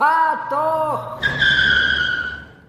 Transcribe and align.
fahr 0.00 0.48
doch! 0.50 1.26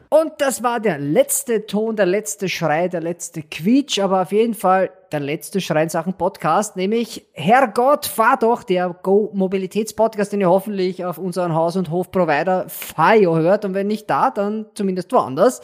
Und 0.10 0.34
das 0.40 0.62
war 0.62 0.82
der 0.82 1.00
letzte 1.00 1.66
Ton, 1.66 1.96
der 1.96 2.06
letzte 2.06 2.50
Schrei, 2.50 2.90
der 2.90 3.00
letzte 3.00 3.44
Quietsch, 3.44 3.98
aber 4.00 4.24
auf 4.24 4.34
jeden 4.34 4.54
Fall 4.54 4.92
der 5.14 5.22
letzte 5.22 5.62
Schrei 5.62 5.84
in 5.84 5.90
Sachen 5.90 6.16
Podcast, 6.16 6.76
nämlich 6.76 7.26
Herrgott, 7.32 8.08
fahr 8.08 8.38
doch, 8.38 8.64
der 8.64 8.94
Go-Mobilitäts-Podcast, 9.02 10.34
den 10.34 10.42
ihr 10.42 10.50
hoffentlich 10.50 11.06
auf 11.06 11.18
unseren 11.18 11.54
Haus- 11.56 11.78
und 11.78 11.90
Hofprovider 11.92 12.66
Fayo 12.68 13.38
hört 13.38 13.64
und 13.64 13.74
wenn 13.74 13.88
nicht 13.88 14.10
da, 14.10 14.32
dann 14.32 14.66
zumindest 14.74 15.14
woanders. 15.14 15.62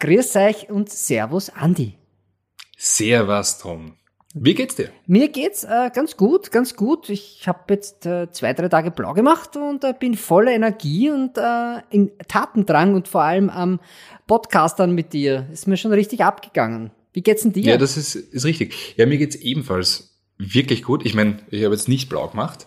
Grüß 0.00 0.36
euch 0.36 0.68
und 0.68 0.90
Servus, 0.90 1.48
Andi. 1.48 1.96
Servus, 2.76 3.56
Tom. 3.56 3.96
Wie 4.38 4.52
geht's 4.52 4.74
dir? 4.76 4.90
Mir 5.06 5.28
geht's 5.28 5.64
äh, 5.64 5.90
ganz 5.94 6.18
gut, 6.18 6.50
ganz 6.52 6.76
gut. 6.76 7.08
Ich 7.08 7.48
habe 7.48 7.60
jetzt 7.72 8.04
äh, 8.04 8.30
zwei, 8.30 8.52
drei 8.52 8.68
Tage 8.68 8.90
blau 8.90 9.14
gemacht 9.14 9.56
und 9.56 9.82
äh, 9.82 9.94
bin 9.98 10.14
voller 10.14 10.52
Energie 10.52 11.10
und 11.10 11.38
äh, 11.38 11.80
in 11.88 12.10
Tatendrang 12.28 12.94
und 12.94 13.08
vor 13.08 13.22
allem 13.22 13.48
am 13.48 13.80
Podcastern 14.26 14.94
mit 14.94 15.14
dir. 15.14 15.46
Ist 15.50 15.66
mir 15.66 15.78
schon 15.78 15.92
richtig 15.92 16.22
abgegangen. 16.22 16.90
Wie 17.14 17.22
geht's 17.22 17.44
denn 17.44 17.54
dir? 17.54 17.64
Ja, 17.64 17.76
das 17.78 17.96
ist, 17.96 18.14
ist 18.14 18.44
richtig. 18.44 18.74
Ja, 18.98 19.06
mir 19.06 19.16
geht's 19.16 19.36
ebenfalls 19.36 20.18
wirklich 20.36 20.82
gut. 20.82 21.06
Ich 21.06 21.14
meine, 21.14 21.38
ich 21.50 21.64
habe 21.64 21.74
jetzt 21.74 21.88
nicht 21.88 22.10
blau 22.10 22.28
gemacht, 22.28 22.66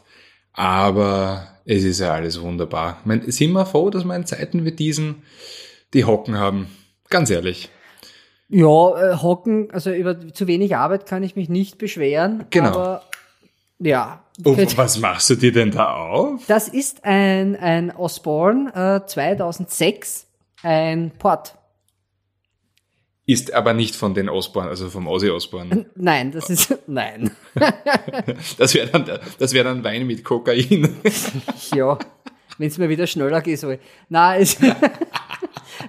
aber 0.54 1.60
es 1.66 1.84
ist 1.84 2.00
ja 2.00 2.16
alles 2.16 2.42
wunderbar. 2.42 2.98
Ich 3.02 3.06
meine, 3.06 3.32
sind 3.32 3.52
wir 3.52 3.68
froh, 3.68 3.92
dass 3.92 4.06
wir 4.06 4.16
in 4.16 4.26
Zeiten 4.26 4.66
wie 4.66 4.72
diesen 4.72 5.22
die 5.94 6.06
Hocken 6.06 6.36
haben. 6.36 6.66
Ganz 7.10 7.30
ehrlich. 7.30 7.70
Ja, 8.50 9.12
äh, 9.12 9.16
hocken, 9.18 9.70
also 9.72 9.92
über 9.92 10.34
zu 10.34 10.48
wenig 10.48 10.76
Arbeit 10.76 11.06
kann 11.06 11.22
ich 11.22 11.36
mich 11.36 11.50
nicht 11.50 11.78
beschweren. 11.78 12.46
Genau. 12.50 12.70
Aber 12.70 13.04
ja. 13.80 14.24
Und 14.44 14.78
was 14.78 15.00
machst 15.00 15.30
du 15.30 15.36
dir 15.36 15.52
denn 15.52 15.72
da 15.72 15.94
auf? 15.94 16.42
Das 16.48 16.68
ist 16.68 17.06
ein, 17.06 17.56
ein 17.56 17.96
Osborne 17.96 19.02
äh, 19.04 19.08
2006, 19.08 20.28
ein 20.64 21.12
Port. 21.18 21.56
Ist 23.26 23.54
aber 23.54 23.74
nicht 23.74 23.96
von 23.96 24.16
den 24.16 24.28
Osborne, 24.28 24.70
also 24.70 24.90
vom 24.90 25.08
Ozzy 25.08 25.30
Osborne. 25.30 25.86
Nein, 25.96 26.32
das 26.32 26.50
ist, 26.50 26.76
nein. 26.88 27.30
das 28.58 28.74
wäre 28.74 28.88
dann, 28.88 29.20
das 29.38 29.54
wäre 29.54 29.66
dann 29.66 29.84
Wein 29.84 30.08
mit 30.08 30.24
Kokain. 30.24 30.96
ja, 31.76 32.00
wenn 32.58 32.68
es 32.68 32.78
mir 32.80 32.90
wieder 32.90 33.06
schneller 33.06 33.42
geht 33.42 33.60
soll. 33.60 33.78
Na, 34.10 34.36
es, 34.36 34.58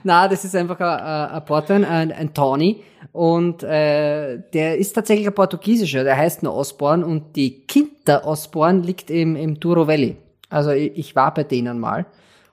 na, 0.05 0.29
das 0.29 0.45
ist 0.45 0.55
einfach 0.57 0.79
ein, 0.81 1.35
ein 1.35 1.45
Portwein, 1.45 1.85
ein, 1.85 2.13
ein 2.13 2.35
Tawny. 2.35 2.83
Und 3.13 3.63
äh, 3.63 4.43
der 4.53 4.79
ist 4.79 4.93
tatsächlich 4.93 5.27
ein 5.27 5.35
portugiesischer, 5.35 6.05
der 6.05 6.17
heißt 6.17 6.43
nur 6.43 6.55
Osborne 6.55 7.05
und 7.05 7.35
die 7.35 7.67
Quinta 7.67 8.25
Osborne 8.25 8.81
liegt 8.83 9.11
im, 9.11 9.37
im 9.37 9.59
Douro 9.59 9.87
Valley. 9.87 10.17
Also 10.49 10.71
ich, 10.71 10.97
ich 10.97 11.17
war 11.17 11.33
bei 11.35 11.45
denen 11.45 11.79
mal. 11.79 12.07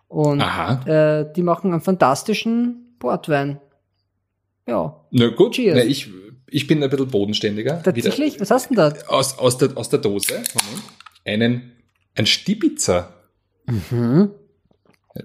Und 0.08 0.42
äh, 0.42 1.26
die 1.36 1.44
machen 1.44 1.72
einen 1.74 1.82
fantastischen 1.82 2.96
Portwein. 2.98 3.60
Ja. 4.68 5.06
Na 5.12 5.28
gut, 5.30 5.56
Cheers. 5.56 5.76
Na, 5.78 5.84
ich, 5.84 6.10
ich 6.48 6.68
bin 6.68 6.82
ein 6.82 6.90
bisschen 6.90 7.08
bodenständiger. 7.08 7.82
Tatsächlich? 7.84 8.36
Wieder. 8.36 8.42
Was 8.42 8.52
hast 8.52 8.70
du 8.70 8.76
denn 8.76 8.94
da? 8.94 9.08
Aus, 9.08 9.38
aus, 9.38 9.58
der, 9.58 9.76
aus 9.76 9.90
der 9.90 10.00
Dose. 10.00 10.34
Moment. 10.34 10.84
Einen, 11.26 11.72
ein 12.16 12.26
Stibitzer. 12.26 13.14
Mhm. 13.66 14.32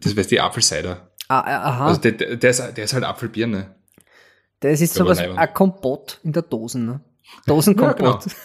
Das 0.00 0.16
wäre 0.16 0.27
die 0.27 0.40
Apfelcider. 0.40 1.11
Ah, 1.28 1.41
aha. 1.41 1.87
Also 1.87 2.01
der, 2.01 2.12
der, 2.12 2.51
ist, 2.51 2.61
der 2.61 2.84
ist 2.84 2.92
halt 2.92 3.05
Apfelbirne. 3.05 3.75
Das 4.61 4.81
ist 4.81 4.95
sowas, 4.95 5.19
ein 5.19 5.55
Kompott 5.55 6.20
in 6.23 6.33
der 6.33 6.42
Dose, 6.42 6.79
ne? 6.79 7.01
Dosenkompott. 7.47 8.27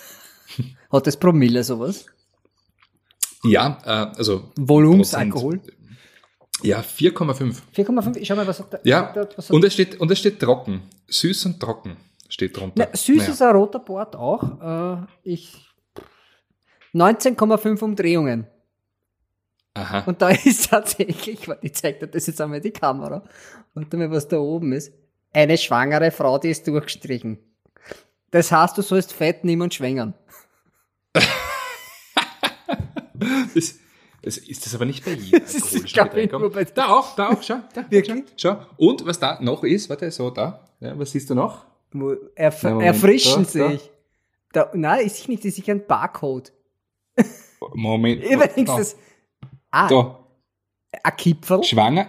Ja, 0.58 0.64
genau. 0.64 0.70
Hat 0.92 1.06
das 1.06 1.18
Promille 1.18 1.64
sowas? 1.64 2.06
Ja, 3.44 3.78
äh, 3.84 4.18
also. 4.18 4.52
Volumensalkohol? 4.56 5.62
Ja, 6.64 6.80
4,5. 6.80 7.62
4,5, 7.76 8.26
schau 8.26 8.36
mal, 8.36 8.48
was 8.48 8.60
hat 8.60 8.74
der. 8.74 8.80
Ja, 8.84 9.14
was 9.36 9.50
hat 9.50 9.52
und, 9.52 9.64
es 9.64 9.74
steht, 9.74 10.00
und 10.00 10.10
es 10.10 10.18
steht 10.18 10.40
trocken. 10.40 10.84
Süß 11.08 11.46
und 11.46 11.60
trocken 11.60 11.98
steht 12.30 12.58
drunter. 12.58 12.88
Na, 12.92 12.98
süß 12.98 13.18
naja. 13.18 13.32
ist 13.32 13.42
ein 13.42 13.56
roter 13.56 13.80
Bord 13.80 14.16
auch. 14.16 15.04
Äh, 15.04 15.06
ich. 15.24 15.54
19,5 16.94 17.84
Umdrehungen. 17.84 18.48
Aha. 19.78 20.04
Und 20.08 20.22
da 20.22 20.30
ist 20.46 20.70
tatsächlich, 20.70 21.48
ich 21.62 21.74
zeige 21.76 22.00
dir 22.00 22.08
das 22.08 22.28
jetzt 22.28 22.42
einmal 22.42 22.62
die 22.62 22.72
Kamera. 22.72 23.24
Warte 23.74 23.98
mal, 23.98 24.10
was 24.12 24.28
da 24.28 24.38
oben 24.40 24.74
ist. 24.74 24.92
Eine 25.34 25.58
schwangere 25.58 26.12
Frau, 26.12 26.38
die 26.40 26.50
ist 26.50 26.68
durchgestrichen. 26.68 27.38
Das 28.32 28.52
heißt, 28.52 28.78
du 28.78 28.82
sollst 28.82 29.14
Fett 29.14 29.44
nehmen 29.44 29.62
und 29.62 29.74
schwängern. 29.74 30.14
das, 33.54 33.76
das 34.22 34.38
ist 34.38 34.66
das 34.66 34.76
aber 34.76 34.86
nicht 34.86 35.06
bei 35.06 35.12
jedem 35.12 35.42
bei 36.52 36.64
Da 36.66 36.88
auch, 36.88 37.16
da 37.16 37.30
auch, 37.30 37.44
schau. 37.44 37.60
Da, 37.74 37.86
Wirklich? 37.90 38.24
Schau. 38.36 38.58
Und 38.78 39.06
was 39.06 39.20
da 39.20 39.40
noch 39.42 39.64
ist, 39.64 39.90
warte, 39.90 40.10
so 40.12 40.32
da. 40.32 40.68
Ja, 40.80 40.98
was 40.98 41.12
siehst 41.12 41.30
du 41.30 41.36
noch? 41.36 41.66
Erf 42.36 42.64
ja, 42.64 42.82
erfrischen 42.82 43.44
da, 43.44 43.50
sich. 43.50 43.92
Da. 44.52 44.66
Da, 44.66 44.72
nein, 44.74 45.06
ist 45.06 45.28
nicht, 45.30 45.44
das 45.44 45.50
ist 45.50 45.56
sicher 45.58 45.74
ein 45.74 45.86
Barcode. 45.86 46.52
Moment. 47.74 48.24
Übrigens, 48.24 48.76
das, 48.76 48.96
ah, 49.72 49.88
da. 49.88 50.20
ein 51.04 51.16
Kipferl. 51.18 51.64
Schwanger, 51.64 52.08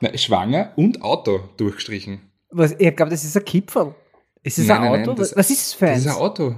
na, 0.00 0.16
schwanger 0.16 0.72
und 0.76 1.02
Auto 1.02 1.40
durchgestrichen. 1.56 2.20
Was, 2.50 2.72
ich 2.72 2.96
glaube, 2.96 3.10
das 3.10 3.24
ist 3.24 3.36
ein 3.36 3.44
Kipferl. 3.44 3.94
Ist 4.42 4.58
das 4.58 4.66
nein, 4.66 4.82
ein 4.82 4.88
Auto? 4.88 5.10
Nein, 5.10 5.16
das, 5.16 5.36
was 5.36 5.50
ist 5.50 5.60
das 5.60 5.74
für 5.74 5.86
eins? 5.88 6.04
Das 6.04 6.12
ist 6.12 6.18
ein 6.18 6.22
Auto. 6.22 6.54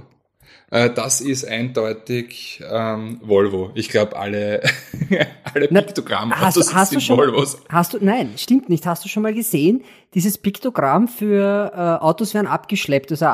Äh, 0.71 0.89
das 0.89 1.21
ist 1.21 1.45
eindeutig 1.45 2.63
ähm, 2.69 3.19
Volvo. 3.21 3.71
Ich 3.75 3.89
glaube, 3.89 4.15
alle, 4.17 4.63
alle 5.53 5.67
Piktogramme 5.67 6.39
hast, 6.39 6.57
du, 6.57 6.73
hast 6.73 6.95
du 6.95 6.99
schon 6.99 7.17
Volvos. 7.17 7.59
Hast 7.69 7.93
du, 7.93 7.99
nein, 8.01 8.33
stimmt 8.37 8.69
nicht. 8.69 8.85
Hast 8.85 9.05
du 9.05 9.09
schon 9.09 9.23
mal 9.23 9.33
gesehen? 9.33 9.83
Dieses 10.15 10.37
Piktogramm 10.37 11.07
für 11.07 11.71
äh, 11.73 12.03
Autos 12.03 12.33
werden 12.33 12.47
abgeschleppt, 12.47 13.11
also 13.11 13.25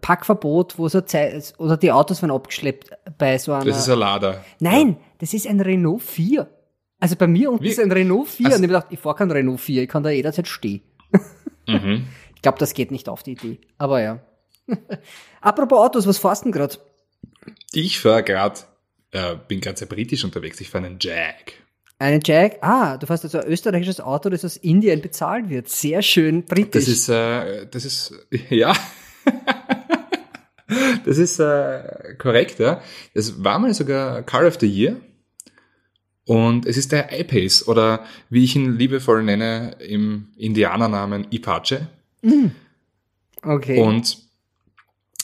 Packverbot, 0.00 0.78
wo 0.78 0.88
so 0.88 1.00
Zeit, 1.00 1.54
oder 1.58 1.76
die 1.76 1.90
Autos 1.90 2.22
werden 2.22 2.30
abgeschleppt 2.30 2.90
bei 3.18 3.38
so 3.38 3.52
einer. 3.52 3.64
Das 3.64 3.78
ist 3.78 3.88
ein 3.88 3.98
Lader. 3.98 4.44
Nein, 4.60 4.88
ja. 4.90 4.96
das 5.18 5.34
ist 5.34 5.46
ein 5.46 5.60
Renault 5.60 6.02
4. 6.02 6.48
Also 6.98 7.16
bei 7.16 7.26
mir 7.26 7.50
unten 7.50 7.64
ist 7.64 7.80
ein 7.80 7.92
Renault 7.92 8.28
4 8.28 8.46
also, 8.46 8.58
und 8.58 8.64
ich 8.64 8.70
habe 8.70 8.80
gedacht, 8.80 8.86
ich 8.90 9.00
fahre 9.00 9.16
kein 9.16 9.30
Renault 9.30 9.60
4, 9.60 9.82
ich 9.82 9.88
kann 9.88 10.02
da 10.02 10.10
jederzeit 10.10 10.48
stehen. 10.48 10.82
Mhm. 11.66 12.06
Ich 12.36 12.42
glaube, 12.42 12.58
das 12.58 12.74
geht 12.74 12.92
nicht 12.92 13.08
auf 13.08 13.24
die 13.24 13.32
Idee. 13.32 13.58
Aber 13.76 14.00
ja. 14.00 14.20
Apropos 15.40 15.78
Autos, 15.78 16.06
was 16.06 16.18
fährst 16.18 16.42
du 16.42 16.50
denn 16.50 16.52
gerade? 16.52 16.78
Ich 17.72 18.00
fahre 18.00 18.22
gerade, 18.22 18.60
äh, 19.12 19.36
bin 19.48 19.60
ganz 19.60 19.78
sehr 19.78 19.88
britisch 19.88 20.24
unterwegs, 20.24 20.60
ich 20.60 20.70
fahre 20.70 20.86
einen 20.86 20.98
Jag. 21.00 21.52
Einen 21.98 22.20
Jag? 22.24 22.58
Ah, 22.60 22.96
du 22.98 23.06
fährst 23.06 23.24
also 23.24 23.38
ein 23.38 23.46
österreichisches 23.46 24.00
Auto, 24.00 24.28
das 24.28 24.44
aus 24.44 24.56
Indien 24.58 25.00
bezahlt 25.00 25.48
wird. 25.48 25.68
Sehr 25.68 26.02
schön 26.02 26.44
britisch. 26.44 26.84
Das 26.84 26.88
ist, 26.88 27.08
äh, 27.08 27.66
das 27.66 27.84
ist, 27.84 28.12
ja. 28.50 28.74
das 31.04 31.18
ist 31.18 31.38
äh, 31.38 32.14
korrekt, 32.18 32.58
ja. 32.58 32.82
Das 33.14 33.42
war 33.42 33.58
mal 33.58 33.72
sogar 33.72 34.22
Car 34.22 34.46
of 34.46 34.58
the 34.60 34.66
Year. 34.66 34.96
Und 36.26 36.66
es 36.66 36.76
ist 36.76 36.90
der 36.90 37.18
iPace 37.18 37.68
oder 37.68 38.04
wie 38.30 38.44
ich 38.44 38.56
ihn 38.56 38.76
liebevoll 38.76 39.22
nenne 39.22 39.76
im 39.78 40.28
Indianernamen 40.36 41.28
Ipache. 41.30 41.86
Mm. 42.22 42.46
Okay. 43.42 43.80
Und 43.80 44.25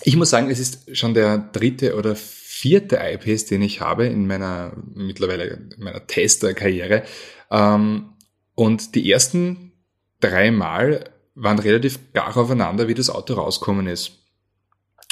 ich 0.05 0.17
muss 0.17 0.31
sagen, 0.31 0.51
es 0.51 0.59
ist 0.59 0.97
schon 0.97 1.15
der 1.15 1.39
dritte 1.39 1.97
oder 1.97 2.17
vierte 2.17 2.99
iPace, 3.01 3.47
den 3.47 3.63
ich 3.63 3.81
habe 3.81 4.07
in 4.07 4.27
meiner 4.27 4.73
mittlerweile 4.95 5.45
in 5.77 5.83
meiner 5.83 6.07
Tester-Karriere. 6.07 7.03
Ähm, 7.51 8.13
und 8.55 8.95
die 8.95 9.11
ersten 9.11 9.72
drei 10.21 10.51
Mal 10.51 11.10
waren 11.34 11.59
relativ 11.59 11.99
gar 12.13 12.37
aufeinander, 12.37 12.89
wie 12.89 12.95
das 12.95 13.10
Auto 13.10 13.34
rauskommen 13.34 13.87
ist. 13.87 14.19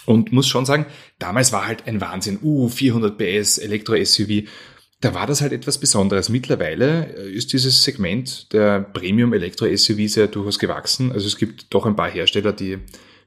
Und 0.06 0.32
muss 0.32 0.48
schon 0.48 0.66
sagen, 0.66 0.86
damals 1.18 1.52
war 1.52 1.66
halt 1.66 1.86
ein 1.86 2.00
Wahnsinn. 2.00 2.38
Uh, 2.42 2.68
400 2.68 3.16
PS 3.18 3.58
Elektro-SUV. 3.58 4.48
Da 5.00 5.14
war 5.14 5.26
das 5.26 5.40
halt 5.40 5.52
etwas 5.52 5.78
Besonderes. 5.78 6.28
Mittlerweile 6.28 7.04
ist 7.06 7.52
dieses 7.52 7.84
Segment 7.84 8.52
der 8.52 8.80
Premium 8.80 9.32
Elektro-SUVs 9.32 10.16
ja 10.16 10.26
durchaus 10.26 10.58
gewachsen. 10.58 11.12
Also 11.12 11.26
es 11.26 11.36
gibt 11.36 11.72
doch 11.72 11.86
ein 11.86 11.96
paar 11.96 12.10
Hersteller, 12.10 12.52
die 12.52 12.78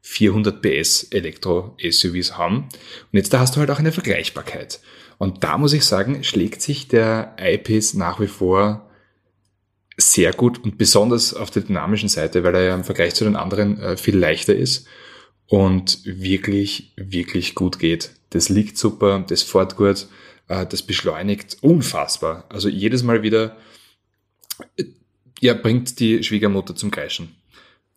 400 0.05 0.61
PS 0.61 1.07
Elektro-SUVs 1.11 2.38
haben. 2.38 2.57
Und 2.57 3.13
jetzt 3.13 3.33
da 3.33 3.39
hast 3.39 3.55
du 3.55 3.61
halt 3.61 3.71
auch 3.71 3.79
eine 3.79 3.94
Vergleichbarkeit. 3.94 4.81
Und 5.17 5.44
da 5.45 5.57
muss 5.57 5.71
ich 5.71 5.85
sagen, 5.85 6.23
schlägt 6.25 6.61
sich 6.61 6.89
der 6.89 7.35
I-Pace 7.39 7.94
nach 7.94 8.19
wie 8.19 8.27
vor 8.27 8.89
sehr 9.95 10.33
gut 10.33 10.61
und 10.63 10.77
besonders 10.77 11.33
auf 11.33 11.51
der 11.51 11.63
dynamischen 11.63 12.09
Seite, 12.09 12.44
weil 12.44 12.55
er 12.55 12.63
ja 12.63 12.75
im 12.75 12.83
Vergleich 12.83 13.15
zu 13.15 13.23
den 13.23 13.38
anderen 13.38 13.79
äh, 13.79 13.95
viel 13.95 14.17
leichter 14.17 14.55
ist 14.55 14.88
und 15.47 16.00
wirklich, 16.03 16.94
wirklich 16.97 17.56
gut 17.56 17.79
geht. 17.79 18.11
Das 18.31 18.49
liegt 18.49 18.77
super, 18.77 19.23
das 19.25 19.44
fährt 19.44 19.77
gut, 19.77 20.07
äh, 20.49 20.65
das 20.65 20.81
beschleunigt 20.81 21.57
unfassbar. 21.61 22.45
Also 22.49 22.67
jedes 22.67 23.03
Mal 23.03 23.23
wieder, 23.23 23.56
äh, 24.75 24.83
ja, 25.39 25.53
bringt 25.53 25.99
die 25.99 26.23
Schwiegermutter 26.23 26.75
zum 26.75 26.91
Kreischen. 26.91 27.35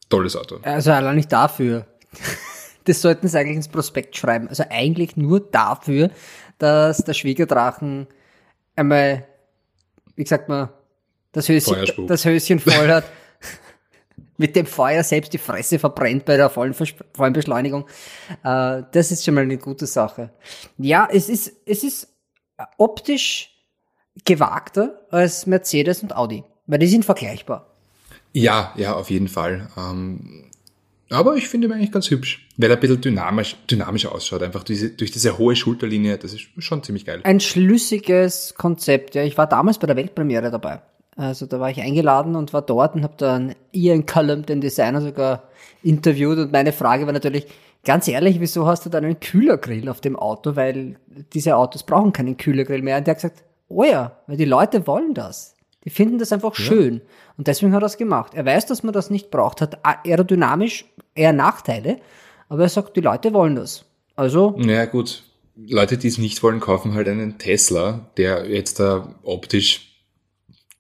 Tolles 0.09 0.37
Auto. 0.37 0.61
Also 0.63 0.93
allein 0.93 1.17
nicht 1.17 1.33
dafür. 1.33 1.87
Das 2.85 3.03
sollten 3.03 3.27
sie 3.29 3.39
eigentlich 3.39 3.57
ins 3.57 3.69
Prospekt 3.69 4.17
schreiben. 4.17 4.49
Also 4.49 4.65
eigentlich 4.71 5.17
nur 5.17 5.41
dafür, 5.41 6.11
dass 6.59 6.99
der 6.99 7.15
Schwiegerdrachen 7.15 8.07
einmal, 8.77 9.27
wie 10.15 10.27
sagt 10.27 10.49
man, 10.49 10.69
das 11.33 11.49
Höschen, 11.49 12.07
das 12.07 12.25
Höschen 12.25 12.61
voll 12.61 12.89
hat, 12.89 13.05
mit 14.39 14.55
dem 14.55 14.67
Feuer 14.67 15.03
selbst 15.03 15.33
die 15.33 15.39
Fresse 15.39 15.79
verbrennt 15.79 16.25
bei 16.25 16.37
der 16.37 16.49
vollen, 16.49 16.75
Vers- 16.75 16.95
vollen 17.15 17.33
Beschleunigung. 17.33 17.87
Äh, 18.45 18.83
das 18.93 19.11
ist 19.11 19.25
schon 19.25 19.35
mal 19.35 19.43
eine 19.43 19.59
gute 19.59 19.87
Sache. 19.87 20.31
Ja, 20.79 21.09
es 21.11 21.29
ist, 21.29 21.53
es 21.67 21.83
ist 21.83 22.09
optisch 22.79 23.53
gewagter 24.25 25.07
als 25.11 25.47
Mercedes 25.47 26.03
und 26.03 26.15
Audi, 26.17 26.45
weil 26.67 26.79
die 26.79 26.87
sind 26.87 27.05
vergleichbar. 27.05 27.67
Ja, 28.33 28.73
ja, 28.77 28.95
auf 28.95 29.11
jeden 29.11 29.29
Fall. 29.29 29.69
Ähm, 29.77 30.51
aber 31.11 31.37
ich 31.37 31.49
finde 31.49 31.69
ihn 31.69 31.73
eigentlich 31.73 31.93
ganz 31.93 32.11
hübsch, 32.11 32.49
weil 32.57 32.71
er 32.71 32.77
ein 32.77 32.81
bisschen 32.81 33.01
dynamisch, 33.01 33.57
dynamischer 33.71 34.13
ausschaut. 34.13 34.43
Einfach 34.43 34.65
diese, 34.65 34.91
durch 34.91 35.11
diese 35.11 35.39
hohe 35.39 35.55
Schulterlinie, 35.55 36.19
das 36.19 36.33
ist 36.33 36.49
schon 36.59 36.83
ziemlich 36.83 37.05
geil. 37.05 37.21
Ein 37.25 37.41
schlüssiges 37.41 38.55
Konzept. 38.57 39.15
Ja, 39.15 39.23
ich 39.23 39.39
war 39.39 39.47
damals 39.47 39.79
bei 39.79 39.87
der 39.87 39.97
Weltpremiere 39.97 40.51
dabei. 40.51 40.81
Also 41.17 41.47
da 41.47 41.61
war 41.61 41.71
ich 41.71 41.81
eingeladen 41.81 42.37
und 42.37 42.53
war 42.53 42.63
dort 42.63 42.95
und 42.95 43.03
habe 43.03 43.15
dann 43.17 43.55
Ian 43.73 44.05
Cullum, 44.05 44.45
den 44.45 44.61
Designer, 44.61 45.01
sogar 45.01 45.45
interviewt. 45.83 46.39
Und 46.39 46.53
meine 46.53 46.73
Frage 46.73 47.07
war 47.07 47.13
natürlich, 47.13 47.47
ganz 47.85 48.07
ehrlich, 48.07 48.41
wieso 48.41 48.67
hast 48.67 48.85
du 48.85 48.91
dann 48.91 49.05
einen 49.05 49.21
Kühlergrill 49.21 49.89
auf 49.89 50.03
dem 50.03 50.17
Auto? 50.17 50.57
Weil 50.57 50.97
diese 51.33 51.57
Autos 51.57 51.85
brauchen 51.85 52.13
keinen 52.13 52.37
Kühlergrill 52.37 52.83
mehr. 52.83 52.99
Und 52.99 53.07
der 53.07 53.13
hat 53.13 53.23
gesagt, 53.23 53.45
oh 53.69 53.85
ja, 53.85 54.19
weil 54.27 54.37
die 54.37 54.45
Leute 54.45 54.87
wollen 54.87 55.15
das. 55.15 55.56
Die 55.87 55.91
finden 55.91 56.19
das 56.19 56.33
einfach 56.33 56.57
schön. 56.57 57.01
Und 57.39 57.47
deswegen 57.47 57.73
hat 57.73 57.83
er 57.83 57.87
es 57.87 57.97
gemacht. 57.97 58.35
Er 58.35 58.45
weiß, 58.45 58.67
dass 58.67 58.83
man 58.83 58.93
das 58.93 59.09
nicht 59.09 59.31
braucht, 59.31 59.61
hat 59.61 59.79
aerodynamisch 59.85 60.85
eher 61.15 61.33
Nachteile, 61.33 62.01
aber 62.49 62.65
er 62.65 62.69
sagt, 62.69 62.97
die 62.97 63.01
Leute 63.01 63.33
wollen 63.33 63.55
das. 63.55 63.85
Also, 64.17 64.55
Naja, 64.59 64.87
gut. 64.87 65.23
Leute, 65.57 65.97
die 65.97 66.09
es 66.09 66.19
nicht 66.19 66.43
wollen, 66.43 66.61
kaufen 66.61 66.93
halt 66.95 67.09
einen 67.09 67.39
Tesla, 67.39 68.11
der 68.17 68.51
jetzt 68.51 68.81
da 68.81 69.15
optisch, 69.23 69.97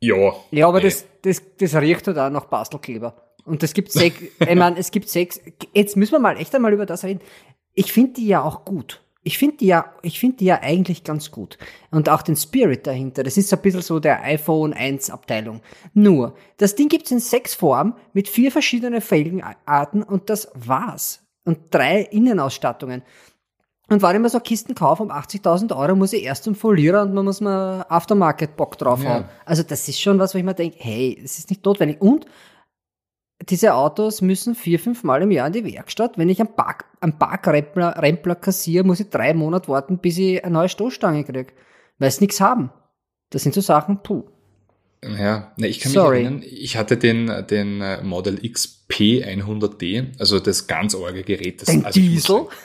ja. 0.01 0.35
Ja, 0.51 0.69
aber 0.69 0.81
das, 0.81 1.07
das, 1.23 1.41
das 1.59 1.75
riecht 1.77 2.07
halt 2.07 2.19
auch 2.19 2.29
nach 2.29 2.47
Bastelkleber. 2.47 3.15
Und 3.45 3.63
das 3.63 3.73
gibt 3.75 3.93
sechs, 3.93 4.21
ich 4.41 4.55
meine, 4.55 4.77
es 4.77 4.91
gibt 4.91 5.09
sechs, 5.09 5.41
jetzt 5.73 5.97
müssen 5.97 6.13
wir 6.13 6.19
mal 6.19 6.37
echt 6.37 6.55
einmal 6.55 6.73
über 6.73 6.85
das 6.85 7.05
reden. 7.05 7.21
Ich 7.75 7.93
finde 7.93 8.15
die 8.15 8.27
ja 8.27 8.43
auch 8.43 8.65
gut. 8.65 9.03
Ich 9.27 9.39
finde 9.39 9.57
die 9.57 9.67
ja, 9.67 9.93
ich 10.03 10.21
finde 10.21 10.37
die 10.37 10.45
ja 10.45 10.61
eigentlich 10.63 11.03
ganz 11.03 11.33
gut. 11.33 11.59
Und 11.91 12.09
auch 12.09 12.23
den 12.23 12.37
Spirit 12.37 12.87
dahinter. 12.87 13.25
Das 13.25 13.37
ist 13.37 13.49
so 13.49 13.57
ein 13.57 13.63
bisschen 13.63 13.83
so 13.83 13.99
der 13.99 14.23
iPhone 14.23 14.73
1 14.73 15.11
Abteilung. 15.11 15.63
Nur, 15.95 16.37
das 16.59 16.77
Ding 16.77 16.89
gibt's 16.89 17.11
in 17.11 17.19
sechs 17.19 17.53
Formen 17.53 17.95
mit 18.13 18.29
vier 18.29 18.53
verschiedenen 18.53 19.01
Felgenarten 19.01 20.05
und 20.05 20.31
das 20.31 20.49
war's. 20.55 21.23
Und 21.45 21.59
drei 21.73 22.03
Innenausstattungen. 22.03 23.03
Und 23.89 24.01
wenn 24.03 24.15
ich 24.17 24.23
mir 24.23 24.29
so 24.29 24.39
Kisten 24.41 24.75
kaufe 24.77 25.03
um 25.03 25.11
80.000 25.11 25.77
Euro, 25.77 25.97
muss 25.97 26.13
ich 26.13 26.23
erst 26.23 26.45
zum 26.45 26.55
Folierer 26.55 27.03
und 27.03 27.13
man 27.15 27.25
muss 27.25 27.41
mal 27.41 27.85
Aftermarket-Bock 27.89 28.79
drauf 28.79 29.03
Ja. 29.03 29.09
haben. 29.11 29.25
Also 29.45 29.65
das 29.65 29.89
ist 29.89 30.01
schon 30.01 30.21
was, 30.21 30.35
wo 30.35 30.39
ich 30.39 30.45
mir 30.45 30.55
denke, 30.55 30.77
hey, 30.81 31.19
das 31.21 31.39
ist 31.39 31.51
nicht 31.51 31.65
notwendig. 31.65 32.01
Und 32.01 32.27
diese 33.49 33.75
Autos 33.75 34.23
müssen 34.23 34.55
vier, 34.55 34.79
fünf 34.79 35.05
Mal 35.05 35.23
im 35.23 35.31
Jahr 35.31 35.47
in 35.49 35.53
die 35.53 35.65
Werkstatt. 35.65 36.17
Wenn 36.19 36.29
ich 36.29 36.41
einen 36.41 36.55
Park, 36.55 36.87
einen 37.01 37.19
Parkrempler 37.19 38.01
Rempler 38.03 38.35
kassiere, 38.35 38.85
muss 38.85 39.01
ich 39.01 39.11
drei 39.11 39.35
Monate 39.35 39.69
warten, 39.69 39.99
bis 39.99 40.19
ich 40.19 40.43
eine 40.45 40.55
neue 40.55 40.69
Stoßstange 40.69 41.25
kriege. 41.25 41.53
Weil 41.99 42.11
sie 42.11 42.25
nichts 42.25 42.41
haben. 42.41 42.71
Das 43.31 43.43
sind 43.43 43.55
so 43.55 43.61
Sachen, 43.61 44.03
puh. 44.03 44.25
Ja, 45.05 45.53
ne, 45.57 45.69
ich 45.69 45.81
kann 45.81 45.93
Sorry. 45.93 46.17
mich 46.19 46.25
erinnern, 46.25 46.43
ich 46.45 46.77
hatte 46.77 46.97
den, 46.97 47.31
den 47.49 47.81
äh, 47.81 48.03
Model 48.03 48.39
XP 48.51 48.93
100D, 49.25 50.19
also 50.19 50.41
das 50.41 50.67
ganz 50.67 50.95
orge 50.95 51.23
Gerät. 51.23 51.61
Das, 51.63 51.67
Den 51.69 51.85
also 51.85 52.01
Diesel? 52.01 52.21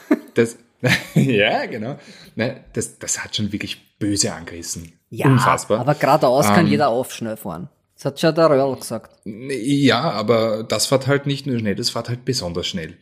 sagen, 0.08 0.20
Das, 0.34 0.56
ja, 1.14 1.66
genau. 1.66 1.98
Ne, 2.34 2.64
das, 2.72 2.98
das 2.98 3.22
hat 3.22 3.36
schon 3.36 3.52
wirklich 3.52 3.98
böse 3.98 4.32
angerissen. 4.32 4.92
Ja, 5.10 5.26
Unfassbar. 5.26 5.80
aber 5.80 5.94
geradeaus 5.94 6.46
kann 6.48 6.64
Ähm, 6.66 6.72
jeder 6.72 6.88
aufschnell 6.88 7.36
fahren. 7.36 7.68
Das 8.02 8.12
hat 8.12 8.20
schon 8.20 8.34
der 8.34 8.50
Röhrl 8.50 8.76
gesagt. 8.76 9.20
Ja, 9.24 10.10
aber 10.10 10.64
das 10.64 10.86
fährt 10.86 11.06
halt 11.06 11.26
nicht 11.26 11.46
nur 11.46 11.60
schnell, 11.60 11.76
das 11.76 11.90
fährt 11.90 12.08
halt 12.08 12.24
besonders 12.24 12.66
schnell. 12.66 12.96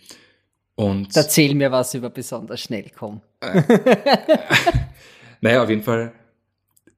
Und 0.74 1.16
Erzähl 1.16 1.54
mir 1.54 1.72
was 1.72 1.94
über 1.94 2.10
besonders 2.10 2.60
schnell 2.60 2.90
kommen. 2.90 3.22
naja, 5.40 5.62
auf 5.62 5.70
jeden 5.70 5.82
Fall, 5.82 6.12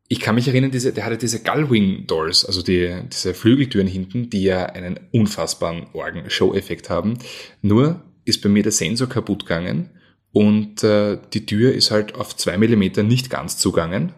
ich 0.09 0.19
kann 0.19 0.35
mich 0.35 0.49
erinnern, 0.49 0.73
diese, 0.73 0.93
der 0.93 1.05
hatte 1.05 1.17
diese 1.17 1.45
Gullwing 1.45 2.09
Doors, 2.09 2.45
also 2.45 2.63
die, 2.63 2.93
diese 3.13 3.35
Flügeltüren 3.35 3.87
hinten, 3.87 4.31
die 4.31 4.43
ja 4.43 4.67
einen 4.67 4.99
unfassbaren 5.13 5.87
Orgen-Show-Effekt 5.93 6.91
haben. 6.91 7.19
Nur 7.61 8.03
ist 8.25 8.43
bei 8.43 8.49
mir 8.49 8.65
der 8.65 8.73
Sensor 8.73 9.09
kaputt 9.09 9.47
gegangen 9.47 9.91
und 10.33 10.83
äh, 10.83 11.19
die 11.33 11.47
Tür 11.47 11.73
ist 11.73 11.93
halt 11.93 12.17
auf 12.17 12.35
zwei 12.35 12.59
Millimeter 12.59 13.05
nicht 13.05 13.31
ganz 13.31 13.59
zugangen, 13.59 14.13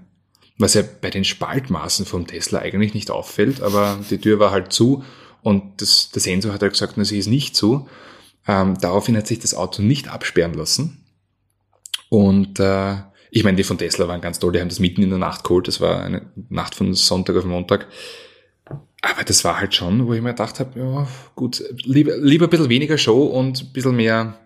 was 0.59 0.75
ja 0.75 0.83
bei 1.01 1.11
den 1.11 1.25
Spaltmaßen 1.25 2.07
vom 2.07 2.27
Tesla 2.27 2.61
eigentlich 2.61 2.95
nicht 2.95 3.11
auffällt, 3.11 3.61
aber 3.61 3.99
die 4.11 4.19
Tür 4.19 4.39
war 4.39 4.51
halt 4.51 4.73
zu 4.73 5.05
und 5.43 5.83
das, 5.83 6.11
der 6.11 6.23
Sensor 6.23 6.53
hat 6.53 6.63
halt 6.63 6.73
gesagt, 6.73 6.95
na, 6.97 7.05
sie 7.05 7.19
ist 7.19 7.27
nicht 7.27 7.55
zu. 7.55 7.89
Ähm, 8.47 8.79
daraufhin 8.81 9.17
hat 9.17 9.27
sich 9.27 9.39
das 9.39 9.55
Auto 9.55 9.83
nicht 9.83 10.09
absperren 10.09 10.55
lassen. 10.55 11.05
Und 12.09 12.61
äh, 12.61 12.97
ich 13.31 13.45
meine, 13.45 13.57
die 13.57 13.65
von 13.65 13.79
Tesla 13.79 14.07
waren 14.07 14.21
ganz 14.21 14.39
toll, 14.39 14.53
die 14.53 14.61
haben 14.61 14.69
das 14.69 14.79
mitten 14.79 15.03
in 15.03 15.11
der 15.11 15.19
Nacht 15.19 15.45
geholt. 15.45 15.69
Das 15.69 15.81
war 15.81 16.03
eine 16.03 16.31
Nacht 16.49 16.75
von 16.75 16.95
Sonntag 16.95 17.37
auf 17.37 17.45
Montag. 17.45 17.89
Aber 19.03 19.25
das 19.25 19.45
war 19.45 19.59
halt 19.59 19.75
schon, 19.75 20.07
wo 20.07 20.15
ich 20.15 20.23
mir 20.23 20.31
gedacht 20.31 20.61
habe, 20.61 20.79
ja, 20.81 21.09
gut, 21.35 21.63
lieber, 21.83 22.17
lieber 22.17 22.47
ein 22.47 22.51
bisschen 22.51 22.71
weniger 22.71 22.97
Show 22.97 23.25
und 23.25 23.61
ein 23.61 23.73
bisschen 23.73 23.97
mehr, 23.97 24.39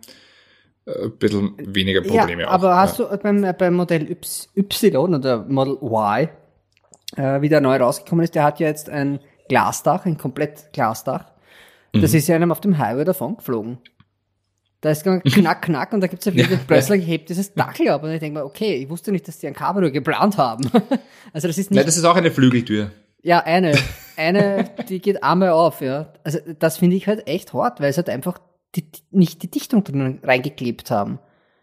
ein 1.04 1.12
bisschen 1.18 1.54
weniger 1.58 2.00
Probleme 2.02 2.42
ja, 2.42 2.48
auch. 2.48 2.52
aber 2.52 2.76
hast 2.76 2.98
ja. 2.98 3.06
du 3.06 3.18
beim, 3.18 3.46
beim 3.58 3.74
Modell 3.74 4.10
Y, 4.56 4.96
oder 5.14 5.44
Model 5.48 5.78
Y, 5.82 6.28
äh, 7.16 7.40
wie 7.40 7.48
der 7.48 7.60
neu 7.60 7.76
rausgekommen 7.76 8.24
ist, 8.24 8.34
der 8.34 8.44
hat 8.44 8.60
ja 8.60 8.66
jetzt 8.68 8.88
ein 8.90 9.20
Glasdach, 9.48 10.04
ein 10.06 10.18
komplett 10.18 10.72
Glasdach. 10.72 11.32
Das 11.92 12.12
Mhm. 12.12 12.18
ist 12.18 12.28
ja 12.28 12.36
einem 12.36 12.52
auf 12.52 12.60
dem 12.60 12.78
Highway 12.78 13.04
davon 13.04 13.36
geflogen. 13.36 13.78
Da 14.80 14.90
ist 14.90 15.02
knack, 15.24 15.62
knack, 15.62 15.92
und 15.92 16.00
da 16.02 16.06
gibt's 16.06 16.26
ja 16.26 16.34
wieder, 16.34 16.50
Ja. 16.50 16.60
plötzlich 16.66 17.06
hebt 17.06 17.30
dieses 17.30 17.54
Dackel 17.54 17.88
ab. 17.88 18.02
Und 18.04 18.12
ich 18.12 18.20
denke 18.20 18.38
mir, 18.38 18.44
okay, 18.44 18.74
ich 18.76 18.88
wusste 18.90 19.10
nicht, 19.10 19.26
dass 19.26 19.38
die 19.38 19.46
ein 19.46 19.54
Cabrio 19.54 19.90
geplant 19.90 20.36
haben. 20.38 20.70
also 21.32 21.48
das 21.48 21.58
ist 21.58 21.70
nicht 21.70 21.76
Nein, 21.76 21.86
das 21.86 21.96
ist 21.96 22.04
auch 22.04 22.16
eine 22.16 22.30
Flügeltür. 22.30 22.90
Ja, 23.22 23.40
eine. 23.40 23.76
Eine, 24.16 24.70
die 24.88 25.00
geht 25.00 25.22
einmal 25.24 25.50
auf, 25.50 25.80
ja. 25.80 26.12
Also 26.24 26.38
das 26.58 26.76
finde 26.76 26.96
ich 26.96 27.06
halt 27.08 27.26
echt 27.26 27.52
hart, 27.54 27.80
weil 27.80 27.92
sie 27.92 27.96
halt 27.98 28.08
einfach 28.10 28.38
die, 28.74 28.84
nicht 29.10 29.42
die 29.42 29.50
Dichtung 29.50 29.84
drin 29.84 30.20
reingeklebt 30.22 30.90
haben. 30.90 31.18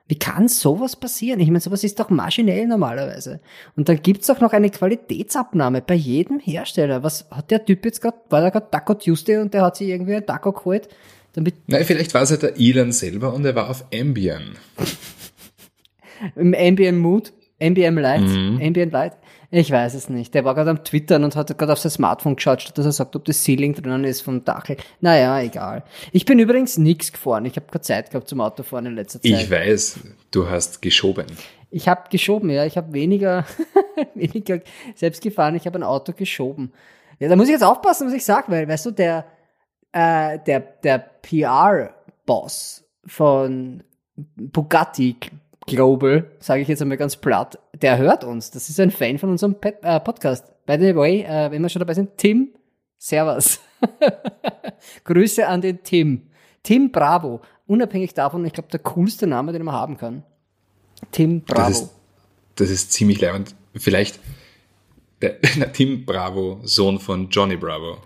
Wie 0.07 0.19
kann 0.19 0.47
sowas 0.47 0.95
passieren? 0.95 1.39
Ich 1.39 1.47
meine, 1.47 1.59
sowas 1.59 1.83
ist 1.83 1.99
doch 1.99 2.11
maschinell 2.11 2.67
normalerweise. 2.67 3.39
Und 3.75 3.89
dann 3.89 4.01
gibt's 4.03 4.29
auch 4.29 4.39
noch 4.39 4.53
eine 4.53 4.69
Qualitätsabnahme 4.69 5.81
bei 5.81 5.95
jedem 5.95 6.39
Hersteller. 6.39 7.01
Was 7.01 7.27
hat 7.31 7.49
der 7.49 7.65
Typ 7.65 7.83
jetzt 7.85 8.01
gerade, 8.01 8.17
war 8.29 8.41
da 8.41 8.51
gerade 8.51 8.69
Taco 8.69 8.93
Tuesday 8.93 9.37
und 9.37 9.53
der 9.53 9.63
hat 9.63 9.77
sich 9.77 9.87
irgendwie 9.89 10.15
ein 10.15 10.25
Taco 10.25 10.51
geholt, 10.51 10.89
damit 11.33 11.55
Nein, 11.67 11.83
vielleicht 11.85 12.13
war 12.13 12.21
es 12.21 12.29
ja 12.29 12.37
der 12.37 12.59
Elon 12.59 12.91
selber 12.91 13.33
und 13.33 13.45
er 13.45 13.55
war 13.55 13.69
auf 13.69 13.85
Ambien. 13.93 14.55
im 16.35 16.53
Ambient 16.53 16.99
Mood, 16.99 17.33
Ambient 17.59 17.99
Light, 17.99 18.21
Mhm. 18.21 18.59
Ambient 18.61 18.93
Light. 18.93 19.13
Ich 19.57 19.71
weiß 19.71 19.93
es 19.93 20.09
nicht. 20.09 20.33
Der 20.33 20.43
war 20.43 20.53
gerade 20.53 20.69
am 20.69 20.83
Twittern 20.83 21.23
und 21.23 21.37
hat 21.37 21.57
gerade 21.57 21.71
auf 21.71 21.79
sein 21.79 21.89
Smartphone 21.89 22.35
geschaut, 22.35 22.61
statt 22.61 22.77
dass 22.77 22.85
er 22.85 22.91
sagt, 22.91 23.15
ob 23.15 23.23
das 23.23 23.41
Ceiling 23.41 23.73
drinnen 23.73 24.03
ist 24.03 24.19
vom 24.19 24.43
Dachel. 24.43 24.75
Naja, 24.99 25.39
egal. 25.39 25.85
Ich 26.11 26.25
bin 26.25 26.39
übrigens 26.39 26.77
nix 26.77 27.13
gefahren. 27.13 27.45
Ich 27.45 27.55
habe 27.55 27.65
keine 27.67 27.81
Zeit 27.81 28.09
gehabt 28.09 28.27
zum 28.27 28.41
Autofahren 28.41 28.87
in 28.87 28.95
letzter 28.95 29.21
Zeit. 29.21 29.31
Ich 29.31 29.49
weiß, 29.49 30.01
du 30.31 30.49
hast 30.49 30.81
geschoben. 30.81 31.27
Ich 31.71 31.87
habe 31.87 32.09
geschoben, 32.09 32.49
ja. 32.49 32.65
Ich 32.65 32.75
habe 32.75 32.91
weniger, 32.91 33.45
weniger 34.13 34.59
selbst 34.93 35.23
gefahren. 35.23 35.55
Ich 35.55 35.65
habe 35.65 35.79
ein 35.79 35.83
Auto 35.83 36.11
geschoben. 36.11 36.73
Ja, 37.19 37.29
da 37.29 37.37
muss 37.37 37.47
ich 37.47 37.53
jetzt 37.53 37.63
aufpassen, 37.63 38.07
was 38.07 38.13
ich 38.13 38.25
sage, 38.25 38.51
weil, 38.51 38.67
weißt 38.67 38.87
du, 38.87 38.91
der, 38.91 39.25
äh, 39.93 40.37
der, 40.45 40.59
der 40.59 40.97
PR-Boss 41.21 42.83
von 43.05 43.83
Bugatti 44.35 45.15
Global, 45.67 46.31
sage 46.39 46.61
ich 46.61 46.67
jetzt 46.67 46.81
einmal 46.81 46.97
ganz 46.97 47.15
platt, 47.15 47.59
der 47.81 47.97
hört 47.97 48.23
uns. 48.23 48.51
Das 48.51 48.69
ist 48.69 48.79
ein 48.79 48.91
Fan 48.91 49.17
von 49.17 49.29
unserem 49.29 49.55
Pet, 49.55 49.77
äh, 49.81 49.99
Podcast. 49.99 50.45
By 50.65 50.77
the 50.79 50.95
way, 50.95 51.21
äh, 51.21 51.51
wenn 51.51 51.61
wir 51.61 51.69
schon 51.69 51.79
dabei 51.79 51.93
sind, 51.93 52.17
Tim, 52.17 52.49
Servus. 52.97 53.59
Grüße 55.03 55.47
an 55.47 55.61
den 55.61 55.83
Tim. 55.83 56.23
Tim 56.63 56.91
Bravo. 56.91 57.41
Unabhängig 57.67 58.13
davon, 58.13 58.45
ich 58.45 58.53
glaube, 58.53 58.69
der 58.69 58.79
coolste 58.79 59.27
Name, 59.27 59.51
den 59.53 59.63
man 59.63 59.75
haben 59.75 59.97
kann. 59.97 60.23
Tim 61.11 61.41
Bravo. 61.41 61.67
Das 61.67 61.81
ist, 61.81 61.89
das 62.55 62.69
ist 62.69 62.93
ziemlich 62.93 63.19
leibend. 63.21 63.55
Vielleicht 63.75 64.19
der, 65.21 65.37
der 65.57 65.73
Tim 65.73 66.05
Bravo, 66.05 66.59
Sohn 66.63 66.99
von 66.99 67.29
Johnny 67.29 67.57
Bravo. 67.57 67.97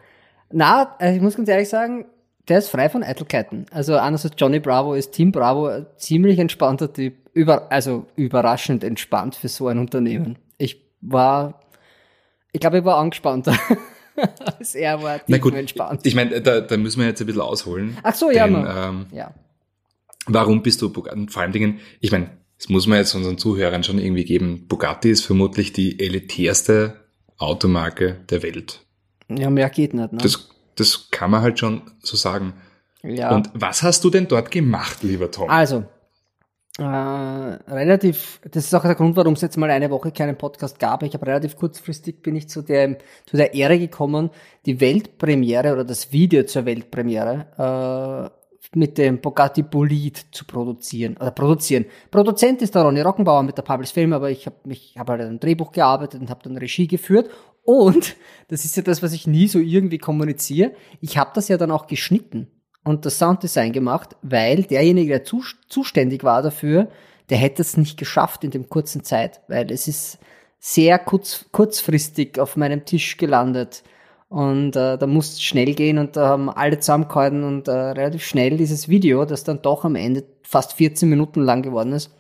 Na, 0.52 0.96
also 0.98 1.16
ich 1.16 1.22
muss 1.22 1.36
ganz 1.36 1.50
ehrlich 1.50 1.70
sagen, 1.70 2.06
der 2.48 2.60
ist 2.60 2.70
frei 2.70 2.90
von 2.90 3.04
Eitelkeiten. 3.04 3.68
Also 3.72 3.98
anders 3.98 4.26
als 4.26 4.36
Johnny 4.38 4.60
Bravo 4.60 4.96
ist 4.96 5.12
Tim 5.12 5.32
Bravo 5.32 5.68
ein 5.68 5.86
ziemlich 5.98 6.40
entspannter 6.40 6.92
Typ. 6.92 7.16
Über, 7.40 7.72
also 7.72 8.06
überraschend 8.16 8.84
entspannt 8.84 9.36
für 9.36 9.48
so 9.48 9.68
ein 9.68 9.80
Unternehmen. 9.80 10.38
Ich 10.58 10.82
war, 11.02 11.62
ich 12.52 12.60
glaube, 12.60 12.80
ich 12.80 12.86
war 12.86 12.98
angespannter. 12.98 13.58
als 14.58 14.76
er 14.76 15.02
war 15.02 15.22
Na 15.28 15.38
gut, 15.38 15.54
entspannt. 15.56 16.06
ich 16.06 16.16
meine, 16.16 16.42
da, 16.42 16.60
da 16.62 16.78
müssen 16.78 17.00
wir 17.00 17.08
jetzt 17.08 17.22
ein 17.22 17.28
bisschen 17.28 17.42
ausholen. 17.42 17.98
Ach 18.04 18.14
so, 18.14 18.30
ja, 18.32 18.46
Denn, 18.46 18.68
ähm, 18.68 19.06
ja. 19.12 19.34
warum 20.28 20.62
bist 20.62 20.82
du 20.82 20.92
Bugatti? 20.92 21.28
Vor 21.30 21.42
allen 21.42 21.54
Dingen, 21.54 21.80
ich 22.02 22.12
meine, 22.12 22.30
das 22.58 22.68
muss 22.68 22.88
man 22.88 22.98
jetzt 22.98 23.16
unseren 23.16 23.38
Zuhörern 23.38 23.84
schon 23.84 24.00
irgendwie 24.00 24.26
geben. 24.26 24.68
Bugatti 24.68 25.10
ist 25.10 25.26
vermutlich 25.26 25.72
die 25.72 26.00
elitärste 26.00 27.00
Automarke 27.38 28.18
der 28.30 28.44
Welt. 28.44 28.82
Ja, 29.30 29.50
mehr 29.50 29.70
geht 29.70 29.94
nicht, 29.94 30.12
ne? 30.12 30.20
Das, 30.22 30.50
das 30.76 31.10
kann 31.12 31.32
man 31.32 31.42
halt 31.42 31.58
schon 31.60 31.84
so 32.00 32.18
sagen. 32.18 32.54
ja. 33.04 33.34
Und 33.34 33.50
was 33.54 33.84
hast 33.84 34.04
du 34.04 34.10
denn 34.10 34.28
dort 34.28 34.52
gemacht, 34.52 35.04
lieber 35.04 35.32
Tom? 35.32 35.50
Also, 35.50 35.86
äh, 36.80 37.72
relativ, 37.72 38.40
das 38.50 38.66
ist 38.66 38.74
auch 38.74 38.84
der 38.84 38.96
Grund, 38.96 39.18
warum 39.18 39.34
es 39.34 39.42
jetzt 39.42 39.58
mal 39.58 39.70
eine 39.70 39.90
Woche 39.90 40.12
keinen 40.12 40.38
Podcast 40.38 40.80
gab. 40.80 41.04
Ich 41.04 41.14
habe 41.14 41.28
relativ 41.28 41.58
kurzfristig 41.58 42.22
bin 42.22 42.38
ich 42.38 42.48
zu 42.48 42.62
der, 42.62 42.98
zu 43.26 43.36
der 43.36 43.54
Ehre 43.54 43.78
gekommen, 43.78 44.30
die 44.66 44.80
Weltpremiere 44.80 45.74
oder 45.74 45.84
das 45.84 46.14
Video 46.14 46.44
zur 46.44 46.66
Weltpremiere 46.66 48.32
äh, 48.32 48.78
mit 48.78 48.98
dem 48.98 49.20
Bugatti 49.20 49.64
Bolid 49.64 50.28
zu 50.32 50.46
produzieren 50.46 51.18
oder 51.18 51.32
produzieren. 51.32 51.86
Produzent 52.12 52.62
ist 52.62 52.76
der 52.76 52.84
Ronny 52.84 53.02
Rockenbauer 53.02 53.44
mit 53.44 53.58
der 53.58 53.64
Publish 53.64 53.92
Film, 53.92 54.14
aber 54.14 54.30
ich 54.30 54.46
habe 54.46 54.56
mich 54.64 54.96
habe 54.98 55.12
halt 55.12 55.22
an 55.22 55.28
einem 55.28 55.40
Drehbuch 55.40 55.72
gearbeitet 55.72 56.22
und 56.22 56.30
habe 56.30 56.44
dann 56.44 56.56
Regie 56.56 56.88
geführt 56.88 57.30
und 57.64 58.16
das 58.48 58.64
ist 58.64 58.78
ja 58.78 58.84
das, 58.84 59.04
was 59.04 59.12
ich 59.12 59.28
nie 59.28 59.50
so 59.50 59.60
irgendwie 59.60 59.98
kommuniziere. 59.98 60.72
Ich 61.02 61.18
habe 61.18 61.32
das 61.34 61.50
ja 61.50 61.58
dann 61.58 61.72
auch 61.72 61.88
geschnitten 61.88 62.48
und 62.84 63.06
das 63.06 63.20
Sounddesign 63.20 63.72
gemacht, 63.72 64.16
weil 64.22 64.64
derjenige, 64.64 65.10
der 65.10 65.24
zu, 65.24 65.44
zuständig 65.68 66.24
war 66.24 66.42
dafür, 66.42 66.88
der 67.30 67.38
hätte 67.38 67.62
es 67.62 67.78
nicht 67.78 67.98
geschafft 67.98 68.44
in 68.44 68.52
dem 68.52 68.70
kurzen 68.70 69.04
Zeit, 69.04 69.42
weil 69.48 69.72
es 69.72 69.88
ist 69.88 70.18
sehr 70.60 71.00
kurz, 71.00 71.46
kurzfristig 71.52 72.40
auf 72.40 72.58
meinem 72.58 72.86
Tisch 72.86 73.18
gelandet. 73.18 73.84
Und 74.28 74.76
äh, 74.76 74.98
da 74.98 75.08
musste 75.08 75.36
es 75.36 75.44
schnell 75.44 75.74
gehen 75.74 75.98
und 75.98 76.16
da 76.16 76.28
haben 76.28 76.50
alle 76.50 76.80
zusammengehalten 76.80 77.44
und 77.44 77.68
äh, 77.68 77.72
relativ 77.72 78.24
schnell 78.24 78.58
dieses 78.58 78.88
Video, 78.88 79.26
das 79.26 79.44
dann 79.44 79.62
doch 79.62 79.86
am 79.86 79.96
Ende 79.96 80.24
fast 80.44 80.74
14 80.74 81.10
Minuten 81.10 81.42
lang 81.42 81.64
geworden 81.64 81.94
ist, 81.94 82.12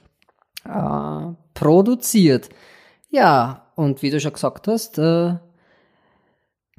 äh, 0.65 1.33
produziert. 1.53 2.49
Ja, 3.09 3.67
und 3.75 4.01
wie 4.01 4.09
du 4.09 4.19
schon 4.19 4.33
gesagt 4.33 4.67
hast, 4.67 4.97
äh, 4.97 5.35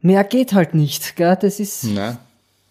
mehr 0.00 0.24
geht 0.24 0.52
halt 0.52 0.74
nicht, 0.74 1.14
gell? 1.14 1.36
Das 1.40 1.60
ist 1.60 1.84
Na, 1.84 2.18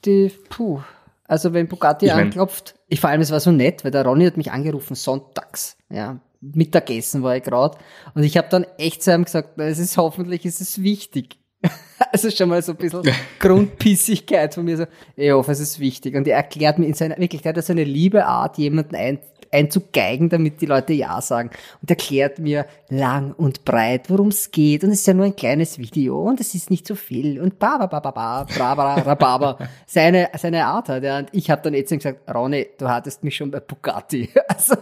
die, 0.03 0.29
puh. 0.49 0.81
Also 1.29 1.53
wenn 1.53 1.67
Bugatti 1.67 2.07
Ich 2.07 2.11
mein- 2.11 2.25
anklopft, 2.25 2.75
ich 2.87 2.99
vor 2.99 3.09
allem, 3.09 3.21
es 3.21 3.31
war 3.31 3.39
so 3.39 3.51
nett, 3.51 3.83
weil 3.85 3.91
der 3.91 4.03
Ronny 4.05 4.25
hat 4.25 4.35
mich 4.35 4.51
angerufen, 4.51 4.95
sonntags, 4.95 5.77
ja, 5.89 6.19
Mittagessen 6.41 7.21
war 7.23 7.35
ich 7.37 7.43
gerade 7.43 7.77
und 8.15 8.23
ich 8.23 8.35
habe 8.37 8.47
dann 8.49 8.65
echt 8.77 9.03
zu 9.03 9.13
ihm 9.13 9.25
gesagt, 9.25 9.51
na, 9.57 9.65
es 9.65 9.77
ist 9.79 9.97
hoffentlich, 9.97 10.45
es 10.45 10.59
ist 10.59 10.83
wichtig. 10.83 11.37
Also 12.11 12.31
schon 12.31 12.47
mal 12.49 12.61
so 12.61 12.71
ein 12.71 12.77
bisschen 12.77 13.03
Grundpissigkeit 13.39 14.53
von 14.53 14.63
mir, 14.65 14.77
so, 14.77 14.85
ich 15.17 15.31
hoffe, 15.31 15.51
es 15.51 15.59
ist 15.59 15.79
wichtig. 15.79 16.15
Und 16.15 16.27
er 16.27 16.37
erklärt 16.37 16.79
mir 16.79 16.85
in 16.87 16.93
seiner, 16.93 17.17
wirklich, 17.17 17.41
der 17.41 17.53
hat 17.53 17.63
so 17.63 17.73
eine 17.73 17.83
liebe 17.83 18.25
Art, 18.25 18.57
jemanden 18.57 18.95
ein, 18.95 19.19
einzugeigen, 19.51 20.29
damit 20.29 20.61
die 20.61 20.65
Leute 20.65 20.93
Ja 20.93 21.21
sagen. 21.21 21.49
Und 21.81 21.89
erklärt 21.89 22.39
mir 22.39 22.65
lang 22.89 23.33
und 23.33 23.65
breit, 23.65 24.09
worum 24.09 24.29
es 24.29 24.51
geht. 24.51 24.83
Und 24.83 24.91
es 24.91 24.99
ist 24.99 25.07
ja 25.07 25.13
nur 25.13 25.25
ein 25.25 25.35
kleines 25.35 25.77
Video 25.79 26.21
und 26.21 26.39
es 26.39 26.55
ist 26.55 26.69
nicht 26.69 26.87
so 26.87 26.95
viel. 26.95 27.39
Und 27.41 27.59
ba, 27.59 27.77
ba, 27.77 27.87
ba, 27.87 27.99
ba, 27.99 28.11
ba, 28.11 28.43
bra, 28.43 28.75
bra, 28.75 28.93
rababa. 28.95 29.57
Seine, 29.85 30.29
seine 30.37 30.65
Art 30.65 30.89
hat 30.89 31.03
er. 31.03 31.19
Und 31.19 31.29
ich 31.31 31.49
habe 31.49 31.61
dann 31.63 31.73
jetzt 31.73 31.89
gesagt, 31.89 32.29
Ronny, 32.33 32.67
du 32.77 32.87
hattest 32.89 33.23
mich 33.23 33.35
schon 33.35 33.51
bei 33.51 33.59
Bugatti. 33.59 34.29
Also, 34.49 34.75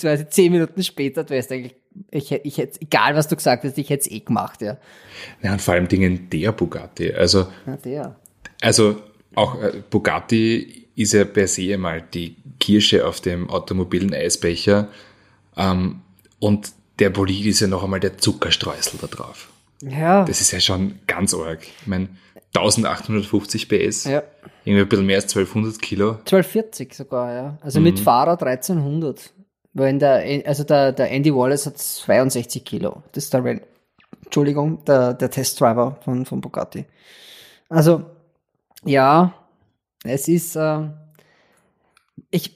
quasi 0.00 0.26
zehn 0.28 0.50
Minuten 0.50 0.82
später, 0.82 1.22
du 1.22 1.36
hast 1.36 1.52
eigentlich, 1.52 1.76
ich, 2.10 2.32
ich 2.32 2.58
hätte, 2.58 2.80
egal 2.80 3.14
was 3.14 3.28
du 3.28 3.36
gesagt 3.36 3.62
hast, 3.62 3.78
ich 3.78 3.88
hätte 3.90 4.00
es 4.00 4.10
eh 4.10 4.20
gemacht, 4.20 4.62
ja. 4.62 4.78
ja, 5.42 5.52
und 5.52 5.62
vor 5.62 5.74
allem 5.74 5.86
Dingen 5.86 6.28
der 6.30 6.50
Bugatti. 6.52 7.12
Also, 7.12 7.46
Ja, 7.66 7.76
der. 7.76 8.16
also 8.60 8.96
auch 9.34 9.62
äh, 9.62 9.82
Bugatti 9.90 10.81
ist 10.94 11.12
ja 11.12 11.24
per 11.24 11.48
se 11.48 11.76
mal 11.78 12.02
die 12.02 12.36
Kirsche 12.60 13.06
auf 13.06 13.20
dem 13.20 13.50
automobilen 13.50 14.12
Eisbecher. 14.14 14.88
Ähm, 15.56 16.00
und 16.38 16.72
der 16.98 17.10
Bolid 17.10 17.46
ist 17.46 17.60
ja 17.60 17.66
noch 17.66 17.82
einmal 17.84 18.00
der 18.00 18.18
Zuckerstreusel 18.18 18.98
da 19.00 19.06
drauf. 19.06 19.48
Ja. 19.82 20.24
Das 20.24 20.40
ist 20.40 20.52
ja 20.52 20.60
schon 20.60 20.98
ganz 21.06 21.34
arg. 21.34 21.62
Ich 21.80 21.86
meine, 21.86 22.08
1850 22.54 23.68
PS, 23.68 24.04
Ja. 24.04 24.22
irgendwie 24.64 24.82
ein 24.82 24.88
bisschen 24.88 25.06
mehr 25.06 25.16
als 25.16 25.24
1200 25.34 25.80
Kilo. 25.80 26.10
1240 26.10 26.94
sogar, 26.94 27.32
ja. 27.32 27.58
Also 27.62 27.80
mit 27.80 27.98
Fahrer 27.98 28.32
1300. 28.40 29.32
Wenn 29.74 29.98
der, 29.98 30.46
also 30.46 30.64
der, 30.64 30.92
der 30.92 31.10
Andy 31.10 31.34
Wallace 31.34 31.66
hat 31.66 31.78
62 31.78 32.64
Kilo. 32.64 33.02
Das 33.12 33.24
ist 33.24 33.32
der, 33.34 33.60
Entschuldigung, 34.24 34.84
der, 34.84 35.14
der 35.14 35.30
Testdriver 35.30 35.98
von, 36.04 36.26
von 36.26 36.40
Bugatti. 36.42 36.84
Also, 37.70 38.04
ja, 38.84 39.32
es 40.04 40.28
ist, 40.28 40.56
äh, 40.56 40.88
ich, 42.30 42.54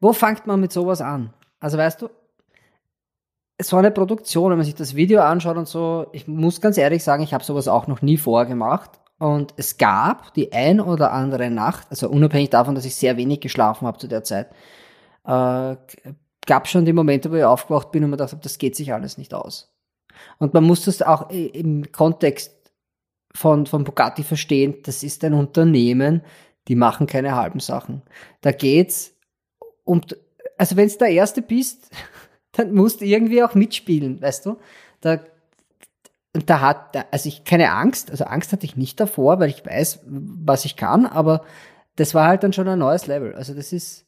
wo 0.00 0.12
fängt 0.12 0.46
man 0.46 0.60
mit 0.60 0.72
sowas 0.72 1.00
an? 1.00 1.32
Also 1.60 1.78
weißt 1.78 2.02
du, 2.02 2.08
so 3.60 3.76
eine 3.76 3.90
Produktion, 3.90 4.50
wenn 4.50 4.58
man 4.58 4.66
sich 4.66 4.74
das 4.74 4.94
Video 4.94 5.20
anschaut 5.20 5.56
und 5.56 5.68
so, 5.68 6.06
ich 6.12 6.28
muss 6.28 6.60
ganz 6.60 6.76
ehrlich 6.76 7.02
sagen, 7.02 7.22
ich 7.22 7.32
habe 7.32 7.44
sowas 7.44 7.68
auch 7.68 7.86
noch 7.86 8.02
nie 8.02 8.18
vorgemacht. 8.18 8.90
Und 9.18 9.54
es 9.56 9.78
gab 9.78 10.34
die 10.34 10.52
ein 10.52 10.78
oder 10.78 11.10
andere 11.12 11.48
Nacht, 11.48 11.86
also 11.88 12.10
unabhängig 12.10 12.50
davon, 12.50 12.74
dass 12.74 12.84
ich 12.84 12.94
sehr 12.96 13.16
wenig 13.16 13.40
geschlafen 13.40 13.86
habe 13.86 13.96
zu 13.96 14.08
der 14.08 14.24
Zeit, 14.24 14.50
äh, 15.24 15.76
gab 16.46 16.68
schon 16.68 16.84
die 16.84 16.92
Momente, 16.92 17.30
wo 17.30 17.36
ich 17.36 17.44
aufgewacht 17.44 17.90
bin 17.92 18.04
und 18.04 18.10
mir 18.10 18.16
gedacht 18.16 18.32
habe, 18.32 18.42
das 18.42 18.58
geht 18.58 18.76
sich 18.76 18.92
alles 18.92 19.16
nicht 19.16 19.32
aus. 19.32 19.74
Und 20.38 20.52
man 20.52 20.64
muss 20.64 20.84
das 20.84 21.00
auch 21.00 21.30
im 21.30 21.90
Kontext 21.92 22.52
von, 23.34 23.66
von 23.66 23.84
Bugatti 23.84 24.22
verstehen, 24.22 24.76
das 24.84 25.02
ist 25.02 25.24
ein 25.24 25.34
Unternehmen, 25.34 26.22
die 26.68 26.76
machen 26.76 27.06
keine 27.06 27.34
halben 27.34 27.60
Sachen. 27.60 28.02
Da 28.40 28.52
geht's 28.52 29.14
um, 29.84 30.00
also 30.58 30.76
wenn 30.76 30.88
du 30.88 30.98
der 30.98 31.08
Erste 31.08 31.42
bist, 31.42 31.90
dann 32.52 32.74
musst 32.74 33.00
du 33.00 33.04
irgendwie 33.04 33.42
auch 33.42 33.54
mitspielen, 33.54 34.20
weißt 34.20 34.46
du? 34.46 34.56
Da, 35.00 35.20
und 36.34 36.50
da 36.50 36.60
hat, 36.60 37.12
also 37.12 37.28
ich 37.28 37.44
keine 37.44 37.72
Angst, 37.72 38.10
also 38.10 38.24
Angst 38.24 38.52
hatte 38.52 38.66
ich 38.66 38.76
nicht 38.76 39.00
davor, 39.00 39.38
weil 39.40 39.48
ich 39.48 39.64
weiß, 39.64 40.00
was 40.06 40.64
ich 40.64 40.76
kann, 40.76 41.06
aber 41.06 41.44
das 41.96 42.14
war 42.14 42.28
halt 42.28 42.42
dann 42.42 42.52
schon 42.52 42.68
ein 42.68 42.78
neues 42.78 43.06
Level. 43.06 43.34
Also 43.34 43.54
das 43.54 43.72
ist, 43.72 44.04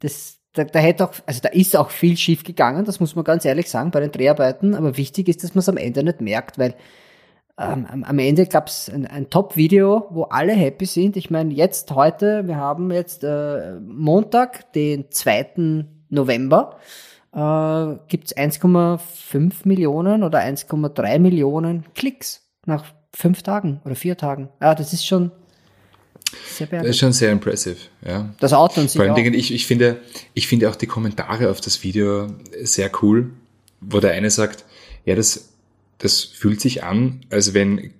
das, 0.00 0.38
da, 0.52 0.64
da 0.64 0.78
hätte 0.78 1.04
auch, 1.04 1.14
also 1.24 1.40
da 1.40 1.48
ist 1.50 1.76
auch 1.76 1.90
viel 1.90 2.16
schief 2.16 2.44
gegangen, 2.44 2.84
das 2.84 3.00
muss 3.00 3.14
man 3.14 3.24
ganz 3.24 3.44
ehrlich 3.44 3.70
sagen, 3.70 3.90
bei 3.90 4.00
den 4.00 4.12
Dreharbeiten, 4.12 4.74
aber 4.74 4.96
wichtig 4.96 5.28
ist, 5.28 5.44
dass 5.44 5.54
man 5.54 5.60
es 5.60 5.68
am 5.68 5.76
Ende 5.76 6.02
nicht 6.02 6.20
merkt, 6.20 6.58
weil 6.58 6.74
ähm, 7.58 8.04
am- 8.04 8.18
Ende 8.18 8.46
gab 8.46 8.68
es 8.68 8.88
ein, 8.90 9.06
ein 9.06 9.30
Top-Video, 9.30 10.06
wo 10.10 10.24
alle 10.24 10.52
happy 10.52 10.84
sind. 10.86 11.16
Ich 11.16 11.30
meine, 11.30 11.52
jetzt 11.54 11.90
heute, 11.92 12.46
wir 12.46 12.56
haben 12.56 12.90
jetzt 12.90 13.24
äh, 13.24 13.74
Montag, 13.80 14.72
den 14.74 15.10
2. 15.10 15.84
November, 16.10 16.78
äh, 17.32 17.96
gibt 18.08 18.26
es 18.26 18.36
1,5 18.36 19.52
Millionen 19.64 20.22
oder 20.22 20.40
1,3 20.40 21.18
Millionen 21.18 21.84
Klicks 21.94 22.42
nach 22.66 22.84
fünf 23.14 23.42
Tagen 23.42 23.80
oder 23.84 23.94
vier 23.94 24.16
Tagen. 24.16 24.50
Ja, 24.60 24.74
das 24.74 24.92
ist 24.92 25.06
schon 25.06 25.30
sehr 26.30 26.40
Das 26.42 26.50
ist 26.60 26.70
beeindruckend. 26.70 26.96
schon 26.96 27.12
sehr 27.12 27.32
impressive, 27.32 27.76
ja. 28.04 28.28
Das 28.40 28.52
Auto 28.52 28.80
und 28.80 28.90
sich 28.90 28.98
Vor 28.98 29.06
allen. 29.06 29.14
Dingen, 29.14 29.32
ich, 29.34 29.52
ich, 29.54 29.66
finde, 29.66 29.98
ich 30.34 30.46
finde 30.46 30.68
auch 30.68 30.76
die 30.76 30.86
Kommentare 30.86 31.50
auf 31.50 31.60
das 31.60 31.82
Video 31.82 32.26
sehr 32.62 32.90
cool, 33.02 33.30
wo 33.80 34.00
der 34.00 34.12
eine 34.12 34.30
sagt, 34.30 34.64
ja, 35.04 35.14
das, 35.14 35.52
das 35.98 36.24
fühlt 36.24 36.60
sich 36.60 36.84
an, 36.84 37.20
als 37.30 37.54
wenn 37.54 37.92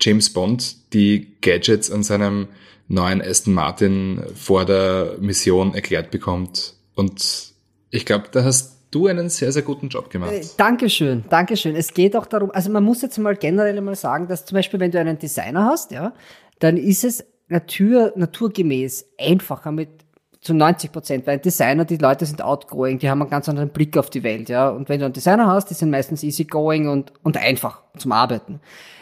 James 0.00 0.32
Bond 0.32 0.92
die 0.92 1.36
Gadgets 1.40 1.90
an 1.90 2.02
seinem 2.02 2.48
neuen 2.88 3.22
Aston 3.22 3.54
Martin 3.54 4.22
vor 4.34 4.64
der 4.64 5.16
Mission 5.20 5.74
erklärt 5.74 6.10
bekommt. 6.10 6.74
Und 6.94 7.52
ich 7.90 8.04
glaube, 8.04 8.26
da 8.30 8.44
hast 8.44 8.74
du 8.90 9.06
einen 9.06 9.28
sehr, 9.28 9.50
sehr 9.52 9.62
guten 9.62 9.88
Job 9.88 10.10
gemacht. 10.10 10.32
Äh, 10.32 10.44
Dankeschön, 10.56 11.24
Dankeschön. 11.28 11.74
Es 11.74 11.94
geht 11.94 12.16
auch 12.16 12.26
darum, 12.26 12.50
also 12.50 12.70
man 12.70 12.84
muss 12.84 13.02
jetzt 13.02 13.18
mal 13.18 13.36
generell 13.36 13.80
mal 13.80 13.96
sagen, 13.96 14.28
dass 14.28 14.44
zum 14.44 14.56
Beispiel, 14.56 14.78
wenn 14.80 14.90
du 14.90 15.00
einen 15.00 15.18
Designer 15.18 15.64
hast, 15.64 15.90
ja, 15.90 16.12
dann 16.60 16.76
ist 16.76 17.04
es 17.04 17.24
natur, 17.48 18.12
naturgemäß 18.16 19.06
einfacher 19.18 19.72
mit 19.72 20.03
zu 20.44 20.52
90 20.52 20.92
Prozent, 20.92 21.26
weil 21.26 21.38
Designer, 21.38 21.86
die 21.86 21.96
Leute 21.96 22.26
sind 22.26 22.42
outgoing, 22.42 22.98
die 22.98 23.08
haben 23.08 23.22
einen 23.22 23.30
ganz 23.30 23.48
anderen 23.48 23.70
Blick 23.70 23.96
auf 23.96 24.10
die 24.10 24.22
Welt, 24.22 24.50
ja. 24.50 24.68
Und 24.68 24.90
wenn 24.90 25.00
du 25.00 25.06
einen 25.06 25.14
Designer 25.14 25.46
hast, 25.46 25.70
die 25.70 25.74
sind 25.74 25.90
meistens 25.90 26.22
easygoing 26.22 26.86
und, 26.86 27.14
und 27.22 27.38
einfach 27.38 27.82
zum 27.96 28.12
Arbeiten. 28.12 28.60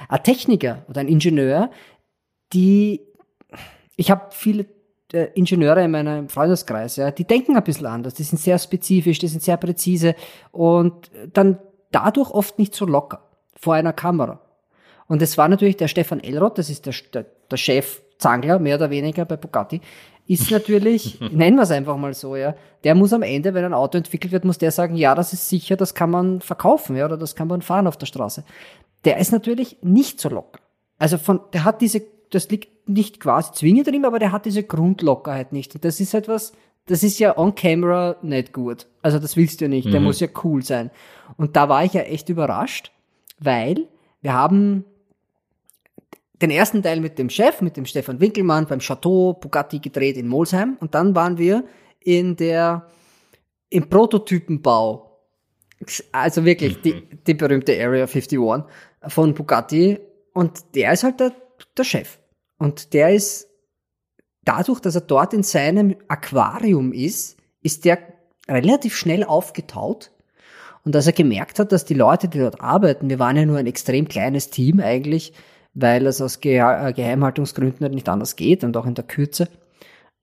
Ein 0.09 0.23
Techniker 0.23 0.85
oder 0.89 1.01
ein 1.01 1.09
Ingenieur, 1.09 1.71
die, 2.53 3.01
ich 3.97 4.13
habe 4.13 4.27
viele 4.31 4.67
äh, 5.13 5.31
Ingenieure 5.35 5.83
in 5.83 5.91
meinem 5.91 6.29
Freundeskreis, 6.29 6.95
ja, 6.95 7.11
die 7.11 7.25
denken 7.25 7.57
ein 7.57 7.65
bisschen 7.65 7.87
anders, 7.87 8.15
die 8.15 8.23
sind 8.23 8.39
sehr 8.39 8.61
spezifisch, 8.61 9.19
die 9.19 9.29
sind 9.29 9.43
sehr 9.43 9.57
präzise 9.57 10.15
und 10.53 11.11
dann 11.33 11.59
dadurch 11.91 12.31
oft 12.31 12.61
nicht 12.61 12.73
so 12.73 12.87
locker 12.87 13.29
vor 13.57 13.75
einer 13.75 13.93
Kamera. 13.93 14.41
Und 15.09 15.21
es 15.21 15.37
war 15.37 15.49
natürlich 15.49 15.77
der 15.77 15.89
Stefan 15.89 16.21
Elroth, 16.21 16.57
das 16.57 16.71
ist 16.71 16.87
der, 16.87 16.95
der, 17.13 17.27
der 17.51 17.57
Chef 17.57 18.01
Zangler, 18.23 18.59
mehr 18.59 18.77
oder 18.77 18.91
weniger 18.91 19.25
bei 19.25 19.37
Bugatti, 19.37 19.81
ist 20.26 20.50
natürlich, 20.50 21.21
nennen 21.33 21.57
wir 21.57 21.62
es 21.62 21.71
einfach 21.71 21.97
mal 21.97 22.14
so, 22.14 22.37
ja, 22.37 22.55
der 22.85 22.95
muss 22.95 23.12
am 23.12 23.23
Ende, 23.23 23.55
wenn 23.55 23.64
ein 23.64 23.75
Auto 23.75 23.99
entwickelt 23.99 24.33
wird, 24.33 24.45
muss 24.45 24.59
der 24.59 24.71
sagen, 24.71 24.97
ja, 24.97 25.14
das 25.14 25.33
ist 25.33 25.49
sicher, 25.49 25.76
das 25.76 25.95
kann 25.95 26.11
man 26.11 26.41
verkaufen, 26.41 26.97
ja, 26.97 27.05
oder 27.05 27.17
das 27.17 27.35
kann 27.35 27.49
man 27.49 27.62
fahren 27.62 27.87
auf 27.87 27.97
der 27.97 28.07
Straße. 28.07 28.45
Der 29.05 29.19
ist 29.19 29.33
natürlich 29.33 29.79
nicht 29.83 30.21
so 30.21 30.29
locker. 30.29 30.61
Also 30.99 31.19
von, 31.19 31.41
der 31.52 31.64
hat 31.64 31.81
diese, 31.81 32.02
das 32.31 32.49
liegt 32.49 32.88
nicht 32.88 33.21
quasi 33.21 33.52
zwingend 33.52 33.88
an 33.88 33.95
ihm, 33.95 34.05
aber 34.05 34.19
der 34.19 34.33
hat 34.33 34.45
diese 34.45 34.62
Grundlockerheit 34.62 35.52
nicht. 35.52 35.75
Und 35.75 35.85
das 35.85 36.00
ist 36.00 36.14
etwas, 36.14 36.52
das 36.87 37.02
ist 37.02 37.19
ja 37.19 37.37
on 37.38 37.55
camera 37.55 38.17
nicht 38.23 38.52
gut. 38.52 38.87
Also 39.02 39.19
das 39.19 39.37
willst 39.37 39.61
du 39.61 39.67
ja 39.67 39.69
nicht. 39.69 39.93
Der 39.93 40.00
muss 40.00 40.21
ja 40.21 40.29
cool 40.43 40.62
sein. 40.62 40.91
Und 41.37 41.57
da 41.57 41.69
war 41.69 41.85
ich 41.85 41.93
ja 41.93 42.02
echt 42.02 42.29
überrascht, 42.29 42.93
weil 43.38 43.88
wir 44.21 44.35
haben, 44.35 44.85
den 46.43 46.51
ersten 46.51 46.83
Teil 46.83 47.01
mit 47.01 47.19
dem 47.19 47.31
Chef, 47.31 47.61
mit 47.61 47.77
dem 47.77 47.87
Stefan 47.87 48.21
Winkelmann 48.21 48.67
beim 48.67 48.81
Chateau 48.81 49.35
Bugatti 49.35 49.79
gedreht 49.79 50.17
in 50.17 50.27
Molsheim 50.27 50.77
und 50.81 50.95
dann 50.95 51.15
waren 51.15 51.39
wir 51.39 51.65
in 52.01 52.37
der, 52.37 52.89
im 53.71 53.89
Prototypenbau. 53.89 55.09
Also 56.13 56.45
wirklich 56.45 56.81
die, 56.83 57.03
die 57.27 57.35
berühmte 57.35 57.73
Area 57.73 58.05
51 58.05 58.39
von 59.09 59.35
Bugatti 59.35 59.99
und 60.33 60.75
der 60.75 60.93
ist 60.93 61.05
halt 61.05 61.21
der, 61.21 61.33
der 61.77 61.85
Chef. 61.85 62.19
Und 62.59 62.93
der 62.93 63.15
ist 63.15 63.49
dadurch, 64.45 64.81
dass 64.81 64.95
er 64.95 65.01
dort 65.03 65.35
in 65.35 65.43
seinem 65.43 65.97
Aquarium 66.09 66.93
ist, 66.93 67.37
ist 67.63 67.85
der 67.85 67.99
relativ 68.49 68.97
schnell 68.97 69.25
aufgetaut. 69.25 70.13
Und 70.85 70.97
als 70.97 71.07
er 71.07 71.13
gemerkt 71.13 71.59
hat, 71.59 71.71
dass 71.71 71.85
die 71.85 71.95
Leute, 71.95 72.29
die 72.29 72.39
dort 72.39 72.61
arbeiten, 72.61 73.09
wir 73.09 73.19
waren 73.19 73.37
ja 73.37 73.47
nur 73.47 73.59
ein 73.59 73.67
extrem 73.67 74.09
kleines 74.09 74.51
Team 74.51 74.81
eigentlich, 74.81 75.33
weil 75.75 76.07
es 76.07 76.21
aus 76.21 76.41
Ge 76.41 76.59
äh, 76.59 76.93
Geheimhaltungsgründen 76.93 77.81
halt 77.81 77.95
nicht 77.95 78.09
anders 78.09 78.37
geht 78.37 78.64
und 78.64 78.76
auch 78.76 78.87
in 78.87 78.95
der 78.95 79.05
Kürze 79.05 79.49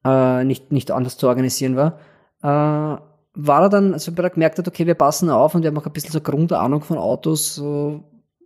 äh, 0.05 0.43
nicht, 0.43 0.71
nicht 0.71 0.91
anders 0.91 1.17
zu 1.17 1.27
organisieren 1.27 1.75
war, 1.75 1.99
äh, 2.41 3.01
war 3.33 3.61
er 3.61 3.69
dann, 3.69 3.93
also 3.93 4.11
er 4.15 4.29
gemerkt 4.29 4.57
hat, 4.57 4.67
okay, 4.67 4.85
wir 4.85 4.95
passen 4.95 5.29
auf 5.29 5.55
und 5.55 5.63
wir 5.63 5.69
haben 5.69 5.77
auch 5.77 5.85
ein 5.85 5.93
bisschen 5.93 6.11
so 6.11 6.21
Grundahnung 6.21 6.81
von 6.81 6.97
Autos, 6.97 7.55
so 7.55 8.03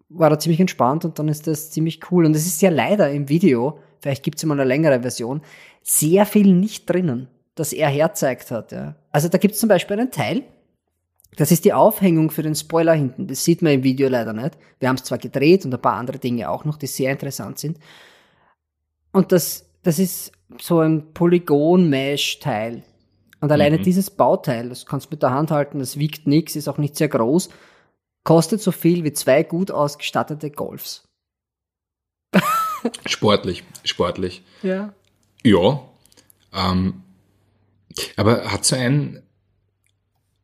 war 0.09 0.29
er 0.29 0.39
ziemlich 0.39 0.59
entspannt 0.59 1.05
und 1.05 1.17
dann 1.17 1.27
ist 1.27 1.47
das 1.47 1.71
ziemlich 1.71 2.11
cool. 2.11 2.25
Und 2.25 2.35
es 2.35 2.45
ist 2.45 2.61
ja 2.61 2.69
leider 2.69 3.09
im 3.09 3.29
Video, 3.29 3.79
vielleicht 3.99 4.23
gibt's 4.23 4.43
immer 4.43 4.53
eine 4.53 4.63
längere 4.63 5.01
Version, 5.01 5.41
sehr 5.81 6.25
viel 6.25 6.53
nicht 6.53 6.89
drinnen, 6.89 7.27
das 7.55 7.73
er 7.73 7.89
herzeigt 7.89 8.51
hat. 8.51 8.71
Ja. 8.71 8.95
Also 9.11 9.29
da 9.29 9.37
gibt's 9.37 9.59
zum 9.59 9.69
Beispiel 9.69 9.99
einen 9.99 10.11
Teil, 10.11 10.43
das 11.37 11.51
ist 11.51 11.65
die 11.65 11.73
Aufhängung 11.73 12.31
für 12.31 12.43
den 12.43 12.55
Spoiler 12.55 12.93
hinten. 12.93 13.27
Das 13.27 13.43
sieht 13.43 13.61
man 13.61 13.73
im 13.73 13.83
Video 13.83 14.07
leider 14.09 14.33
nicht. 14.33 14.57
Wir 14.79 14.89
haben 14.89 14.95
es 14.95 15.03
zwar 15.03 15.17
gedreht 15.17 15.65
und 15.65 15.73
ein 15.73 15.81
paar 15.81 15.95
andere 15.95 16.19
Dinge 16.19 16.49
auch 16.49 16.65
noch, 16.65 16.77
die 16.77 16.87
sehr 16.87 17.11
interessant 17.11 17.59
sind. 17.59 17.79
Und 19.11 19.31
das, 19.31 19.65
das 19.83 19.99
ist 19.99 20.31
so 20.59 20.79
ein 20.79 21.13
Polygon-Mesh-Teil. 21.13 22.83
Und 23.39 23.51
alleine 23.51 23.77
mhm. 23.77 23.83
dieses 23.83 24.09
Bauteil, 24.09 24.69
das 24.69 24.85
kannst 24.85 25.07
du 25.07 25.09
mit 25.11 25.23
der 25.23 25.31
Hand 25.31 25.51
halten, 25.51 25.79
das 25.79 25.99
wiegt 25.99 26.27
nichts, 26.27 26.55
ist 26.55 26.67
auch 26.67 26.77
nicht 26.77 26.95
sehr 26.95 27.09
groß, 27.09 27.49
kostet 28.23 28.61
so 28.61 28.71
viel 28.71 29.03
wie 29.03 29.13
zwei 29.13 29.43
gut 29.43 29.69
ausgestattete 29.69 30.49
Golfs. 30.49 31.03
sportlich, 33.05 33.63
sportlich. 33.83 34.43
Ja. 34.61 34.93
Ja. 35.43 35.81
Ähm, 36.53 37.03
aber 38.15 38.51
hat 38.51 38.65
so 38.65 38.75
ein, 38.75 39.22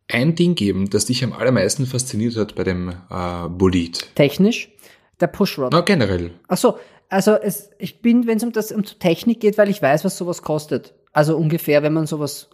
ein 0.09 0.35
Ding 0.35 0.55
geben, 0.55 0.89
das 0.89 1.05
dich 1.05 1.23
am 1.23 1.33
allermeisten 1.33 1.85
fasziniert 1.85 2.35
hat 2.35 2.55
bei 2.55 2.63
dem 2.63 2.89
äh, 2.89 3.47
Bolid? 3.47 4.15
Technisch? 4.15 4.69
Der 5.19 5.27
Pushrod. 5.27 5.71
Na, 5.71 5.81
generell. 5.81 6.31
Ach 6.47 6.57
so, 6.57 6.77
also 7.09 7.33
es, 7.33 7.71
ich 7.77 8.01
bin, 8.01 8.27
wenn 8.27 8.37
es 8.37 8.43
um 8.43 8.51
das 8.51 8.71
um 8.71 8.83
Technik 8.83 9.39
geht, 9.39 9.57
weil 9.57 9.69
ich 9.69 9.81
weiß, 9.81 10.05
was 10.05 10.17
sowas 10.17 10.41
kostet. 10.41 10.93
Also 11.11 11.35
ungefähr, 11.35 11.83
wenn 11.83 11.93
man 11.93 12.05
sowas 12.05 12.49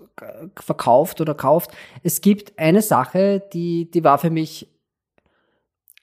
verkauft 0.56 1.22
oder 1.22 1.34
kauft. 1.34 1.72
Es 2.04 2.22
gibt 2.22 2.58
eine 2.58 2.82
Sache, 2.82 3.44
die, 3.54 3.92
die 3.92 4.04
war 4.04 4.18
für 4.18 4.30
mich, 4.30 4.68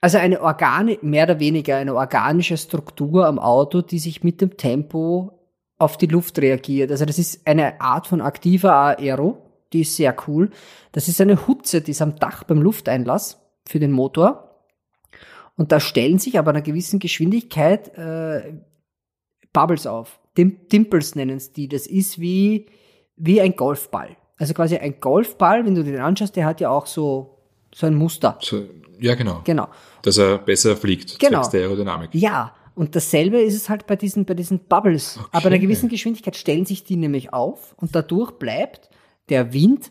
also 0.01 0.19
eine 0.19 0.43
Organe, 0.43 0.99
mehr 1.03 1.25
oder 1.25 1.41
weniger 1.41 1.77
eine 1.77 1.95
organische 1.95 2.57
Struktur 2.57 3.27
am 3.27 3.39
Auto, 3.39 3.81
die 3.81 3.99
sich 3.99 4.23
mit 4.23 4.41
dem 4.41 4.57
Tempo 4.57 5.39
auf 5.79 5.97
die 5.97 6.07
Luft 6.07 6.39
reagiert. 6.39 6.91
Also 6.91 7.05
das 7.05 7.19
ist 7.19 7.47
eine 7.47 7.81
Art 7.81 8.07
von 8.07 8.21
aktiver 8.21 8.99
Aero, 8.99 9.52
die 9.73 9.83
ist 9.83 9.97
sehr 9.97 10.15
cool. 10.27 10.51
Das 10.93 11.09
ist 11.09 11.21
eine 11.21 11.47
Hutze, 11.47 11.81
die 11.81 11.93
ist 11.93 12.03
am 12.03 12.17
Dach 12.17 12.45
beim 12.45 12.61
Lufteinlass 12.61 13.41
für 13.67 13.79
den 13.79 13.93
Motor. 13.93 14.49
Und 15.57 15.73
da 15.73 15.81
stellen 15.81 16.19
sich 16.19 16.39
aber 16.39 16.51
einer 16.51 16.63
gewissen 16.63 16.99
Geschwindigkeit 16.99 17.97
äh, 17.97 18.55
Bubbles 19.53 19.87
auf. 19.87 20.21
Dim 20.37 20.69
Dimples 20.69 21.15
nennen 21.15 21.37
es 21.37 21.53
die. 21.53 21.69
Das 21.69 21.87
ist 21.87 22.19
wie, 22.21 22.67
wie 23.17 23.41
ein 23.41 23.55
Golfball. 23.55 24.17
Also 24.39 24.55
quasi 24.55 24.77
ein 24.77 24.99
Golfball, 25.01 25.65
wenn 25.65 25.75
du 25.75 25.85
den 25.85 26.01
anschaust, 26.01 26.35
der 26.37 26.47
hat 26.47 26.61
ja 26.61 26.71
auch 26.71 26.87
so, 26.87 27.39
so 27.75 27.87
ein 27.87 27.95
Muster. 27.95 28.39
So, 28.41 28.65
ja, 28.99 29.15
genau. 29.15 29.43
Genau. 29.45 29.69
Dass 30.03 30.19
er 30.19 30.39
besser 30.39 30.77
fliegt, 30.77 31.19
genau. 31.19 31.47
der 31.49 31.61
Aerodynamik. 31.61 32.15
Ja, 32.15 32.55
und 32.75 32.97
dasselbe 32.97 33.41
ist 33.41 33.55
es 33.55 33.69
halt 33.69 33.87
bei 33.87 33.97
diesen, 33.97 34.25
bei 34.25 34.35
diesen 34.35 34.61
Bubbles. 34.61 35.19
Okay. 35.19 35.29
Aber 35.33 35.43
bei 35.43 35.49
einer 35.49 35.59
gewissen 35.59 35.89
Geschwindigkeit 35.89 36.37
stellen 36.37 36.65
sich 36.65 36.85
die 36.85 36.97
nämlich 36.97 37.33
auf 37.33 37.75
und 37.77 37.95
dadurch 37.95 38.33
bleibt 38.33 38.89
der 39.33 39.53
Wind 39.53 39.91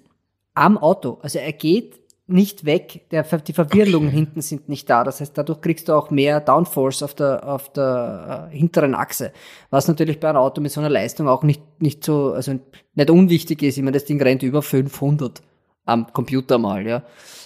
am 0.53 0.77
Auto. 0.77 1.17
Also 1.21 1.39
er 1.39 1.51
geht 1.51 1.99
nicht 2.27 2.63
weg. 2.63 3.05
Der, 3.11 3.23
die 3.23 3.53
Verwirbelungen 3.53 4.09
okay. 4.09 4.17
hinten 4.17 4.41
sind 4.41 4.69
nicht 4.69 4.89
da. 4.89 5.03
Das 5.03 5.19
heißt, 5.19 5.37
dadurch 5.37 5.61
kriegst 5.61 5.89
du 5.89 5.93
auch 5.93 6.11
mehr 6.11 6.39
Downforce 6.39 7.03
auf 7.03 7.15
der, 7.15 7.47
auf 7.47 7.73
der 7.73 8.49
äh, 8.51 8.55
hinteren 8.55 8.95
Achse. 8.95 9.33
Was 9.71 9.87
natürlich 9.87 10.19
bei 10.19 10.29
einem 10.29 10.37
Auto 10.37 10.61
mit 10.61 10.71
so 10.71 10.79
einer 10.79 10.89
Leistung 10.89 11.27
auch 11.27 11.43
nicht, 11.43 11.61
nicht 11.81 12.03
so, 12.03 12.31
also 12.33 12.59
nicht 12.93 13.09
unwichtig 13.09 13.63
ist. 13.63 13.77
Ich 13.77 13.83
meine, 13.83 13.95
das 13.95 14.05
Ding 14.05 14.21
rennt 14.21 14.43
über 14.43 14.61
500 14.61 15.41
am 15.85 16.13
Computer 16.13 16.59
mal, 16.59 16.85
ja. 16.87 17.03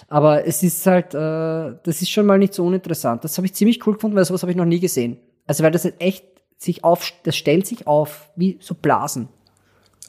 Aber 0.08 0.46
es 0.46 0.62
ist 0.62 0.86
halt, 0.86 1.14
äh, 1.14 1.78
das 1.82 2.02
ist 2.02 2.10
schon 2.10 2.26
mal 2.26 2.38
nicht 2.38 2.54
so 2.54 2.64
uninteressant. 2.64 3.24
Das 3.24 3.38
habe 3.38 3.46
ich 3.46 3.54
ziemlich 3.54 3.84
cool 3.86 3.94
gefunden, 3.94 4.16
weil 4.16 4.24
sowas 4.26 4.42
habe 4.42 4.52
ich 4.52 4.58
noch 4.58 4.66
nie 4.66 4.80
gesehen. 4.80 5.16
Also 5.46 5.64
weil 5.64 5.72
das 5.72 5.84
halt 5.84 6.00
echt 6.00 6.24
sich 6.58 6.84
auf, 6.84 7.12
das 7.24 7.36
stellt 7.36 7.66
sich 7.66 7.86
auf 7.86 8.30
wie 8.36 8.58
so 8.60 8.74
Blasen. 8.74 9.28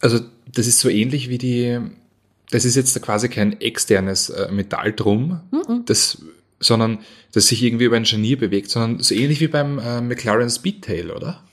Also 0.02 0.20
das 0.52 0.68
ist 0.68 0.80
so 0.80 0.90
ähnlich 0.90 1.30
wie 1.30 1.38
die 1.38 1.80
das 2.50 2.66
ist 2.66 2.76
jetzt 2.76 3.02
quasi 3.02 3.30
kein 3.30 3.60
externes 3.60 4.30
äh, 4.30 4.50
Metall 4.52 4.94
drum, 4.94 5.42
mhm. 5.52 5.84
das, 5.86 6.22
sondern 6.60 7.00
das 7.34 7.48
sich 7.48 7.64
irgendwie 7.64 7.86
über 7.86 7.98
ein 7.98 8.06
Scharnier 8.06 8.38
bewegt, 8.38 8.70
sondern 8.70 9.02
so 9.02 9.14
ähnlich 9.14 9.42
wie 9.42 9.48
beim 9.48 9.80
äh, 9.80 10.02
McLaren 10.02 10.50
Speedtail, 10.50 11.12
oder? 11.12 11.44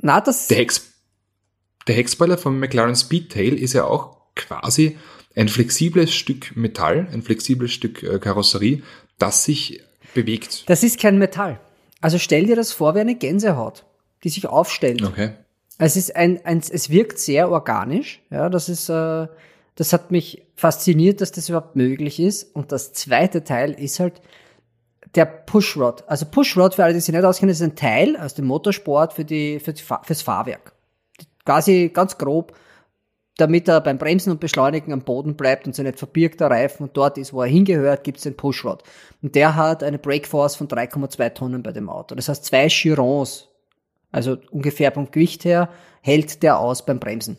Na, 0.00 0.20
das. 0.20 0.48
Der, 0.48 0.58
Hex, 0.58 0.88
der 1.86 1.94
Heckspoiler 1.94 2.38
vom 2.38 2.58
McLaren 2.58 2.96
Speedtail 2.96 3.54
ist 3.54 3.72
ja 3.72 3.84
auch 3.84 4.16
quasi 4.34 4.98
ein 5.34 5.48
flexibles 5.48 6.14
Stück 6.14 6.56
Metall, 6.56 7.08
ein 7.12 7.22
flexibles 7.22 7.72
Stück 7.72 8.02
äh, 8.02 8.18
Karosserie, 8.18 8.82
das 9.18 9.44
sich 9.44 9.82
bewegt. 10.14 10.68
Das 10.68 10.82
ist 10.82 10.98
kein 11.00 11.18
Metall. 11.18 11.60
Also 12.00 12.18
stell 12.18 12.46
dir 12.46 12.56
das 12.56 12.72
vor 12.72 12.94
wie 12.94 13.00
eine 13.00 13.14
Gänsehaut, 13.14 13.84
die 14.24 14.28
sich 14.28 14.46
aufstellt. 14.46 15.02
Okay. 15.02 15.32
Es 15.80 15.96
ist 15.96 16.14
ein, 16.14 16.44
ein 16.44 16.58
es 16.58 16.90
wirkt 16.90 17.18
sehr 17.18 17.50
organisch. 17.50 18.22
Ja, 18.30 18.48
das 18.48 18.68
ist 18.68 18.88
äh, 18.88 19.26
das 19.80 19.94
hat 19.94 20.10
mich 20.10 20.46
fasziniert, 20.56 21.22
dass 21.22 21.32
das 21.32 21.48
überhaupt 21.48 21.74
möglich 21.74 22.20
ist. 22.20 22.54
Und 22.54 22.70
das 22.70 22.92
zweite 22.92 23.44
Teil 23.44 23.72
ist 23.72 23.98
halt 23.98 24.20
der 25.14 25.24
Pushrod. 25.24 26.04
Also 26.06 26.26
Pushrod, 26.26 26.74
für 26.74 26.84
alle, 26.84 26.92
die 26.92 27.00
sich 27.00 27.14
nicht 27.14 27.24
auskennen, 27.24 27.52
ist 27.52 27.62
ein 27.62 27.76
Teil 27.76 28.16
aus 28.16 28.34
dem 28.34 28.44
Motorsport 28.44 29.14
für 29.14 29.24
die, 29.24 29.58
für 29.58 29.72
die 29.72 29.82
fürs 29.82 30.22
Fahrwerk. 30.22 30.74
Quasi 31.46 31.90
ganz 31.94 32.18
grob, 32.18 32.52
damit 33.38 33.68
er 33.68 33.80
beim 33.80 33.96
Bremsen 33.96 34.30
und 34.30 34.40
Beschleunigen 34.40 34.92
am 34.92 35.00
Boden 35.00 35.34
bleibt 35.34 35.66
und 35.66 35.74
sich 35.74 35.84
nicht 35.84 35.98
verbirgt, 35.98 36.40
der 36.40 36.50
Reifen 36.50 36.82
und 36.82 36.96
dort 36.96 37.16
ist, 37.16 37.32
wo 37.32 37.40
er 37.40 37.48
hingehört, 37.48 38.04
gibt 38.04 38.18
es 38.18 38.24
den 38.24 38.36
Pushrod. 38.36 38.82
Und 39.22 39.34
der 39.34 39.56
hat 39.56 39.82
eine 39.82 39.98
Breakforce 39.98 40.56
von 40.56 40.68
3,2 40.68 41.32
Tonnen 41.32 41.62
bei 41.62 41.72
dem 41.72 41.88
Auto. 41.88 42.14
Das 42.14 42.28
heißt, 42.28 42.44
zwei 42.44 42.68
Chirons, 42.68 43.48
also 44.10 44.36
ungefähr 44.50 44.92
vom 44.92 45.10
Gewicht 45.10 45.44
her, 45.44 45.68
hält 46.02 46.42
der 46.42 46.58
aus 46.58 46.84
beim 46.84 46.98
Bremsen. 46.98 47.36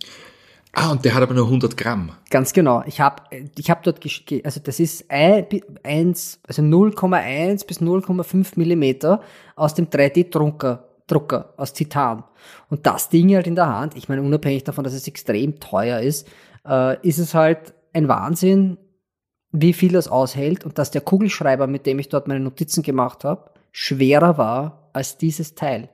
Ah, 0.73 0.91
und 0.91 1.03
der 1.03 1.13
hat 1.13 1.21
aber 1.21 1.33
nur 1.33 1.45
100 1.45 1.75
Gramm. 1.75 2.13
Ganz 2.29 2.53
genau. 2.53 2.81
Ich 2.85 3.01
habe 3.01 3.23
ich 3.57 3.69
hab 3.69 3.83
dort, 3.83 3.99
also 4.45 4.59
das 4.63 4.79
ist 4.79 5.05
1, 5.11 6.39
also 6.47 6.61
0,1 6.61 7.67
bis 7.67 7.81
0,5 7.81 8.53
Millimeter 8.55 9.21
aus 9.57 9.73
dem 9.73 9.87
3D-Drucker, 9.87 10.87
Drucker 11.07 11.53
aus 11.57 11.73
Titan. 11.73 12.23
Und 12.69 12.85
das 12.85 13.09
Ding 13.09 13.35
halt 13.35 13.47
in 13.47 13.55
der 13.55 13.67
Hand, 13.67 13.97
ich 13.97 14.07
meine, 14.07 14.21
unabhängig 14.21 14.63
davon, 14.63 14.85
dass 14.85 14.93
es 14.93 15.07
extrem 15.07 15.59
teuer 15.59 15.99
ist, 15.99 16.29
äh, 16.65 17.05
ist 17.05 17.17
es 17.17 17.33
halt 17.33 17.73
ein 17.91 18.07
Wahnsinn, 18.07 18.77
wie 19.51 19.73
viel 19.73 19.91
das 19.91 20.07
aushält 20.07 20.63
und 20.63 20.77
dass 20.77 20.91
der 20.91 21.01
Kugelschreiber, 21.01 21.67
mit 21.67 21.85
dem 21.85 21.99
ich 21.99 22.07
dort 22.07 22.29
meine 22.29 22.39
Notizen 22.39 22.81
gemacht 22.81 23.25
habe, 23.25 23.51
schwerer 23.73 24.37
war 24.37 24.89
als 24.93 25.17
dieses 25.17 25.55
Teil. 25.55 25.89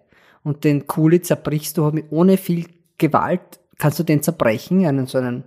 Und 0.48 0.64
den 0.64 0.88
Kuli 0.88 1.22
zerbrichst 1.22 1.78
du 1.78 1.92
ohne 2.10 2.38
viel 2.38 2.68
Gewalt 2.98 3.60
kannst 3.78 4.00
du 4.00 4.04
den 4.04 4.24
zerbrechen, 4.24 4.86
einen 4.86 5.06
so 5.06 5.18
einen, 5.18 5.44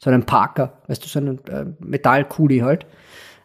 so 0.00 0.10
einen 0.10 0.26
Parker, 0.26 0.80
weißt 0.88 1.04
du, 1.04 1.08
so 1.08 1.20
einen 1.20 1.38
äh, 1.46 1.66
Metallkuli 1.78 2.58
halt. 2.58 2.84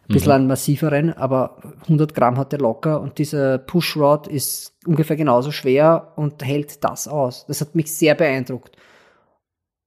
Ein 0.08 0.14
bisschen 0.14 0.30
mhm. 0.30 0.34
einen 0.34 0.46
massiveren, 0.48 1.12
aber 1.12 1.58
100 1.82 2.12
Gramm 2.12 2.38
hat 2.38 2.50
der 2.50 2.58
locker 2.58 3.00
und 3.00 3.18
dieser 3.18 3.58
Pushrod 3.58 4.26
ist 4.26 4.74
ungefähr 4.84 5.14
genauso 5.14 5.52
schwer 5.52 6.12
und 6.16 6.44
hält 6.44 6.82
das 6.82 7.06
aus. 7.06 7.46
Das 7.46 7.60
hat 7.60 7.76
mich 7.76 7.94
sehr 7.94 8.16
beeindruckt. 8.16 8.76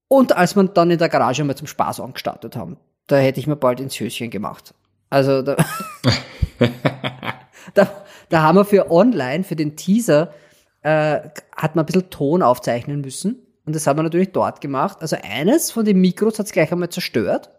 Und 0.08 0.38
als 0.38 0.56
man 0.56 0.74
dann 0.74 0.90
in 0.90 1.00
der 1.00 1.10
Garage 1.10 1.44
mal 1.44 1.58
zum 1.58 1.68
Spaß 1.68 2.00
angestartet 2.00 2.56
haben, 2.56 2.78
da 3.08 3.18
hätte 3.18 3.42
ich 3.42 3.48
mir 3.48 3.58
bald 3.58 3.82
ins 3.82 4.00
Höschen 4.00 4.30
gemacht. 4.30 4.74
Also 5.10 5.42
da, 5.42 5.58
da, 7.74 7.90
da 8.30 8.42
haben 8.42 8.58
wir 8.58 8.64
für 8.64 8.90
online, 8.90 9.44
für 9.44 9.58
den 9.58 9.76
Teaser, 9.76 10.34
äh, 10.82 11.20
hat 11.56 11.76
man 11.76 11.84
ein 11.84 11.86
bisschen 11.86 12.10
Ton 12.10 12.42
aufzeichnen 12.42 13.02
müssen. 13.02 13.46
Und 13.66 13.76
das 13.76 13.86
haben 13.86 14.00
wir 14.00 14.04
natürlich 14.04 14.32
dort 14.32 14.62
gemacht. 14.62 14.98
Also 15.02 15.18
eines 15.22 15.72
von 15.72 15.86
den 15.86 16.00
Mikros 16.02 16.40
hat 16.40 16.48
es 16.48 16.52
gleich 16.52 16.72
einmal 16.72 16.90
zerstört. 16.90 17.52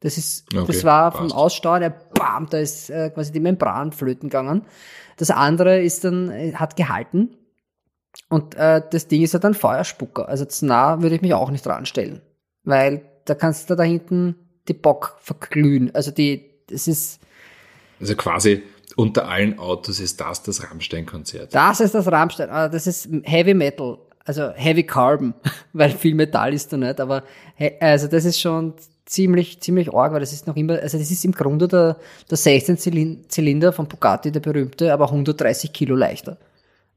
Das 0.00 0.16
ist, 0.16 0.46
okay, 0.54 0.64
das 0.66 0.84
war 0.84 1.12
vom 1.12 1.30
Ausstau, 1.30 1.78
der 1.78 1.90
bam, 1.90 2.48
da 2.48 2.58
ist 2.58 2.88
äh, 2.88 3.10
quasi 3.10 3.32
die 3.32 3.40
Membran 3.40 3.92
flöten 3.92 4.30
gegangen. 4.30 4.62
Das 5.18 5.30
andere 5.30 5.82
ist 5.82 6.04
dann, 6.04 6.30
äh, 6.30 6.54
hat 6.54 6.76
gehalten. 6.76 7.36
Und 8.28 8.54
äh, 8.54 8.82
das 8.90 9.08
Ding 9.08 9.22
ist 9.22 9.34
ja 9.34 9.38
dann 9.38 9.54
Feuerspucker. 9.54 10.28
Also 10.28 10.46
zu 10.46 10.66
nah 10.66 11.02
würde 11.02 11.16
ich 11.16 11.22
mich 11.22 11.34
auch 11.34 11.50
nicht 11.50 11.66
ranstellen. 11.66 12.22
Weil 12.64 13.02
da 13.26 13.34
kannst 13.34 13.68
du 13.68 13.74
da 13.74 13.82
hinten 13.82 14.36
die 14.68 14.74
Bock 14.74 15.16
verglühen. 15.20 15.94
Also 15.94 16.10
die, 16.10 16.48
das 16.68 16.88
ist. 16.88 17.20
Also 18.00 18.14
quasi 18.16 18.62
unter 19.00 19.28
allen 19.28 19.58
Autos 19.58 19.98
ist 19.98 20.20
das 20.20 20.42
das 20.42 20.62
Rammstein-Konzert. 20.62 21.54
Das 21.54 21.80
ist 21.80 21.94
das 21.94 22.06
Rammstein. 22.06 22.50
Ah, 22.50 22.68
das 22.68 22.86
ist 22.86 23.08
Heavy 23.22 23.54
Metal. 23.54 23.96
Also 24.24 24.50
Heavy 24.54 24.82
Carbon, 24.82 25.32
weil 25.72 25.90
viel 25.90 26.14
Metall 26.14 26.52
ist 26.52 26.72
da 26.72 26.76
nicht. 26.76 27.00
Aber 27.00 27.22
also 27.80 28.06
das 28.08 28.26
ist 28.26 28.38
schon 28.38 28.74
ziemlich, 29.06 29.60
ziemlich 29.60 29.92
arg, 29.92 30.12
weil 30.12 30.20
das 30.20 30.34
ist 30.34 30.46
noch 30.46 30.54
immer, 30.54 30.78
also 30.78 30.98
das 30.98 31.10
ist 31.10 31.24
im 31.24 31.32
Grunde 31.32 31.66
der, 31.66 31.96
der 32.30 32.36
16 32.36 32.78
Zylinder 32.78 33.72
von 33.72 33.88
Bugatti, 33.88 34.30
der 34.30 34.40
berühmte, 34.40 34.92
aber 34.92 35.06
130 35.06 35.72
Kilo 35.72 35.96
leichter. 35.96 36.36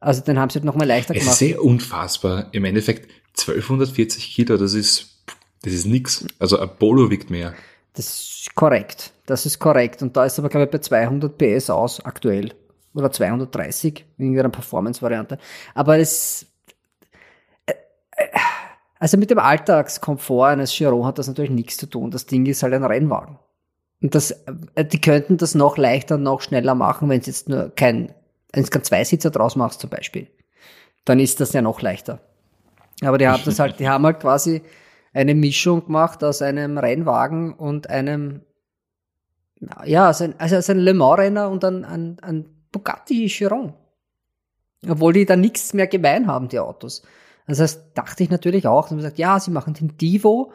Also 0.02 0.22
den 0.22 0.38
haben 0.38 0.50
sie 0.50 0.56
halt 0.56 0.66
nochmal 0.66 0.88
leichter 0.88 1.13
gemacht. 1.13 1.28
Es 1.28 1.34
ist 1.34 1.39
sehr 1.39 1.63
unfassbar. 1.63 2.50
Im 2.52 2.66
Endeffekt 2.66 3.10
1240 3.38 4.36
Kilo, 4.36 4.58
das 4.58 4.74
ist, 4.74 5.24
das 5.62 5.72
ist 5.72 5.86
nix. 5.86 6.26
Also 6.38 6.60
Apollo 6.60 7.10
wiegt 7.10 7.30
mehr. 7.30 7.54
Das 7.94 8.08
ist 8.08 8.56
korrekt. 8.56 9.14
Das 9.26 9.46
ist 9.46 9.60
korrekt. 9.60 10.02
Und 10.02 10.18
da 10.18 10.26
ist 10.26 10.40
aber, 10.40 10.50
glaube 10.50 10.66
ich, 10.66 10.72
bei 10.72 10.80
200 10.80 11.38
PS 11.38 11.70
aus 11.70 12.04
aktuell. 12.04 12.54
Oder 12.96 13.12
230 13.12 14.06
in 14.18 14.26
irgendeiner 14.26 14.50
Performance-Variante. 14.50 15.40
Aber 15.74 15.98
es, 15.98 16.46
äh, 17.66 17.74
äh, 18.16 18.28
also 19.00 19.18
mit 19.18 19.32
dem 19.32 19.40
Alltagskomfort 19.40 20.50
eines 20.50 20.72
Chiron 20.72 21.06
hat 21.06 21.18
das 21.18 21.28
natürlich 21.28 21.52
nichts 21.52 21.78
zu 21.78 21.88
tun. 21.88 22.12
Das 22.12 22.26
Ding 22.26 22.46
ist 22.46 22.62
halt 22.62 22.74
ein 22.74 22.84
Rennwagen. 22.84 23.40
Und 24.02 24.14
das, 24.14 24.32
äh, 24.76 24.86
die 24.86 25.02
könnten 25.02 25.38
das 25.38 25.56
noch 25.56 25.78
leichter 25.78 26.18
noch 26.18 26.42
schneller 26.42 26.76
machen, 26.76 27.10
wenn 27.10 27.22
es 27.22 27.28
jetzt 27.28 27.50
nur 27.50 27.72
kein, 27.76 28.14
wenn 28.52 28.64
es 28.64 28.70
kein 28.70 28.84
Zweisitzer 28.84 29.32
draus 29.32 29.56
machst 29.56 29.80
zum 29.80 29.90
Beispiel. 29.90 30.28
Dann 31.06 31.20
ist 31.20 31.40
das 31.40 31.54
ja 31.54 31.62
noch 31.62 31.82
leichter. 31.82 32.20
Aber 33.02 33.18
die 33.18 33.28
haben 33.28 33.42
das 33.44 33.60
halt, 33.60 33.80
die 33.80 33.90
haben 33.90 34.06
halt 34.06 34.20
quasi 34.20 34.62
eine 35.13 35.36
Mischung 35.36 35.86
gemacht 35.86 36.23
aus 36.23 36.41
einem 36.41 36.78
Rennwagen 36.78 37.54
und 37.54 37.89
einem, 37.89 38.41
ja, 39.86 40.08
also 40.08 40.26
ein, 40.26 40.36
also 40.39 40.71
ein 40.71 40.80
Le 40.80 40.93
Mans-Renner 40.93 41.49
und 41.49 41.63
ein, 41.63 41.86
ein, 41.86 42.17
ein 42.21 42.45
Bugatti 42.71 43.28
Chiron. 43.28 43.73
Obwohl 44.89 45.13
die 45.13 45.26
da 45.26 45.36
nichts 45.36 45.73
mehr 45.73 45.88
gemein 45.88 46.28
haben, 46.28 46.49
die 46.49 46.60
Autos. 46.60 47.04
Also 47.45 47.63
das 47.63 47.93
dachte 47.93 48.23
ich 48.23 48.30
natürlich 48.30 48.67
auch. 48.67 48.89
Und 48.89 48.97
man 48.97 49.04
sagt, 49.04 49.17
ja, 49.17 49.39
sie 49.39 49.52
machen 49.52 49.73
den 49.73 49.97
Divo. 49.97 50.52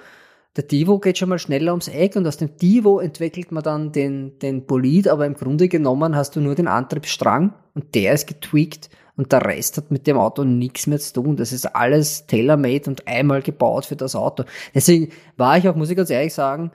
Der 0.57 0.65
Divo 0.65 0.99
geht 0.99 1.19
schon 1.19 1.29
mal 1.29 1.39
schneller 1.39 1.73
ums 1.73 1.89
Eck 1.89 2.17
und 2.17 2.27
aus 2.27 2.37
dem 2.37 2.57
Divo 2.57 2.99
entwickelt 2.99 3.53
man 3.53 3.63
dann 3.63 3.93
den, 3.93 4.39
den 4.41 4.67
Bolid, 4.67 5.07
aber 5.09 5.25
im 5.25 5.35
Grunde 5.35 5.69
genommen 5.69 6.17
hast 6.17 6.35
du 6.35 6.41
nur 6.41 6.55
den 6.55 6.67
Antriebsstrang 6.67 7.55
und 7.75 7.95
der 7.95 8.15
ist 8.15 8.27
getweakt 8.27 8.91
und 9.19 9.33
der 9.33 9.45
Rest 9.45 9.77
hat 9.77 9.91
mit 9.91 10.07
dem 10.07 10.17
Auto 10.17 10.45
nichts 10.45 10.87
mehr 10.87 11.01
zu 11.01 11.13
tun. 11.13 11.37
Das 11.37 11.53
ist 11.53 11.67
alles 11.67 12.27
tailor-made 12.29 12.89
und 12.89 13.07
einmal 13.09 13.43
gebaut 13.43 13.85
für 13.85 13.97
das 13.97 14.15
Auto. 14.15 14.45
Deswegen 14.75 15.11
war 15.37 15.59
ich 15.59 15.69
auch, 15.69 15.75
muss 15.75 15.91
ich 15.91 15.97
ganz 15.97 16.09
ehrlich 16.09 16.33
sagen, 16.33 16.71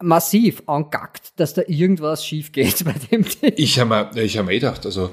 massiv 0.00 0.62
angackt, 0.66 1.38
dass 1.38 1.52
da 1.52 1.62
irgendwas 1.66 2.24
schief 2.24 2.52
geht 2.52 2.82
bei 2.86 2.94
dem 3.10 3.22
Ding. 3.24 3.52
Ich 3.56 3.78
habe 3.78 4.08
mir, 4.14 4.22
ich 4.22 4.38
hab 4.38 4.46
mir 4.46 4.54
gedacht, 4.54 4.86
also 4.86 5.10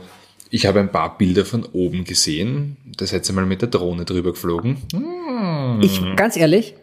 ich 0.49 0.65
habe 0.65 0.79
ein 0.79 0.93
paar 0.93 1.17
Bilder 1.17 1.43
von 1.43 1.65
oben 1.65 2.05
gesehen. 2.05 2.77
Da 2.97 3.05
seid 3.05 3.29
ihr 3.29 3.35
mal 3.35 3.45
mit 3.45 3.61
der 3.61 3.69
Drohne 3.69 4.05
drüber 4.05 4.31
geflogen. 4.31 4.77
Hm. 4.93 5.81
Ich, 5.81 6.01
ganz 6.15 6.37
ehrlich, 6.37 6.73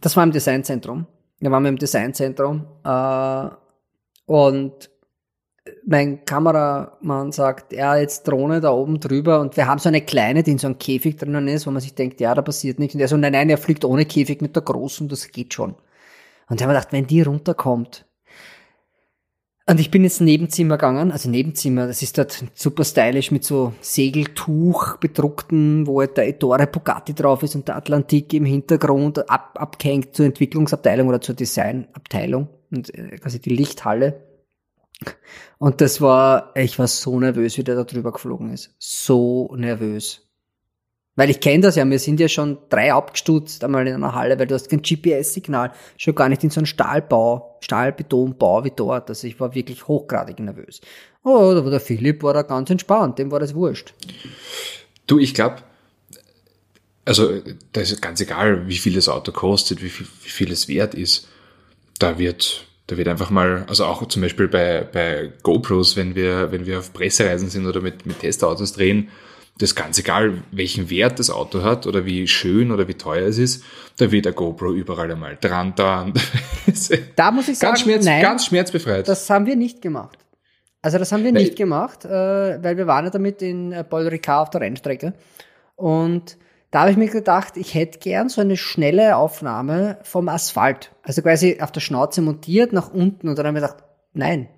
das 0.00 0.16
war 0.16 0.24
im 0.24 0.32
Designzentrum. 0.32 1.06
Wir 1.38 1.52
waren 1.52 1.66
im 1.66 1.78
Designzentrum 1.78 2.66
äh, 2.82 3.48
und 4.26 4.90
mein 5.86 6.24
Kameramann 6.24 7.32
sagt, 7.32 7.72
ja, 7.72 7.96
jetzt 7.96 8.26
Drohne 8.26 8.60
da 8.60 8.72
oben 8.72 9.00
drüber 9.00 9.40
und 9.40 9.56
wir 9.56 9.66
haben 9.66 9.78
so 9.78 9.88
eine 9.88 10.00
kleine, 10.00 10.42
die 10.42 10.52
in 10.52 10.58
so 10.58 10.66
einem 10.66 10.78
Käfig 10.78 11.16
drinnen 11.16 11.48
ist, 11.48 11.66
wo 11.66 11.70
man 11.70 11.82
sich 11.82 11.94
denkt, 11.94 12.20
ja, 12.20 12.34
da 12.34 12.42
passiert 12.42 12.78
nichts. 12.78 12.94
Und 12.94 13.00
er 13.00 13.08
so, 13.08 13.16
nein, 13.16 13.32
nein, 13.32 13.50
er 13.50 13.58
fliegt 13.58 13.84
ohne 13.84 14.06
Käfig 14.06 14.40
mit 14.40 14.56
der 14.56 14.62
großen, 14.62 15.08
das 15.08 15.30
geht 15.30 15.52
schon. 15.52 15.74
Und 16.48 16.60
ich 16.60 16.62
habe 16.62 16.74
gedacht, 16.74 16.92
wenn 16.92 17.06
die 17.06 17.22
runterkommt, 17.22 18.06
und 19.66 19.80
ich 19.80 19.90
bin 19.90 20.04
ins 20.04 20.20
Nebenzimmer 20.20 20.76
gegangen, 20.76 21.10
also 21.10 21.30
Nebenzimmer, 21.30 21.86
das 21.86 22.02
ist 22.02 22.18
dort 22.18 22.44
super 22.52 22.84
stylisch 22.84 23.30
mit 23.30 23.44
so 23.44 23.72
Segeltuch 23.80 24.98
bedruckten, 24.98 25.86
wo 25.86 26.00
halt 26.00 26.18
der 26.18 26.28
Ettore 26.28 26.66
Bugatti 26.66 27.14
drauf 27.14 27.42
ist 27.42 27.54
und 27.54 27.68
der 27.68 27.76
Atlantik 27.76 28.34
im 28.34 28.44
Hintergrund 28.44 29.30
ab, 29.30 29.56
abgehängt 29.58 30.14
zur 30.14 30.26
Entwicklungsabteilung 30.26 31.08
oder 31.08 31.22
zur 31.22 31.34
Designabteilung 31.34 32.48
und 32.70 32.94
äh, 32.94 33.16
quasi 33.16 33.38
die 33.38 33.56
Lichthalle. 33.56 34.33
Und 35.58 35.80
das 35.80 36.00
war, 36.00 36.52
ich 36.56 36.78
war 36.78 36.88
so 36.88 37.18
nervös, 37.18 37.56
wie 37.58 37.64
der 37.64 37.76
da 37.76 37.84
drüber 37.84 38.12
geflogen 38.12 38.52
ist. 38.52 38.74
So 38.78 39.54
nervös. 39.56 40.24
Weil 41.16 41.30
ich 41.30 41.40
kenne 41.40 41.62
das 41.62 41.76
ja, 41.76 41.88
wir 41.88 41.98
sind 41.98 42.18
ja 42.18 42.28
schon 42.28 42.58
drei 42.70 42.92
abgestutzt 42.92 43.62
einmal 43.62 43.86
in 43.86 43.94
einer 43.94 44.14
Halle, 44.14 44.38
weil 44.38 44.48
du 44.48 44.54
hast 44.54 44.68
kein 44.68 44.82
GPS-Signal, 44.82 45.72
schon 45.96 46.14
gar 46.14 46.28
nicht 46.28 46.42
in 46.42 46.50
so 46.50 46.58
einem 46.58 46.66
Stahlbau, 46.66 47.58
Stahlbetonbau 47.60 48.64
wie 48.64 48.72
dort. 48.74 49.08
Also 49.08 49.28
ich 49.28 49.38
war 49.38 49.54
wirklich 49.54 49.86
hochgradig 49.86 50.40
nervös. 50.40 50.80
Oh, 51.22 51.54
der 51.54 51.80
Philipp 51.80 52.22
war 52.22 52.34
da 52.34 52.42
ganz 52.42 52.68
entspannt, 52.70 53.18
dem 53.18 53.30
war 53.30 53.38
das 53.38 53.54
wurscht. 53.54 53.94
Du, 55.06 55.18
ich 55.18 55.34
glaube, 55.34 55.62
also 57.04 57.40
da 57.72 57.80
ist 57.80 58.00
ganz 58.02 58.20
egal, 58.20 58.66
wie 58.66 58.76
viel 58.76 58.94
das 58.94 59.08
Auto 59.08 59.30
kostet, 59.30 59.82
wie 59.82 59.90
viel, 59.90 60.06
wie 60.22 60.28
viel 60.28 60.50
es 60.50 60.68
wert 60.68 60.94
ist. 60.94 61.28
Da 61.98 62.18
wird, 62.18 62.66
da 62.86 62.96
wird 62.96 63.08
einfach 63.08 63.30
mal, 63.30 63.64
also 63.68 63.84
auch 63.86 64.06
zum 64.08 64.22
Beispiel 64.22 64.48
bei, 64.48 64.86
bei 64.90 65.32
GoPros, 65.42 65.96
wenn 65.96 66.14
wir, 66.14 66.52
wenn 66.52 66.66
wir 66.66 66.78
auf 66.78 66.92
Pressereisen 66.92 67.48
sind 67.48 67.66
oder 67.66 67.80
mit, 67.80 68.04
mit 68.04 68.20
Testautos 68.20 68.74
drehen, 68.74 69.08
das 69.58 69.70
ist 69.70 69.76
ganz 69.76 69.98
egal, 69.98 70.42
welchen 70.50 70.90
Wert 70.90 71.18
das 71.18 71.30
Auto 71.30 71.62
hat 71.62 71.86
oder 71.86 72.04
wie 72.04 72.26
schön 72.26 72.72
oder 72.72 72.88
wie 72.88 72.94
teuer 72.94 73.28
es 73.28 73.38
ist, 73.38 73.62
da 73.98 74.10
wird 74.10 74.24
der 74.24 74.32
GoPro 74.32 74.72
überall 74.72 75.10
einmal 75.10 75.38
dran 75.40 75.72
da. 75.76 76.12
da 77.16 77.30
muss 77.30 77.48
ich 77.48 77.58
sagen, 77.58 77.70
ganz, 77.70 77.80
schmerz, 77.80 78.04
nein, 78.04 78.20
ganz 78.20 78.46
schmerzbefreit. 78.46 79.06
Das 79.06 79.30
haben 79.30 79.46
wir 79.46 79.54
nicht 79.54 79.80
gemacht. 79.80 80.18
Also 80.82 80.98
das 80.98 81.12
haben 81.12 81.22
wir 81.22 81.32
nein. 81.32 81.44
nicht 81.44 81.56
gemacht, 81.56 82.04
äh, 82.04 82.08
weil 82.08 82.76
wir 82.76 82.86
waren 82.86 83.04
ja 83.04 83.10
damit 83.10 83.40
in 83.42 83.74
Paul 83.88 84.08
Ricard 84.08 84.42
auf 84.42 84.50
der 84.50 84.60
Rennstrecke. 84.60 85.14
Und 85.76 86.36
da 86.74 86.80
habe 86.80 86.90
ich 86.90 86.96
mir 86.96 87.08
gedacht, 87.08 87.56
ich 87.56 87.72
hätte 87.74 88.00
gern 88.00 88.28
so 88.28 88.40
eine 88.40 88.56
schnelle 88.56 89.16
Aufnahme 89.16 89.98
vom 90.02 90.28
Asphalt. 90.28 90.90
Also 91.04 91.22
quasi 91.22 91.60
auf 91.60 91.70
der 91.70 91.80
Schnauze 91.80 92.20
montiert 92.20 92.72
nach 92.72 92.92
unten. 92.92 93.28
Und 93.28 93.38
dann 93.38 93.46
habe 93.46 93.56
ich 93.56 93.62
gedacht, 93.62 93.84
nein. 94.12 94.48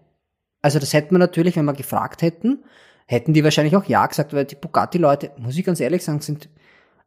Also 0.63 0.79
das 0.79 0.95
hätten 0.95 1.15
wir 1.15 1.19
natürlich, 1.19 1.57
wenn 1.57 1.67
wir 1.67 1.75
gefragt 1.75 2.23
hätten, 2.23 2.65
hätten 3.05 3.35
die 3.35 3.45
wahrscheinlich 3.45 3.77
auch 3.77 3.85
Ja 3.85 4.07
gesagt, 4.07 4.33
weil 4.33 4.47
die 4.47 4.55
Bugatti-Leute, 4.55 5.33
muss 5.37 5.59
ich 5.59 5.65
ganz 5.67 5.79
ehrlich 5.79 6.05
sagen, 6.05 6.23
sind 6.23 6.49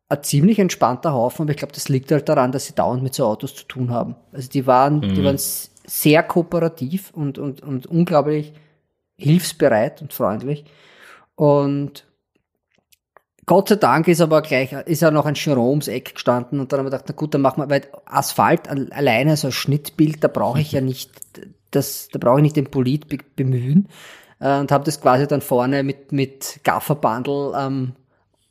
ein 0.09 0.21
ziemlich 0.21 0.59
entspannter 0.59 1.11
Haufen, 1.11 1.41
aber 1.41 1.51
ich 1.51 1.57
glaube, 1.57 1.73
das 1.73 1.89
liegt 1.89 2.11
halt 2.11 2.29
daran, 2.29 2.51
dass 2.51 2.67
sie 2.67 2.75
dauernd 2.75 3.01
mit 3.01 3.15
so 3.15 3.25
Autos 3.25 3.55
zu 3.55 3.63
tun 3.63 3.89
haben. 3.89 4.15
Also 4.31 4.47
die 4.47 4.67
waren, 4.67 4.97
mhm. 4.97 5.15
die 5.15 5.23
waren 5.23 5.39
sehr 5.39 6.21
kooperativ 6.21 7.09
und, 7.15 7.39
und, 7.39 7.63
und 7.63 7.87
unglaublich 7.87 8.53
hilfsbereit 9.17 10.03
und 10.03 10.13
freundlich. 10.13 10.65
Und 11.33 12.05
Gott 13.49 13.69
sei 13.69 13.77
Dank 13.77 14.07
ist 14.07 14.21
aber 14.21 14.43
gleich, 14.43 14.73
ist 14.73 15.01
ja 15.01 15.09
noch 15.09 15.25
ein 15.25 15.35
ums 15.57 15.87
Eck 15.87 16.13
gestanden 16.13 16.59
und 16.59 16.71
dann 16.71 16.77
haben 16.77 16.85
wir 16.85 16.91
gedacht, 16.91 17.05
na 17.07 17.15
gut, 17.15 17.33
dann 17.33 17.41
machen 17.41 17.63
wir, 17.63 17.69
weil 17.71 17.81
Asphalt 18.05 18.69
alleine 18.69 19.37
so 19.37 19.47
ein 19.47 19.51
Schnittbild, 19.51 20.23
da 20.23 20.27
brauche 20.27 20.61
ich 20.61 20.71
ja 20.71 20.81
nicht, 20.81 21.09
das, 21.71 22.09
da 22.09 22.19
brauche 22.19 22.37
ich 22.37 22.43
nicht 22.43 22.57
den 22.57 22.67
Polit 22.67 23.07
bemühen 23.35 23.87
äh, 24.39 24.59
und 24.59 24.71
habe 24.71 24.83
das 24.83 25.01
quasi 25.01 25.25
dann 25.25 25.41
vorne 25.41 25.81
mit, 25.81 26.11
mit 26.11 26.59
Gafferbandel 26.63 27.53
ähm, 27.57 27.93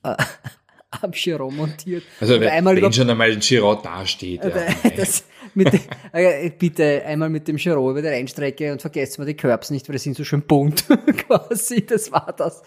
äh, 0.02 0.16
am 0.90 1.12
Giro 1.12 1.48
montiert. 1.48 2.02
Also 2.20 2.34
und 2.34 2.40
wenn, 2.40 2.48
einmal 2.48 2.82
wenn 2.82 2.92
schon 2.92 3.08
einmal 3.08 3.30
ein 3.30 3.38
Giro 3.38 3.76
dasteht. 3.76 4.42
Ja. 4.42 4.50
das, 4.96 5.22
mit, 5.54 5.80
äh, 6.11 6.50
bitte 6.50 7.04
einmal 7.06 7.28
mit 7.28 7.46
dem 7.46 7.54
Giro 7.54 7.88
über 7.88 8.02
die 8.02 8.08
Rennstrecke 8.08 8.72
und 8.72 8.80
vergesst 8.80 9.20
mal 9.20 9.26
die 9.26 9.37
Curbs 9.37 9.70
nicht, 9.70 9.88
weil 9.88 9.94
die 9.94 10.00
sind 10.00 10.16
so 10.16 10.24
schön 10.24 10.42
bunt 10.42 10.87
quasi, 11.28 11.87
das 11.87 12.11
war 12.11 12.34
das. 12.37 12.64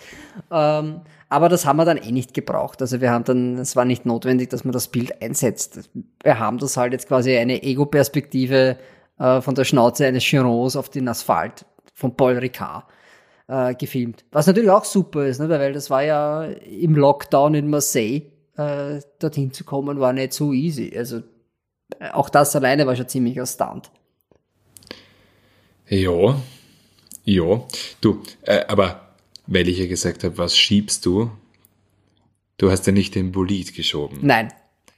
Ähm, 0.50 1.02
aber 1.32 1.48
das 1.48 1.66
haben 1.66 1.78
wir 1.78 1.86
dann 1.86 1.96
eh 1.96 2.12
nicht 2.12 2.34
gebraucht. 2.34 2.82
Also 2.82 3.00
wir 3.00 3.10
haben 3.10 3.24
dann, 3.24 3.58
es 3.58 3.78
war 3.78 3.86
nicht 3.86 4.06
notwendig, 4.06 4.50
dass 4.50 4.66
man 4.66 4.74
das 4.74 4.90
Bild 4.90 5.22
einsetzt. 5.22 5.90
Wir 6.22 6.40
haben 6.40 6.58
das 6.58 6.76
halt 6.76 6.92
jetzt 6.92 7.08
quasi 7.08 7.38
eine 7.38 7.64
Ego-Perspektive 7.64 8.78
äh, 9.18 9.40
von 9.40 9.56
der 9.56 9.64
Schnauze 9.64 10.06
eines 10.06 10.26
Girons 10.26 10.76
auf 10.76 10.90
den 10.90 11.08
Asphalt 11.08 11.66
von 11.94 12.18
Paul 12.18 12.38
Ricard 12.38 12.84
äh, 13.48 13.74
gefilmt. 13.76 14.26
Was 14.34 14.46
natürlich 14.46 14.70
auch 14.70 14.84
super 14.84 15.26
ist, 15.26 15.40
ne? 15.40 15.48
weil 15.48 15.72
das 15.72 15.90
war 15.90 16.04
ja 16.04 16.44
im 16.44 16.96
Lockdown 16.96 17.54
in 17.54 17.70
Marseille, 17.70 18.24
äh, 18.58 19.00
dorthin 19.20 19.54
zu 19.54 19.64
kommen, 19.64 20.02
war 20.02 20.12
nicht 20.12 20.34
so 20.34 20.52
easy. 20.52 20.94
Also 20.98 21.22
äh, 22.00 22.10
auch 22.12 22.28
das 22.28 22.58
alleine 22.58 22.86
war 22.86 22.98
schon 22.98 23.08
ziemlich 23.08 23.40
ein 23.40 23.48
Stunt. 23.48 23.90
Ja, 25.88 26.36
ja. 27.24 27.62
Du, 28.02 28.22
äh, 28.42 28.66
aber 28.68 29.11
weil 29.48 29.68
ich 29.68 29.80
ja 29.80 29.88
gesagt 29.88 30.24
habe, 30.24 30.38
was 30.38 30.58
schiebst 30.58 31.06
du? 31.06 31.32
Du 32.58 32.70
hast 32.72 32.86
ja 32.86 32.94
nicht 32.94 33.16
den 33.16 33.32
Bolid 33.32 33.74
geschoben. 33.74 34.20
Nein. 34.22 34.54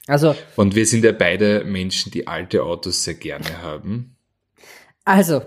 Also. 0.06 0.34
Und 0.56 0.74
wir 0.74 0.86
sind 0.86 1.04
ja 1.04 1.12
beide 1.12 1.64
Menschen, 1.64 2.12
die 2.12 2.26
alte 2.26 2.62
Autos 2.62 3.04
sehr 3.04 3.14
gerne 3.14 3.62
haben. 3.62 4.16
Also, 5.04 5.42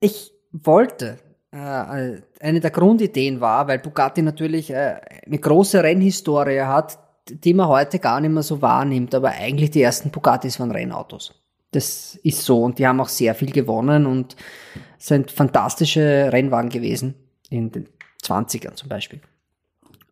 ich 0.00 0.32
wollte 0.52 1.18
äh, 1.52 2.20
eine 2.40 2.60
der 2.60 2.70
Grundideen 2.70 3.40
war, 3.40 3.68
weil 3.68 3.78
Bugatti 3.78 4.22
natürlich 4.22 4.70
äh, 4.70 5.00
eine 5.24 5.38
große 5.38 5.82
Rennhistorie 5.82 6.60
hat, 6.60 6.98
die 7.28 7.54
man 7.54 7.68
heute 7.68 7.98
gar 7.98 8.20
nicht 8.20 8.32
mehr 8.32 8.42
so 8.42 8.62
wahrnimmt, 8.62 9.14
aber 9.14 9.30
eigentlich 9.30 9.70
die 9.70 9.82
ersten 9.82 10.10
Bugattis 10.10 10.60
waren 10.60 10.70
Rennautos. 10.70 11.34
Das 11.72 12.16
ist 12.22 12.42
so 12.44 12.62
und 12.62 12.78
die 12.78 12.86
haben 12.86 13.00
auch 13.00 13.08
sehr 13.08 13.34
viel 13.34 13.50
gewonnen 13.50 14.06
und 14.06 14.36
sind 14.98 15.30
fantastische 15.30 16.30
Rennwagen 16.32 16.70
gewesen 16.70 17.14
in 17.50 17.72
den 17.72 17.88
20ern 18.22 18.74
zum 18.74 18.88
Beispiel. 18.88 19.20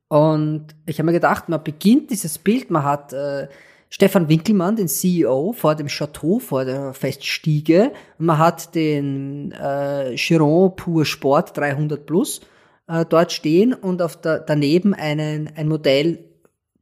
Und 0.09 0.67
ich 0.87 0.99
habe 0.99 1.07
mir 1.07 1.13
gedacht, 1.13 1.49
man 1.49 1.63
beginnt 1.63 2.11
dieses 2.11 2.39
Bild, 2.39 2.71
man 2.71 2.85
hat 2.85 3.13
äh, 3.13 3.49
Stefan 3.89 4.29
Winkelmann, 4.29 4.77
den 4.77 4.89
CEO, 4.89 5.53
vor 5.53 5.75
dem 5.75 5.87
Chateau, 5.87 6.39
vor 6.39 6.65
der 6.65 6.95
Feststiege. 6.95 7.93
Man 8.19 8.39
hat 8.39 8.75
den 8.75 9.53
äh, 9.53 10.15
Chiron 10.17 10.75
Pur 10.77 11.05
Sport 11.05 11.57
300 11.57 12.05
Plus 12.05 12.41
äh, 12.89 13.05
dort 13.05 13.33
stehen 13.33 13.73
und 13.73 14.03
auf 14.03 14.21
der, 14.21 14.41
daneben 14.41 14.95
einen, 14.95 15.51
ein 15.57 15.69
Modell 15.69 16.25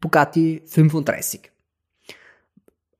Bugatti 0.00 0.62
35. 0.66 1.50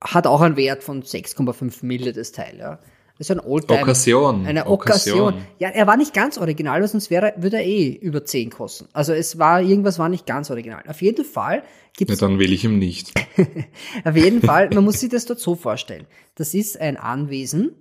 Hat 0.01 0.27
auch 0.27 0.41
einen 0.41 0.57
Wert 0.57 0.85
von 0.85 1.03
6,5 1.03 1.85
Mille 1.85 2.13
das 2.13 2.33
Teil. 2.33 2.59
Ja. 2.59 2.79
Das 3.19 3.29
ist 3.29 3.31
ein 3.31 3.41
Oldtimer. 3.41 3.83
Okkasion. 3.83 4.47
Eine 4.47 4.67
Okkasion. 4.67 5.35
Ja, 5.59 5.69
er 5.69 5.87
war 5.87 5.97
nicht 5.97 6.15
ganz 6.15 6.39
original, 6.39 6.81
weil 6.81 6.89
sonst 6.89 7.11
wäre, 7.11 7.35
würde 7.37 7.59
er 7.59 7.65
eh 7.65 7.91
über 7.91 8.25
10 8.25 8.51
kosten. 8.51 8.89
Also 8.93 9.13
es 9.13 9.39
war, 9.39 9.61
irgendwas 9.61 9.99
war 9.99 10.09
nicht 10.09 10.27
ganz 10.27 10.51
original. 10.51 10.83
Auf 10.89 11.03
jeden 11.03 11.25
Fall 11.25 11.63
gibt 11.97 12.11
Ja, 12.11 12.15
es 12.15 12.21
dann 12.21 12.39
will 12.39 12.53
ich 12.53 12.65
ihm 12.65 12.79
nicht. 12.79 13.13
auf 14.05 14.17
jeden 14.17 14.41
Fall, 14.43 14.71
man 14.71 14.85
muss 14.85 15.01
sich 15.01 15.11
das 15.11 15.27
dort 15.27 15.41
so 15.41 15.55
vorstellen. 15.55 16.07
Das 16.35 16.55
ist 16.55 16.81
ein 16.81 16.97
Anwesen, 16.97 17.73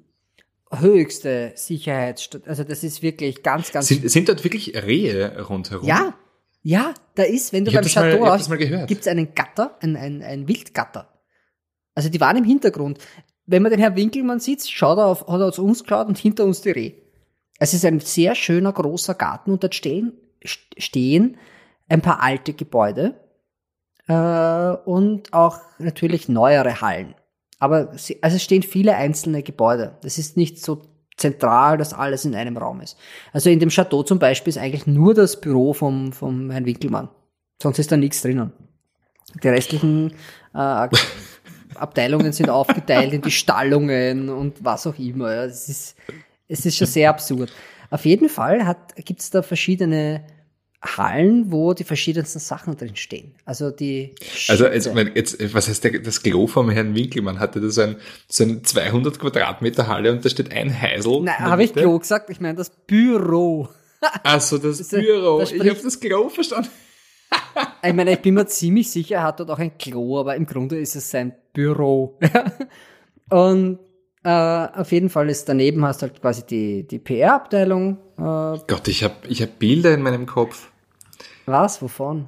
höchste 0.74 1.54
Sicherheits, 1.56 2.30
also 2.46 2.64
das 2.64 2.84
ist 2.84 3.02
wirklich 3.02 3.44
ganz, 3.44 3.72
ganz. 3.72 3.88
Sind, 3.88 4.10
sind 4.10 4.30
dort 4.30 4.44
wirklich 4.44 4.76
Rehe 4.76 5.44
rundherum? 5.48 5.88
ja, 5.88 6.14
ja, 6.64 6.94
da 7.16 7.24
ist, 7.24 7.54
wenn 7.54 7.66
du 7.66 7.72
Ich 7.72 7.76
beim 7.76 7.86
Chateau 7.86 8.20
mal 8.20 8.58
gehört. 8.58 8.88
gibt's 8.88 9.08
einen 9.08 9.34
Gatter, 9.34 9.78
ein, 9.82 9.96
ein, 9.96 10.22
ein 10.22 10.48
Wildgatter. 10.48 11.08
Also 11.96 12.10
die 12.10 12.20
waren 12.22 12.38
im 12.38 12.44
Hintergrund. 12.44 13.00
Wenn 13.46 13.62
man 13.64 13.72
den 13.72 13.80
Herrn 13.80 13.96
Winkelmann 13.96 14.40
sieht, 14.40 14.68
schaut 14.68 14.98
er 14.98 15.08
auf, 15.08 15.28
hat 15.28 15.42
er 15.42 15.52
zu 15.52 15.66
uns 15.66 15.84
geschaut 15.84 16.08
und 16.08 16.18
hinter 16.18 16.46
uns 16.46 16.62
die 16.62 16.72
Reh. 16.72 16.94
Es 17.60 17.74
ist 17.74 17.86
ein 17.86 18.00
sehr 18.00 18.36
schöner, 18.36 18.72
großer 18.72 19.14
Garten 19.14 19.52
und 19.52 19.64
dort 19.64 19.76
stehen, 19.76 20.14
st- 20.44 20.80
stehen 20.82 21.38
ein 21.90 22.02
paar 22.02 22.22
alte 22.22 22.54
Gebäude 22.54 23.20
äh, 24.08 24.90
und 24.90 25.34
auch 25.34 25.60
natürlich 25.78 26.30
neuere 26.30 26.82
Hallen. 26.82 27.16
Aber 27.60 27.96
sie, 27.98 28.22
also 28.24 28.38
es 28.38 28.44
stehen 28.44 28.64
viele 28.64 28.96
einzelne 28.96 29.44
Gebäude. 29.44 29.98
Das 30.02 30.18
ist 30.18 30.38
nicht 30.38 30.64
so 30.64 30.82
zentral, 31.18 31.78
dass 31.78 31.94
alles 31.94 32.26
in 32.26 32.34
einem 32.34 32.58
Raum 32.58 32.82
ist. 32.82 32.98
Also 33.34 33.52
in 33.52 33.60
dem 33.60 33.70
Chateau 33.70 34.02
zum 34.02 34.18
Beispiel 34.18 34.50
ist 34.50 34.58
eigentlich 34.58 34.88
nur 34.88 35.14
das 35.14 35.40
Büro 35.40 35.74
vom, 35.74 36.14
vom 36.14 36.50
Herrn 36.50 36.66
Winkelmann. 36.66 37.10
Sonst 37.62 37.78
ist 37.78 37.92
da 37.92 37.98
nichts 37.98 38.24
drinnen. 38.24 38.54
Die 39.44 39.48
restlichen 39.48 40.14
äh, 40.56 40.90
Abteilungen 41.76 42.32
sind 42.34 42.50
aufgeteilt 42.50 43.14
in 43.14 43.22
die 43.22 43.32
Stallungen 43.32 44.30
und 44.30 44.64
was 44.64 44.86
auch 44.88 44.98
immer. 45.00 45.30
Es 45.46 45.70
ist, 45.70 45.96
es 46.48 46.66
ist 46.66 46.78
schon 46.78 46.88
sehr 46.88 47.10
absurd. 47.10 47.52
Auf 47.90 48.06
jeden 48.06 48.30
Fall 48.30 48.76
gibt 49.04 49.22
es 49.22 49.30
da 49.30 49.42
verschiedene 49.42 50.24
Hallen, 50.84 51.52
wo 51.52 51.74
die 51.76 51.84
verschiedensten 51.84 52.40
Sachen 52.40 52.76
drin 52.76 52.96
stehen. 52.96 53.36
Also 53.46 53.70
die 53.70 54.16
Also 54.48 54.66
jetzt, 54.66 54.92
mein, 54.96 55.12
jetzt, 55.14 55.38
was 55.54 55.68
heißt 55.68 55.84
der, 55.84 56.00
das 56.00 56.24
Klo 56.24 56.48
vom 56.48 56.72
Herrn 56.72 56.96
Winkelmann? 56.96 57.40
Hatte 57.40 57.62
das 57.62 57.76
so 57.76 57.82
ein, 57.82 57.98
so 58.28 58.44
ein 58.44 58.64
200 58.64 59.20
Quadratmeter 59.20 59.88
Halle 59.88 60.12
und 60.12 60.26
da 60.26 60.30
steht 60.30 60.52
ein 60.52 60.74
Heisel. 60.82 61.18
in 61.18 61.24
Nein, 61.26 61.38
habe 61.40 61.64
ich? 61.64 61.74
Klo 61.74 62.00
gesagt? 62.00 62.32
Ich 62.32 62.40
meine 62.40 62.56
das 62.56 62.72
Büro. 62.88 63.70
Also 64.24 64.58
das 64.58 64.78
Das 64.80 64.80
ist- 64.80 64.90
Büro. 64.92 65.40
das 65.42 65.52
ich 65.52 65.60
habe 65.60 65.80
das 65.84 66.00
Klo 66.00 66.30
verstanden. 66.30 66.70
Ich 67.84 67.94
meine, 67.94 68.12
ich 68.14 68.20
bin 68.22 68.36
mir 68.36 68.46
ziemlich 68.46 68.90
sicher, 68.92 69.16
er 69.16 69.24
hat 69.24 69.40
dort 69.40 69.50
auch 69.52 69.60
ein 69.60 69.78
Klo, 69.78 70.20
aber 70.20 70.36
im 70.36 70.46
Grunde 70.46 70.78
ist 70.80 70.96
es 70.96 71.10
sein 71.10 71.34
Büro. 71.54 72.18
Und 73.30 73.80
äh, 74.24 74.30
auf 74.30 74.92
jeden 74.92 75.10
Fall 75.10 75.30
ist 75.30 75.50
daneben 75.50 75.84
hast 75.86 76.02
halt 76.02 76.22
quasi 76.22 76.46
die, 76.46 76.88
die 76.88 77.00
PR-Abteilung. 77.00 77.98
Äh, 78.18 78.22
Gott, 78.68 78.88
ich 78.88 79.04
habe 79.04 79.16
ich 79.28 79.42
hab 79.42 79.58
Bilder 79.58 79.94
in 79.94 80.02
meinem 80.02 80.26
Kopf. 80.26 80.70
was? 81.46 81.82
Wovon? 81.82 82.28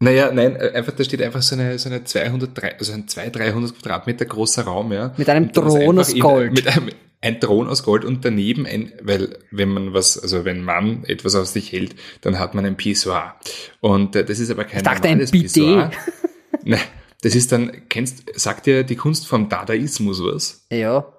Naja, 0.00 0.30
nein, 0.32 0.56
äh, 0.56 0.72
einfach, 0.74 0.92
da 0.92 1.02
steht 1.04 1.22
einfach 1.22 1.42
so 1.42 1.54
eine, 1.56 1.78
so 1.78 1.88
eine 1.88 2.04
200, 2.04 2.50
drei- 2.56 2.76
also 2.78 2.92
ein 2.92 3.08
200, 3.08 3.36
300 3.36 3.74
Quadratmeter 3.74 4.24
großer 4.26 4.62
Raum, 4.62 4.92
ja. 4.92 5.12
Mit 5.16 5.28
einem 5.28 5.52
Thron 5.52 5.76
einfach 5.80 6.00
aus 6.00 6.12
in- 6.12 6.20
Gold. 6.20 6.52
Mit 6.52 6.66
einem, 6.68 6.90
ein 7.20 7.40
Thron 7.40 7.68
aus 7.68 7.82
Gold 7.82 8.04
und 8.04 8.24
daneben 8.24 8.66
ein, 8.66 8.92
weil 9.02 9.38
wenn 9.50 9.70
man 9.70 9.92
was, 9.92 10.18
also 10.18 10.44
wenn 10.44 10.62
man 10.62 11.04
etwas 11.04 11.34
aus 11.34 11.52
sich 11.52 11.72
hält, 11.72 11.96
dann 12.20 12.38
hat 12.38 12.54
man 12.54 12.64
ein 12.64 12.76
Pissoir. 12.76 13.34
Und 13.80 14.14
äh, 14.14 14.24
das 14.24 14.38
ist 14.38 14.50
aber 14.50 14.64
kein 14.64 14.78
Ich 14.78 14.84
dachte, 14.84 15.08
ein 15.08 15.18
normales 15.18 15.30
Bidet. 15.32 15.52
Pissoir. 15.52 15.90
Nein, 16.64 16.80
das 17.22 17.34
ist 17.34 17.50
dann, 17.50 17.88
kennst, 17.88 18.24
sagt 18.38 18.66
dir 18.66 18.84
die 18.84 18.96
Kunst 18.96 19.26
vom 19.26 19.48
Dadaismus 19.48 20.22
was? 20.22 20.66
Ja. 20.70 21.12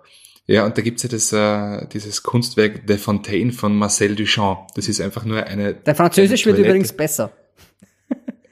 Ja, 0.47 0.65
und 0.65 0.75
da 0.77 0.81
gibt's 0.81 1.03
ja 1.03 1.09
das, 1.09 1.31
äh, 1.31 1.85
dieses 1.93 2.23
Kunstwerk 2.23 2.87
De 2.87 2.97
Fontaine 2.97 3.51
von 3.51 3.75
Marcel 3.75 4.15
Duchamp. 4.15 4.69
Das 4.73 4.87
ist 4.87 4.99
einfach 4.99 5.23
nur 5.23 5.43
eine. 5.45 5.75
Dein 5.75 5.95
Französisch 5.95 6.47
eine 6.47 6.57
wird 6.57 6.65
übrigens 6.67 6.93
besser. 6.93 7.31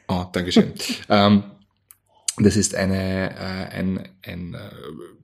Oh, 0.10 0.24
Dankeschön. 0.32 0.72
ähm, 1.10 1.44
das 2.38 2.56
ist 2.56 2.76
eine, 2.76 3.32
äh, 3.32 3.76
ein, 3.76 4.08
ein 4.26 4.54
äh, 4.54 4.60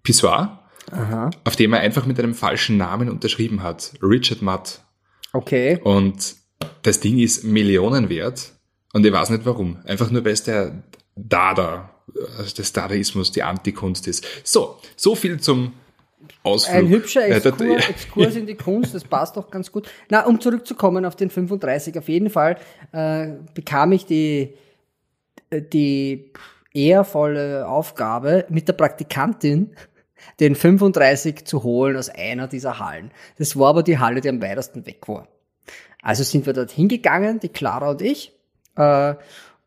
Pissoir, 0.03 0.62
Aha. 0.93 1.31
auf 1.43 1.55
dem 1.55 1.73
er 1.73 1.79
einfach 1.79 2.05
mit 2.05 2.19
einem 2.19 2.33
falschen 2.33 2.77
Namen 2.77 3.09
unterschrieben 3.09 3.63
hat. 3.63 3.93
Richard 4.01 4.41
Mudd. 4.41 4.79
Okay. 5.33 5.79
Und 5.83 6.35
das 6.83 6.99
Ding 6.99 7.19
ist 7.19 7.43
Millionen 7.43 8.09
wert. 8.09 8.51
Und 8.93 9.05
ich 9.05 9.11
weiß 9.11 9.31
nicht 9.31 9.45
warum. 9.45 9.77
Einfach 9.85 10.11
nur, 10.11 10.23
weil 10.23 10.33
es 10.33 10.43
der 10.43 10.83
Dada, 11.15 11.89
also 12.37 12.55
des 12.55 12.73
Dadaismus, 12.73 13.31
die 13.31 13.43
Antikunst 13.43 14.07
ist. 14.07 14.25
So, 14.43 14.77
so 14.95 15.15
viel 15.15 15.39
zum 15.39 15.73
Ausflug. 16.43 16.77
Ein 16.77 16.89
hübscher 16.89 17.25
Äh, 17.27 17.37
Exkur, 17.37 17.77
Exkurs 17.89 18.35
in 18.35 18.45
die 18.45 18.55
Kunst, 18.55 18.93
das 18.93 19.03
passt 19.03 19.35
doch 19.35 19.49
ganz 19.49 19.71
gut. 19.71 19.89
Na, 20.09 20.25
um 20.25 20.39
zurückzukommen 20.39 21.05
auf 21.05 21.15
den 21.15 21.29
35, 21.29 21.97
auf 21.97 22.07
jeden 22.07 22.29
Fall 22.29 22.57
äh, 22.91 23.29
bekam 23.53 23.91
ich 23.91 24.05
die, 24.05 24.53
die 25.51 26.31
ehrvolle 26.73 27.67
Aufgabe, 27.67 28.45
mit 28.49 28.67
der 28.67 28.73
Praktikantin 28.73 29.75
den 30.39 30.55
35 30.55 31.45
zu 31.45 31.63
holen 31.63 31.97
aus 31.97 32.09
einer 32.09 32.47
dieser 32.47 32.79
Hallen. 32.79 33.11
Das 33.37 33.57
war 33.57 33.69
aber 33.69 33.83
die 33.83 33.99
Halle, 33.99 34.21
die 34.21 34.29
am 34.29 34.41
weitesten 34.41 34.85
weg 34.85 35.07
war. 35.07 35.27
Also 36.01 36.23
sind 36.23 36.45
wir 36.45 36.53
dort 36.53 36.71
hingegangen, 36.71 37.39
die 37.39 37.49
Clara 37.49 37.91
und 37.91 38.01
ich. 38.01 38.33
Äh, 38.75 39.15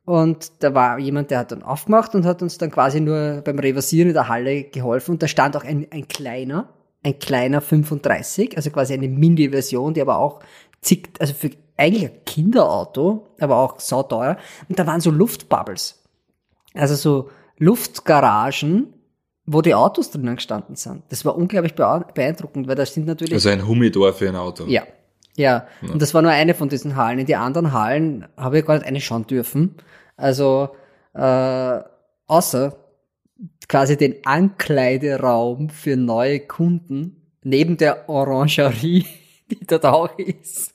und 0.05 0.62
da 0.62 0.73
war 0.75 0.99
jemand, 0.99 1.31
der 1.31 1.40
hat 1.40 1.51
dann 1.51 1.62
aufgemacht 1.62 2.14
und 2.14 2.25
hat 2.25 2.40
uns 2.40 2.59
dann 2.59 2.71
quasi 2.71 3.01
nur 3.01 3.42
beim 3.45 3.59
Reversieren 3.59 4.09
in 4.09 4.14
der 4.14 4.29
Halle 4.29 4.64
geholfen. 4.64 5.12
Und 5.12 5.23
da 5.23 5.29
stand 5.29 5.57
auch 5.57 5.64
ein, 5.64 5.87
ein 5.90 6.07
kleiner, 6.07 6.69
ein 7.03 7.19
kleiner 7.19 7.61
35, 7.61 8.57
also 8.57 8.71
quasi 8.71 8.95
eine 8.95 9.09
Mini-Version, 9.09 9.95
die 9.95 10.01
aber 10.01 10.19
auch 10.19 10.40
zig, 10.81 11.09
also 11.19 11.35
für 11.35 11.51
eigentlich 11.77 12.05
ein 12.05 12.25
Kinderauto, 12.25 13.27
aber 13.40 13.57
auch 13.57 13.81
sauteuer. 13.81 14.37
Und 14.69 14.79
da 14.79 14.87
waren 14.87 15.01
so 15.01 15.11
Luftbubbles. 15.11 16.03
Also 16.75 16.95
so 16.95 17.31
Luftgaragen, 17.59 18.92
wo 19.47 19.63
die 19.63 19.75
Autos 19.75 20.11
drinnen 20.11 20.37
gestanden 20.37 20.77
sind. 20.77 21.03
Das 21.09 21.25
war 21.25 21.37
unglaublich 21.37 21.75
beeindruckend, 21.75 22.67
weil 22.69 22.75
da 22.75 22.85
sind 22.85 23.07
natürlich 23.07 23.35
Also 23.35 23.49
ein 23.49 23.67
Humidor 23.67 24.13
für 24.13 24.29
ein 24.29 24.37
Auto. 24.37 24.65
ja. 24.67 24.83
Ja, 25.39 25.67
und 25.83 26.01
das 26.01 26.15
war 26.15 26.23
nur 26.23 26.31
eine 26.31 26.55
von 26.55 26.71
diesen 26.71 26.97
Hallen. 26.97 27.19
In 27.19 27.27
die 27.27 27.37
anderen 27.37 27.73
Hallen 27.75 28.27
habe 28.39 28.59
ich 28.61 28.65
gar 28.65 28.73
nicht 28.79 28.87
eine 28.87 29.03
schauen 29.03 29.27
dürfen. 29.27 29.75
Also, 30.17 30.71
äh, 31.13 31.81
außer 32.27 32.75
quasi 33.69 33.99
den 33.99 34.15
Ankleideraum 34.25 35.69
für 35.69 35.99
neue 35.99 36.41
Kunden 36.41 37.21
neben 37.43 37.77
der 37.77 38.09
Orangerie, 38.09 39.05
die 39.51 39.67
dort 39.67 39.85
auch 39.85 40.19
ist. 40.19 40.75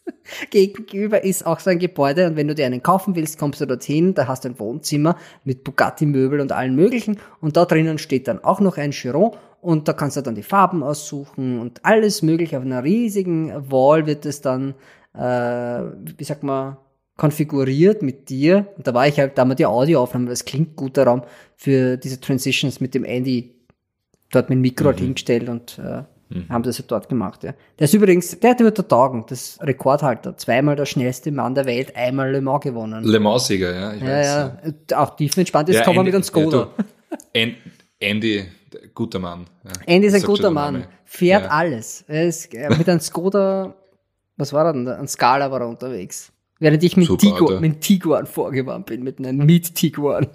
Gegenüber 0.50 1.24
ist 1.24 1.46
auch 1.46 1.60
so 1.60 1.70
ein 1.70 1.80
Gebäude 1.80 2.28
und 2.28 2.36
wenn 2.36 2.48
du 2.48 2.56
dir 2.56 2.66
einen 2.66 2.84
kaufen 2.84 3.16
willst, 3.16 3.38
kommst 3.38 3.62
du 3.62 3.66
dorthin, 3.66 4.14
da 4.14 4.28
hast 4.28 4.46
du 4.46 4.50
ein 4.50 4.60
Wohnzimmer 4.60 5.18
mit 5.44 5.64
Bugatti-Möbel 5.64 6.40
und 6.40 6.52
allen 6.52 6.76
möglichen 6.76 7.18
und 7.42 7.58
da 7.58 7.66
drinnen 7.66 7.98
steht 7.98 8.28
dann 8.28 8.44
auch 8.44 8.60
noch 8.60 8.78
ein 8.78 8.92
Chiron 8.92 9.32
und 9.62 9.88
da 9.88 9.94
kannst 9.94 10.18
du 10.18 10.22
dann 10.22 10.36
die 10.36 10.44
Farben 10.44 10.84
aussuchen 10.84 11.60
und 11.60 11.86
alles 11.86 12.22
mögliche. 12.22 12.58
Auf 12.58 12.64
einer 12.64 12.84
riesigen 12.84 13.72
Wall 13.72 14.08
wird 14.08 14.26
es 14.26 14.42
dann, 14.42 14.74
äh, 15.14 15.20
wie 15.20 16.24
sagt 16.24 16.44
man, 16.44 16.78
konfiguriert 17.18 18.02
mit 18.02 18.30
dir. 18.30 18.68
Und 18.78 18.88
da 18.88 18.96
war 18.96 19.08
ich 19.08 19.20
halt, 19.20 19.38
da 19.38 19.42
haben 19.42 19.50
wir 19.50 19.56
die 19.56 19.68
Audioaufnahme, 19.68 20.30
das 20.30 20.46
klingt 20.46 20.76
gut, 20.76 20.98
der 20.98 21.06
Raum 21.06 21.22
für 21.56 21.98
diese 21.98 22.20
Transitions 22.20 22.80
mit 22.80 22.96
dem 22.96 23.06
Andy 23.06 23.54
dort 24.32 24.50
mit 24.50 24.58
dem 24.58 24.62
Mikro 24.62 24.88
halt 24.88 25.00
hingestellt 25.00 25.50
und 25.50 25.78
äh, 25.78 26.04
haben 26.50 26.64
das 26.64 26.80
halt 26.80 26.92
dort 26.92 27.10
gemacht. 27.10 27.44
Ja. 27.44 27.54
Der 27.80 27.86
ist 27.86 27.94
übrigens, 27.94 28.40
der 28.40 28.52
hat 28.52 28.60
über 28.60 28.72
der 28.72 28.88
Taugen, 28.88 29.26
das 29.28 29.58
Rekordhalter, 29.62 30.38
zweimal 30.38 30.76
der 30.76 30.86
schnellste 30.86 31.32
Mann 31.32 31.56
der 31.56 31.66
Welt, 31.66 31.96
einmal 31.96 32.32
Le 32.32 32.42
Mans 32.42 32.62
gewonnen. 32.64 33.04
Le 33.04 33.20
Mans-Sieger, 33.20 33.74
ja. 33.74 33.94
Ich 33.94 34.02
ja, 34.02 34.08
weiß, 34.08 34.26
ja, 34.28 34.58
Äh, 34.64 34.96
auch 34.96 35.16
tiefenentspannt, 35.16 35.70
jetzt 35.70 35.80
Ja, 35.80 35.84
kommen 35.84 35.98
wir 36.00 36.04
mit 36.04 36.16
uns 36.16 36.28
Skoda. 36.28 36.70
Ja, 36.78 36.84
du, 37.34 37.40
An- 37.42 37.56
Andy, 38.00 38.46
guter 38.96 39.20
Mann. 39.20 39.46
Ja, 39.64 39.72
Andy 39.86 40.08
ist 40.08 40.14
ein 40.16 40.24
guter 40.24 40.52
Mann, 40.52 40.86
fährt 41.06 41.44
Ja. 41.44 41.50
alles. 41.50 42.04
Er 42.08 42.26
ist 42.28 42.54
äh, 42.54 42.70
mit 42.70 42.88
einem 42.90 43.00
Skoda 43.00 43.74
Was 44.38 44.54
war 44.54 44.66
er 44.66 44.74
denn? 44.74 44.86
da? 44.86 44.96
Ein 44.98 45.08
Scala 45.08 45.52
war 45.52 45.62
er 45.62 45.68
unterwegs. 45.68 46.32
Während 46.60 46.84
ich 46.84 46.96
mit, 46.96 47.08
Super 47.08 47.20
Tigo, 47.22 47.60
mit 47.60 47.82
Tiguan 47.82 48.26
vorgewarnt 48.28 48.86
bin, 48.86 49.04
mit 49.04 49.20
einem 49.20 49.46
Miet 49.46 49.74
Tiguan. 49.76 50.28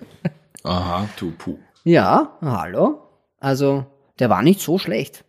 Aha, 0.64 1.08
du 1.18 1.30
puh. 1.38 1.56
Ja, 1.84 2.36
hallo. 2.40 3.00
Also, 3.38 3.86
der 4.18 4.28
war 4.28 4.42
nicht 4.42 4.60
so 4.60 4.76
schlecht. 4.78 5.24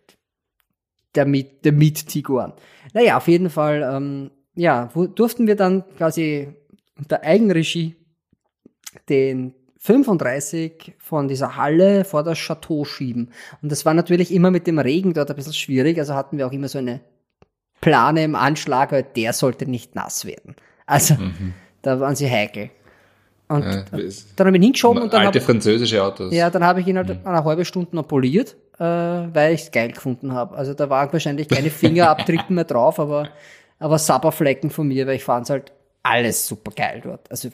Der 1.14 1.24
der 1.24 1.72
Miet 1.72 2.06
Tiguan. 2.06 2.52
Naja, 2.92 3.16
auf 3.16 3.28
jeden 3.28 3.50
Fall, 3.50 3.82
ähm, 3.82 4.30
ja, 4.54 4.90
wo, 4.94 5.06
durften 5.06 5.46
wir 5.46 5.56
dann 5.56 5.84
quasi 5.96 6.48
unter 6.98 7.22
Eigenregie 7.22 7.96
den 9.08 9.54
35 9.78 10.94
von 10.98 11.28
dieser 11.28 11.56
Halle 11.56 12.04
vor 12.04 12.22
das 12.22 12.38
Chateau 12.38 12.84
schieben. 12.84 13.30
Und 13.62 13.70
das 13.70 13.86
war 13.86 13.94
natürlich 13.94 14.32
immer 14.32 14.50
mit 14.50 14.66
dem 14.66 14.78
Regen 14.78 15.14
dort 15.14 15.30
ein 15.30 15.36
bisschen 15.36 15.52
schwierig, 15.52 15.98
also 15.98 16.14
hatten 16.14 16.36
wir 16.36 16.46
auch 16.46 16.52
immer 16.52 16.68
so 16.68 16.78
eine 16.78 17.00
Plane 17.80 18.24
im 18.24 18.34
Anschlag, 18.34 18.92
weil 18.92 19.04
der 19.04 19.32
sollte 19.32 19.66
nicht 19.70 19.94
nass 19.94 20.24
werden. 20.24 20.56
Also, 20.86 21.16
da 21.82 22.00
waren 22.00 22.16
sie 22.16 22.28
heikel. 22.28 22.70
Und 23.48 23.64
Ja, 23.64 23.84
dann 24.36 24.46
habe 24.46 24.50
ich 24.50 24.56
ihn 24.56 24.62
hingeschoben 24.62 25.02
und 25.02 25.12
dann 25.12 25.26
Alte 25.26 25.38
habe 25.38 25.52
französische 25.52 26.02
Autos. 26.02 26.34
ja, 26.34 26.50
dann 26.50 26.64
habe 26.64 26.80
ich 26.80 26.86
ihn 26.86 26.96
halt 26.96 27.10
eine 27.24 27.44
halbe 27.44 27.64
Stunde 27.64 27.94
noch 27.96 28.06
poliert, 28.06 28.56
äh, 28.78 28.84
weil 28.84 29.54
ich 29.54 29.62
es 29.62 29.70
geil 29.70 29.92
gefunden 29.92 30.32
habe. 30.32 30.56
Also 30.56 30.74
da 30.74 30.88
waren 30.90 31.12
wahrscheinlich 31.12 31.48
keine 31.48 31.70
Fingerabdrücke 31.70 32.52
mehr 32.52 32.64
drauf, 32.64 32.98
aber, 33.00 33.28
aber 33.78 33.98
Sabberflecken 33.98 34.70
von 34.70 34.88
mir, 34.88 35.06
weil 35.06 35.16
ich 35.16 35.24
fand 35.24 35.50
halt 35.50 35.72
alles 36.02 36.46
super 36.46 36.70
geil 36.70 37.00
dort. 37.02 37.30
Also 37.30 37.50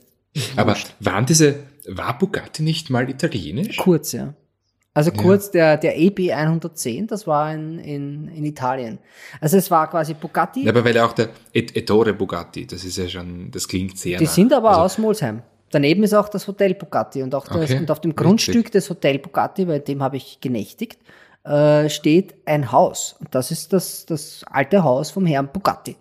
Aber 0.57 0.77
waren 1.01 1.27
diese, 1.27 1.57
war 1.89 2.19
Bugatti 2.19 2.63
nicht 2.63 2.91
mal 2.91 3.09
italienisch? 3.09 3.77
kurz, 3.77 4.13
ja. 4.13 4.35
Also 4.97 5.11
kurz, 5.11 5.51
der, 5.51 5.77
der 5.77 5.99
EB 5.99 6.31
110, 6.33 7.09
das 7.09 7.27
war 7.27 7.53
in, 7.53 7.81
in, 7.81 8.29
in 8.29 8.45
Italien. 8.45 9.01
Also 9.41 9.57
es 9.57 9.69
war 9.69 9.91
quasi 9.91 10.15
Bugatti, 10.15 10.63
Ja, 10.63 10.71
aber 10.71 10.85
weil 10.85 10.95
ja 10.95 11.05
auch 11.05 11.13
der 11.13 11.31
Et 11.53 11.77
Ettore 11.77 12.15
Bugatti, 12.15 12.65
das 12.65 12.85
ist 12.85 12.99
ja 12.99 13.09
schon, 13.09 13.51
das 13.51 13.67
klingt 13.67 13.99
sehr 13.99 14.19
die 14.19 14.25
nah. 14.25 14.31
sind 14.31 14.53
aber 14.53 14.69
Also, 14.71 14.81
aus 14.83 14.99
Molsheim. 14.99 15.43
Daneben 15.75 16.03
ist 16.05 16.15
auch 16.15 16.29
das 16.29 16.47
Hotel 16.47 16.75
Bugatti 16.75 17.23
und 17.23 17.35
auch 17.35 17.47
das, 17.49 17.57
Okay, 17.71 17.79
und 17.79 17.91
auf 17.91 18.01
dem. 18.01 18.15
Grundstück 18.15 18.71
des 18.71 18.89
Hotel 18.89 19.19
Bugatti, 19.19 19.65
bei 19.65 19.81
dem 19.81 20.03
habe 20.03 20.17
ich 20.17 20.39
genächtigt, 20.41 21.01
äh, 21.45 21.89
steht 21.89 22.35
ein 22.47 22.71
Haus. 22.73 23.17
Und 23.19 23.35
das 23.35 23.51
ist 23.51 23.73
das, 23.73 24.07
das 24.07 24.45
alte 24.49 24.83
Haus 24.85 25.11
vom 25.11 25.27
Herrn 25.27 25.49
Bugatti. 25.53 25.97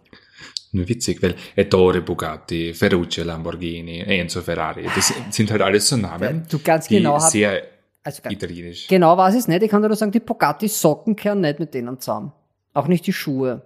Nur 0.72 0.88
witzig, 0.88 1.22
weil 1.22 1.36
Ettore 1.56 2.02
Bugatti, 2.02 2.74
Ferruccio 2.74 3.24
Lamborghini, 3.24 4.00
Enzo 4.02 4.42
Ferrari, 4.42 4.88
das 4.96 5.14
sind 5.30 5.52
halt 5.52 5.62
alles 5.62 5.88
so 5.88 5.98
Namen, 5.98 6.46
Du 6.50 6.60
ganz 6.60 6.88
die 6.88 6.98
genau 6.98 7.20
sehr 7.20 7.62
Also 8.04 8.22
ganz, 8.24 8.34
italienisch. 8.36 8.88
genau 8.88 9.16
weiß 9.18 9.34
ich 9.36 9.40
es 9.42 9.48
nicht. 9.48 9.62
Ich 9.64 9.70
kann 9.70 9.82
nur 9.82 9.96
sagen, 9.96 10.12
die 10.12 10.20
Bugatti 10.20 10.68
Socken 10.68 11.16
kehren 11.16 11.42
nicht 11.42 11.60
mit 11.60 11.74
denen 11.74 12.00
zusammen. 12.00 12.32
Auch 12.74 12.88
nicht 12.88 13.06
die 13.08 13.14
Schuhe. 13.14 13.62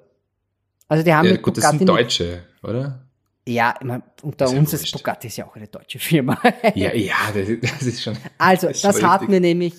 Also 0.89 1.03
die 1.03 1.13
haben 1.13 1.25
Ja, 1.27 1.33
mit 1.33 1.41
gut, 1.43 1.57
das 1.57 1.63
Bugatti 1.63 1.77
sind 1.79 1.87
nicht- 1.87 1.97
Deutsche, 1.99 2.43
oder? 2.63 3.06
Ja, 3.47 3.73
ich 3.79 3.85
mein, 3.85 4.03
unter 4.21 4.45
Ist 4.45 4.53
ja 4.53 4.59
uns 4.59 4.73
ist. 4.73 4.91
Bugatti 4.91 5.27
ist 5.27 5.37
ja 5.37 5.47
auch 5.47 5.55
eine 5.55 5.67
deutsche 5.67 5.99
Firma. 5.99 6.37
Ja, 6.75 6.93
ja, 6.93 7.15
das, 7.33 7.47
das 7.61 7.81
ist 7.83 8.03
schon. 8.03 8.17
Also, 8.37 8.67
Das 8.67 8.81
das 8.81 9.01
hat 9.01 9.27
mir 9.29 9.39
nämlich 9.39 9.73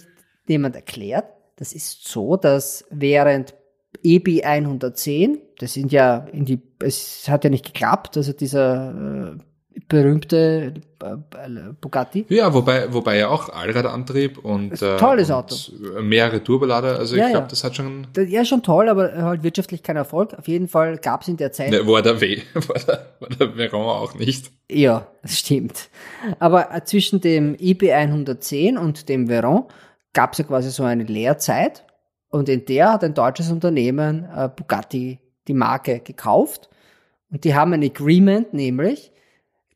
jemand 0.46 0.74
erklärt. 0.76 1.26
Das 1.56 1.72
ist 1.72 2.06
so, 2.06 2.36
dass 2.36 2.84
während 2.90 3.54
EB 4.02 4.44
110, 4.44 5.38
das 5.58 5.74
sind 5.74 5.92
ja 5.92 6.26
in 6.32 6.44
die, 6.44 6.62
es 6.80 7.28
hat 7.28 7.44
ja 7.44 7.50
nicht 7.50 7.66
geklappt, 7.66 8.16
also 8.16 8.32
dieser 8.32 9.36
äh, 9.36 9.38
berühmte 9.86 10.74
äh, 11.02 11.72
Bugatti. 11.80 12.26
Ja, 12.28 12.52
wobei, 12.52 12.92
wobei 12.92 13.18
ja 13.18 13.28
auch 13.28 13.48
Allradantrieb 13.48 14.38
und, 14.38 14.78
tolles 14.78 15.30
und 15.30 15.36
Auto. 15.36 15.54
mehrere 16.00 16.42
Turbolader, 16.42 16.98
also 16.98 17.16
Ja, 17.16 17.26
ich 17.26 17.30
glaube, 17.30 17.44
ja. 17.44 17.50
das 17.50 17.64
hat 17.64 17.76
schon, 17.76 18.06
Ja, 18.16 18.44
schon 18.44 18.62
toll, 18.62 18.88
aber 18.88 19.12
halt 19.14 19.42
wirtschaftlich 19.42 19.82
kein 19.82 19.96
Erfolg. 19.96 20.34
Auf 20.34 20.48
jeden 20.48 20.68
Fall 20.68 20.98
gab 20.98 21.22
es 21.22 21.28
in 21.28 21.36
der 21.36 21.52
Zeit 21.52 21.70
ne, 21.70 21.86
war 21.86 22.02
der 22.02 22.20
W, 22.20 22.40
war 22.54 22.80
der, 22.80 23.06
war 23.20 23.28
der 23.28 23.56
Veron 23.56 23.86
auch 23.86 24.14
nicht. 24.14 24.50
Ja, 24.70 25.06
das 25.22 25.38
stimmt. 25.38 25.88
Aber 26.38 26.74
äh, 26.74 26.82
zwischen 26.84 27.20
dem 27.20 27.54
IB 27.58 27.92
110 27.92 28.76
und 28.78 29.08
dem 29.08 29.28
Veron 29.28 29.64
gab 30.12 30.32
es 30.32 30.38
ja 30.38 30.44
quasi 30.44 30.70
so 30.70 30.82
eine 30.84 31.04
Lehrzeit. 31.04 31.84
Und 32.30 32.48
in 32.48 32.66
der 32.66 32.92
hat 32.92 33.04
ein 33.04 33.14
deutsches 33.14 33.50
Unternehmen 33.50 34.24
äh, 34.24 34.48
Bugatti 34.54 35.18
die 35.46 35.54
Marke 35.54 36.00
gekauft. 36.00 36.68
Und 37.30 37.44
die 37.44 37.54
haben 37.54 37.72
ein 37.72 37.82
Agreement, 37.82 38.52
nämlich 38.52 39.12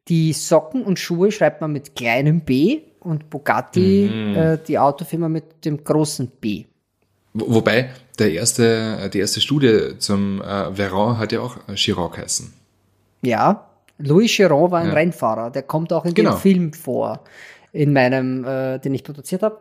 die 0.09 0.33
Socken 0.33 0.83
und 0.83 0.99
Schuhe 0.99 1.31
schreibt 1.33 1.61
man 1.61 1.73
mit 1.73 1.95
kleinem 1.95 2.41
B 2.41 2.81
und 3.01 3.31
Bugatti, 3.31 4.11
Mhm. 4.13 4.35
äh, 4.37 4.59
die 4.67 4.79
Autofirma 4.79 5.29
mit 5.29 5.65
dem 5.65 5.83
großen 5.83 6.29
B. 6.41 6.65
Wo- 7.35 7.55
Wobei, 7.57 7.91
der 8.19 8.33
erste, 8.33 9.11
die 9.13 9.19
erste 9.21 9.41
Studie 9.41 9.97
zum 9.99 10.41
äh, 10.43 10.75
Veron 10.77 11.19
hat 11.19 11.33
ja 11.33 11.41
auch 11.41 11.57
äh, 11.69 11.75
Chirac 11.75 12.19
heißen. 12.19 12.53
Ja, 13.23 13.69
Louis 13.99 14.31
Chiron 14.31 14.71
war 14.71 14.81
ein 14.81 14.89
Ja. 14.89 14.95
Rennfahrer, 14.95 15.51
der 15.51 15.63
kommt 15.63 15.93
auch 15.93 16.05
in 16.05 16.15
Genau. 16.15 16.33
dem 16.33 16.39
Film 16.39 16.73
vor, 16.73 17.23
in 17.73 17.93
meinem, 17.93 18.45
äh, 18.45 18.79
den 18.79 18.95
ich 18.95 19.05
produziert 19.05 19.43
habe. 19.43 19.59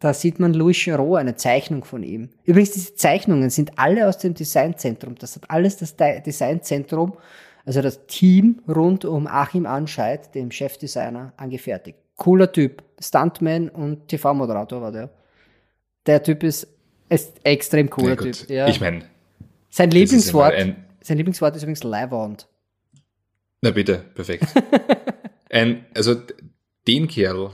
Da 0.00 0.12
sieht 0.12 0.40
man 0.40 0.52
Louis 0.52 0.76
Chiron, 0.76 1.16
eine 1.18 1.36
Zeichnung 1.36 1.84
von 1.84 2.02
ihm. 2.02 2.28
Übrigens, 2.44 2.72
diese 2.72 2.94
Zeichnungen 2.96 3.48
sind 3.50 3.78
alle 3.78 4.08
aus 4.08 4.18
dem 4.18 4.34
Designzentrum. 4.34 5.14
Das 5.14 5.36
hat 5.36 5.44
alles 5.48 5.76
das 5.76 5.94
De- 5.96 6.20
Designzentrum, 6.20 7.14
also 7.64 7.80
das 7.82 8.06
Team 8.06 8.60
rund 8.68 9.04
um 9.04 9.26
Achim 9.26 9.66
Anscheid, 9.66 10.34
dem 10.34 10.50
Chefdesigner, 10.50 11.32
angefertigt. 11.36 11.98
Cooler 12.16 12.52
Typ, 12.52 12.82
Stuntman 13.00 13.68
und 13.68 14.08
TV-Moderator 14.08 14.80
war 14.82 14.92
der. 14.92 15.10
Der 16.06 16.22
Typ 16.22 16.42
ist, 16.42 16.66
ist 17.08 17.32
extrem 17.44 17.88
cooler 17.90 18.10
Ja. 18.22 18.30
Typ. 18.32 18.50
Ja. 18.50 18.68
Ich 18.68 18.80
meine, 18.80 19.04
sein 19.70 19.90
Lieblingswort, 19.90 20.54
ein, 20.54 20.84
sein 21.00 21.16
Lieblingswort 21.16 21.56
ist 21.56 21.62
übrigens 21.62 21.82
Leihwand. 21.82 22.46
na 23.62 23.70
bitte, 23.70 24.04
perfekt. 24.14 24.44
ein, 25.50 25.86
also 25.94 26.14
den 26.86 27.08
Kerl, 27.08 27.50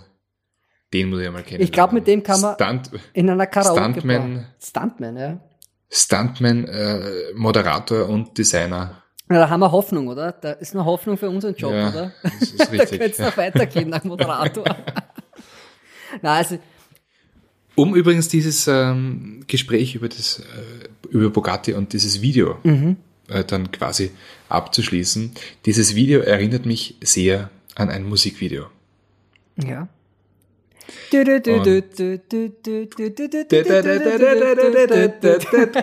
den 0.92 1.08
muss 1.08 1.20
ich 1.20 1.24
ja 1.24 1.30
mal 1.30 1.42
kennen. 1.44 1.62
Ich 1.62 1.70
glaub, 1.72 1.92
mit 1.92 2.06
dem 2.08 2.22
kann 2.22 2.40
man- 2.40 2.54
Stunt, 2.56 2.90
In 3.12 3.30
einer 3.30 3.46
Karaoke. 3.46 3.80
Stuntman. 3.80 4.46
Stuntman, 4.60 5.16
ja. 5.16 5.40
Stuntman, 5.88 6.64
äh, 6.66 7.32
Moderator 7.34 8.08
und 8.08 8.36
Designer. 8.36 8.99
Na, 9.32 9.38
da 9.38 9.48
haben 9.48 9.60
wir 9.60 9.70
Hoffnung, 9.70 10.08
oder? 10.08 10.32
Da 10.32 10.50
ist 10.52 10.74
noch 10.74 10.84
Hoffnung 10.84 11.16
für 11.16 11.30
unseren 11.30 11.54
Job, 11.54 11.72
ja, 11.72 11.88
oder? 11.88 12.12
das 12.22 12.42
ist 12.42 12.58
Da 12.60 12.64
richtig. 12.64 12.98
könnte 12.98 13.12
es 13.12 13.18
noch 13.20 13.36
weitergehen 13.36 13.88
nach 13.88 14.02
Moderator. 14.02 14.64
Na, 16.20 16.34
also, 16.34 16.58
Um 17.76 17.94
übrigens 17.94 18.26
dieses 18.28 18.66
ähm, 18.66 19.44
Gespräch 19.46 19.94
über 19.94 20.08
das 20.08 20.40
äh, 20.40 20.88
über 21.10 21.30
Bugatti 21.30 21.74
und 21.74 21.92
dieses 21.92 22.20
Video 22.20 22.56
Mhm. 22.64 22.96
äh, 23.28 23.44
dann 23.44 23.70
quasi 23.70 24.10
abzuschließen. 24.48 25.30
Dieses 25.64 25.94
Video 25.94 26.20
erinnert 26.22 26.66
mich 26.66 26.96
sehr 27.00 27.50
an 27.76 27.88
ein 27.88 28.02
Musikvideo. 28.02 28.66
ja. 29.56 29.86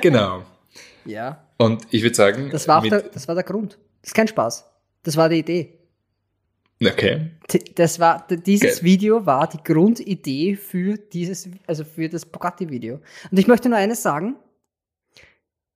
genau. 0.02 0.44
Ja, 1.06 1.42
Und 1.58 1.88
ich 1.92 2.04
würde 2.04 2.16
sagen, 2.16 2.50
das 2.52 2.68
war, 2.68 2.82
der, 2.82 3.02
das 3.02 3.28
war 3.28 3.36
der 3.36 3.44
Grund. 3.44 3.80
Das 4.02 4.10
ist 4.10 4.14
kein 4.14 4.28
Spaß. 4.28 4.66
Das 5.04 5.18
war 5.18 5.30
die 5.30 5.40
Idee. 5.40 5.80
okay, 6.82 7.32
Das 7.76 8.00
war, 8.00 8.28
dieses 8.30 8.76
Geil. 8.78 8.84
Video 8.84 9.26
war 9.26 9.48
die 9.48 9.64
Grundidee 9.64 10.56
für 10.56 10.98
dieses, 10.98 11.50
also 11.66 11.84
für 11.84 12.10
das 12.10 12.26
Bugatti-Video. 12.26 13.00
Und 13.32 13.40
ich 13.40 13.48
möchte 13.48 13.70
nur 13.70 13.78
eines 13.78 14.04
sagen. 14.04 14.36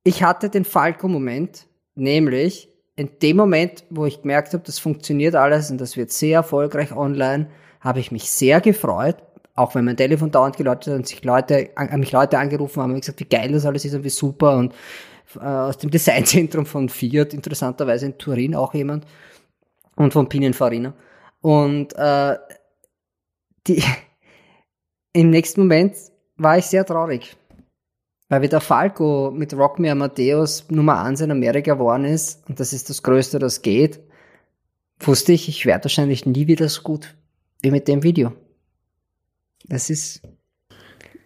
Ich 0.04 0.24
hatte 0.24 0.50
den 0.50 0.66
Falco-Moment, 0.66 1.68
nämlich 1.96 2.70
in 2.96 3.10
dem 3.22 3.38
Moment, 3.38 3.84
wo 3.90 4.06
ich 4.06 4.22
gemerkt 4.22 4.54
habe, 4.54 4.64
das 4.66 4.80
funktioniert 4.80 5.36
alles 5.36 5.72
und 5.72 5.80
das 5.80 5.98
wird 5.98 6.12
sehr 6.12 6.38
erfolgreich 6.38 6.92
online, 6.96 7.48
habe 7.80 8.00
ich 8.00 8.12
mich 8.12 8.30
sehr 8.30 8.62
gefreut, 8.62 9.18
auch 9.56 9.76
wenn 9.76 9.86
mein 9.86 9.98
Telefon 9.98 10.32
dauernd 10.32 10.58
geläutet 10.58 10.88
hat 10.88 11.00
und 11.00 11.08
sich 11.08 11.24
Leute, 11.24 11.70
an, 11.76 12.00
mich 12.00 12.12
Leute 12.12 12.38
angerufen 12.38 12.82
haben 12.82 12.94
und 12.94 13.02
gesagt, 13.02 13.20
wie 13.20 13.26
geil 13.26 13.52
das 13.52 13.66
alles 13.66 13.86
ist 13.86 13.96
und 13.96 14.04
wie 14.04 14.10
super 14.10 14.58
und 14.58 14.74
aus 15.38 15.78
dem 15.78 15.92
Designzentrum 15.92 16.66
von 16.66 16.90
Fiat, 16.90 17.34
interessanterweise 17.34 18.08
in 18.08 18.18
Turin 18.18 18.56
auch 18.56 18.74
jemand 18.74 19.06
und 19.96 20.14
von 20.14 20.30
Pininfarina. 20.30 20.94
Und 21.42 21.94
äh, 21.96 22.38
die, 23.68 23.84
im 25.14 25.30
nächsten 25.30 25.62
Moment 25.62 25.96
war 26.38 26.58
ich 26.58 26.66
sehr 26.66 26.86
traurig, 26.86 27.36
weil 28.30 28.42
wie 28.42 28.50
der 28.50 28.62
Falco 28.62 29.32
mit 29.32 29.54
Rock 29.54 29.80
Me 29.80 29.92
Amadeus 29.92 30.66
Nummer 30.70 31.04
1 31.04 31.22
in 31.22 31.32
Amerika 31.32 31.74
geworden 31.74 32.06
ist, 32.06 32.48
und 32.48 32.60
das 32.60 32.74
ist 32.74 32.90
das 32.90 33.04
Größte, 33.04 33.40
das 33.40 33.62
geht, 33.62 34.00
wusste 35.00 35.34
ich, 35.34 35.50
ich 35.50 35.66
werde 35.66 35.86
wahrscheinlich 35.86 36.26
nie 36.26 36.48
wieder 36.48 36.70
so 36.70 36.82
gut 36.82 37.16
wie 37.62 37.72
mit 37.72 37.88
dem 37.88 38.04
Video. 38.04 38.34
Das 39.66 39.90
ist, 39.90 40.22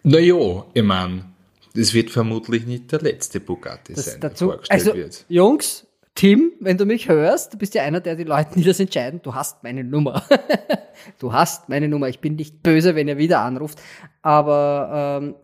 na 0.02 0.18
jo, 0.18 0.66
ich 0.74 0.82
mein, 0.82 1.35
das 1.76 1.94
wird 1.94 2.10
vermutlich 2.10 2.66
nicht 2.66 2.90
der 2.92 3.00
letzte 3.00 3.40
Bugatti 3.40 3.94
das 3.94 4.06
sein, 4.06 4.20
der 4.20 4.30
dazu, 4.30 4.46
vorgestellt 4.46 4.80
also, 4.80 4.94
wird. 4.94 5.24
Jungs, 5.28 5.86
Tim, 6.14 6.52
wenn 6.60 6.78
du 6.78 6.86
mich 6.86 7.08
hörst, 7.08 7.52
du 7.52 7.58
bist 7.58 7.74
ja 7.74 7.82
einer, 7.82 8.00
der 8.00 8.16
die 8.16 8.24
Leute, 8.24 8.50
die 8.54 8.64
das 8.64 8.80
entscheiden, 8.80 9.20
du 9.22 9.34
hast 9.34 9.62
meine 9.62 9.84
Nummer. 9.84 10.24
du 11.18 11.32
hast 11.32 11.68
meine 11.68 11.88
Nummer. 11.88 12.08
Ich 12.08 12.20
bin 12.20 12.36
nicht 12.36 12.62
böse, 12.62 12.94
wenn 12.94 13.06
ihr 13.06 13.18
wieder 13.18 13.40
anruft, 13.40 13.78
aber 14.22 15.20
ähm, 15.22 15.34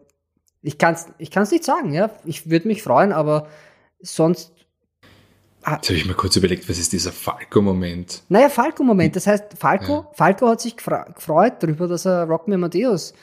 ich 0.62 0.78
kann 0.78 0.94
es 0.94 1.08
ich 1.18 1.30
kann's 1.30 1.50
nicht 1.50 1.64
sagen, 1.64 1.92
ja. 1.92 2.10
Ich 2.24 2.48
würde 2.48 2.68
mich 2.68 2.82
freuen, 2.82 3.12
aber 3.12 3.48
sonst 4.00 4.52
Jetzt 5.64 5.90
habe 5.90 5.94
ich 5.94 6.06
mir 6.06 6.14
kurz 6.14 6.34
überlegt, 6.34 6.68
was 6.68 6.78
ist 6.78 6.92
dieser 6.92 7.12
Falco-Moment? 7.12 8.24
Naja, 8.28 8.48
Falco-Moment. 8.48 9.14
Das 9.14 9.28
heißt, 9.28 9.44
Falco, 9.56 9.92
ja. 9.92 10.10
Falco 10.14 10.48
hat 10.48 10.60
sich 10.60 10.76
gefreut 10.76 11.54
darüber, 11.60 11.86
dass 11.86 12.04
er 12.04 12.24
Rock 12.24 12.48
Me 12.48 12.56
Amadeus 12.56 13.14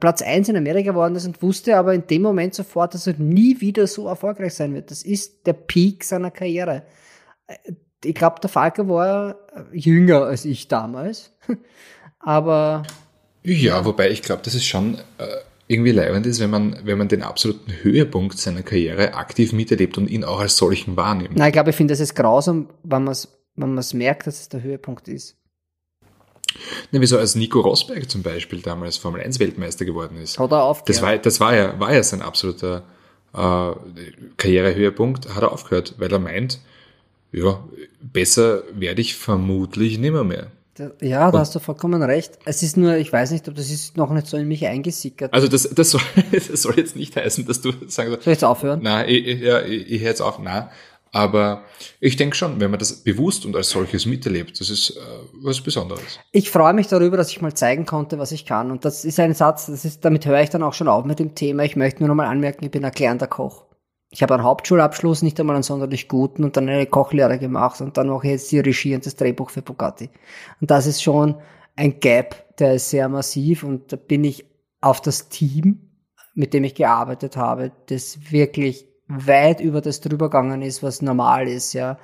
Platz 0.00 0.22
1 0.22 0.48
in 0.48 0.56
Amerika 0.56 0.92
geworden 0.92 1.16
ist 1.16 1.26
und 1.26 1.42
wusste 1.42 1.76
aber 1.76 1.94
in 1.94 2.06
dem 2.06 2.22
Moment 2.22 2.54
sofort, 2.54 2.94
dass 2.94 3.06
er 3.06 3.14
nie 3.18 3.60
wieder 3.60 3.86
so 3.86 4.06
erfolgreich 4.06 4.54
sein 4.54 4.74
wird. 4.74 4.90
Das 4.90 5.02
ist 5.02 5.46
der 5.46 5.54
Peak 5.54 6.04
seiner 6.04 6.30
Karriere. 6.30 6.84
Äh, 7.46 7.72
ich 8.04 8.14
glaube, 8.14 8.40
der 8.40 8.50
Falco 8.50 8.88
war 8.88 9.36
äh, 9.54 9.76
jünger 9.76 10.22
als 10.24 10.44
ich 10.44 10.68
damals. 10.68 11.32
aber. 12.18 12.84
Ja, 13.42 13.84
wobei 13.84 14.10
ich 14.10 14.22
glaube, 14.22 14.42
das 14.44 14.54
ist 14.54 14.66
schon 14.66 14.98
äh, 15.18 15.26
irgendwie 15.66 15.90
leibend 15.90 16.26
ist, 16.26 16.40
wenn 16.40 16.50
man, 16.50 16.78
wenn 16.84 16.98
man 16.98 17.08
den 17.08 17.22
absoluten 17.22 17.72
Höhepunkt 17.82 18.38
seiner 18.38 18.62
Karriere 18.62 19.14
aktiv 19.14 19.52
miterlebt 19.52 19.98
und 19.98 20.08
ihn 20.08 20.22
auch 20.24 20.40
als 20.40 20.56
solchen 20.56 20.96
wahrnimmt. 20.96 21.36
Nein, 21.36 21.48
ich 21.48 21.52
glaube, 21.52 21.70
ich 21.70 21.76
finde, 21.76 21.92
das 21.92 22.00
ist 22.00 22.14
grausam, 22.14 22.68
wenn 22.84 23.04
man 23.04 23.12
es 23.12 23.28
wenn 23.54 23.74
man's 23.74 23.94
merkt, 23.94 24.26
dass 24.26 24.40
es 24.40 24.48
der 24.48 24.62
Höhepunkt 24.62 25.08
ist. 25.08 25.36
Ne, 26.90 27.00
wieso 27.00 27.18
als 27.18 27.34
Nico 27.34 27.60
Rosberg 27.60 28.10
zum 28.10 28.22
Beispiel 28.22 28.60
damals 28.60 28.96
Formel 28.96 29.20
1 29.20 29.38
Weltmeister 29.40 29.84
geworden 29.84 30.16
ist. 30.16 30.38
Hat 30.38 30.52
er 30.52 30.62
aufgehört. 30.64 30.88
Das 30.88 31.02
war, 31.02 31.18
das 31.18 31.40
war 31.40 31.54
ja, 31.54 31.80
war 31.80 31.92
ja 31.92 32.02
sein 32.02 32.22
absoluter 32.22 32.82
äh, 33.34 33.72
Karrierehöhepunkt, 34.36 35.34
hat 35.34 35.42
er 35.42 35.52
aufgehört, 35.52 35.94
weil 35.98 36.12
er 36.12 36.18
meint, 36.18 36.60
ja, 37.32 37.62
besser 38.00 38.62
werde 38.72 39.00
ich 39.00 39.14
vermutlich 39.14 39.98
nimmer 39.98 40.24
mehr. 40.24 40.48
Ja, 41.02 41.30
da 41.30 41.38
hast 41.38 41.54
du 41.54 41.58
vollkommen 41.58 42.02
recht. 42.02 42.38
Es 42.46 42.62
ist 42.62 42.78
nur, 42.78 42.96
ich 42.96 43.12
weiß 43.12 43.30
nicht, 43.30 43.46
ob 43.46 43.54
das 43.54 43.70
ist 43.70 43.96
noch 43.98 44.10
nicht 44.10 44.26
so 44.26 44.38
in 44.38 44.48
mich 44.48 44.66
eingesickert. 44.66 45.32
Also 45.32 45.46
das, 45.46 45.68
das, 45.68 45.90
soll, 45.90 46.00
das 46.32 46.62
soll 46.62 46.74
jetzt 46.76 46.96
nicht 46.96 47.14
heißen, 47.14 47.46
dass 47.46 47.60
du 47.60 47.72
sagen 47.88 48.10
sollst. 48.10 48.24
Soll 48.24 48.32
ich 48.32 48.36
jetzt 48.38 48.44
aufhören? 48.44 48.80
Nein, 48.82 49.06
ich, 49.08 49.40
ja, 49.40 49.60
ich, 49.60 49.90
ich 49.90 50.00
höre 50.00 50.08
jetzt 50.08 50.22
auf. 50.22 50.38
Nein. 50.38 50.68
Aber 51.14 51.64
ich 52.00 52.16
denke 52.16 52.34
schon, 52.34 52.58
wenn 52.58 52.70
man 52.70 52.78
das 52.78 53.04
bewusst 53.04 53.44
und 53.44 53.54
als 53.54 53.68
solches 53.68 54.06
miterlebt, 54.06 54.58
das 54.58 54.70
ist 54.70 54.90
äh, 54.90 55.00
was 55.42 55.60
Besonderes. 55.60 56.18
Ich 56.32 56.50
freue 56.50 56.72
mich 56.72 56.86
darüber, 56.86 57.18
dass 57.18 57.30
ich 57.30 57.42
mal 57.42 57.52
zeigen 57.52 57.84
konnte, 57.84 58.18
was 58.18 58.32
ich 58.32 58.46
kann. 58.46 58.70
Und 58.70 58.86
das 58.86 59.04
ist 59.04 59.20
ein 59.20 59.34
Satz, 59.34 59.66
das 59.66 59.84
ist, 59.84 60.04
damit 60.04 60.24
höre 60.24 60.40
ich 60.40 60.50
dann 60.50 60.62
auch 60.62 60.72
schon 60.72 60.88
auf 60.88 61.04
mit 61.04 61.18
dem 61.18 61.34
Thema. 61.34 61.64
Ich 61.64 61.76
möchte 61.76 62.00
nur 62.00 62.08
noch 62.08 62.14
mal 62.14 62.28
anmerken, 62.28 62.64
ich 62.64 62.70
bin 62.70 62.82
erklärender 62.82 63.26
Koch 63.26 63.66
ich 64.12 64.22
habe 64.22 64.34
einen 64.34 64.42
Hauptschulabschluss, 64.42 65.22
nicht 65.22 65.40
einmal 65.40 65.56
einen 65.56 65.62
sonderlich 65.62 66.06
guten 66.06 66.44
und 66.44 66.56
dann 66.58 66.68
eine 66.68 66.86
Kochlehre 66.86 67.38
gemacht 67.38 67.80
und 67.80 67.96
dann 67.96 68.14
ich 68.14 68.24
jetzt 68.24 68.52
die 68.52 68.60
Regie 68.60 68.94
und 68.94 69.06
das 69.06 69.16
Drehbuch 69.16 69.48
für 69.48 69.62
Bugatti. 69.62 70.10
Und 70.60 70.70
das 70.70 70.86
ist 70.86 71.02
schon 71.02 71.36
ein 71.76 71.98
Gap, 71.98 72.56
der 72.58 72.74
ist 72.74 72.90
sehr 72.90 73.08
massiv 73.08 73.64
und 73.64 73.90
da 73.90 73.96
bin 73.96 74.22
ich 74.22 74.44
auf 74.82 75.00
das 75.00 75.30
Team, 75.30 75.88
mit 76.34 76.52
dem 76.52 76.62
ich 76.62 76.74
gearbeitet 76.74 77.38
habe, 77.38 77.72
das 77.86 78.30
wirklich 78.30 78.86
weit 79.08 79.60
über 79.60 79.80
das 79.80 80.00
drüber 80.00 80.30
gegangen 80.30 80.62
ist, 80.62 80.82
was 80.82 81.02
normal 81.02 81.48
ist, 81.48 81.72
ja, 81.72 81.98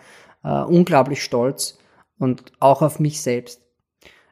uh, 0.45 0.65
unglaublich 0.65 1.23
stolz 1.23 1.79
und 2.19 2.53
auch 2.61 2.83
auf 2.83 3.01
mich 3.01 3.21
selbst. 3.21 3.63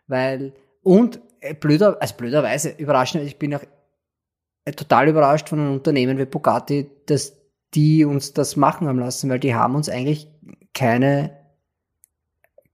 Weil, 0.07 0.53
und 0.83 1.21
äh, 1.41 1.55
blöder, 1.55 1.97
also 2.01 2.15
blöderweise, 2.17 2.71
überraschend, 2.71 3.25
ich 3.25 3.39
bin 3.39 3.55
auch 3.55 3.63
äh, 4.65 4.73
total 4.73 5.09
überrascht 5.09 5.49
von 5.49 5.61
einem 5.61 5.73
Unternehmen 5.73 6.19
wie 6.19 6.27
Bugatti, 6.27 6.91
dass 7.07 7.35
die 7.75 8.05
uns 8.05 8.33
das 8.33 8.57
machen 8.57 8.89
haben 8.89 8.99
lassen, 8.99 9.31
weil 9.31 9.41
die 9.41 9.55
haben 9.55 9.75
uns 9.75 9.89
eigentlich 9.89 10.29
keine, 10.75 11.37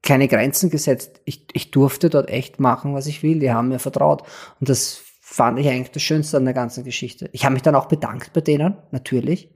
keine 0.02 0.28
Grenzen 0.28 0.70
gesetzt. 0.70 1.20
Ich, 1.24 1.46
ich 1.52 1.70
durfte 1.70 2.10
dort 2.10 2.28
echt 2.28 2.60
machen, 2.60 2.94
was 2.94 3.06
ich 3.06 3.22
will. 3.22 3.38
Die 3.38 3.52
haben 3.52 3.68
mir 3.68 3.78
vertraut. 3.78 4.22
Und 4.60 4.68
das 4.68 5.02
fand 5.20 5.58
ich 5.58 5.68
eigentlich 5.68 5.92
das 5.92 6.02
Schönste 6.02 6.36
an 6.36 6.44
der 6.44 6.54
ganzen 6.54 6.84
Geschichte. 6.84 7.30
Ich 7.32 7.44
habe 7.44 7.54
mich 7.54 7.62
dann 7.62 7.74
auch 7.74 7.86
bedankt 7.86 8.32
bei 8.32 8.40
denen, 8.40 8.76
natürlich. 8.90 9.50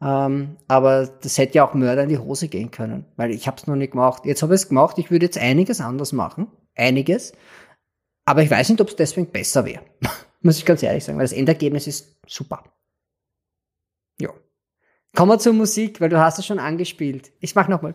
Ähm, 0.00 0.56
aber 0.68 1.06
das 1.06 1.38
hätte 1.38 1.56
ja 1.56 1.66
auch 1.66 1.74
Mörder 1.74 2.04
in 2.04 2.08
die 2.08 2.18
Hose 2.18 2.48
gehen 2.48 2.70
können, 2.70 3.04
weil 3.16 3.32
ich 3.32 3.46
habe 3.46 3.56
es 3.56 3.66
noch 3.66 3.74
nicht 3.74 3.92
gemacht. 3.92 4.24
Jetzt 4.24 4.42
habe 4.42 4.54
ich 4.54 4.62
es 4.62 4.68
gemacht. 4.68 4.98
Ich 4.98 5.10
würde 5.10 5.26
jetzt 5.26 5.38
einiges 5.38 5.80
anders 5.80 6.12
machen. 6.12 6.46
Einiges. 6.76 7.32
Aber 8.24 8.42
ich 8.42 8.50
weiß 8.50 8.68
nicht, 8.68 8.80
ob 8.80 8.88
es 8.88 8.96
deswegen 8.96 9.30
besser 9.30 9.64
wäre. 9.64 9.82
Muss 10.40 10.58
ich 10.58 10.64
ganz 10.64 10.82
ehrlich 10.82 11.04
sagen, 11.04 11.18
weil 11.18 11.24
das 11.24 11.32
Endergebnis 11.32 11.86
ist 11.86 12.16
super. 12.26 12.62
Ja. 14.20 14.30
Kommen 15.16 15.32
wir 15.32 15.38
zur 15.38 15.54
Musik, 15.54 16.00
weil 16.00 16.10
du 16.10 16.20
hast 16.20 16.38
es 16.38 16.46
schon 16.46 16.60
angespielt. 16.60 17.32
Ich 17.40 17.54
mach 17.56 17.66
nochmal. 17.66 17.94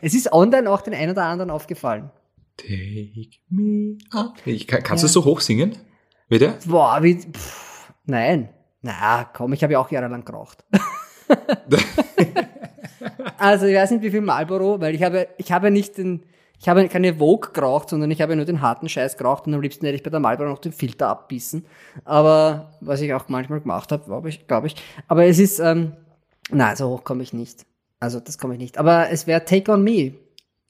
Es 0.00 0.14
ist 0.14 0.32
online 0.32 0.70
auch 0.70 0.80
den 0.80 0.94
einen 0.94 1.10
oder 1.10 1.24
anderen 1.24 1.50
aufgefallen. 1.50 2.10
Take 2.56 3.40
me 3.50 3.98
up. 4.10 4.38
Ich, 4.46 4.66
kann, 4.66 4.82
kannst 4.82 5.02
ja. 5.02 5.08
du 5.08 5.12
so 5.12 5.24
hoch 5.26 5.40
singen? 5.40 5.76
Bitte? 6.28 6.54
Boah, 6.66 7.02
wie. 7.02 7.16
Pff, 7.16 7.92
nein. 8.04 8.48
Na, 8.82 9.24
komm, 9.24 9.52
ich 9.52 9.62
habe 9.62 9.72
ja 9.72 9.80
auch 9.80 9.90
jahrelang 9.90 10.24
geraucht. 10.24 10.64
also 13.38 13.66
ich 13.66 13.76
weiß 13.76 13.90
nicht, 13.92 14.02
wie 14.02 14.10
viel 14.10 14.20
Marlboro, 14.20 14.80
weil 14.80 14.94
ich 14.94 15.02
habe, 15.02 15.28
ich 15.38 15.50
habe 15.50 15.70
nicht 15.70 15.98
den, 15.98 16.24
ich 16.60 16.68
habe 16.68 16.86
keine 16.88 17.14
Vogue 17.14 17.50
geraucht, 17.52 17.90
sondern 17.90 18.10
ich 18.10 18.20
habe 18.22 18.36
nur 18.36 18.44
den 18.44 18.60
harten 18.60 18.88
Scheiß 18.88 19.16
geraucht 19.16 19.46
und 19.46 19.54
am 19.54 19.60
liebsten 19.60 19.86
hätte 19.86 19.96
ich 19.96 20.02
bei 20.02 20.10
der 20.10 20.20
Marlboro 20.20 20.48
noch 20.48 20.58
den 20.58 20.72
Filter 20.72 21.08
abbissen. 21.08 21.66
Aber, 22.04 22.72
was 22.80 23.00
ich 23.00 23.12
auch 23.12 23.28
manchmal 23.28 23.60
gemacht 23.60 23.90
habe, 23.92 24.04
glaube 24.04 24.28
ich, 24.28 24.46
glaube 24.46 24.68
ich. 24.68 24.76
Aber 25.08 25.24
es 25.24 25.38
ist, 25.38 25.58
ähm, 25.58 25.92
nein, 26.50 26.76
so 26.76 26.88
hoch 26.88 27.04
komme 27.04 27.22
ich 27.22 27.32
nicht. 27.32 27.66
Also, 27.98 28.20
das 28.20 28.38
komme 28.38 28.54
ich 28.54 28.60
nicht. 28.60 28.78
Aber 28.78 29.10
es 29.10 29.26
wäre 29.26 29.44
Take 29.44 29.72
On 29.72 29.82
Me 29.82 30.12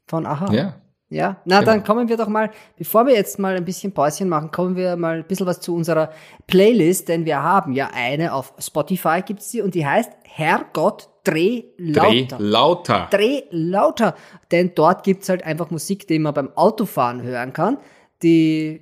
von 0.06 0.26
Aha. 0.26 0.52
Ja. 0.52 0.74
Ja, 1.08 1.40
na 1.44 1.60
genau. 1.60 1.70
dann 1.70 1.84
kommen 1.84 2.08
wir 2.08 2.16
doch 2.16 2.26
mal, 2.26 2.50
bevor 2.76 3.06
wir 3.06 3.14
jetzt 3.14 3.38
mal 3.38 3.54
ein 3.54 3.64
bisschen 3.64 3.92
Päuschen 3.92 4.28
machen, 4.28 4.50
kommen 4.50 4.74
wir 4.74 4.96
mal 4.96 5.18
ein 5.18 5.26
bisschen 5.26 5.46
was 5.46 5.60
zu 5.60 5.74
unserer 5.74 6.10
Playlist, 6.48 7.08
denn 7.08 7.24
wir 7.24 7.42
haben 7.42 7.72
ja 7.72 7.90
eine 7.94 8.32
auf 8.32 8.54
Spotify 8.58 9.22
gibt's 9.24 9.50
die 9.52 9.60
und 9.60 9.74
die 9.76 9.86
heißt 9.86 10.10
Herrgott 10.24 11.08
Dreh 11.26 11.64
lauter. 11.76 12.36
Dreh 12.36 12.44
lauter. 12.44 13.08
Dreh 13.10 13.42
lauter. 13.50 14.14
Denn 14.52 14.72
dort 14.76 15.02
gibt's 15.02 15.28
halt 15.28 15.42
einfach 15.42 15.70
Musik, 15.70 16.06
die 16.06 16.20
man 16.20 16.32
beim 16.32 16.56
Autofahren 16.56 17.22
hören 17.22 17.52
kann, 17.52 17.78
die 18.22 18.80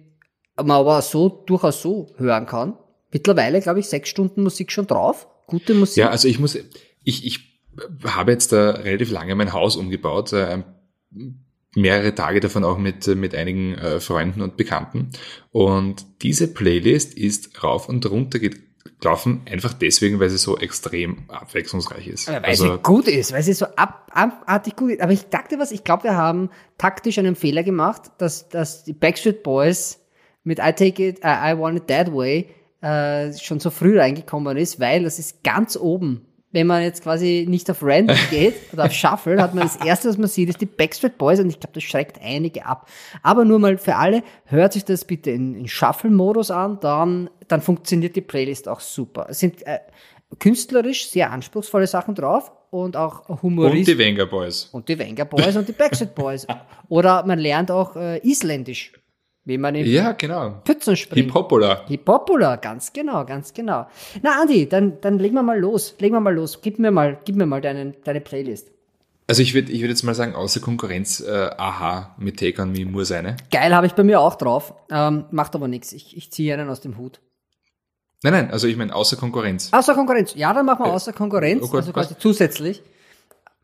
man 0.56 0.72
aber 0.72 1.00
so 1.00 1.30
durchaus 1.30 1.80
so 1.80 2.08
hören 2.16 2.44
kann. 2.44 2.76
Mittlerweile, 3.10 3.60
glaube 3.60 3.80
ich, 3.80 3.88
sechs 3.88 4.10
Stunden 4.10 4.42
Musik 4.42 4.72
schon 4.72 4.86
drauf. 4.86 5.26
Gute 5.46 5.72
Musik. 5.72 5.96
Ja, 5.96 6.10
also 6.10 6.28
ich 6.28 6.38
muss, 6.38 6.54
ich, 7.02 7.24
ich 7.24 7.62
habe 8.04 8.32
jetzt 8.32 8.52
da 8.52 8.72
relativ 8.72 9.10
lange 9.10 9.34
mein 9.34 9.54
Haus 9.54 9.76
umgebaut, 9.76 10.34
äh, 10.34 10.62
mehrere 11.76 12.14
Tage 12.14 12.40
davon 12.40 12.64
auch 12.64 12.78
mit, 12.78 13.06
mit 13.06 13.34
einigen 13.34 13.74
äh, 13.74 14.00
Freunden 14.00 14.40
und 14.40 14.56
Bekannten. 14.56 15.10
Und 15.50 16.06
diese 16.22 16.52
Playlist 16.52 17.14
ist 17.14 17.62
rauf 17.62 17.88
und 17.88 18.08
runter 18.08 18.38
gelaufen, 18.38 19.42
einfach 19.50 19.72
deswegen, 19.72 20.20
weil 20.20 20.30
sie 20.30 20.38
so 20.38 20.58
extrem 20.58 21.28
abwechslungsreich 21.28 22.08
ist. 22.08 22.28
Aber 22.28 22.42
weil 22.42 22.50
also, 22.50 22.72
sie 22.72 22.78
gut 22.82 23.08
ist, 23.08 23.32
weil 23.32 23.42
sie 23.42 23.52
so 23.52 23.66
ab, 23.76 24.10
abartig 24.12 24.76
gut 24.76 24.92
ist. 24.92 25.00
Aber 25.00 25.12
ich 25.12 25.28
dachte 25.28 25.58
was, 25.58 25.72
ich 25.72 25.84
glaube, 25.84 26.04
wir 26.04 26.16
haben 26.16 26.50
taktisch 26.78 27.18
einen 27.18 27.36
Fehler 27.36 27.62
gemacht, 27.62 28.02
dass, 28.18 28.48
dass 28.48 28.84
die 28.84 28.92
Backstreet 28.92 29.42
Boys 29.42 30.00
mit 30.42 30.58
I 30.58 30.72
Take 30.72 31.08
It, 31.08 31.18
I, 31.24 31.52
I 31.52 31.58
Want 31.58 31.78
It 31.78 31.86
That 31.88 32.12
Way 32.12 32.48
äh, 32.80 33.32
schon 33.38 33.60
so 33.60 33.70
früh 33.70 33.98
reingekommen 33.98 34.56
ist, 34.56 34.78
weil 34.78 35.04
das 35.04 35.18
ist 35.18 35.42
ganz 35.42 35.76
oben 35.76 36.26
wenn 36.54 36.68
man 36.68 36.84
jetzt 36.84 37.02
quasi 37.02 37.46
nicht 37.48 37.68
auf 37.68 37.82
Random 37.82 38.16
geht 38.30 38.54
oder 38.72 38.84
auf 38.84 38.92
Shuffle, 38.92 39.42
hat 39.42 39.54
man 39.54 39.64
das 39.64 39.76
erste, 39.76 40.08
was 40.08 40.16
man 40.16 40.28
sieht, 40.28 40.48
ist 40.48 40.60
die 40.60 40.66
Backstreet 40.66 41.18
Boys 41.18 41.40
und 41.40 41.48
ich 41.48 41.58
glaube, 41.58 41.74
das 41.74 41.82
schreckt 41.82 42.20
einige 42.22 42.64
ab. 42.64 42.88
Aber 43.24 43.44
nur 43.44 43.58
mal 43.58 43.76
für 43.76 43.96
alle, 43.96 44.22
hört 44.44 44.72
sich 44.72 44.84
das 44.84 45.04
bitte 45.04 45.32
in, 45.32 45.56
in 45.56 45.66
Shuffle-Modus 45.66 46.52
an, 46.52 46.78
dann, 46.80 47.28
dann 47.48 47.60
funktioniert 47.60 48.14
die 48.14 48.20
Playlist 48.20 48.68
auch 48.68 48.78
super. 48.78 49.26
Es 49.28 49.40
sind 49.40 49.66
äh, 49.66 49.80
künstlerisch 50.38 51.08
sehr 51.08 51.32
anspruchsvolle 51.32 51.88
Sachen 51.88 52.14
drauf 52.14 52.52
und 52.70 52.96
auch 52.96 53.42
humoristisch. 53.42 53.80
Und 53.80 53.88
die 53.88 53.98
Wenger 53.98 54.26
Boys. 54.26 54.68
Und 54.70 54.88
die 54.88 54.98
Wenger 54.98 55.24
Boys 55.24 55.56
und 55.56 55.68
die 55.68 55.72
Backstreet 55.72 56.14
Boys. 56.14 56.46
Oder 56.88 57.26
man 57.26 57.40
lernt 57.40 57.72
auch 57.72 57.96
äh, 57.96 58.18
Isländisch. 58.18 58.92
Wie 59.46 59.58
man 59.58 59.74
in 59.74 59.86
ja, 59.86 60.12
genau. 60.12 60.62
Pfützen 60.64 60.96
springt. 60.96 61.26
Hip-Hopula. 61.26 61.86
Hip-Hopula, 61.86 62.56
ganz 62.56 62.92
genau, 62.94 63.26
ganz 63.26 63.52
genau. 63.52 63.86
Na, 64.22 64.40
Andi, 64.40 64.66
dann, 64.68 65.00
dann 65.02 65.18
legen 65.18 65.34
wir 65.34 65.42
mal 65.42 65.60
los. 65.60 65.96
Legen 65.98 66.14
wir 66.14 66.20
mal 66.20 66.34
los. 66.34 66.62
Gib 66.62 66.78
mir 66.78 66.90
mal, 66.90 67.18
gib 67.26 67.36
mir 67.36 67.44
mal 67.44 67.60
deinen, 67.60 67.94
deine 68.04 68.22
Playlist. 68.22 68.70
Also 69.26 69.42
ich 69.42 69.54
würde 69.54 69.72
ich 69.72 69.80
würd 69.80 69.90
jetzt 69.90 70.02
mal 70.02 70.14
sagen, 70.14 70.34
außer 70.34 70.60
Konkurrenz, 70.60 71.20
äh, 71.20 71.50
aha, 71.56 72.14
mit 72.18 72.38
Take 72.38 72.60
on 72.60 72.72
Me 72.72 72.86
muss 72.86 73.12
eine. 73.12 73.36
Geil, 73.50 73.74
habe 73.74 73.86
ich 73.86 73.92
bei 73.92 74.02
mir 74.02 74.20
auch 74.20 74.36
drauf. 74.36 74.74
Ähm, 74.90 75.26
macht 75.30 75.54
aber 75.54 75.68
nichts. 75.68 75.92
Ich, 75.92 76.16
ich 76.16 76.30
ziehe 76.30 76.52
einen 76.54 76.68
aus 76.70 76.80
dem 76.80 76.96
Hut. 76.96 77.20
Nein, 78.22 78.32
nein, 78.32 78.50
also 78.50 78.66
ich 78.66 78.76
meine 78.76 78.94
außer 78.94 79.18
Konkurrenz. 79.18 79.70
Außer 79.72 79.94
Konkurrenz. 79.94 80.34
Ja, 80.34 80.54
dann 80.54 80.64
machen 80.64 80.84
wir 80.86 80.90
äh, 80.90 80.94
außer 80.94 81.12
Konkurrenz, 81.12 81.62
oh 81.62 81.68
Gott, 81.68 81.80
also 81.80 81.92
quasi 81.92 82.14
was? 82.14 82.18
zusätzlich. 82.18 82.82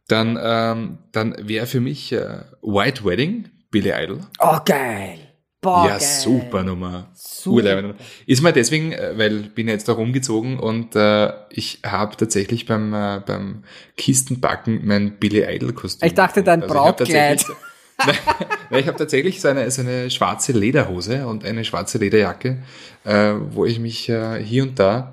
Dann, 0.09 0.39
ähm, 0.43 0.99
dann 1.13 1.37
wäre 1.39 1.67
für 1.67 1.81
mich 1.81 2.13
äh, 2.13 2.43
White 2.61 3.05
Wedding, 3.05 3.49
Billy 3.71 3.93
Idol. 3.95 4.21
Oh, 4.39 4.59
geil. 4.65 5.30
Boah, 5.61 5.87
ja, 5.87 5.99
geil. 5.99 6.01
super 6.01 6.63
Nummer. 6.63 7.11
Super. 7.15 7.95
Ist 8.27 8.43
mal 8.43 8.53
deswegen, 8.53 8.93
äh, 8.93 9.13
weil 9.17 9.41
bin 9.43 9.69
jetzt 9.69 9.89
da 9.89 9.93
rumgezogen 9.93 10.59
und 10.59 10.97
äh, 10.97 11.33
ich 11.51 11.81
habe 11.85 12.17
tatsächlich 12.17 12.65
beim, 12.65 12.95
äh, 12.95 13.21
beim 13.25 13.65
Kistenbacken 13.97 14.81
mein 14.85 15.19
Billy 15.19 15.45
Idol 15.45 15.75
Kostüm. 15.75 16.07
Ich 16.07 16.15
dachte 16.15 16.43
dein 16.43 16.63
also 16.63 16.75
Brautkleid. 16.75 17.45
Ich 18.71 18.87
habe 18.87 18.97
tatsächlich 18.97 19.43
so 19.43 19.49
eine, 19.49 19.71
so 19.71 19.83
eine 19.83 20.11
schwarze 20.11 20.53
Lederhose 20.53 21.27
und 21.27 21.45
eine 21.45 21.65
schwarze 21.67 21.99
Lederjacke, 21.99 22.63
äh, 23.05 23.35
wo 23.51 23.67
ich 23.67 23.79
mich 23.79 24.09
äh, 24.09 24.43
hier 24.43 24.63
und 24.63 24.79
da 24.79 25.13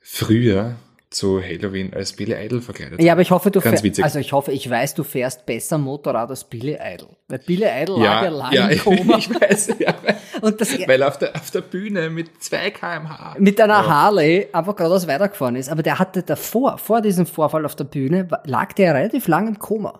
früher 0.00 0.76
zu 1.16 1.42
Halloween 1.42 1.92
als 1.94 2.12
Billy 2.12 2.34
Idol 2.44 2.60
verkleidet. 2.60 3.00
Ja, 3.00 3.12
aber 3.12 3.22
ich 3.22 3.30
hoffe, 3.30 3.50
du 3.50 3.60
Ganz 3.60 3.70
fährst, 3.70 3.84
witzig. 3.84 4.04
also 4.04 4.18
ich 4.18 4.32
hoffe, 4.32 4.52
ich 4.52 4.68
weiß, 4.68 4.94
du 4.94 5.02
fährst 5.02 5.46
besser 5.46 5.78
Motorrad 5.78 6.28
als 6.30 6.44
Billy 6.44 6.78
Idol. 6.80 7.08
Weil 7.28 7.38
Billy 7.38 7.66
Idol 7.82 8.00
lag 8.00 8.22
ja, 8.22 8.24
ja 8.24 8.28
lang 8.30 8.52
ja, 8.52 8.68
im 8.68 8.78
Koma. 8.78 9.18
ich 9.18 9.28
weiß, 9.30 9.70
ja, 9.78 9.94
Und 10.42 10.60
das, 10.60 10.78
weil 10.86 11.00
er 11.00 11.08
auf 11.08 11.18
der, 11.18 11.34
auf 11.34 11.50
der 11.50 11.62
Bühne 11.62 12.10
mit 12.10 12.42
2 12.42 12.70
kmh. 12.70 13.36
mit 13.38 13.60
einer 13.60 13.86
Harley 13.86 14.48
einfach 14.52 14.76
geradeaus 14.76 15.06
weitergefahren 15.06 15.56
ist. 15.56 15.70
Aber 15.70 15.82
der 15.82 15.98
hatte 15.98 16.22
davor, 16.22 16.78
vor 16.78 17.00
diesem 17.00 17.26
Vorfall 17.26 17.64
auf 17.64 17.74
der 17.74 17.84
Bühne, 17.84 18.28
lag 18.44 18.72
der 18.74 18.94
relativ 18.94 19.26
lang 19.28 19.48
im 19.48 19.58
Koma. 19.58 19.98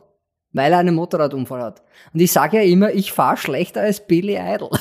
Weil 0.53 0.73
er 0.73 0.79
einen 0.79 0.95
Motorradunfall 0.95 1.63
hat. 1.63 1.83
Und 2.13 2.21
ich 2.21 2.33
sage 2.33 2.59
ja 2.59 2.63
immer, 2.63 2.93
ich 2.93 3.13
fahre 3.13 3.37
schlechter 3.37 3.81
als 3.81 4.07
Billy 4.07 4.37
Idol. 4.39 4.71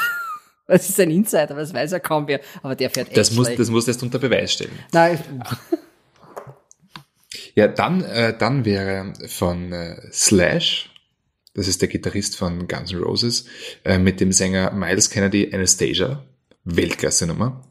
Das 0.67 0.89
ist 0.89 0.99
ein 0.99 1.11
Insider, 1.11 1.53
das 1.53 1.75
weiß 1.75 1.91
ja 1.91 1.99
kaum 1.99 2.27
wer. 2.27 2.39
Aber 2.63 2.75
der 2.75 2.89
fährt 2.89 3.09
echt 3.09 3.17
Das 3.17 3.29
muss, 3.29 3.45
schlecht. 3.45 3.59
das 3.59 3.69
muss 3.69 3.88
erst 3.88 4.01
unter 4.01 4.17
Beweis 4.17 4.51
stellen. 4.53 4.71
Nein, 4.91 5.19
Ja, 7.56 7.70
dann, 7.70 8.03
äh, 8.03 8.38
dann 8.38 8.66
wäre 8.66 9.14
von 9.28 9.72
äh, 9.72 10.01
Slash, 10.12 10.91
das 11.53 11.70
ist 11.70 11.82
der 11.82 11.88
Gitarrist 11.88 12.36
von 12.36 12.68
Guns 12.68 12.91
N' 12.91 12.99
Roses, 12.99 13.45
äh, 13.86 13.97
mit 13.97 14.20
dem 14.20 14.34
Sänger 14.34 14.72
Miles 14.72 15.10
Kennedy 15.10 15.53
Anastasia, 15.53 16.26
Weltklasse-Nummer. 16.66 17.66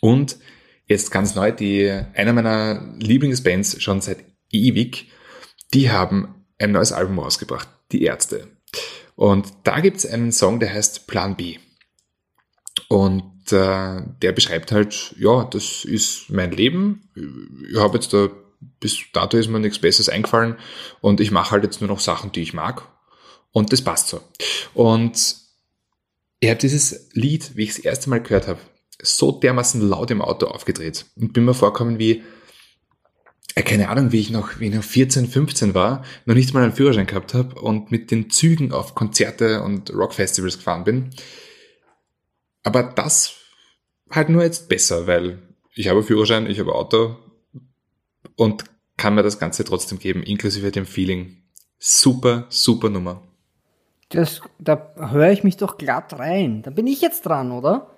Und 0.00 0.38
jetzt 0.86 1.10
ganz 1.10 1.34
neu, 1.34 1.52
die, 1.52 1.90
einer 2.14 2.32
meiner 2.32 2.94
Lieblingsbands 2.98 3.82
schon 3.82 4.00
seit 4.00 4.24
ewig, 4.50 5.08
die 5.74 5.90
haben 5.90 6.46
ein 6.58 6.72
neues 6.72 6.92
Album 6.92 7.18
rausgebracht, 7.18 7.68
Die 7.92 8.02
Ärzte. 8.04 8.48
Und 9.16 9.52
da 9.64 9.80
gibt's 9.80 10.06
einen 10.06 10.32
Song, 10.32 10.60
der 10.60 10.72
heißt 10.72 11.06
Plan 11.06 11.36
B. 11.36 11.58
Und 12.88 13.52
äh, 13.52 14.02
der 14.22 14.32
beschreibt 14.32 14.72
halt, 14.72 15.14
ja, 15.18 15.44
das 15.44 15.84
ist 15.84 16.30
mein 16.30 16.52
Leben. 16.52 17.08
Ich 17.70 17.78
habe 17.78 17.98
jetzt 17.98 18.12
da, 18.12 18.28
bis 18.80 18.98
dato 19.12 19.36
ist 19.36 19.48
mir 19.48 19.60
nichts 19.60 19.78
Besseres 19.78 20.08
eingefallen 20.08 20.56
und 21.00 21.20
ich 21.20 21.30
mache 21.30 21.52
halt 21.52 21.64
jetzt 21.64 21.80
nur 21.80 21.88
noch 21.88 22.00
Sachen, 22.00 22.32
die 22.32 22.42
ich 22.42 22.54
mag. 22.54 22.86
Und 23.52 23.72
das 23.72 23.82
passt 23.82 24.08
so. 24.08 24.20
Und 24.74 25.36
ich 26.40 26.48
habe 26.48 26.58
dieses 26.58 27.10
Lied, 27.12 27.56
wie 27.56 27.64
ich 27.64 27.74
das 27.74 27.78
erste 27.78 28.10
Mal 28.10 28.22
gehört 28.22 28.48
habe, 28.48 28.60
so 29.02 29.32
dermaßen 29.32 29.80
laut 29.80 30.10
im 30.10 30.22
Auto 30.22 30.46
aufgedreht 30.46 31.06
und 31.16 31.32
bin 31.32 31.44
mir 31.44 31.54
vorkommen 31.54 31.98
wie, 31.98 32.22
äh, 33.54 33.62
keine 33.62 33.88
Ahnung, 33.88 34.12
wie 34.12 34.20
ich 34.20 34.30
noch, 34.30 34.60
wie 34.60 34.68
ich 34.68 34.74
noch 34.74 34.84
14, 34.84 35.28
15 35.28 35.74
war, 35.74 36.04
noch 36.24 36.34
nicht 36.34 36.54
mal 36.54 36.62
einen 36.62 36.72
Führerschein 36.72 37.06
gehabt 37.06 37.34
habe 37.34 37.60
und 37.60 37.90
mit 37.90 38.10
den 38.10 38.30
Zügen 38.30 38.72
auf 38.72 38.94
Konzerte 38.94 39.62
und 39.62 39.90
Rockfestivals 39.90 40.58
gefahren 40.58 40.84
bin. 40.84 41.10
Aber 42.62 42.82
das 42.82 43.36
halt 44.10 44.28
nur 44.28 44.42
jetzt 44.42 44.68
besser, 44.68 45.06
weil 45.06 45.38
ich 45.74 45.88
habe 45.88 46.02
Führerschein, 46.02 46.48
ich 46.48 46.58
habe 46.58 46.74
Auto 46.74 47.16
und 48.36 48.64
kann 48.96 49.14
mir 49.14 49.22
das 49.22 49.38
Ganze 49.38 49.64
trotzdem 49.64 49.98
geben, 49.98 50.22
inklusive 50.22 50.70
dem 50.70 50.86
Feeling. 50.86 51.42
Super, 51.78 52.46
super 52.50 52.90
Nummer. 52.90 53.22
das, 54.10 54.42
da 54.58 54.92
höre 54.96 55.30
ich 55.30 55.44
mich 55.44 55.56
doch 55.56 55.78
glatt 55.78 56.18
rein. 56.18 56.62
Da 56.62 56.70
bin 56.70 56.86
ich 56.86 57.00
jetzt 57.00 57.24
dran, 57.24 57.52
oder? 57.52 57.90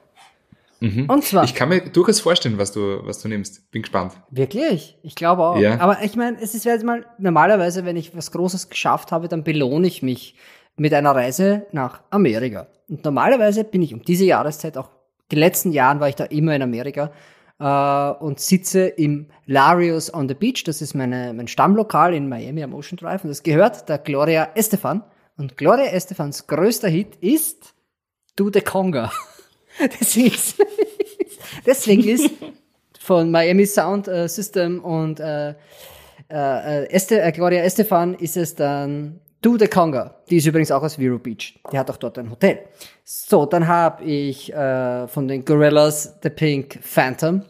Und 0.82 1.24
zwar. 1.24 1.42
Mhm. 1.42 1.48
Ich 1.48 1.54
kann 1.54 1.68
mir 1.68 1.80
durchaus 1.80 2.18
vorstellen, 2.18 2.58
was 2.58 2.72
du, 2.72 3.06
was 3.06 3.22
du 3.22 3.28
nimmst. 3.28 3.70
Bin 3.70 3.82
gespannt. 3.82 4.14
Wirklich? 4.30 4.98
Ich 5.02 5.14
glaube 5.14 5.42
auch. 5.44 5.56
Ja. 5.58 5.78
Aber 5.78 6.02
ich 6.02 6.16
meine, 6.16 6.40
es 6.40 6.54
ist 6.54 6.64
jetzt 6.64 6.84
mal, 6.84 7.06
normalerweise, 7.18 7.84
wenn 7.84 7.96
ich 7.96 8.16
was 8.16 8.32
Großes 8.32 8.68
geschafft 8.68 9.12
habe, 9.12 9.28
dann 9.28 9.44
belohne 9.44 9.86
ich 9.86 10.02
mich 10.02 10.34
mit 10.76 10.94
einer 10.94 11.14
Reise 11.14 11.66
nach 11.72 12.02
Amerika. 12.10 12.66
Und 12.88 13.04
normalerweise 13.04 13.64
bin 13.64 13.82
ich 13.82 13.94
um 13.94 14.02
diese 14.02 14.24
Jahreszeit, 14.24 14.76
auch 14.76 14.90
die 15.30 15.36
letzten 15.36 15.72
Jahren 15.72 16.00
war 16.00 16.08
ich 16.08 16.16
da 16.16 16.24
immer 16.24 16.54
in 16.54 16.62
Amerika, 16.62 17.10
äh, 17.62 18.24
und 18.24 18.40
sitze 18.40 18.86
im 18.86 19.28
Larios 19.46 20.12
on 20.12 20.28
the 20.28 20.34
Beach. 20.34 20.64
Das 20.64 20.82
ist 20.82 20.94
meine, 20.94 21.32
mein 21.32 21.48
Stammlokal 21.48 22.14
in 22.14 22.28
Miami 22.28 22.62
am 22.62 22.74
Ocean 22.74 22.96
Drive. 22.96 23.22
Und 23.24 23.30
das 23.30 23.42
gehört 23.42 23.88
der 23.88 23.98
Gloria 23.98 24.50
Estefan. 24.54 25.04
Und 25.36 25.56
Gloria 25.56 25.86
Estefans 25.86 26.46
größter 26.46 26.88
Hit 26.88 27.16
ist 27.20 27.74
Do 28.36 28.50
the 28.52 28.60
Conga. 28.60 29.12
Deswegen 30.00 30.26
ist, 30.26 30.56
deswegen 31.66 32.04
ist 32.06 32.30
von 33.00 33.30
Miami 33.30 33.64
Sound 33.64 34.06
äh, 34.06 34.28
System 34.28 34.84
und 34.84 35.18
äh, 35.18 35.54
äh, 36.30 36.90
Este, 36.90 37.22
äh, 37.22 37.32
Gloria 37.32 37.62
Estefan 37.62 38.12
ist 38.14 38.36
es 38.36 38.54
dann 38.54 39.20
Do 39.42 39.58
the 39.58 39.66
Conga. 39.66 40.14
Die 40.30 40.36
ist 40.36 40.46
übrigens 40.46 40.70
auch 40.70 40.82
aus 40.82 40.94
Vero 40.94 41.18
Beach. 41.18 41.58
Die 41.72 41.78
hat 41.78 41.90
auch 41.90 41.96
dort 41.96 42.16
ein 42.16 42.30
Hotel. 42.30 42.60
So, 43.04 43.44
dann 43.44 43.66
habe 43.66 44.04
ich 44.04 44.52
äh, 44.52 45.08
von 45.08 45.26
den 45.26 45.44
Gorillas 45.44 46.14
The 46.22 46.30
Pink 46.30 46.78
Phantom, 46.80 47.42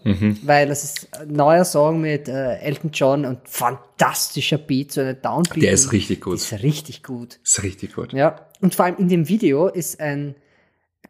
weil 0.44 0.68
das 0.68 0.84
ist 0.84 1.20
ein 1.20 1.28
neuer 1.28 1.66
Song 1.66 2.00
mit 2.00 2.28
äh, 2.28 2.56
Elton 2.60 2.90
John 2.92 3.26
und 3.26 3.40
fantastischer 3.44 4.56
Beat, 4.56 4.92
so 4.92 5.02
eine 5.02 5.14
Downbeat. 5.14 5.62
Der 5.62 5.72
ist 5.72 5.92
richtig 5.92 6.22
gut. 6.22 6.36
Ist 6.36 6.52
richtig 6.62 7.02
gut. 7.02 7.38
Ist 7.44 7.62
richtig 7.62 7.94
gut. 7.94 8.14
Ja, 8.14 8.46
und 8.62 8.74
vor 8.74 8.86
allem 8.86 8.96
in 8.96 9.08
dem 9.08 9.28
Video 9.28 9.68
ist 9.68 10.00
ein, 10.00 10.34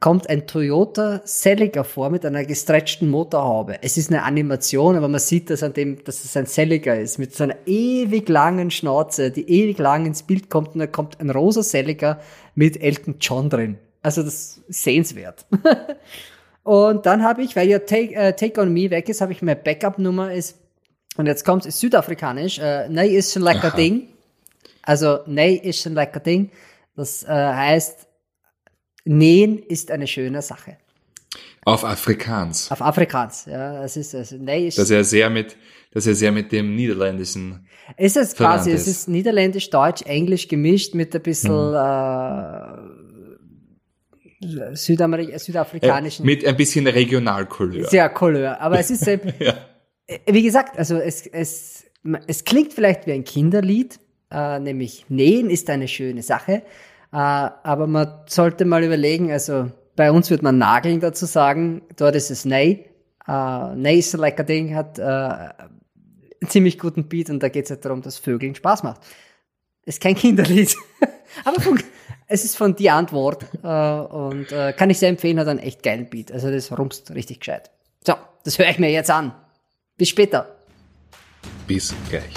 kommt 0.03 0.29
ein 0.29 0.49
Toyota 0.49 1.23
Celica 1.25 1.85
vor 1.85 2.11
mit 2.11 2.27
einer 2.27 2.45
gestretchten 2.45 3.09
Motorhaube. 3.09 3.79
Es 3.83 3.97
ist 3.97 4.11
eine 4.11 4.25
Animation, 4.25 4.97
aber 4.97 5.07
man 5.07 5.21
sieht 5.21 5.49
das 5.49 5.63
an 5.63 5.75
dem, 5.75 6.03
dass 6.03 6.25
es 6.25 6.37
ein 6.37 6.47
Celica 6.47 6.93
ist, 6.93 7.21
mit 7.21 7.37
so 7.37 7.45
einer 7.45 7.55
ewig 7.67 8.29
langen 8.29 8.73
Schnauze, 8.73 9.31
die 9.31 9.49
ewig 9.49 9.79
lang 9.79 10.05
ins 10.05 10.25
Bild 10.25 10.51
kommt 10.51 10.75
und 10.75 10.81
da 10.81 10.89
kommt 10.89 11.21
ein 11.21 11.31
rosa 11.31 11.63
Celica 11.63 12.19
mit 12.57 12.83
Elton 12.83 13.15
John 13.21 13.49
drin. 13.49 13.79
Also 14.03 14.25
das 14.25 14.61
ist 14.67 14.83
sehenswert. 14.83 15.47
und 16.65 17.07
dann 17.07 17.23
habe 17.23 17.43
ich, 17.43 17.55
weil 17.55 17.69
ja 17.69 17.79
Take, 17.79 18.13
äh, 18.17 18.33
Take 18.35 18.61
On 18.61 18.73
Me 18.73 18.91
weg 18.91 19.09
ist, 19.09 19.21
habe 19.21 19.31
ich 19.31 19.41
meine 19.41 19.55
Backup-Nummer 19.55 20.33
ist, 20.33 20.59
und 21.17 21.27
jetzt 21.27 21.45
kommt 21.45 21.65
es 21.65 21.79
südafrikanisch, 21.79 22.59
äh, 22.59 22.89
Nee 22.89 23.17
ist 23.17 23.33
schon 23.33 23.43
lecker 23.43 23.69
Aha. 23.69 23.77
Ding. 23.77 24.09
Also, 24.83 25.21
nee 25.27 25.55
ist 25.55 25.87
ein 25.87 25.95
lecker 25.95 26.19
Ding. 26.19 26.51
Das 26.97 27.23
äh, 27.23 27.29
heißt, 27.29 28.09
nähen 29.05 29.59
ist 29.59 29.91
eine 29.91 30.07
schöne 30.07 30.43
Sache. 30.43 30.77
Auf 31.65 31.85
Afrikaans. 31.85 32.71
Auf 32.71 32.83
Afrikaans, 32.83 33.47
ja. 33.47 33.85
Es 33.85 33.97
ist, 33.97 34.15
also, 34.15 34.37
nee 34.37 34.67
ist, 34.67 34.79
Dass 34.79 34.91
er 34.91 35.05
sehr 35.05 35.31
mit, 35.31 35.57
dass 35.93 36.07
er 36.07 36.15
sehr 36.15 36.33
mit 36.33 36.51
dem 36.51 36.75
niederländischen, 36.75 37.67
es 37.97 38.17
ist 38.17 38.37
quasi, 38.37 38.37
verwandt 38.37 38.67
es 38.69 38.89
ist. 38.89 38.97
ist 38.99 39.09
niederländisch, 39.09 39.71
deutsch, 39.71 40.03
englisch 40.03 40.49
gemischt 40.49 40.95
mit 40.95 41.15
ein 41.15 41.23
bisschen, 41.23 41.75
äh, 41.75 42.63
Südamerik 44.75 45.33
äh, 45.33 45.39
südafrikanischen. 45.39 46.27
mit 46.27 46.45
ein 46.45 46.57
bisschen 46.57 46.87
Regionalcouleur. 46.87 47.89
Sehr 47.89 48.09
Couleur. 48.09 48.61
Aber 48.61 48.79
es 48.79 48.91
ist 48.91 49.07
Ja. 49.39 49.55
Äh, 50.07 50.19
wie 50.33 50.43
gesagt, 50.43 50.79
also 50.79 50.97
es, 50.97 51.27
es, 51.27 51.85
es 52.27 52.45
klingt 52.45 52.73
vielleicht 52.73 53.07
wie 53.07 53.13
ein 53.13 53.25
Kinderlied, 53.25 54.01
äh, 54.33 54.59
nämlich 54.59 55.07
Nähen 55.09 55.49
ist 55.49 55.71
eine 55.71 55.87
schöne 55.87 56.23
Sache, 56.23 56.53
äh, 56.53 56.63
aber 57.17 57.87
man 57.87 58.09
sollte 58.27 58.65
mal 58.65 58.83
überlegen, 58.83 59.31
also 59.31 59.71
bei 59.97 60.11
uns 60.11 60.31
wird 60.31 60.43
man 60.43 60.59
Nageln 60.59 61.01
dazu 61.01 61.27
sagen, 61.27 61.83
dort 61.97 62.17
ist 62.17 62.31
es 62.31 62.45
Näh. 62.45 62.87
Äh, 63.29 63.75
Näh 63.77 63.99
ist 63.99 64.15
like 64.15 64.41
a 64.41 64.43
Ding, 64.43 64.75
hat 64.75 64.99
äh, 64.99 65.03
einen 65.03 66.49
ziemlich 66.49 66.79
guten 66.79 67.09
Beat 67.09 67.31
und 67.31 67.43
da 67.43 67.49
geht 67.49 67.67
es 67.67 67.71
halt 67.71 67.85
darum, 67.85 68.03
dass 68.03 68.19
Vögeln 68.19 68.55
Spaß 68.55 68.83
macht. 68.83 69.03
Ist 69.85 70.01
kein 70.01 70.15
Kinderlied, 70.17 70.75
aber 71.45 71.61
von, 71.61 71.79
es 72.27 72.45
ist 72.45 72.57
von 72.57 72.75
die 72.75 72.91
Antwort 72.91 73.45
äh, 73.63 73.67
und 73.67 74.51
äh, 74.51 74.73
kann 74.73 74.91
ich 74.91 74.99
sehr 74.99 75.11
empfehlen, 75.11 75.39
hat 75.39 75.49
einen 75.49 75.59
echt 75.59 75.83
geilen 75.83 76.09
Beat. 76.09 76.33
Also 76.33 76.51
das 76.51 76.77
rumst 76.77 77.11
richtig 77.15 77.41
gescheit. 77.41 77.71
So, 78.07 78.15
das 78.45 78.59
höre 78.59 78.71
ich 78.71 78.79
mir 78.79 78.91
jetzt 78.91 79.11
an. 79.11 79.35
Bis 79.99 80.09
später. 80.09 80.57
Bis 81.67 81.95
gleich. 82.09 82.33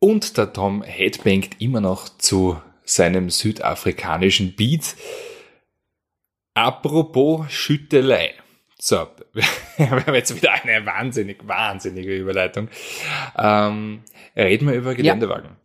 Und 0.00 0.36
der 0.36 0.52
Tom 0.52 0.82
headbangt 0.82 1.60
immer 1.60 1.80
noch 1.80 2.08
zu 2.18 2.60
seinem 2.84 3.30
südafrikanischen 3.30 4.54
Beat. 4.54 4.96
Apropos 6.54 7.50
Schüttelei. 7.50 8.34
So, 8.80 9.08
wir 9.32 9.90
haben 9.90 10.14
jetzt 10.14 10.34
wieder 10.36 10.52
eine 10.52 10.86
wahnsinnig, 10.86 11.46
wahnsinnige 11.46 12.16
Überleitung. 12.16 12.68
Ähm, 13.36 14.02
reden 14.36 14.68
wir 14.68 14.74
über 14.74 14.94
Geländewagen. 14.94 15.56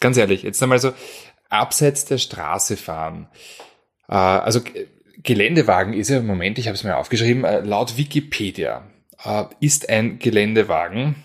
Ganz 0.00 0.16
ehrlich, 0.16 0.42
jetzt 0.42 0.62
einmal 0.62 0.78
so, 0.78 0.92
abseits 1.48 2.04
der 2.04 2.18
Straße 2.18 2.76
fahren. 2.76 3.28
Äh, 4.08 4.14
also 4.14 4.60
Geländewagen 5.22 5.92
ist 5.92 6.08
ja 6.08 6.18
im 6.18 6.26
Moment, 6.26 6.58
ich 6.58 6.68
habe 6.68 6.74
es 6.74 6.84
mir 6.84 6.96
aufgeschrieben, 6.96 7.44
äh, 7.44 7.60
laut 7.60 7.96
Wikipedia 7.96 8.86
äh, 9.24 9.44
ist 9.60 9.88
ein 9.88 10.18
Geländewagen 10.18 11.16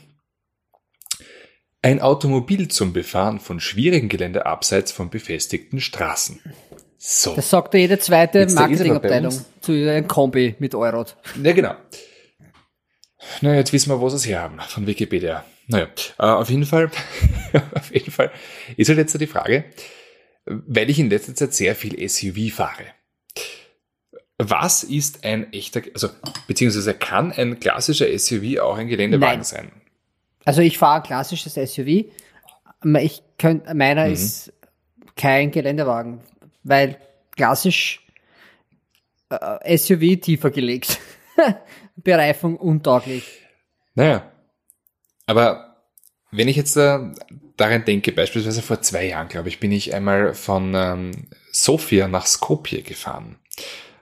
ein 1.82 2.02
Automobil 2.02 2.68
zum 2.68 2.94
Befahren 2.94 3.40
von 3.40 3.60
schwierigem 3.60 4.10
Gelände 4.10 4.46
abseits 4.46 4.92
von 4.92 5.10
befestigten 5.10 5.80
Straßen. 5.80 6.40
So. 6.98 7.36
Das 7.36 7.50
sagt 7.50 7.74
ja 7.74 7.82
jede 7.82 8.00
zweite 8.00 8.48
Marketingabteilung 8.48 9.34
zu 9.62 9.72
einem 9.72 10.08
Kombi 10.08 10.56
mit 10.60 10.74
Eurot. 10.74 11.16
Ja, 11.42 11.54
genau. 11.54 11.76
Na, 13.42 13.56
jetzt 13.56 13.74
wissen 13.74 13.90
wir, 13.90 14.00
wo 14.00 14.10
sie 14.10 14.16
es 14.16 14.28
her 14.28 14.42
haben, 14.42 14.60
von 14.68 14.88
Wikipedia. 14.88 15.46
Naja, 15.68 15.88
äh, 16.18 16.24
auf 16.24 16.50
jeden 16.50 16.66
Fall, 16.66 16.90
auf 17.74 17.94
jeden 17.94 18.12
Fall 18.12 18.32
ist 18.78 18.88
halt 18.88 18.98
jetzt 18.98 19.20
die 19.20 19.28
Frage, 19.28 19.66
weil 20.46 20.90
ich 20.90 20.98
in 20.98 21.10
letzter 21.10 21.36
Zeit 21.36 21.54
sehr 21.54 21.76
viel 21.76 22.08
SUV 22.08 22.54
fahre. 22.56 22.86
was 24.40 24.84
ist 24.84 25.24
ein 25.24 25.52
echter, 25.52 25.82
also 25.94 26.10
beziehungsweise 26.48 26.94
kann 26.94 27.32
ein 27.32 27.60
klassischer 27.60 28.08
SUV 28.18 28.60
auch 28.60 28.78
ein 28.78 28.88
Geländewagen 28.88 29.40
Nein. 29.40 29.44
sein? 29.44 29.72
Also 30.48 30.62
ich 30.62 30.78
fahre 30.78 31.02
ein 31.02 31.04
klassisches 31.04 31.56
SUV. 31.56 32.06
Ich 33.02 33.22
könnt, 33.38 33.66
meiner 33.74 34.06
Mhm. 34.06 34.14
ist 34.14 34.54
kein 35.18 35.52
Geländewagen, 35.52 36.22
weil 36.64 36.98
klassisch 37.36 38.08
äh, 39.30 39.78
SUV 39.78 40.22
tiefer 40.22 40.50
gelegt. 40.50 41.00
Bereifung 41.98 42.56
untauglich. 42.56 43.26
Naja, 43.96 44.32
aber 45.26 45.84
wenn 46.32 46.48
ich 46.48 46.56
jetzt 46.56 46.78
äh, 46.78 46.98
daran 47.58 47.84
denke, 47.84 48.14
beispielsweise 48.14 48.62
vor 48.62 48.82
zwei 48.82 49.06
Jahren, 49.06 49.28
glaube 49.28 49.50
ich, 49.50 49.60
bin 49.60 49.74
ich 49.74 49.94
einmal 49.94 50.34
von 50.34 50.74
ähm, 50.74 51.12
Sofia 51.52 52.08
nach 52.08 52.26
Skopje 52.26 52.84
gefahren. 52.84 53.36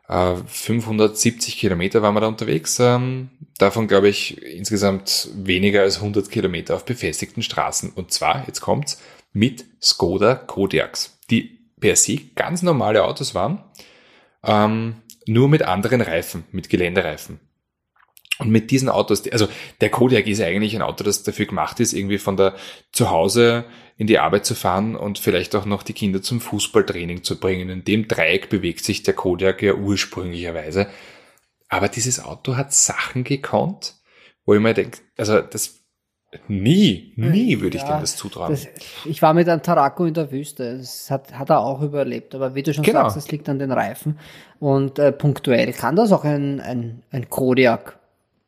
Äh, 0.08 0.36
570 0.46 1.58
Kilometer 1.58 2.04
waren 2.04 2.14
wir 2.14 2.22
da 2.22 2.28
unterwegs. 2.28 2.80
Ähm, 2.80 3.32
davon, 3.58 3.88
glaube 3.88 4.10
ich, 4.10 4.42
insgesamt 4.44 5.30
weniger 5.36 5.82
als 5.82 5.98
100 5.98 6.30
Kilometer 6.30 6.76
auf 6.76 6.86
befestigten 6.86 7.44
Straßen. 7.44 7.92
Und 7.94 8.12
zwar, 8.12 8.46
jetzt 8.48 8.62
kommt's, 8.62 9.02
mit 9.34 9.66
Skoda 9.82 10.36
Kodiaks, 10.36 11.20
die 11.30 11.60
per 11.80 11.96
se 11.96 12.20
ganz 12.36 12.62
normale 12.62 13.04
Autos 13.04 13.36
waren, 13.36 13.64
ähm, 14.44 14.96
nur 15.28 15.50
mit 15.50 15.64
anderen 15.64 16.02
Reifen, 16.02 16.46
mit 16.52 16.70
Geländereifen. 16.70 17.40
Und 18.38 18.50
mit 18.50 18.70
diesen 18.72 18.90
Autos, 18.90 19.30
also 19.30 19.48
der 19.80 19.90
Kodiak 19.90 20.28
ist 20.28 20.42
eigentlich 20.42 20.76
ein 20.76 20.82
Auto, 20.82 21.04
das 21.04 21.24
dafür 21.24 21.46
gemacht 21.46 21.80
ist, 21.80 21.94
irgendwie 21.94 22.18
von 22.18 22.36
der 22.36 22.56
zu 22.92 23.10
Hause 23.10 23.66
in 23.98 24.08
die 24.08 24.20
Arbeit 24.20 24.46
zu 24.46 24.56
fahren 24.56 24.98
und 24.98 25.20
vielleicht 25.20 25.56
auch 25.56 25.66
noch 25.66 25.84
die 25.84 25.94
Kinder 25.94 26.22
zum 26.22 26.42
Fußballtraining 26.42 27.24
zu 27.24 27.40
bringen. 27.40 27.70
In 27.70 27.86
dem 27.86 28.10
Dreieck 28.10 28.50
bewegt 28.50 28.84
sich 28.84 29.04
der 29.04 29.14
Kodiak 29.14 29.62
ja 29.62 29.74
ursprünglicherweise. 29.74 30.88
Aber 31.76 31.90
dieses 31.90 32.24
Auto 32.24 32.56
hat 32.56 32.72
Sachen 32.74 33.26
gekonnt, 33.26 33.96
wo 34.46 34.54
ich 34.54 34.62
mir 34.62 34.74
denke, 34.74 35.00
also 35.18 35.42
das 35.42 35.82
nie, 36.48 37.14
nie 37.18 37.60
würde 37.60 37.76
ich 37.78 37.84
Ja, 37.84 37.98
dem 37.98 38.02
das 38.02 38.16
zutrauen. 38.16 38.52
Das, 38.52 38.68
ich 39.04 39.22
war 39.22 39.34
mit 39.34 39.50
einem 39.50 39.62
Tarako 39.62 40.06
in 40.06 40.14
der 40.14 40.32
Wüste. 40.32 40.78
Das 40.78 41.12
hat, 41.12 41.38
hat 41.38 41.50
er 41.50 41.60
auch 41.60 41.82
überlebt. 41.82 42.34
Aber 42.34 42.56
wie 42.56 42.64
du 42.64 42.74
schon 42.74 42.84
Genau. 42.84 43.02
sagst, 43.04 43.18
es 43.18 43.32
liegt 43.32 43.50
an 43.50 43.60
den 43.60 43.72
Reifen. 43.72 44.20
Und 44.60 45.00
äh, 45.00 45.12
punktuell 45.12 45.74
kann 45.74 45.96
das 45.98 46.12
auch 46.14 46.24
ein, 46.24 46.62
ein, 46.62 47.04
ein 47.12 47.30
Kodiak 47.30 48.00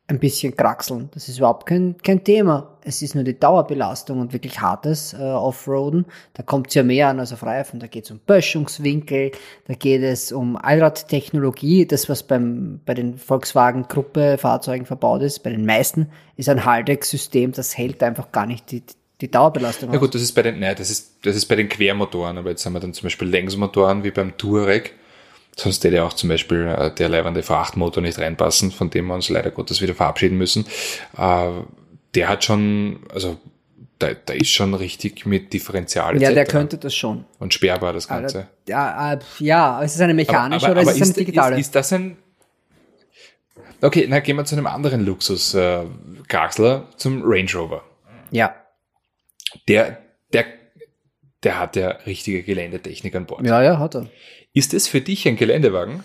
ein 0.08 0.18
bisschen 0.18 0.56
kraxeln. 0.56 1.10
Das 1.12 1.28
ist 1.28 1.36
überhaupt 1.36 1.66
kein, 1.66 1.96
kein 2.02 2.24
Thema. 2.24 2.78
Es 2.82 3.02
ist 3.02 3.14
nur 3.14 3.24
die 3.24 3.38
Dauerbelastung 3.38 4.20
und 4.20 4.32
wirklich 4.32 4.58
hartes 4.58 5.12
äh, 5.12 5.18
Offroaden. 5.18 6.06
Da 6.32 6.42
kommt 6.42 6.68
es 6.68 6.74
ja 6.74 6.82
mehr 6.82 7.08
an 7.08 7.20
als 7.20 7.32
auf 7.34 7.42
Reifen. 7.42 7.78
Da 7.78 7.86
geht 7.86 8.06
es 8.06 8.10
um 8.10 8.18
Böschungswinkel, 8.18 9.32
da 9.66 9.74
geht 9.74 10.02
es 10.02 10.32
um 10.32 10.56
Allradtechnologie. 10.56 11.84
Das, 11.84 12.08
was 12.08 12.22
beim, 12.22 12.80
bei 12.86 12.94
den 12.94 13.18
Volkswagen-Gruppe 13.18 14.38
Fahrzeugen 14.38 14.86
verbaut 14.86 15.20
ist, 15.20 15.40
bei 15.40 15.50
den 15.50 15.66
meisten, 15.66 16.08
ist 16.36 16.48
ein 16.48 16.64
Haldex-System, 16.64 17.52
das 17.52 17.76
hält 17.76 18.02
einfach 18.02 18.32
gar 18.32 18.46
nicht 18.46 18.70
die, 18.70 18.82
die 19.20 19.30
Dauerbelastung 19.30 19.90
Ja 19.90 19.96
aus. 19.96 20.00
gut, 20.00 20.14
das 20.14 20.22
ist 20.22 20.32
bei 20.32 20.42
den, 20.42 20.58
nein, 20.58 20.74
das 20.78 20.90
ist, 20.90 21.16
das 21.26 21.36
ist 21.36 21.46
bei 21.46 21.56
den 21.56 21.68
Quermotoren, 21.68 22.38
aber 22.38 22.48
jetzt 22.48 22.64
haben 22.64 22.72
wir 22.72 22.80
dann 22.80 22.94
zum 22.94 23.04
Beispiel 23.04 23.28
Längsmotoren 23.28 24.04
wie 24.04 24.10
beim 24.10 24.38
Touareg. 24.38 24.94
Sonst 25.58 25.82
hätte 25.82 25.96
ja 25.96 26.04
auch 26.04 26.12
zum 26.12 26.28
Beispiel 26.28 26.66
äh, 26.68 26.94
der 26.94 27.08
leibende 27.08 27.42
Frachtmotor 27.42 28.00
nicht 28.00 28.18
reinpassen, 28.18 28.70
von 28.70 28.90
dem 28.90 29.06
wir 29.08 29.14
uns 29.14 29.28
leider 29.28 29.50
Gottes 29.50 29.80
wieder 29.82 29.94
verabschieden 29.94 30.38
müssen. 30.38 30.64
Äh, 31.16 31.48
der 32.14 32.28
hat 32.28 32.44
schon, 32.44 33.00
also 33.12 33.38
da, 33.98 34.10
da 34.14 34.34
ist 34.34 34.50
schon 34.50 34.74
richtig 34.74 35.26
mit 35.26 35.52
Differential 35.52 36.22
Ja, 36.22 36.30
der 36.32 36.44
könnte 36.46 36.78
das 36.78 36.94
schon. 36.94 37.24
und 37.40 37.52
sperrbar 37.52 37.92
das 37.92 38.06
Ganze. 38.06 38.46
Ja, 38.68 39.14
äh, 39.14 39.18
ja, 39.40 39.82
ist 39.82 39.96
es 39.96 40.00
eine 40.00 40.14
mechanische 40.14 40.66
aber, 40.66 40.72
oder 40.72 40.80
aber 40.82 40.90
ist 40.92 40.96
es 40.96 41.02
eine 41.02 41.10
ist, 41.10 41.16
digitale? 41.18 41.54
Ist, 41.56 41.60
ist 41.66 41.74
das 41.74 41.92
ein 41.92 42.16
Okay, 43.80 44.06
na 44.08 44.18
gehen 44.20 44.36
wir 44.36 44.44
zu 44.44 44.56
einem 44.56 44.66
anderen 44.66 45.04
Luxus 45.04 45.54
äh, 45.54 45.84
Kraxler, 46.28 46.88
zum 46.96 47.22
Range 47.24 47.50
Rover. 47.54 47.82
ja, 48.30 48.54
Der, 49.68 49.98
der, 50.32 50.44
der 51.44 51.58
hat 51.60 51.76
ja 51.76 51.90
richtige 52.06 52.42
Geländetechnik 52.42 53.14
an 53.14 53.26
Bord. 53.26 53.44
ja, 53.46 53.62
ja, 53.62 53.78
hat 53.78 53.94
er. 53.94 54.08
Ist 54.58 54.74
es 54.74 54.88
für 54.88 55.00
dich 55.00 55.28
ein 55.28 55.36
Geländewagen? 55.36 56.02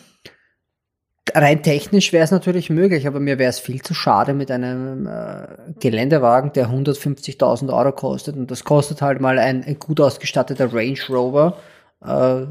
Rein 1.33 1.63
technisch 1.63 2.13
wäre 2.13 2.23
es 2.23 2.29
natürlich 2.29 2.69
möglich, 2.69 3.07
aber 3.07 3.19
mir 3.19 3.39
wäre 3.39 3.49
es 3.49 3.57
viel 3.57 3.81
zu 3.81 3.95
schade 3.95 4.35
mit 4.35 4.51
einem 4.51 5.07
äh, 5.07 5.73
Geländewagen, 5.79 6.53
der 6.53 6.67
150.000 6.67 7.75
Euro 7.75 7.93
kostet. 7.93 8.35
Und 8.35 8.51
das 8.51 8.63
kostet 8.63 9.01
halt 9.01 9.19
mal 9.19 9.39
ein, 9.39 9.63
ein 9.63 9.79
gut 9.79 9.99
ausgestatteter 9.99 10.71
Range 10.71 10.99
Rover, 11.09 11.57
äh, 12.05 12.45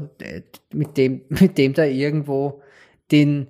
mit, 0.73 0.97
dem, 0.97 1.21
mit 1.29 1.57
dem 1.57 1.73
da 1.73 1.85
irgendwo 1.85 2.61
den 3.09 3.47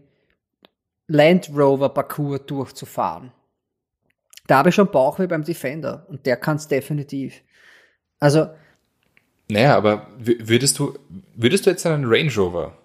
Land 1.07 1.49
Rover 1.57 1.89
Parcours 1.89 2.41
durchzufahren. 2.45 3.31
Da 4.45 4.59
habe 4.59 4.69
ich 4.69 4.75
schon 4.75 4.91
Bauchweh 4.91 5.25
beim 5.25 5.43
Defender 5.43 6.05
und 6.07 6.27
der 6.27 6.37
kann 6.37 6.57
es 6.57 6.67
definitiv. 6.67 7.41
Also, 8.19 8.49
Naja, 9.53 9.77
aber 9.77 10.07
würdest 10.17 10.79
du, 10.79 10.97
würdest 11.35 11.67
du 11.67 11.69
jetzt 11.69 11.85
einen 11.85 12.05
Range 12.05 12.33
Rover 12.35 12.75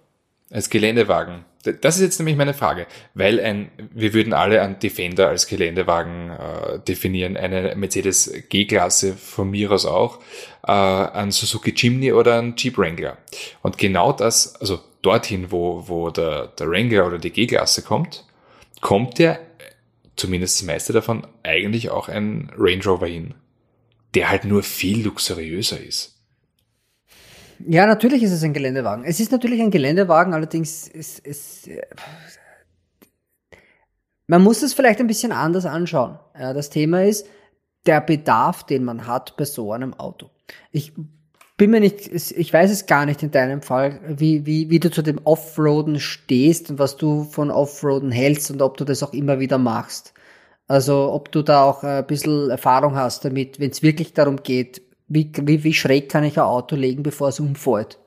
als 0.51 0.69
Geländewagen? 0.69 1.47
Das 1.81 1.97
ist 1.97 2.03
jetzt 2.03 2.19
nämlich 2.19 2.37
meine 2.37 2.53
Frage, 2.53 2.87
weil 3.15 3.41
ein, 3.41 3.71
wir 3.91 4.13
würden 4.13 4.35
alle 4.35 4.61
einen 4.61 4.79
Defender 4.79 5.29
als 5.29 5.47
Geländewagen 5.47 6.31
äh, 6.31 6.79
definieren, 6.87 7.39
eine 7.39 7.75
Mercedes 7.75 8.31
G-Klasse 8.51 9.15
von 9.15 9.51
mir 9.51 9.71
aus 9.73 9.87
auch, 9.87 10.21
äh, 10.67 10.73
ein 10.73 11.31
Suzuki 11.31 11.73
Jimny 11.75 12.13
oder 12.13 12.39
ein 12.39 12.55
Jeep 12.55 12.77
Wrangler. 12.77 13.17
Und 13.63 13.79
genau 13.79 14.13
das, 14.13 14.55
also 14.57 14.79
dorthin, 15.01 15.51
wo, 15.51 15.85
wo 15.89 16.11
der, 16.11 16.49
der 16.49 16.69
Wrangler 16.69 17.07
oder 17.07 17.19
die 17.19 17.31
G-Klasse 17.31 17.81
kommt, 17.81 18.27
kommt 18.83 19.19
der, 19.19 19.41
zumindest 20.17 20.61
das 20.61 20.67
meiste 20.67 20.93
davon, 20.93 21.27
eigentlich 21.43 21.89
auch 21.89 22.11
ein 22.11 22.53
Range 22.59 22.85
Rover 22.85 23.07
hin, 23.07 23.35
der 24.15 24.29
halt 24.29 24.45
nur 24.45 24.63
viel 24.63 25.03
luxuriöser 25.05 25.81
ist. 25.81 26.18
Ja, 27.67 27.87
natürlich 27.87 28.23
ist 28.23 28.33
es 28.33 28.43
ein 28.45 28.53
Geländewagen. 28.53 29.05
Es 29.05 29.21
ist 29.21 29.33
natürlich 29.33 29.61
ein 29.61 29.71
Geländewagen, 29.71 30.35
allerdings 30.35 30.89
ist 30.89 31.27
es. 31.27 31.67
äh, 31.67 31.83
Man 34.27 34.43
muss 34.43 34.63
es 34.63 34.75
vielleicht 34.75 35.01
ein 35.01 35.07
bisschen 35.07 35.33
anders 35.33 35.67
anschauen. 35.67 36.19
Ja, 36.39 36.53
das 36.53 36.71
Thema 36.71 37.05
ist 37.05 37.27
der 37.87 38.01
Bedarf, 38.01 38.65
den 38.65 38.85
man 38.85 39.07
hat 39.07 39.37
bei 39.37 39.45
so 39.45 39.73
einem 39.73 39.95
Auto. 39.95 40.31
Ich 40.71 40.93
bin 41.57 41.71
mir 41.71 41.81
nicht, 41.81 42.07
ich 42.13 42.53
weiß 42.53 42.71
es 42.71 42.87
gar 42.87 43.07
nicht 43.07 43.23
in 43.23 43.31
deinem 43.31 43.63
Fall, 43.63 44.01
wie, 44.07 44.47
wie, 44.47 44.71
wie 44.71 44.79
du 44.79 44.91
zu 44.91 45.03
dem 45.03 45.21
Offroaden 45.25 45.99
stehst 45.99 46.71
und 46.71 46.79
was 46.79 46.97
du 46.97 47.25
von 47.25 47.51
Offroaden 47.51 48.13
hältst 48.13 48.51
und 48.51 48.63
ob 48.63 48.77
du 48.77 48.85
das 48.85 49.03
auch 49.03 49.13
immer 49.13 49.41
wieder 49.41 49.59
machst. 49.59 50.15
Also 50.69 51.13
ob 51.13 51.33
du 51.33 51.43
da 51.43 51.63
auch 51.65 51.83
ein 51.83 52.07
bisschen 52.07 52.51
Erfahrung 52.51 52.95
hast 52.95 53.25
damit, 53.25 53.59
wenn 53.59 53.71
es 53.71 53.83
wirklich 53.83 54.13
darum 54.13 54.37
geht, 54.43 54.83
wie, 55.09 55.31
wie, 55.43 55.65
wie 55.65 55.75
schräg 55.75 56.09
kann 56.09 56.25
ich 56.25 56.37
ein 56.37 56.45
Auto 56.45 56.77
legen, 56.77 57.03
bevor 57.03 57.29
es 57.29 57.41
umfällt. 57.41 57.99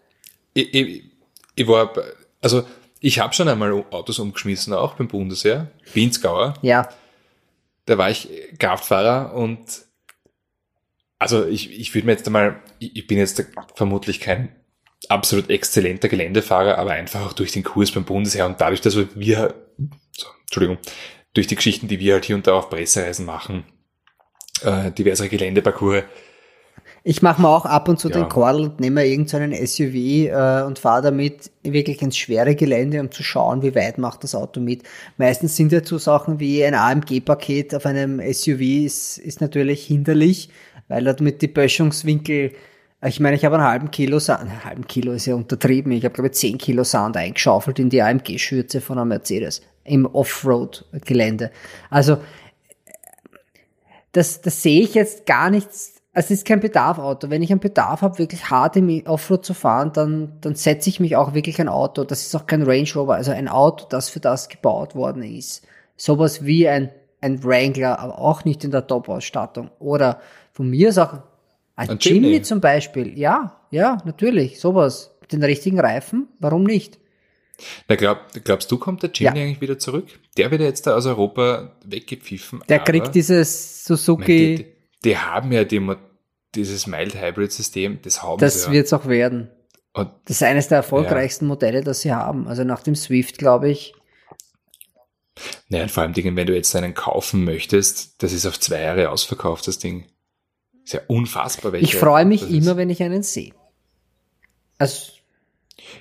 ich, 0.53 0.73
ich, 0.73 1.03
ich 1.55 1.67
war, 1.67 1.93
also 2.41 2.63
ich 2.99 3.19
habe 3.19 3.33
schon 3.33 3.47
einmal 3.47 3.73
Autos 3.91 4.19
umgeschmissen, 4.19 4.73
auch 4.73 4.93
beim 4.95 5.07
Bundesheer, 5.07 5.71
Binsgauer. 5.93 6.53
Ja, 6.61 6.87
Da 7.85 7.97
war 7.97 8.11
ich 8.11 8.29
Kraftfahrer 8.59 9.33
und 9.33 9.59
also 11.17 11.45
ich, 11.45 11.79
ich 11.79 11.93
würde 11.93 12.07
mir 12.07 12.13
jetzt 12.13 12.27
einmal, 12.27 12.61
ich, 12.79 12.95
ich 12.95 13.07
bin 13.07 13.17
jetzt 13.17 13.43
vermutlich 13.75 14.19
kein 14.19 14.55
absolut 15.09 15.49
exzellenter 15.49 16.09
Geländefahrer, 16.09 16.77
aber 16.77 16.91
einfach 16.91 17.25
auch 17.25 17.33
durch 17.33 17.51
den 17.51 17.63
Kurs 17.63 17.91
beim 17.91 18.05
Bundesheer 18.05 18.45
und 18.45 18.61
dadurch, 18.61 18.81
dass 18.81 18.95
wir, 18.95 19.53
so, 20.11 20.27
Entschuldigung, 20.41 20.77
durch 21.33 21.47
die 21.47 21.55
Geschichten, 21.55 21.87
die 21.87 21.99
wir 21.99 22.13
halt 22.13 22.25
hier 22.25 22.35
und 22.35 22.45
da 22.45 22.53
auf 22.53 22.69
Pressereisen 22.69 23.25
machen, 23.25 23.65
äh, 24.63 24.91
diverse 24.91 25.29
Geländeparcours, 25.29 26.03
ich 27.03 27.21
mache 27.21 27.41
mir 27.41 27.49
auch 27.49 27.65
ab 27.65 27.89
und 27.89 27.99
zu 27.99 28.09
Ja. 28.09 28.17
den 28.19 28.29
Kordel 28.29 28.65
und 28.65 28.79
nehme 28.79 29.05
irgendeinen 29.05 29.53
SUV 29.53 29.95
äh, 29.95 30.63
und 30.63 30.77
fahre 30.77 31.01
damit 31.01 31.49
wirklich 31.63 32.01
ins 32.01 32.17
schwere 32.17 32.55
Gelände, 32.55 32.99
um 32.99 33.09
zu 33.09 33.23
schauen, 33.23 33.63
wie 33.63 33.73
weit 33.73 33.97
macht 33.97 34.23
das 34.23 34.35
Auto 34.35 34.59
mit. 34.59 34.83
Meistens 35.17 35.55
sind 35.55 35.71
ja 35.71 35.83
so 35.83 35.97
Sachen 35.97 36.39
wie 36.39 36.63
ein 36.63 36.75
AMG-Paket 36.75 37.73
auf 37.73 37.85
einem 37.85 38.21
SUV 38.31 38.61
ist, 38.85 39.17
ist 39.17 39.41
natürlich 39.41 39.85
hinderlich, 39.85 40.49
weil 40.87 41.03
damit 41.05 41.41
die 41.41 41.47
Böschungswinkel 41.47 42.51
ich 43.03 43.19
meine, 43.19 43.35
ich 43.35 43.43
habe 43.45 43.55
einen 43.55 43.65
halben 43.65 43.89
Kilo 43.89 44.19
Sand, 44.19 44.41
einen 44.41 44.63
halben 44.63 44.85
Kilo 44.85 45.13
ist 45.13 45.25
ja 45.25 45.33
untertrieben, 45.33 45.91
ich 45.91 46.05
habe 46.05 46.13
glaube 46.13 46.27
ich 46.27 46.33
10 46.35 46.59
Kilo 46.59 46.83
Sand 46.83 47.17
eingeschaufelt 47.17 47.79
in 47.79 47.89
die 47.89 47.99
AMG-Schürze 47.99 48.79
von 48.79 48.99
einem 48.99 49.07
Mercedes 49.07 49.63
im 49.83 50.05
Offroad-Gelände. 50.05 51.49
Also 51.89 52.19
das, 54.11 54.41
das 54.41 54.61
sehe 54.61 54.83
ich 54.83 54.93
jetzt 54.93 55.25
gar 55.25 55.49
nichts. 55.49 56.00
Es 56.13 56.29
ist 56.29 56.45
kein 56.45 56.59
Bedarfauto. 56.59 57.29
Wenn 57.29 57.41
ich 57.41 57.51
einen 57.51 57.61
Bedarf 57.61 58.01
habe, 58.01 58.17
wirklich 58.17 58.49
hart 58.49 58.75
im 58.75 59.01
Offroad 59.05 59.45
zu 59.45 59.53
fahren, 59.53 59.91
dann, 59.93 60.33
dann 60.41 60.55
setze 60.55 60.89
ich 60.89 60.99
mich 60.99 61.15
auch 61.15 61.33
wirklich 61.33 61.59
ein 61.61 61.69
Auto. 61.69 62.03
Das 62.03 62.21
ist 62.25 62.35
auch 62.35 62.45
kein 62.47 62.63
Range 62.63 62.89
Rover, 62.95 63.15
also 63.15 63.31
ein 63.31 63.47
Auto, 63.47 63.85
das 63.89 64.09
für 64.09 64.19
das 64.19 64.49
gebaut 64.49 64.93
worden 64.93 65.23
ist. 65.23 65.65
Sowas 65.95 66.43
wie 66.45 66.67
ein, 66.67 66.89
ein 67.21 67.41
Wrangler, 67.43 67.99
aber 67.99 68.19
auch 68.19 68.43
nicht 68.43 68.63
in 68.65 68.71
der 68.71 68.87
Top-Ausstattung. 68.87 69.71
Oder 69.79 70.19
von 70.51 70.69
mir 70.69 70.89
ist 70.89 70.97
auch 70.97 71.13
ein, 71.77 71.89
Ein 71.91 71.97
Jimny. 72.01 72.27
Jimny. 72.27 72.41
zum 72.41 72.59
Beispiel. 72.59 73.17
Ja, 73.17 73.61
ja, 73.69 73.97
natürlich, 74.03 74.59
sowas. 74.59 75.15
Mit 75.21 75.31
den 75.31 75.43
richtigen 75.43 75.79
Reifen, 75.79 76.27
warum 76.39 76.63
nicht? 76.63 76.99
Na, 77.87 77.95
glaub, 77.95 78.17
glaubst 78.43 78.69
du, 78.71 78.77
kommt 78.77 79.01
der 79.03 79.11
Jimny 79.13 79.37
Ja. 79.39 79.45
eigentlich 79.45 79.61
wieder 79.61 79.79
zurück? 79.79 80.07
Der 80.35 80.51
wird 80.51 80.59
ja 80.59 80.67
jetzt 80.67 80.87
da 80.87 80.95
aus 80.95 81.05
Europa 81.05 81.71
weggepfiffen. 81.85 82.61
Der 82.67 82.79
kriegt 82.79 83.15
dieses 83.15 83.85
Suzuki, 83.85 84.65
die, 85.03 85.17
haben 85.17 85.51
ja 85.51 85.63
die, 85.63 85.95
dieses 86.55 86.87
Mild 86.87 87.15
Hybrid 87.15 87.51
System, 87.51 87.99
das 88.01 88.23
haben 88.23 88.39
das 88.39 88.65
ja. 88.65 88.71
wird's 88.71 88.93
auch 88.93 89.07
werden. 89.07 89.49
Und 89.93 90.09
Das 90.25 90.37
ist 90.37 90.43
eines 90.43 90.69
der 90.69 90.77
erfolgreichsten 90.77 91.45
Modelle, 91.45 91.83
das 91.83 92.01
sie 92.01 92.13
haben. 92.13 92.47
Also 92.47 92.63
nach 92.63 92.81
dem 92.81 92.95
Swift, 92.95 93.37
glaube 93.37 93.69
ich. 93.69 93.93
Nein, 95.69 95.89
vor 95.89 96.03
allem 96.03 96.13
Dingen, 96.13 96.35
wenn 96.35 96.47
du 96.47 96.55
jetzt 96.55 96.75
einen 96.75 96.93
kaufen 96.93 97.43
möchtest, 97.43 98.21
das 98.23 98.31
ist 98.33 98.45
auf 98.45 98.59
zwei 98.59 98.81
Jahre 98.81 99.09
ausverkauft, 99.09 99.67
das 99.67 99.79
Ding. 99.79 100.07
Ist 100.83 100.93
ja 100.93 101.01
unfassbar, 101.07 101.71
welche. 101.71 101.85
Ich 101.85 101.95
freue 101.95 102.25
mich 102.25 102.49
immer, 102.49 102.71
Ist. 102.71 102.77
wenn 102.77 102.89
ich 102.89 103.03
einen 103.03 103.23
sehe. 103.23 103.53
Also 104.77 105.11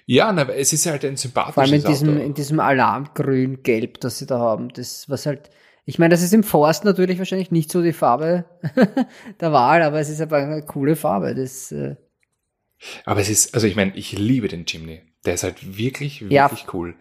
Ja, 0.06 0.32
na, 0.32 0.42
aber 0.42 0.56
es 0.56 0.72
ist 0.72 0.86
halt 0.86 1.04
ein 1.04 1.16
sympathisches 1.16 1.54
vor 1.54 1.62
allem 1.62 1.74
in 1.74 1.84
diesem, 1.84 2.08
Auto. 2.10 2.24
in 2.24 2.34
diesem 2.34 2.60
Alarmgrün-Gelb, 2.60 4.00
das 4.00 4.18
sie 4.18 4.26
da 4.26 4.38
haben. 4.38 4.70
Das, 4.70 5.08
was 5.08 5.26
halt, 5.26 5.50
ich 5.84 5.98
meine, 5.98 6.10
das 6.12 6.22
ist 6.22 6.32
im 6.34 6.42
Forst 6.44 6.84
natürlich 6.84 7.18
wahrscheinlich 7.18 7.50
nicht 7.50 7.70
so 7.72 7.82
die 7.82 7.92
Farbe 7.92 8.44
der 9.40 9.52
Wahl, 9.52 9.82
aber 9.82 9.98
es 10.00 10.08
ist 10.08 10.20
aber 10.20 10.38
eine 10.38 10.62
coole 10.62 10.96
Farbe. 10.96 11.34
Das, 11.34 11.72
äh, 11.72 11.96
Aber 13.04 13.20
es 13.20 13.28
ist, 13.28 13.54
also 13.54 13.66
ich 13.66 13.76
meine, 13.76 13.94
ich 13.96 14.12
liebe 14.12 14.48
den 14.48 14.66
Chimney. 14.66 15.02
Der 15.24 15.34
ist 15.34 15.42
halt 15.42 15.76
wirklich, 15.76 16.22
wirklich 16.22 16.32
Ja. 16.32 16.50
cool. 16.72 16.94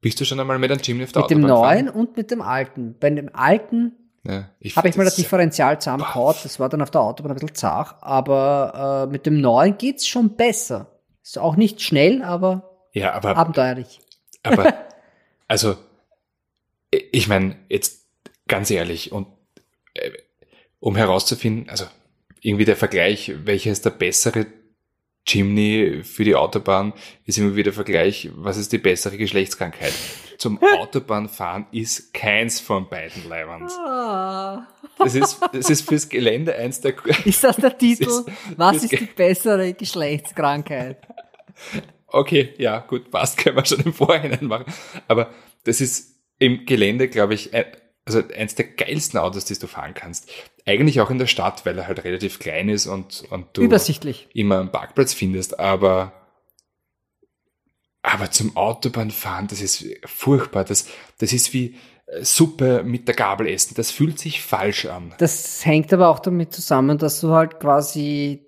Bist 0.00 0.20
du 0.20 0.24
schon 0.24 0.38
einmal 0.40 0.58
mit 0.58 0.70
einem 0.70 0.80
Chimney 0.80 1.04
auf 1.04 1.12
der 1.12 1.22
mit 1.22 1.30
dem 1.30 1.44
Autobahn 1.44 1.60
neuen 1.62 1.86
gefahren? 1.86 2.00
und 2.00 2.16
mit 2.16 2.30
dem 2.30 2.40
alten. 2.42 2.96
Bei 3.00 3.10
dem 3.10 3.34
alten 3.34 3.92
Ja, 4.24 4.48
habe 4.76 4.88
ich 4.88 4.96
mal 4.96 5.04
das 5.04 5.16
Differential 5.16 5.80
zusammengehauen. 5.80 6.36
Das 6.42 6.60
war 6.60 6.68
dann 6.68 6.82
auf 6.82 6.90
der 6.90 7.00
Autobahn 7.00 7.32
ein 7.32 7.34
bisschen 7.36 7.54
zart, 7.54 7.96
aber 8.02 9.06
äh, 9.08 9.12
mit 9.12 9.26
dem 9.26 9.40
neuen 9.40 9.76
geht's 9.78 10.06
schon 10.06 10.36
besser. 10.36 10.92
Ist 11.22 11.38
auch 11.38 11.56
nicht 11.56 11.80
schnell, 11.82 12.22
aber 12.22 12.86
Ja, 12.92 13.12
aber 13.14 13.36
abenteuerlich. 13.36 14.00
Aber, 14.42 14.72
also, 15.48 15.76
ich 16.90 17.26
meine, 17.28 17.56
jetzt 17.68 18.05
ganz 18.48 18.70
ehrlich, 18.70 19.12
und 19.12 19.26
äh, 19.94 20.10
um 20.80 20.96
herauszufinden, 20.96 21.68
also 21.68 21.86
irgendwie 22.40 22.64
der 22.64 22.76
Vergleich, 22.76 23.32
welcher 23.44 23.72
ist 23.72 23.84
der 23.84 23.90
bessere 23.90 24.46
Chimney 25.26 26.02
für 26.04 26.22
die 26.24 26.36
Autobahn, 26.36 26.92
ist 27.24 27.38
immer 27.38 27.54
wieder 27.56 27.64
der 27.64 27.72
Vergleich, 27.72 28.30
was 28.34 28.56
ist 28.56 28.72
die 28.72 28.78
bessere 28.78 29.16
Geschlechtskrankheit. 29.16 29.92
Zum 30.38 30.62
Autobahnfahren 30.78 31.66
ist 31.72 32.12
keins 32.14 32.60
von 32.60 32.88
beiden 32.88 33.28
Leiband. 33.28 33.70
Ah. 33.72 34.68
Das 34.98 35.14
ist, 35.16 35.40
das 35.52 35.68
ist 35.70 35.88
fürs 35.88 36.08
Gelände 36.08 36.54
eins 36.54 36.80
der, 36.80 36.94
Ist 37.24 37.42
das 37.42 37.56
der 37.56 37.76
Titel? 37.78 38.04
ist- 38.04 38.26
Was 38.56 38.74
das 38.74 38.84
ist 38.84 39.00
die 39.00 39.06
bessere 39.06 39.72
Geschlechtskrankheit? 39.74 40.98
Okay, 42.06 42.54
ja, 42.58 42.78
gut, 42.80 43.10
passt, 43.10 43.38
können 43.42 43.56
wir 43.56 43.64
schon 43.64 43.80
im 43.80 43.92
Vorhinein 43.92 44.46
machen. 44.46 44.72
Aber 45.08 45.30
das 45.64 45.80
ist 45.80 46.14
im 46.38 46.66
Gelände, 46.66 47.08
glaube 47.08 47.34
ich, 47.34 47.52
ein, 47.52 47.64
also 48.06 48.22
eins 48.36 48.54
der 48.54 48.66
geilsten 48.66 49.18
Autos, 49.18 49.44
die 49.44 49.58
du 49.58 49.66
fahren 49.66 49.92
kannst. 49.92 50.30
Eigentlich 50.64 51.00
auch 51.00 51.10
in 51.10 51.18
der 51.18 51.26
Stadt, 51.26 51.66
weil 51.66 51.76
er 51.76 51.88
halt 51.88 52.04
relativ 52.04 52.38
klein 52.38 52.68
ist 52.68 52.86
und, 52.86 53.24
und 53.30 53.48
du 53.54 53.62
Übersichtlich. 53.62 54.28
immer 54.32 54.60
einen 54.60 54.70
Parkplatz 54.70 55.12
findest, 55.12 55.58
aber, 55.58 56.12
aber 58.02 58.30
zum 58.30 58.56
Autobahnfahren, 58.56 59.48
das 59.48 59.60
ist 59.60 59.84
furchtbar. 60.04 60.62
Das, 60.64 60.86
das 61.18 61.32
ist 61.32 61.52
wie 61.52 61.74
äh, 62.06 62.24
Suppe 62.24 62.84
mit 62.84 63.08
der 63.08 63.16
Gabel 63.16 63.48
essen. 63.48 63.74
Das 63.74 63.90
fühlt 63.90 64.20
sich 64.20 64.40
falsch 64.40 64.86
an. 64.86 65.12
Das 65.18 65.66
hängt 65.66 65.92
aber 65.92 66.08
auch 66.08 66.20
damit 66.20 66.54
zusammen, 66.54 66.98
dass 66.98 67.20
du 67.20 67.32
halt 67.32 67.58
quasi 67.58 68.46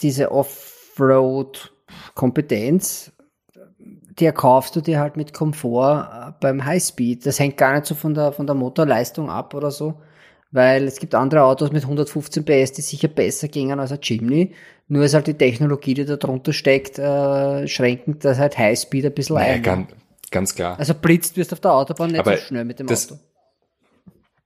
diese 0.00 0.32
Offroad-Kompetenz, 0.32 3.12
die 4.18 4.24
erkaufst 4.24 4.74
du 4.76 4.80
dir 4.80 4.98
halt 5.00 5.16
mit 5.16 5.32
Komfort 5.32 6.08
äh, 6.28 6.32
beim 6.40 6.64
Highspeed. 6.64 7.24
Das 7.26 7.38
hängt 7.38 7.56
gar 7.56 7.74
nicht 7.74 7.86
so 7.86 7.94
von 7.94 8.14
der, 8.14 8.32
von 8.32 8.46
der 8.46 8.54
Motorleistung 8.54 9.30
ab 9.30 9.54
oder 9.54 9.70
so. 9.70 9.94
Weil 10.50 10.84
es 10.84 10.98
gibt 10.98 11.14
andere 11.14 11.42
Autos 11.42 11.72
mit 11.72 11.82
115 11.82 12.44
PS, 12.44 12.72
die 12.72 12.80
sicher 12.82 13.08
besser 13.08 13.48
gingen 13.48 13.78
als 13.80 13.92
ein 13.92 14.00
Chimney. 14.00 14.54
Nur 14.88 15.04
ist 15.04 15.12
halt 15.12 15.26
die 15.26 15.34
Technologie, 15.34 15.92
die 15.94 16.06
da 16.06 16.16
drunter 16.16 16.54
steckt, 16.54 16.98
äh, 16.98 17.68
schränkend, 17.68 18.24
dass 18.24 18.38
halt 18.38 18.56
Highspeed 18.56 19.04
ein 19.06 19.12
bisschen 19.14 19.36
Naja, 19.36 19.54
ein. 19.54 19.62
ganz, 19.62 19.88
ganz 20.30 20.54
klar. 20.54 20.78
Also 20.78 20.94
blitzt 20.94 21.36
wirst 21.36 21.52
auf 21.52 21.60
der 21.60 21.72
Autobahn 21.74 22.10
nicht 22.12 22.20
Aber 22.20 22.36
so 22.36 22.42
schnell 22.44 22.64
mit 22.64 22.78
dem 22.78 22.86
das- 22.86 23.12
Auto. 23.12 23.20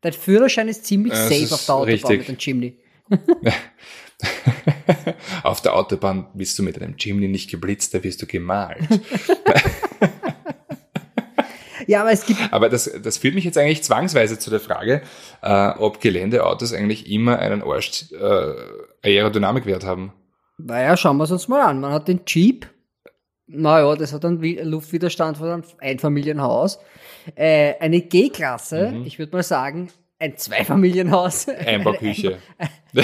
Dein 0.01 0.13
Führerschein 0.13 0.67
ist 0.67 0.85
ziemlich 0.85 1.13
Das 1.13 1.29
safe 1.29 1.35
ist 1.43 1.53
auf 1.53 1.65
der 1.67 1.75
Autobahn 1.77 1.93
richtig. 1.93 2.19
mit 2.19 2.29
dem 2.29 2.39
Chimney. 2.39 2.77
Auf 5.43 5.61
der 5.63 5.75
Autobahn 5.75 6.27
bist 6.35 6.59
du 6.59 6.63
mit 6.63 6.81
einem 6.81 6.97
Chimney 6.97 7.29
nicht 7.29 7.51
geblitzt, 7.51 7.95
da 7.95 8.03
wirst 8.03 8.23
du 8.23 8.27
gemalt. 8.27 8.79
Ja, 11.89 12.03
aber 12.03 12.13
es 12.13 12.25
gibt 12.25 12.41
Aber 12.53 12.69
das, 12.69 12.89
das 13.03 13.19
führt 13.19 13.35
mich 13.35 13.43
jetzt 13.45 13.59
eigentlich 13.59 13.83
zwangsweise 13.83 14.39
zu 14.39 14.51
der 14.51 14.61
Frage, 14.61 15.03
äh, 15.43 15.69
ob 15.79 16.01
Geländeautos 16.01 16.73
eigentlich 16.73 17.11
immer 17.11 17.41
einen 17.41 17.61
Arsch 17.61 18.05
äh, 18.13 18.55
Aerodynamikwert 19.03 19.85
haben. 19.85 20.13
Naja, 20.59 20.97
schauen 20.97 21.17
wir 21.17 21.25
es 21.25 21.33
uns 21.33 21.49
mal 21.49 21.61
an. 21.61 21.81
Man 21.81 21.93
hat 21.93 22.07
den 22.07 22.21
Jeep. 22.25 22.71
Naja, 23.49 23.97
das 23.97 24.13
hat 24.13 24.25
einen 24.25 24.41
Wi- 24.41 24.61
Luftwiderstand 24.63 25.37
von 25.39 25.49
einem 25.49 25.65
Einfamilienhaus. 25.81 26.79
Äh, 27.35 27.75
eine 27.81 28.01
G-Klasse, 28.01 29.03
ich 29.05 29.19
würde 29.19 29.37
mal 29.37 29.43
sagen, 29.43 29.91
ein 30.21 30.37
Zweifamilienhaus. 30.37 31.49
Einbauküche. 31.49 32.39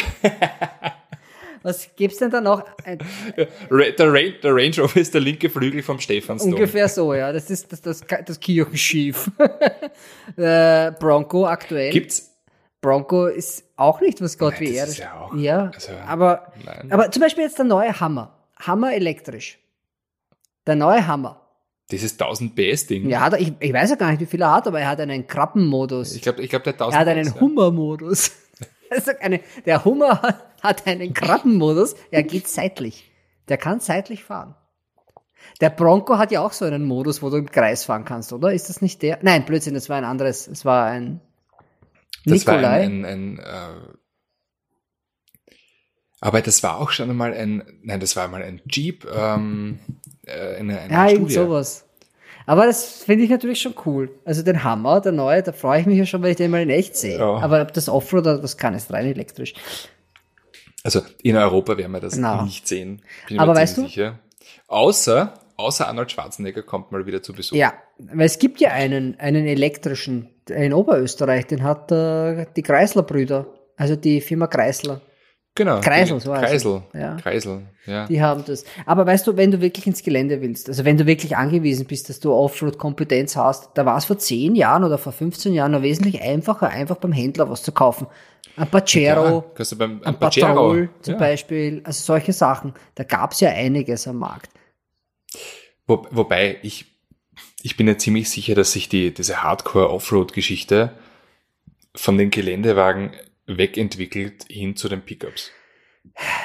Was 1.68 1.94
gibt's 1.96 2.16
denn 2.16 2.30
da 2.30 2.40
noch? 2.40 2.64
Der, 3.36 3.92
der 3.92 4.54
Range 4.54 4.74
Rover 4.78 4.96
ist 4.96 5.12
der 5.12 5.20
linke 5.20 5.50
Flügel 5.50 5.82
vom 5.82 6.00
Stephansdom. 6.00 6.54
ungefähr 6.54 6.88
so, 6.88 7.12
ja. 7.12 7.30
Das 7.30 7.50
ist 7.50 7.70
das, 7.70 7.82
das, 7.82 8.00
das 8.24 8.40
Kirchenschiff. 8.40 9.30
äh, 10.38 10.92
Bronco 10.92 11.46
aktuell. 11.46 11.92
Gibt's? 11.92 12.34
Bronco 12.80 13.26
ist 13.26 13.64
auch 13.76 14.00
nicht 14.00 14.22
was 14.22 14.38
Gott 14.38 14.54
Nein, 14.54 14.60
wie 14.62 14.66
das 14.68 14.76
er 14.76 14.86
ist 14.86 14.98
ja 14.98 15.30
Ja, 15.36 15.70
also, 15.74 15.92
aber, 16.06 16.52
nein. 16.64 16.90
aber 16.90 17.10
zum 17.10 17.20
Beispiel 17.20 17.44
jetzt 17.44 17.58
der 17.58 17.66
neue 17.66 18.00
Hammer. 18.00 18.34
Hammer 18.60 18.94
elektrisch. 18.94 19.58
Der 20.66 20.74
neue 20.74 21.06
Hammer. 21.06 21.38
Dieses 21.90 22.12
1000 22.12 22.54
PS 22.56 22.86
Ding. 22.86 23.10
Ja, 23.10 23.30
ich, 23.36 23.52
ich 23.60 23.72
weiß 23.74 23.90
ja 23.90 23.96
gar 23.96 24.10
nicht, 24.10 24.20
wie 24.20 24.26
viel 24.26 24.40
er 24.40 24.52
hat, 24.52 24.66
aber 24.66 24.80
er 24.80 24.88
hat 24.88 25.00
einen 25.00 25.26
Krabbenmodus. 25.26 26.14
Ich 26.14 26.22
glaube, 26.22 26.42
ich 26.42 26.48
glaub, 26.48 26.64
der 26.64 26.72
1000 26.72 26.94
Er 26.94 27.00
hat 27.00 27.08
einen. 27.08 27.38
Hummermodus. 27.38 28.30
Also 28.90 29.10
eine, 29.20 29.40
der 29.66 29.84
Hummer 29.84 30.22
hat, 30.22 30.47
hat 30.62 30.86
einen 30.86 31.14
Krabbenmodus. 31.14 31.94
Er 32.11 32.22
geht 32.22 32.48
seitlich. 32.48 33.11
Der 33.48 33.56
kann 33.56 33.80
seitlich 33.80 34.24
fahren. 34.24 34.54
Der 35.61 35.70
Bronco 35.70 36.18
hat 36.18 36.30
ja 36.30 36.40
auch 36.40 36.52
so 36.52 36.64
einen 36.64 36.84
Modus, 36.84 37.22
wo 37.22 37.30
du 37.30 37.36
im 37.36 37.50
Kreis 37.50 37.84
fahren 37.84 38.04
kannst, 38.04 38.32
oder? 38.32 38.52
Ist 38.52 38.68
das 38.68 38.82
nicht 38.82 39.02
der? 39.02 39.18
Nein, 39.22 39.44
Blödsinn, 39.44 39.74
das 39.74 39.88
war 39.88 39.96
ein 39.96 40.04
anderes. 40.04 40.46
Es 40.46 40.64
war 40.64 40.86
ein 40.86 41.20
Das 42.24 42.46
war 42.46 42.56
Nikolai. 42.56 42.82
ein, 42.82 43.04
ein, 43.04 43.04
ein 43.04 43.38
äh, 43.38 43.98
aber 46.20 46.42
das 46.42 46.62
war 46.62 46.78
auch 46.78 46.90
schon 46.90 47.11
einmal 47.11 47.32
ein, 47.32 47.62
nein, 47.82 48.00
das 48.00 48.16
war 48.16 48.24
einmal 48.24 48.42
ein 48.42 48.61
Jeep, 48.68 49.06
ähm, 49.11 49.78
äh, 50.26 50.56
eine, 50.56 50.80
eine 50.80 50.92
ja, 50.92 51.09
Studie. 51.09 51.34
sowas. 51.34 51.84
Aber 52.44 52.66
das 52.66 53.02
finde 53.04 53.24
ich 53.24 53.30
natürlich 53.30 53.61
schon 53.61 53.74
cool. 53.86 54.11
Also 54.24 54.42
den 54.42 54.64
Hammer, 54.64 55.00
der 55.00 55.12
neue, 55.12 55.42
da 55.42 55.52
freue 55.52 55.80
ich 55.80 55.86
mich 55.86 55.98
ja 55.98 56.06
schon, 56.06 56.22
wenn 56.22 56.30
ich 56.30 56.36
den 56.36 56.50
mal 56.50 56.62
in 56.62 56.70
echt 56.70 56.96
sehe. 56.96 57.18
Ja. 57.18 57.36
Aber 57.38 57.62
ob 57.62 57.72
das 57.72 57.88
Offroad 57.88 58.22
oder 58.22 58.38
das 58.38 58.56
kann, 58.56 58.74
ist 58.74 58.92
rein 58.92 59.06
elektrisch. 59.06 59.54
Also 60.85 61.03
in 61.22 61.37
Europa 61.37 61.76
werden 61.76 61.93
wir 61.93 62.01
das 62.01 62.16
Na. 62.16 62.43
nicht 62.43 62.68
sehen. 62.68 63.03
Bin 63.29 63.39
Aber 63.39 63.53
mir 63.53 63.61
weißt 63.61 63.74
ziemlich 63.76 63.95
sicher. 63.95 64.18
Außer, 64.68 65.35
außer 65.57 65.89
Arnold 65.89 66.12
Schwarzenegger 66.12 66.62
kommt 66.62 66.93
mal 66.93 67.07
wieder 67.07 67.22
zu 67.22 67.33
Besuch. 67.33 67.57
Ja, 67.57 67.74
weil 67.99 68.26
es 68.26 68.39
gibt 68.39 68.61
ja 68.61 68.70
einen, 68.70 69.18
einen 69.18 69.47
elektrischen 69.47 70.31
in 70.49 70.72
Oberösterreich, 70.72 71.47
den 71.47 71.62
hat 71.62 71.93
äh, 71.93 72.47
die 72.57 72.62
Kreisler-Brüder, 72.62 73.47
also 73.76 73.97
die 73.97 74.20
Firma 74.20 74.47
Kreisler, 74.47 75.03
Genau. 75.59 75.81
Kreisel, 75.81 76.20
so. 76.20 76.31
Kreisel. 76.31 76.83
Ja. 76.95 77.16
Kreisel, 77.16 77.62
ja. 77.85 78.07
die 78.07 78.22
haben 78.22 78.45
das. 78.47 78.64
Aber 78.87 79.05
weißt 79.07 79.26
du, 79.26 79.37
wenn 79.37 79.51
du 79.51 79.61
wirklich 79.61 79.89
ins 79.89 80.05
Gelände 80.05 80.41
willst, 80.41 80.68
also 80.68 80.85
wenn 80.85 80.97
du 80.97 81.05
wirklich 81.05 81.37
angewiesen 81.37 81.85
bist, 81.85 82.09
dass 82.09 82.20
du 82.20 82.33
Offroad-Kompetenz 82.33 83.35
hast, 83.35 83.70
da 83.74 83.85
war 83.85 83.97
es 83.97 84.05
vor 84.05 84.18
10 84.18 84.55
Jahren 84.55 84.85
oder 84.85 84.99
vor 84.99 85.11
15 85.11 85.53
Jahren 85.53 85.72
noch 85.72 85.83
wesentlich 85.83 86.22
einfacher, 86.22 86.68
einfach 86.68 86.99
beim 86.99 87.11
Händler 87.11 87.51
was 87.51 87.64
zu 87.64 87.72
kaufen. 87.72 88.07
Ein 88.59 88.70
Pacero, 88.70 89.52
ja, 89.56 89.76
beim 89.76 90.00
ein 90.00 90.06
ein 90.06 90.18
Patrol 90.18 90.90
zum 91.02 91.14
ja. 91.14 91.18
Beispiel, 91.20 91.80
also 91.84 92.02
solche 92.02 92.32
Sachen. 92.32 92.74
Da 92.94 93.04
gab 93.04 93.32
es 93.32 93.40
ja 93.40 93.50
einiges 93.50 94.09
am 94.09 94.16
Markt. 94.16 94.50
Wo, 95.86 96.06
wobei, 96.11 96.59
ich, 96.62 96.86
ich 97.62 97.76
bin 97.76 97.86
ja 97.86 97.96
ziemlich 97.96 98.28
sicher, 98.28 98.54
dass 98.54 98.72
sich 98.72 98.88
die, 98.88 99.14
diese 99.14 99.42
Hardcore-Offroad-Geschichte 99.42 100.92
von 101.94 102.18
den 102.18 102.30
Geländewagen 102.30 103.12
wegentwickelt 103.46 104.44
hin 104.48 104.76
zu 104.76 104.88
den 104.88 105.02
Pickups. 105.02 105.50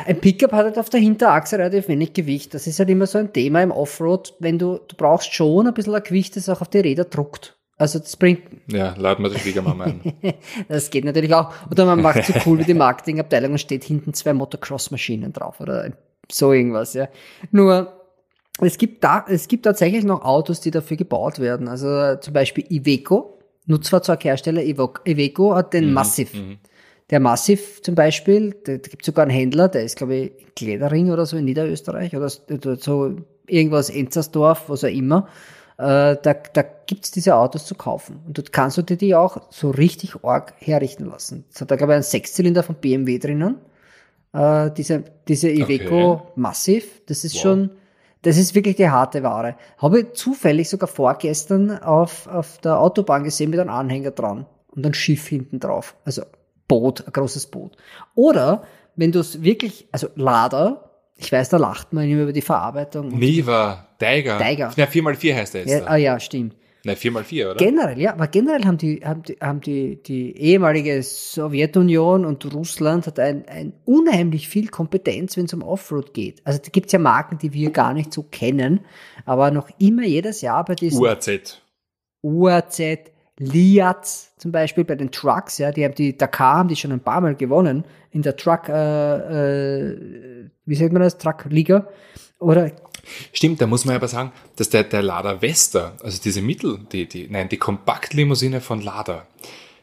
Ein 0.05 0.20
Pickup 0.20 0.51
hat 0.51 0.66
halt 0.66 0.78
auf 0.78 0.89
der 0.89 0.99
Hinterachse 0.99 1.57
relativ 1.57 1.88
wenig 1.88 2.14
Gewicht. 2.14 2.53
Das 2.53 2.68
ist 2.68 2.80
halt 2.80 2.89
immer 2.89 3.07
so 3.07 3.18
ein 3.18 3.34
Thema 3.34 3.64
im 3.64 3.72
Offroad, 3.72 4.36
wenn 4.39 4.59
du, 4.59 4.80
du 4.88 4.95
brauchst 4.95 5.34
schon 5.34 5.68
ein 5.68 5.74
bisschen 5.74 5.95
ein 5.95 6.03
Gewicht, 6.03 6.36
das 6.36 6.49
auch 6.49 6.61
auf 6.61 6.70
die 6.70 6.80
Räder 6.80 7.05
druckt. 7.05 7.57
Also 7.84 8.00
das 8.00 8.16
bringt, 8.16 8.42
Ja, 8.72 8.96
laden 8.98 9.24
wir 9.26 9.30
die 9.30 9.40
Schwiegermama 9.40 9.84
ein. 9.84 10.02
das 10.70 10.90
geht 10.90 11.04
natürlich 11.06 11.34
auch. 11.34 11.52
Oder 11.70 11.86
man 11.86 12.02
macht 12.02 12.24
so 12.26 12.34
cool 12.46 12.60
wie 12.60 12.64
die 12.64 12.74
Marketingabteilung 12.74 13.52
und 13.52 13.58
steht 13.58 13.84
hinten 13.84 14.14
zwei 14.14 14.34
Motocross-Maschinen 14.34 15.34
drauf 15.34 15.60
oder 15.60 15.92
so 16.32 16.54
irgendwas, 16.54 16.94
ja. 16.94 17.10
Nur, 17.52 17.92
es 18.62 18.78
gibt 18.78 19.04
da, 19.04 19.26
es 19.28 19.48
gibt 19.50 19.66
tatsächlich 19.66 20.06
noch 20.06 20.24
Autos, 20.24 20.62
die 20.62 20.72
dafür 20.72 20.96
gebaut 20.96 21.40
werden. 21.40 21.68
Also 21.68 21.88
äh, 21.90 22.20
zum 22.22 22.34
Beispiel 22.34 22.66
Iveco, 22.70 23.40
Nutzfahrzeughersteller 23.66 24.64
Iveco 24.64 25.56
hat 25.56 25.74
den 25.74 25.88
Mhm, 25.88 25.94
Massiv. 25.94 26.34
mhm. 26.34 26.58
Der 27.10 27.20
Massiv 27.20 27.82
zum 27.82 27.96
Beispiel, 27.96 28.56
da, 28.64 28.78
gibt 28.78 29.04
sogar 29.04 29.24
einen 29.24 29.32
Händler, 29.32 29.68
der 29.68 29.84
ist, 29.84 29.98
glaube 29.98 30.16
ich, 30.16 30.32
in 30.40 30.48
Glädering 30.56 31.12
oder 31.12 31.26
so 31.26 31.36
in 31.36 31.46
Niederösterreich 31.46 32.16
oder 32.16 32.30
so 32.30 33.16
irgendwas, 33.46 33.90
Enzersdorf, 33.90 34.70
was 34.70 34.86
auch 34.86 34.90
immer. 34.90 35.28
Äh, 35.78 36.17
da 36.21 36.34
da 36.53 36.63
gibt's 36.86 37.11
diese 37.11 37.36
Autos 37.36 37.65
zu 37.65 37.76
kaufen. 37.76 38.21
Und 38.28 38.38
dort 38.38 38.51
kannst 38.51 38.78
du 38.78 38.82
dir 38.82 38.97
die 38.97 39.15
auch 39.15 39.41
so 39.49 39.71
richtig 39.71 40.24
arg 40.24 40.53
herrichten 40.59 41.05
lassen. 41.05 41.45
Es 41.51 41.61
hat 41.61 41.71
da, 41.71 41.76
glaube 41.76 41.93
ich, 41.93 41.95
einen 41.95 42.03
Sechszylinder 42.03 42.63
von 42.63 42.76
BMW 42.76 43.17
drinnen. 43.19 43.57
Äh, 44.34 44.71
diese, 44.71 45.03
diese 45.28 45.49
Iveco 45.49 46.11
Okay. 46.13 46.24
Massiv, 46.36 47.01
das 47.07 47.24
ist 47.24 47.36
Wow. 47.36 47.41
schon, 47.41 47.69
das 48.24 48.38
ist 48.38 48.55
wirklich 48.55 48.76
die 48.78 48.89
harte 48.89 49.24
Ware. 49.24 49.55
Habe 49.78 49.99
ich 50.01 50.13
zufällig 50.13 50.69
sogar 50.69 50.88
vorgestern 50.88 51.78
auf, 51.80 52.28
auf 52.28 52.57
der 52.59 52.80
Autobahn 52.80 53.24
gesehen 53.24 53.49
mit 53.49 53.59
einem 53.59 53.69
Anhänger 53.69 54.11
dran 54.11 54.45
und 54.71 54.86
ein 54.86 54.93
Schiff 54.93 55.28
hinten 55.28 55.59
drauf. 55.59 55.95
Also 56.05 56.24
Boot, 56.67 57.05
ein 57.05 57.11
großes 57.13 57.47
Boot. 57.47 57.76
Oder 58.15 58.63
wenn 58.95 59.11
du 59.11 59.19
es 59.19 59.41
wirklich, 59.43 59.88
also 59.91 60.07
Lader, 60.15 60.89
ich 61.16 61.32
weiß, 61.32 61.49
da 61.49 61.57
lacht 61.57 61.93
man 61.93 62.09
immer 62.09 62.24
über 62.24 62.34
die 62.34 62.41
Verarbeitung. 62.41 63.09
Niva, 63.09 63.88
Tiger. 63.99 64.38
Tiger. 64.39 64.74
Ja, 64.76 64.86
4x4 64.86 65.36
heißt 65.36 65.53
der 65.53 65.61
jetzt. 65.61 65.72
Ja, 65.72 65.86
ah 65.86 65.95
ja, 65.95 66.20
stimmt. 66.20 66.55
Nein, 66.86 66.97
4x4, 66.97 67.45
oder? 67.45 67.55
Generell, 67.55 67.97
ja, 67.97 68.11
aber 68.11 68.28
generell 68.28 68.66
haben 68.66 68.78
die, 68.78 68.99
haben 69.05 69.24
die, 69.24 69.38
haben 69.39 69.61
die, 69.61 70.03
die 70.03 70.36
ehemalige 70.38 71.01
Sowjetunion 71.01 72.26
und 72.26 72.53
Russland 72.53 73.07
hat 73.07 73.20
ein, 73.20 73.47
ein 73.47 73.72
unheimlich 73.86 74.49
viel 74.49 74.68
Kompetenz, 74.68 75.38
wenn 75.38 75.45
es 75.45 75.53
um 75.53 75.61
Offroad 75.61 76.14
geht. 76.14 76.41
Also 76.45 76.59
da 76.61 76.70
gibt's 76.70 76.91
ja 76.91 76.99
Marken, 76.99 77.38
die 77.38 77.53
wir 77.53 77.72
gar 77.72 77.93
nicht 77.93 78.11
so 78.11 78.24
kennen, 78.24 78.82
aber 79.24 79.51
noch 79.51 79.70
immer 79.80 80.03
jedes 80.03 80.41
Jahr 80.41 80.66
bei 80.66 80.76
diesen 80.76 81.01
UAZ. 81.01 81.61
UAZ, 82.22 82.82
Liaz 83.39 84.34
zum 84.38 84.51
Beispiel 84.51 84.84
bei 84.84 84.95
den 84.95 85.09
Trucks, 85.09 85.59
ja, 85.59 85.72
die 85.72 85.86
haben 85.86 85.95
die 85.95 86.18
Dakar 86.18 86.57
haben 86.57 86.70
die 86.70 86.76
schon 86.76 86.91
ein 86.91 86.99
paar 86.99 87.22
Mal 87.22 87.36
gewonnen 87.36 87.86
in 88.11 88.24
der 88.24 88.36
Truck, 88.36 88.68
äh, 88.68 89.88
äh, 89.88 90.49
wie 90.66 90.76
sagt 90.76 90.93
man 90.93 91.01
das, 91.01 91.18
Truck-Liga 91.18 91.88
oder 92.39 92.72
Stimmt, 93.34 93.59
da 93.59 93.68
muss 93.68 93.84
man 93.84 93.95
aber 93.95 94.07
sagen, 94.07 94.32
dass 94.55 94.70
der, 94.70 94.84
der 94.86 95.01
Lada 95.01 95.41
Vesta, 95.41 95.93
also 96.01 96.22
diese 96.24 96.41
Mittel, 96.41 96.80
die, 96.91 97.05
die, 97.05 97.28
nein, 97.30 97.49
die 97.49 97.57
Kompaktlimousine 97.57 98.61
von 98.61 98.82
Lada, 98.82 99.28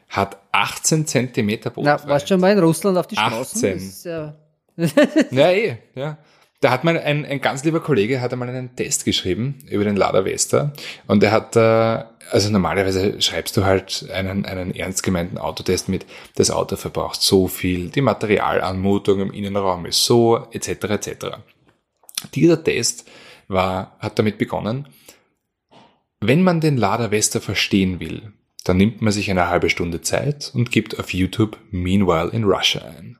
hat 0.09 0.37
18 0.51 1.05
Zentimeter 1.05 1.69
na, 1.69 1.73
Bodenfreiheit. 1.75 2.09
warst 2.09 2.25
du 2.25 2.33
schon 2.33 2.41
mal 2.41 2.51
in 2.51 2.59
Russland 2.59 2.97
auf 2.97 3.07
die 3.07 3.15
Straßen? 3.15 3.63
18. 3.63 3.73
Das 3.73 3.83
ist, 3.83 4.05
ja, 4.05 4.35
Ja, 5.31 5.51
eh, 5.51 5.77
ja. 5.95 6.17
Da 6.59 6.71
hat 6.71 6.83
mal 6.83 6.97
ein, 6.97 7.25
ein 7.25 7.41
ganz 7.41 7.63
lieber 7.63 7.79
Kollege 7.79 8.21
hat 8.21 8.33
einmal 8.33 8.49
einen 8.49 8.75
Test 8.75 9.05
geschrieben 9.05 9.59
über 9.69 9.83
den 9.83 9.95
Lada 9.95 10.25
Vesta 10.25 10.73
und 11.07 11.23
er 11.23 11.31
hat, 11.31 11.55
äh, 11.55 12.03
also 12.31 12.49
normalerweise 12.49 13.21
schreibst 13.21 13.55
du 13.57 13.65
halt 13.65 14.09
einen, 14.11 14.45
einen 14.45 14.73
ernst 14.73 15.03
gemeinten 15.03 15.37
Autotest 15.37 15.89
mit, 15.89 16.05
das 16.35 16.51
Auto 16.51 16.75
verbraucht 16.75 17.21
so 17.21 17.47
viel, 17.47 17.89
die 17.89 18.01
Materialanmutung 18.01 19.19
im 19.19 19.31
Innenraum 19.31 19.85
ist 19.85 20.05
so, 20.05 20.47
etc., 20.51 20.69
etc. 20.69 21.25
Dieser 22.33 22.63
Test 22.63 23.09
war, 23.47 23.97
hat 23.99 24.17
damit 24.17 24.37
begonnen, 24.37 24.87
wenn 26.19 26.43
man 26.43 26.61
den 26.61 26.77
Lada 26.77 27.11
Vesta 27.11 27.39
verstehen 27.39 27.99
will, 27.99 28.33
dann 28.63 28.77
nimmt 28.77 29.01
man 29.01 29.11
sich 29.11 29.29
eine 29.31 29.49
halbe 29.49 29.69
Stunde 29.69 30.01
Zeit 30.01 30.51
und 30.53 30.71
gibt 30.71 30.99
auf 30.99 31.13
YouTube 31.13 31.57
Meanwhile 31.71 32.29
in 32.29 32.43
Russia 32.43 32.81
ein 32.81 33.17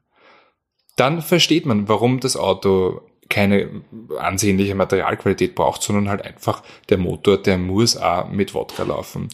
dann 1.01 1.21
versteht 1.23 1.65
man, 1.65 1.87
warum 1.87 2.19
das 2.19 2.37
Auto 2.37 3.01
keine 3.31 3.81
ansehnliche 4.19 4.75
Materialqualität 4.75 5.55
braucht, 5.55 5.81
sondern 5.81 6.09
halt 6.09 6.21
einfach 6.23 6.61
der 6.89 6.99
Motor, 6.99 7.37
der 7.41 7.57
muss 7.57 7.97
auch 7.97 8.29
mit 8.29 8.53
Wodka 8.53 8.83
laufen. 8.83 9.29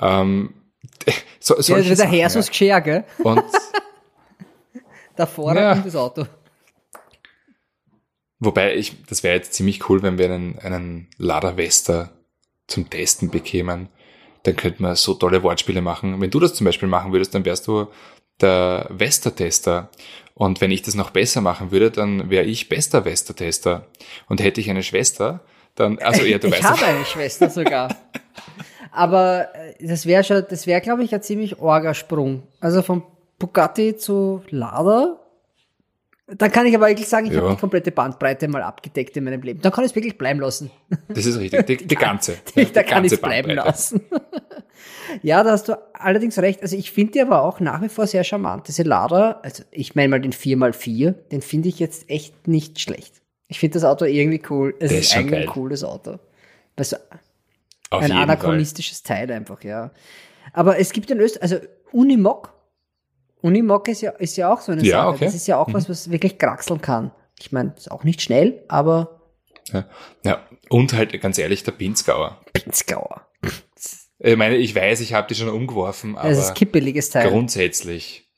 Ähm, 0.00 0.54
so, 1.40 1.54
ja, 1.56 1.78
das 1.78 1.88
ist 1.88 1.98
der 1.98 2.06
Hersus 2.08 2.50
Gscher, 2.50 2.80
gell? 2.80 3.04
ja. 3.18 3.24
Und 3.24 3.42
Da 5.16 5.26
vorne 5.26 5.60
Ja. 5.60 5.74
das 5.74 5.96
Auto. 5.96 6.26
wobei 8.38 8.76
ich, 8.76 9.04
das 9.06 9.22
wäre 9.24 9.34
jetzt 9.34 9.54
ziemlich 9.54 9.88
cool, 9.88 10.02
wenn 10.02 10.18
wir 10.18 10.26
einen, 10.26 10.58
einen 10.60 11.08
Lada 11.16 11.56
Vesta 11.56 12.10
zum 12.68 12.88
Testen 12.88 13.30
bekämen. 13.30 13.88
Dann 14.44 14.54
könnte 14.54 14.82
man 14.82 14.94
so 14.94 15.14
tolle 15.14 15.42
Wortspiele 15.42 15.80
machen. 15.82 16.20
Wenn 16.20 16.30
du 16.30 16.38
das 16.38 16.54
zum 16.54 16.64
Beispiel 16.64 16.88
machen 16.88 17.12
würdest, 17.12 17.34
dann 17.34 17.44
wärst 17.44 17.66
du 17.66 17.88
der 18.40 18.86
Vesta-Tester. 18.90 19.90
Und 20.38 20.60
wenn 20.60 20.70
ich 20.70 20.82
das 20.82 20.94
noch 20.94 21.10
besser 21.10 21.40
machen 21.40 21.72
würde, 21.72 21.90
dann 21.90 22.30
wäre 22.30 22.44
ich 22.44 22.68
bester 22.68 23.04
Vesta-Tester. 23.04 23.86
Und 24.28 24.40
hätte 24.40 24.60
ich 24.60 24.70
eine 24.70 24.84
Schwester, 24.84 25.40
dann, 25.74 25.98
also 25.98 26.24
ja, 26.24 26.38
du 26.38 26.46
ich 26.46 26.52
weißt 26.52 26.62
habe 26.62 26.86
eine 26.86 27.04
Schwester 27.04 27.50
sogar. 27.50 27.88
Aber 28.92 29.48
äh, 29.52 29.84
das 29.84 30.06
wäre 30.06 30.22
schon, 30.22 30.44
das 30.48 30.68
wäre, 30.68 30.80
glaube 30.80 31.02
ich, 31.02 31.12
ein 31.12 31.22
ziemlich 31.22 31.58
Orgasprung. 31.58 32.44
Also 32.60 32.82
vom 32.82 33.02
Bugatti 33.40 33.96
zu 33.96 34.42
Lada. 34.50 35.18
Dann 36.36 36.52
kann 36.52 36.66
ich 36.66 36.74
aber 36.74 36.88
wirklich 36.88 37.08
sagen, 37.08 37.26
ich 37.26 37.32
Ja. 37.32 37.40
habe 37.40 37.54
die 37.54 37.60
komplette 37.60 37.90
Bandbreite 37.90 38.48
mal 38.48 38.62
abgedeckt 38.62 39.16
in 39.16 39.24
meinem 39.24 39.40
Leben. 39.40 39.62
Dann 39.62 39.72
kann 39.72 39.84
ich 39.84 39.92
es 39.92 39.96
wirklich 39.96 40.18
bleiben 40.18 40.40
lassen. 40.40 40.70
Das 41.08 41.24
ist 41.24 41.38
richtig, 41.38 41.64
die, 41.66 41.76
die 41.78 41.94
ganze. 41.96 42.32
da 42.54 42.60
die 42.60 42.66
kann 42.66 42.84
ich 43.04 43.12
ganze 43.12 43.14
es 43.14 43.20
bleiben 43.20 43.48
Bandbreite. 43.48 43.68
lassen. 43.68 44.00
ja, 45.22 45.42
da 45.42 45.52
hast 45.52 45.68
du 45.68 45.78
allerdings 45.94 46.38
recht. 46.38 46.60
Also 46.62 46.76
ich 46.76 46.92
finde 46.92 47.12
die 47.12 47.22
aber 47.22 47.42
auch 47.42 47.60
nach 47.60 47.80
wie 47.80 47.88
vor 47.88 48.06
sehr 48.06 48.24
charmant. 48.24 48.68
Diese 48.68 48.82
Lada, 48.82 49.40
also 49.42 49.62
ich 49.70 49.94
meine 49.94 50.08
mal 50.10 50.20
den 50.20 50.32
4x4, 50.34 51.12
den 51.32 51.40
finde 51.40 51.68
ich 51.70 51.78
jetzt 51.78 52.10
echt 52.10 52.46
nicht 52.46 52.78
schlecht. 52.78 53.22
Ich 53.48 53.58
finde 53.58 53.74
das 53.74 53.84
Auto 53.84 54.04
irgendwie 54.04 54.42
cool. 54.50 54.74
Es 54.80 54.90
Der 54.90 54.98
ist, 54.98 55.06
ist 55.06 55.16
eigentlich 55.16 55.32
ein 55.34 55.46
geil. 55.46 55.46
cooles 55.46 55.82
Auto. 55.82 56.18
Also 56.76 56.96
Auf 57.88 58.02
ein 58.02 58.08
jeden 58.08 58.12
Fall. 58.12 58.22
anachronistisches 58.24 59.02
Teil 59.02 59.30
einfach, 59.32 59.64
ja. 59.64 59.92
Aber 60.52 60.78
es 60.78 60.92
gibt 60.92 61.10
in 61.10 61.20
Österreich, 61.20 61.42
also 61.42 61.56
Unimog, 61.92 62.52
Unimog 63.40 63.88
ist 63.88 64.00
ja, 64.02 64.10
ist 64.12 64.36
ja 64.36 64.52
auch 64.52 64.60
so 64.60 64.72
eine 64.72 64.82
Ja, 64.84 65.02
Sache. 65.04 65.08
okay. 65.14 65.24
Das 65.26 65.34
ist 65.34 65.46
ja 65.46 65.58
auch 65.58 65.72
was, 65.72 65.88
was 65.88 66.10
wirklich 66.10 66.38
kraxeln 66.38 66.80
kann. 66.80 67.12
Ich 67.40 67.52
meine, 67.52 67.72
ist 67.76 67.90
auch 67.90 68.02
nicht 68.04 68.20
schnell, 68.20 68.64
aber 68.68 69.20
Ja. 69.72 69.84
ja. 70.24 70.40
Und 70.70 70.92
halt, 70.92 71.18
ganz 71.20 71.38
ehrlich, 71.38 71.62
der 71.62 71.72
Pinzgauer. 71.72 72.40
Pinzgauer. 72.52 73.26
Ich 74.18 74.36
meine, 74.36 74.56
ich 74.56 74.74
weiß, 74.74 75.00
ich 75.00 75.14
habe 75.14 75.28
die 75.28 75.36
schon 75.36 75.48
umgeworfen, 75.48 76.18
aber 76.18 76.28
Das 76.28 76.38
ist 76.38 76.54
kippeliges 76.56 77.10
Teil. 77.10 77.30
grundsätzlich. 77.30 78.28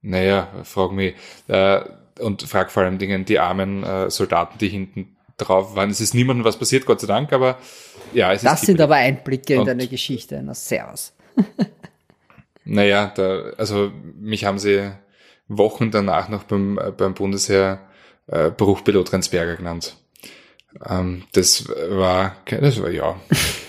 Naja, 0.00 0.48
frag 0.64 0.92
mich. 0.92 1.14
Äh, 1.48 1.80
und 2.20 2.42
frag 2.42 2.70
vor 2.70 2.82
allem 2.82 2.98
Dingen 2.98 3.24
die 3.24 3.38
armen 3.38 3.84
äh, 3.84 4.10
Soldaten, 4.10 4.58
die 4.58 4.68
hinten 4.68 5.16
drauf 5.36 5.76
waren. 5.76 5.90
Es 5.90 6.00
ist 6.00 6.14
niemandem 6.14 6.44
was 6.44 6.56
passiert, 6.58 6.86
Gott 6.86 7.00
sei 7.00 7.06
Dank, 7.06 7.32
aber 7.32 7.58
ja, 8.14 8.32
es 8.32 8.42
Das 8.42 8.60
ist 8.60 8.66
sind 8.66 8.76
kippelig. 8.76 8.84
aber 8.84 8.94
Einblicke 8.96 9.54
in 9.54 9.60
Und- 9.60 9.66
deine 9.66 9.86
Geschichte. 9.86 10.40
Na, 10.42 10.54
servus. 10.54 11.14
Naja, 12.64 13.12
da, 13.14 13.52
also 13.56 13.92
mich 14.18 14.44
haben 14.44 14.58
sie 14.58 14.92
Wochen 15.48 15.90
danach 15.90 16.28
noch 16.28 16.44
beim, 16.44 16.78
äh, 16.78 16.92
beim 16.92 17.14
Bundesheer 17.14 17.80
äh, 18.26 18.50
Bruchpilot 18.50 19.12
Rensberger 19.12 19.56
genannt. 19.56 19.96
Ähm, 20.88 21.24
das 21.32 21.68
war, 21.68 22.36
das 22.46 22.80
war 22.80 22.90
ja. 22.90 23.20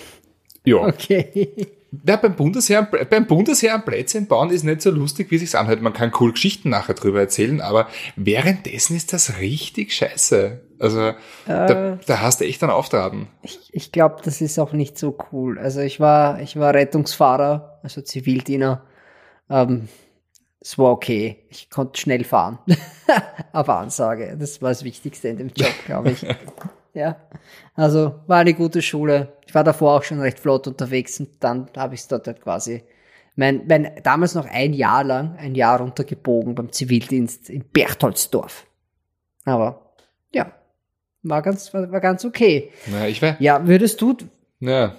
ja. 0.63 0.77
Okay. 0.77 1.73
Ja, 2.07 2.15
beim 2.15 2.35
Bundesheer, 2.35 2.83
beim 2.83 3.27
Bundesheer 3.27 3.75
am 3.75 3.85
Plätzchen 3.85 4.27
bauen 4.27 4.49
ist 4.49 4.63
nicht 4.63 4.81
so 4.81 4.89
lustig, 4.89 5.29
wie 5.29 5.37
sich's 5.37 5.53
anhört. 5.53 5.81
Man 5.81 5.93
kann 5.93 6.11
cool 6.19 6.31
Geschichten 6.31 6.69
nachher 6.69 6.95
drüber 6.95 7.19
erzählen, 7.19 7.61
aber 7.61 7.87
währenddessen 8.15 8.95
ist 8.95 9.13
das 9.13 9.37
richtig 9.39 9.93
scheiße. 9.93 10.61
Also, 10.79 11.13
da, 11.45 11.97
da 12.05 12.21
hast 12.21 12.41
du 12.41 12.45
echt 12.45 12.61
einen 12.63 12.71
Auftraten. 12.71 13.27
Ich, 13.41 13.69
ich 13.71 13.91
glaube, 13.91 14.17
das 14.23 14.41
ist 14.41 14.59
auch 14.59 14.73
nicht 14.73 14.97
so 14.97 15.17
cool. 15.31 15.59
Also 15.59 15.81
ich 15.81 15.99
war, 15.99 16.41
ich 16.41 16.57
war 16.57 16.73
Rettungsfahrer, 16.73 17.79
also 17.83 18.01
Zivildiener. 18.01 18.83
Ähm, 19.49 19.87
es 20.59 20.77
war 20.77 20.91
okay. 20.91 21.45
Ich 21.49 21.69
konnte 21.69 21.99
schnell 21.99 22.23
fahren. 22.23 22.59
Auf 23.53 23.69
Ansage. 23.69 24.35
Das 24.39 24.61
war 24.61 24.69
das 24.69 24.83
Wichtigste 24.83 25.27
in 25.27 25.37
dem 25.37 25.51
Job, 25.55 25.73
glaube 25.85 26.11
ich. 26.11 26.25
ja. 26.93 27.17
Also 27.75 28.15
war 28.27 28.39
eine 28.39 28.53
gute 28.53 28.81
Schule. 28.81 29.33
Ich 29.45 29.53
war 29.53 29.63
davor 29.63 29.97
auch 29.97 30.03
schon 30.03 30.19
recht 30.19 30.39
flott 30.39 30.67
unterwegs 30.67 31.19
und 31.19 31.29
dann 31.41 31.69
habe 31.75 31.95
ich 31.95 32.01
es 32.01 32.07
dort 32.07 32.27
halt 32.27 32.41
quasi 32.41 32.83
mein, 33.35 33.65
mein, 33.67 33.99
damals 34.03 34.35
noch 34.35 34.45
ein 34.45 34.73
Jahr 34.73 35.03
lang, 35.03 35.35
ein 35.37 35.55
Jahr 35.55 35.79
runtergebogen 35.79 36.55
beim 36.55 36.71
Zivildienst 36.71 37.49
in 37.49 37.63
Berchtoldsdorf. 37.63 38.67
Aber 39.45 39.95
ja, 40.31 40.51
war 41.23 41.41
ganz, 41.41 41.73
war, 41.73 41.91
war 41.91 42.01
ganz 42.01 42.25
okay. 42.25 42.71
Na, 42.87 43.07
ich 43.07 43.21
war, 43.21 43.37
Ja, 43.39 43.65
würdest 43.65 44.01
du, 44.01 44.17
ja. 44.59 44.97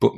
Bu 0.00 0.12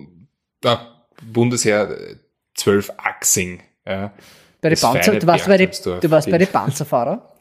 ah, 0.64 1.06
Bundesheer 1.22 1.90
äh, 1.90 2.16
12 2.54 2.92
Axing, 2.96 3.62
ja. 3.86 4.12
bei 4.60 4.70
den 4.70 4.78
Panzer, 4.78 5.18
du 5.18 5.26
warst 5.26 5.46
bei 5.46 5.56
den, 5.56 5.70
du 5.70 6.10
warst 6.10 6.30
bei 6.30 6.38
den 6.38 6.48
Panzerfahrer? 6.48 7.34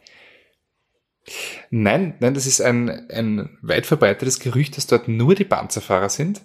Nein, 1.69 2.15
nein, 2.19 2.33
das 2.33 2.45
ist 2.45 2.61
ein, 2.61 3.09
ein 3.09 3.57
weit 3.61 3.85
verbreitetes 3.85 4.39
Gerücht, 4.39 4.77
dass 4.77 4.87
dort 4.87 5.07
nur 5.07 5.35
die 5.35 5.45
Panzerfahrer 5.45 6.09
sind. 6.09 6.41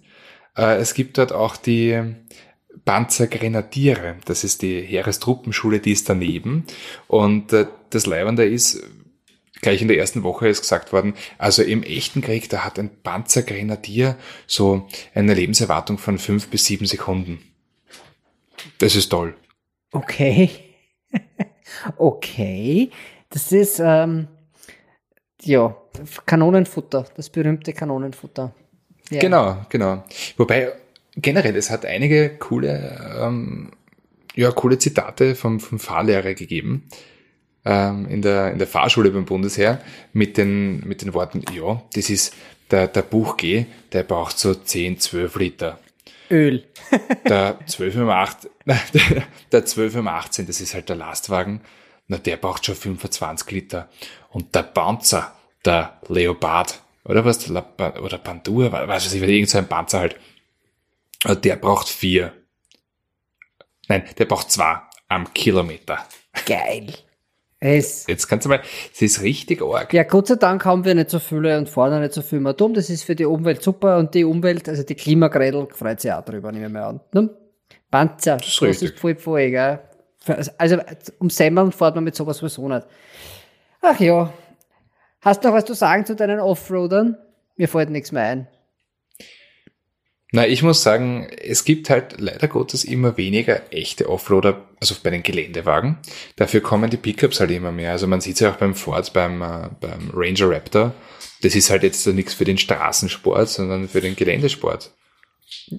Äh, 0.56 0.76
es 0.76 0.94
gibt 0.94 1.18
dort 1.18 1.32
auch 1.32 1.56
die 1.56 2.16
Panzergrenadiere. 2.84 4.16
Das 4.24 4.44
ist 4.44 4.62
die 4.62 4.80
Heerestruppenschule, 4.82 5.80
die 5.80 5.92
ist 5.92 6.08
daneben. 6.08 6.64
Und 7.06 7.52
äh, 7.52 7.66
das 7.90 8.06
Leibende 8.06 8.44
ist, 8.44 8.82
gleich 9.64 9.82
in 9.82 9.88
der 9.88 9.98
ersten 9.98 10.22
Woche 10.22 10.46
ist 10.46 10.60
gesagt 10.60 10.92
worden, 10.92 11.14
also 11.38 11.62
im 11.62 11.82
echten 11.82 12.20
Krieg, 12.20 12.48
da 12.50 12.64
hat 12.64 12.78
ein 12.78 12.90
Panzergrenadier 13.02 14.16
so 14.46 14.86
eine 15.14 15.34
Lebenserwartung 15.34 15.98
von 15.98 16.18
fünf 16.18 16.48
bis 16.48 16.66
sieben 16.66 16.86
Sekunden. 16.86 17.38
Das 18.78 18.94
ist 18.94 19.08
toll. 19.08 19.34
Okay. 19.90 20.50
okay. 21.96 22.90
Das 23.30 23.52
ist, 23.52 23.80
ähm, 23.82 24.28
ja, 25.42 25.74
Kanonenfutter, 26.26 27.06
das 27.16 27.30
berühmte 27.30 27.72
Kanonenfutter. 27.72 28.54
Ja. 29.10 29.20
Genau, 29.20 29.64
genau. 29.70 30.04
Wobei 30.36 30.72
generell, 31.16 31.56
es 31.56 31.70
hat 31.70 31.86
einige 31.86 32.36
coole, 32.36 33.16
ähm, 33.18 33.72
ja, 34.34 34.50
coole 34.50 34.78
Zitate 34.78 35.34
vom, 35.34 35.58
vom 35.58 35.78
Fahrlehrer 35.78 36.34
gegeben 36.34 36.88
ähm, 37.64 38.06
in, 38.08 38.22
der, 38.22 38.52
in 38.52 38.58
der 38.58 38.66
Fahrschule 38.66 39.10
beim 39.10 39.24
Bundesheer 39.24 39.80
mit 40.12 40.36
den, 40.36 40.86
mit 40.86 41.02
den 41.02 41.14
Worten, 41.14 41.42
ja, 41.52 41.82
das 41.94 42.10
ist 42.10 42.34
der, 42.70 42.88
der 42.88 43.02
Buch 43.02 43.36
G, 43.36 43.66
der 43.92 44.02
braucht 44.02 44.38
so 44.38 44.54
10, 44.54 45.00
12 45.00 45.36
Liter. 45.36 45.78
Öl. 46.30 46.64
der 47.28 47.58
12 47.66 47.96
um 47.96 48.10
8, 48.10 48.48
der, 48.66 49.24
der 49.52 49.64
12 49.64 49.96
um 49.96 50.08
18, 50.08 50.46
das 50.46 50.60
ist 50.60 50.74
halt 50.74 50.88
der 50.88 50.96
Lastwagen, 50.96 51.60
na, 52.06 52.18
der 52.18 52.36
braucht 52.36 52.66
schon 52.66 52.74
25 52.74 53.50
Liter. 53.50 53.88
Und 54.30 54.54
der 54.54 54.64
Panzer, 54.64 55.34
der 55.64 56.00
Leopard, 56.08 56.82
oder 57.04 57.24
was, 57.24 57.50
oder 57.50 58.18
Pandur, 58.18 58.72
was 58.72 59.06
weiß 59.06 59.14
ich, 59.14 59.22
irgend 59.22 59.48
so 59.48 59.58
ein 59.58 59.68
Panzer 59.68 60.00
halt, 60.00 60.16
äh, 61.24 61.36
der 61.36 61.56
braucht 61.56 61.88
vier. 61.88 62.32
Nein, 63.88 64.04
der 64.18 64.24
braucht 64.24 64.50
zwei 64.50 64.80
am 65.08 65.32
Kilometer. 65.32 66.06
Geil. 66.46 66.94
Es 67.66 68.06
Jetzt 68.06 68.28
kannst 68.28 68.44
du 68.44 68.50
mal, 68.50 68.60
es 68.92 69.00
ist 69.00 69.22
richtig 69.22 69.62
arg. 69.62 69.90
Ja, 69.94 70.02
Gott 70.02 70.26
sei 70.26 70.34
Dank 70.34 70.66
haben 70.66 70.84
wir 70.84 70.94
nicht 70.94 71.08
so 71.08 71.18
viele 71.18 71.56
und 71.56 71.66
fahren 71.66 72.02
nicht 72.02 72.12
so 72.12 72.20
viel 72.20 72.38
mehr 72.38 72.52
dumm. 72.52 72.74
Das 72.74 72.90
ist 72.90 73.04
für 73.04 73.16
die 73.16 73.24
Umwelt 73.24 73.62
super 73.62 73.96
und 73.96 74.12
die 74.12 74.22
Umwelt, 74.24 74.68
also 74.68 74.82
die 74.82 74.94
Klimagrädel 74.94 75.66
freut 75.70 75.98
sich 75.98 76.12
auch 76.12 76.22
drüber, 76.22 76.52
nehmen 76.52 76.74
wir 76.74 76.80
mal 76.80 76.88
an. 76.88 77.00
Ne? 77.14 77.30
Panzer, 77.90 78.36
das 78.36 78.48
ist, 78.48 78.60
das 78.60 78.82
ist 78.82 78.98
voll 78.98 79.16
voll, 79.16 79.48
gell? 79.50 79.78
Also 80.58 80.76
um 81.18 81.30
Semmern 81.30 81.72
fährt 81.72 81.94
man 81.94 82.04
mit 82.04 82.14
sowas 82.14 82.36
sowieso 82.36 82.68
nicht. 82.68 82.86
Ach 83.80 83.98
ja. 83.98 84.30
Hast 85.22 85.42
du 85.42 85.48
noch 85.48 85.54
was 85.54 85.64
zu 85.64 85.72
sagen 85.72 86.04
zu 86.04 86.14
deinen 86.14 86.40
Offroadern? 86.40 87.16
Mir 87.56 87.68
fällt 87.68 87.88
nichts 87.88 88.12
mehr 88.12 88.24
ein. 88.24 88.48
Na, 90.34 90.48
ich 90.48 90.64
muss 90.64 90.82
sagen, 90.82 91.28
es 91.44 91.64
gibt 91.64 91.90
halt 91.90 92.16
leider 92.18 92.48
Gottes 92.48 92.82
immer 92.82 93.16
weniger 93.16 93.72
echte 93.72 94.10
Offroader, 94.10 94.62
also 94.80 94.96
bei 95.00 95.10
den 95.10 95.22
Geländewagen. 95.22 95.98
Dafür 96.34 96.60
kommen 96.60 96.90
die 96.90 96.96
Pickups 96.96 97.38
halt 97.38 97.52
immer 97.52 97.70
mehr. 97.70 97.92
Also 97.92 98.08
man 98.08 98.20
sieht 98.20 98.34
es 98.34 98.40
ja 98.40 98.50
auch 98.50 98.56
beim 98.56 98.74
Ford, 98.74 99.12
beim, 99.12 99.40
äh, 99.42 99.68
beim 99.80 100.10
Ranger 100.12 100.50
Raptor. 100.50 100.92
Das 101.42 101.54
ist 101.54 101.70
halt 101.70 101.84
jetzt 101.84 102.04
nichts 102.08 102.34
für 102.34 102.44
den 102.44 102.58
Straßensport, 102.58 103.48
sondern 103.48 103.88
für 103.88 104.00
den 104.00 104.16
Geländesport. 104.16 104.90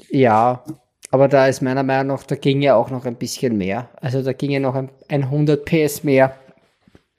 Ja, 0.09 0.63
aber 1.11 1.27
da 1.27 1.47
ist 1.47 1.61
meiner 1.61 1.83
Meinung 1.83 2.15
nach, 2.15 2.23
da 2.23 2.37
ging 2.37 2.61
ja 2.61 2.75
auch 2.77 2.89
noch 2.89 3.03
ein 3.03 3.17
bisschen 3.17 3.57
mehr. 3.57 3.89
Also 3.99 4.23
da 4.23 4.31
ging 4.31 4.51
ja 4.51 4.61
noch 4.61 4.75
ein, 4.75 4.89
100 5.09 5.65
PS 5.65 6.05
mehr 6.05 6.33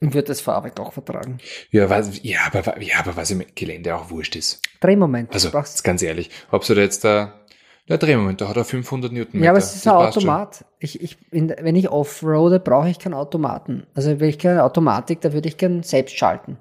und 0.01 0.15
wird 0.15 0.29
das 0.29 0.41
Fahrwerk 0.41 0.79
auch 0.79 0.93
vertragen. 0.93 1.39
Ja, 1.71 1.89
was, 1.89 2.23
ja, 2.23 2.41
aber, 2.53 2.81
ja, 2.83 2.99
aber 2.99 3.17
was 3.17 3.31
im 3.31 3.45
Gelände 3.55 3.95
auch 3.97 4.11
wurscht 4.11 4.37
ist. 4.37 4.61
Drehmoment. 4.81 5.33
Also, 5.33 5.51
ganz 5.83 6.03
ehrlich, 6.03 6.31
ob 6.51 6.65
du 6.67 6.75
da 6.75 6.83
jetzt 6.83 7.05
da, 7.05 7.41
der 7.89 7.99
Drehmoment, 7.99 8.41
da 8.41 8.49
hat 8.49 8.57
er 8.57 8.65
500 8.65 9.13
Newtonmeter. 9.13 9.45
Ja, 9.45 9.51
aber 9.53 9.59
es 9.59 9.75
ist 9.75 9.87
ein 9.87 9.95
Automat. 9.95 10.65
Ich, 10.81 11.01
ich, 11.01 11.17
in, 11.31 11.55
wenn 11.61 11.77
ich 11.77 11.89
offroade, 11.89 12.61
brauche 12.61 12.89
ich 12.89 12.99
keinen 12.99 13.15
Automaten. 13.15 13.87
Also, 13.95 14.21
will 14.21 14.29
ich 14.29 14.39
keine 14.39 14.65
Automatik, 14.65 15.21
da 15.23 15.33
würde 15.33 15.49
ich 15.49 15.57
gern 15.57 15.83
selbst 15.83 16.17
schalten. 16.19 16.59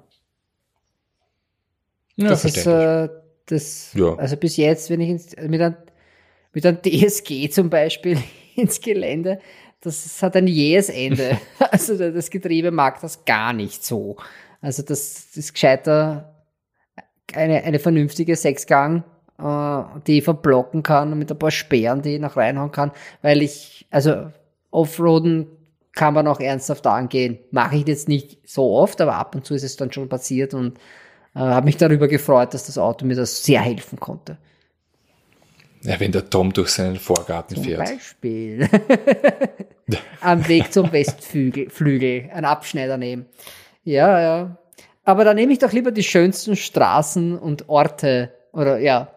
Ja, 2.16 2.28
das 2.28 2.44
ist, 2.46 2.66
äh, 2.66 3.08
das, 3.44 3.92
ja. 3.94 4.14
also 4.16 4.36
bis 4.36 4.56
jetzt, 4.56 4.88
wenn 4.88 5.00
ich 5.00 5.10
ins, 5.10 5.36
mit 5.36 5.60
einem, 5.60 5.76
mit 6.52 6.64
einem 6.64 6.78
DSG 6.82 7.50
zum 7.50 7.68
Beispiel 7.68 8.18
ins 8.56 8.80
Gelände, 8.80 9.40
das 9.80 10.22
hat 10.22 10.36
ein 10.36 10.46
jähes 10.46 10.88
Ende. 10.88 11.38
also 11.70 11.96
das 11.96 12.30
Getriebe 12.30 12.70
mag 12.70 13.00
das 13.00 13.24
gar 13.24 13.52
nicht 13.52 13.84
so. 13.84 14.16
Also 14.60 14.82
das 14.82 15.36
ist 15.36 15.52
gescheiter 15.52 16.34
eine, 17.34 17.64
eine 17.64 17.78
vernünftige 17.78 18.36
Sechsgang, 18.36 19.04
äh, 19.38 19.82
die 20.06 20.18
ich 20.18 20.24
verblocken 20.24 20.82
kann 20.82 21.18
mit 21.18 21.30
ein 21.30 21.38
paar 21.38 21.50
Sperren, 21.50 22.02
die 22.02 22.14
ich 22.14 22.20
noch 22.20 22.36
reinhauen 22.36 22.72
kann, 22.72 22.92
weil 23.22 23.42
ich, 23.42 23.86
also 23.90 24.30
Offroaden 24.70 25.46
kann 25.92 26.14
man 26.14 26.28
auch 26.28 26.40
ernsthaft 26.40 26.86
angehen. 26.86 27.38
Mache 27.50 27.76
ich 27.76 27.86
jetzt 27.86 28.08
nicht 28.08 28.38
so 28.48 28.72
oft, 28.72 29.00
aber 29.00 29.14
ab 29.14 29.34
und 29.34 29.46
zu 29.46 29.54
ist 29.54 29.62
es 29.62 29.76
dann 29.76 29.92
schon 29.92 30.08
passiert 30.08 30.54
und 30.54 30.78
äh, 31.34 31.40
habe 31.40 31.66
mich 31.66 31.76
darüber 31.76 32.06
gefreut, 32.06 32.54
dass 32.54 32.66
das 32.66 32.78
Auto 32.78 33.06
mir 33.06 33.16
das 33.16 33.44
sehr 33.44 33.60
helfen 33.60 33.98
konnte. 33.98 34.36
Ja, 35.86 36.00
wenn 36.00 36.12
der 36.12 36.28
Tom 36.28 36.52
durch 36.52 36.70
seinen 36.70 36.96
Vorgarten 36.96 37.56
Zum 37.56 37.64
fährt. 37.64 37.78
Beispiel. 37.78 38.68
Am 40.20 40.46
Weg 40.48 40.72
zum 40.72 40.90
Westflügel, 40.90 41.70
Flügel, 41.70 42.28
ein 42.32 42.44
Abschneider 42.44 42.96
nehmen. 42.96 43.26
Ja, 43.84 44.20
ja. 44.20 44.58
Aber 45.04 45.24
da 45.24 45.32
nehme 45.32 45.52
ich 45.52 45.60
doch 45.60 45.72
lieber 45.72 45.92
die 45.92 46.02
schönsten 46.02 46.56
Straßen 46.56 47.38
und 47.38 47.68
Orte 47.68 48.32
oder 48.52 48.78
ja, 48.78 49.12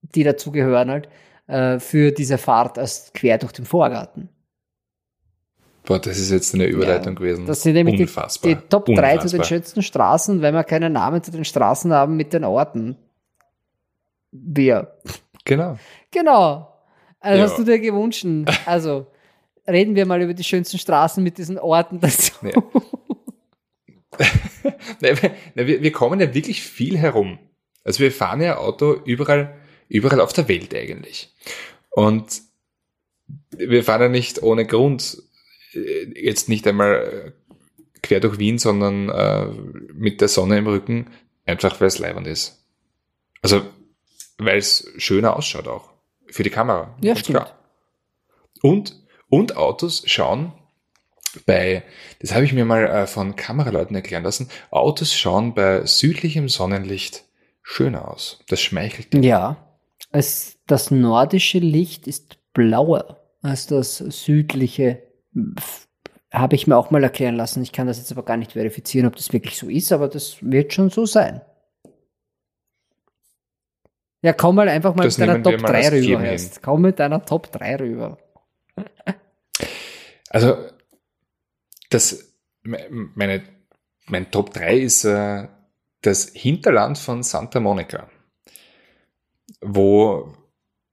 die 0.00 0.24
dazugehören 0.24 0.90
halt, 0.90 1.08
äh, 1.46 1.78
für 1.78 2.10
diese 2.12 2.38
Fahrt 2.38 2.78
als 2.78 3.12
quer 3.12 3.36
durch 3.36 3.52
den 3.52 3.66
Vorgarten. 3.66 4.30
Boah, 5.84 5.98
das 5.98 6.18
ist 6.18 6.30
jetzt 6.30 6.54
eine 6.54 6.64
Überleitung 6.64 7.12
ja, 7.12 7.18
gewesen. 7.18 7.46
Das 7.46 7.60
sind 7.60 7.74
nämlich 7.74 8.00
Unfassbar. 8.00 8.48
Die, 8.48 8.56
die 8.56 8.68
Top 8.68 8.86
3 8.86 9.18
zu 9.18 9.28
den 9.28 9.44
schönsten 9.44 9.82
Straßen, 9.82 10.40
weil 10.40 10.54
wir 10.54 10.64
keine 10.64 10.88
Namen 10.88 11.22
zu 11.22 11.30
den 11.30 11.44
Straßen 11.44 11.92
haben 11.92 12.16
mit 12.16 12.32
den 12.32 12.44
Orten. 12.44 12.96
Wir. 14.30 14.96
Genau. 15.44 15.78
Genau. 16.14 16.72
Also 17.20 17.38
ja. 17.38 17.44
hast 17.44 17.58
du 17.58 17.64
dir 17.64 17.78
gewünscht. 17.78 18.24
Also 18.66 19.06
reden 19.66 19.94
wir 19.94 20.06
mal 20.06 20.22
über 20.22 20.34
die 20.34 20.44
schönsten 20.44 20.78
Straßen 20.78 21.22
mit 21.22 21.38
diesen 21.38 21.58
Orten 21.58 22.00
dazu. 22.00 22.32
Ja. 22.42 22.62
wir, 25.54 25.82
wir 25.82 25.92
kommen 25.92 26.20
ja 26.20 26.32
wirklich 26.32 26.62
viel 26.62 26.96
herum. 26.96 27.38
Also 27.82 28.00
wir 28.00 28.12
fahren 28.12 28.40
ja 28.40 28.58
Auto 28.58 28.92
überall, 29.04 29.56
überall 29.88 30.20
auf 30.20 30.32
der 30.32 30.48
Welt 30.48 30.74
eigentlich. 30.74 31.34
Und 31.90 32.42
wir 33.50 33.82
fahren 33.82 34.02
ja 34.02 34.08
nicht 34.08 34.42
ohne 34.42 34.66
Grund 34.66 35.22
äh, 35.72 36.12
jetzt 36.14 36.48
nicht 36.48 36.66
einmal 36.66 37.34
quer 38.02 38.20
durch 38.20 38.38
Wien, 38.38 38.58
sondern 38.58 39.08
äh, 39.08 39.46
mit 39.92 40.20
der 40.20 40.28
Sonne 40.28 40.58
im 40.58 40.66
Rücken, 40.66 41.10
einfach 41.46 41.80
weil 41.80 41.88
es 41.88 41.98
leibend 41.98 42.26
ist. 42.26 42.64
Also 43.42 43.62
weil 44.38 44.58
es 44.58 44.92
schöner 44.98 45.36
ausschaut 45.36 45.68
auch. 45.68 45.93
Für 46.34 46.42
die 46.42 46.50
Kamera. 46.50 46.92
Ja, 47.00 47.14
stimmt. 47.14 47.38
Klar. 47.38 47.52
Und, 48.60 49.00
und 49.28 49.56
Autos 49.56 50.02
schauen 50.06 50.52
bei, 51.46 51.84
das 52.18 52.34
habe 52.34 52.44
ich 52.44 52.52
mir 52.52 52.64
mal 52.64 52.86
äh, 52.86 53.06
von 53.06 53.36
Kameraleuten 53.36 53.94
erklären 53.94 54.24
lassen, 54.24 54.48
Autos 54.72 55.14
schauen 55.14 55.54
bei 55.54 55.86
südlichem 55.86 56.48
Sonnenlicht 56.48 57.22
schöner 57.62 58.08
aus. 58.08 58.40
Das 58.48 58.60
schmeichelt. 58.60 59.12
Dir. 59.12 59.22
Ja. 59.22 59.78
Es, 60.10 60.58
das 60.66 60.90
nordische 60.90 61.60
Licht 61.60 62.08
ist 62.08 62.36
blauer 62.52 63.20
als 63.40 63.68
das 63.68 63.98
südliche. 63.98 65.04
Habe 66.32 66.56
ich 66.56 66.66
mir 66.66 66.76
auch 66.76 66.90
mal 66.90 67.04
erklären 67.04 67.36
lassen. 67.36 67.62
Ich 67.62 67.70
kann 67.70 67.86
das 67.86 67.98
jetzt 67.98 68.10
aber 68.10 68.24
gar 68.24 68.38
nicht 68.38 68.54
verifizieren, 68.54 69.06
ob 69.06 69.14
das 69.14 69.32
wirklich 69.32 69.56
so 69.56 69.68
ist, 69.68 69.92
aber 69.92 70.08
das 70.08 70.38
wird 70.40 70.72
schon 70.72 70.90
so 70.90 71.06
sein. 71.06 71.42
Ja, 74.24 74.32
komm 74.32 74.56
mal 74.56 74.70
einfach 74.70 74.94
mal 74.94 75.04
das 75.04 75.18
mit 75.18 75.28
deiner 75.28 75.42
Top 75.42 75.58
3 75.58 75.88
rüber 75.90 76.24
erst. 76.24 76.62
Komm 76.62 76.80
mit 76.80 76.98
deiner 76.98 77.22
Top 77.26 77.52
3 77.52 77.76
rüber. 77.76 78.18
Also, 80.30 80.56
das, 81.90 82.34
meine, 82.62 83.44
mein 84.06 84.30
Top 84.30 84.54
3 84.54 84.78
ist 84.78 85.04
äh, 85.04 85.46
das 86.00 86.30
Hinterland 86.32 86.96
von 86.96 87.22
Santa 87.22 87.60
Monica, 87.60 88.08
wo, 89.60 90.34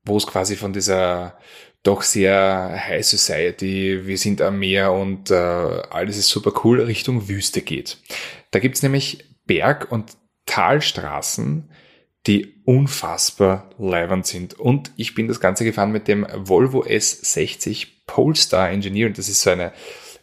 wo 0.03 0.17
es 0.17 0.27
quasi 0.27 0.57
von 0.57 0.73
dieser 0.73 1.39
doch 1.83 2.01
sehr 2.01 2.83
High 2.85 3.05
Society, 3.05 4.05
wir 4.05 4.17
sind 4.17 4.41
am 4.41 4.59
Meer 4.59 4.91
und 4.91 5.31
äh, 5.31 5.35
alles 5.35 6.17
ist 6.17 6.27
super 6.27 6.51
cool, 6.65 6.81
Richtung 6.81 7.29
Wüste 7.29 7.61
geht. 7.61 7.97
Da 8.51 8.59
gibt's 8.59 8.83
nämlich 8.83 9.23
Berg- 9.45 9.89
und 9.89 10.17
Talstraßen, 10.45 11.71
die 12.27 12.61
unfassbar 12.65 13.69
leibend 13.77 14.27
sind. 14.27 14.59
Und 14.59 14.91
ich 14.95 15.15
bin 15.15 15.27
das 15.27 15.39
Ganze 15.39 15.63
gefahren 15.63 15.91
mit 15.91 16.07
dem 16.07 16.27
Volvo 16.33 16.83
S60 16.83 17.87
Polestar 18.05 18.69
Engineering. 18.69 19.13
Das 19.13 19.29
ist 19.29 19.41
so 19.41 19.49
eine, 19.49 19.73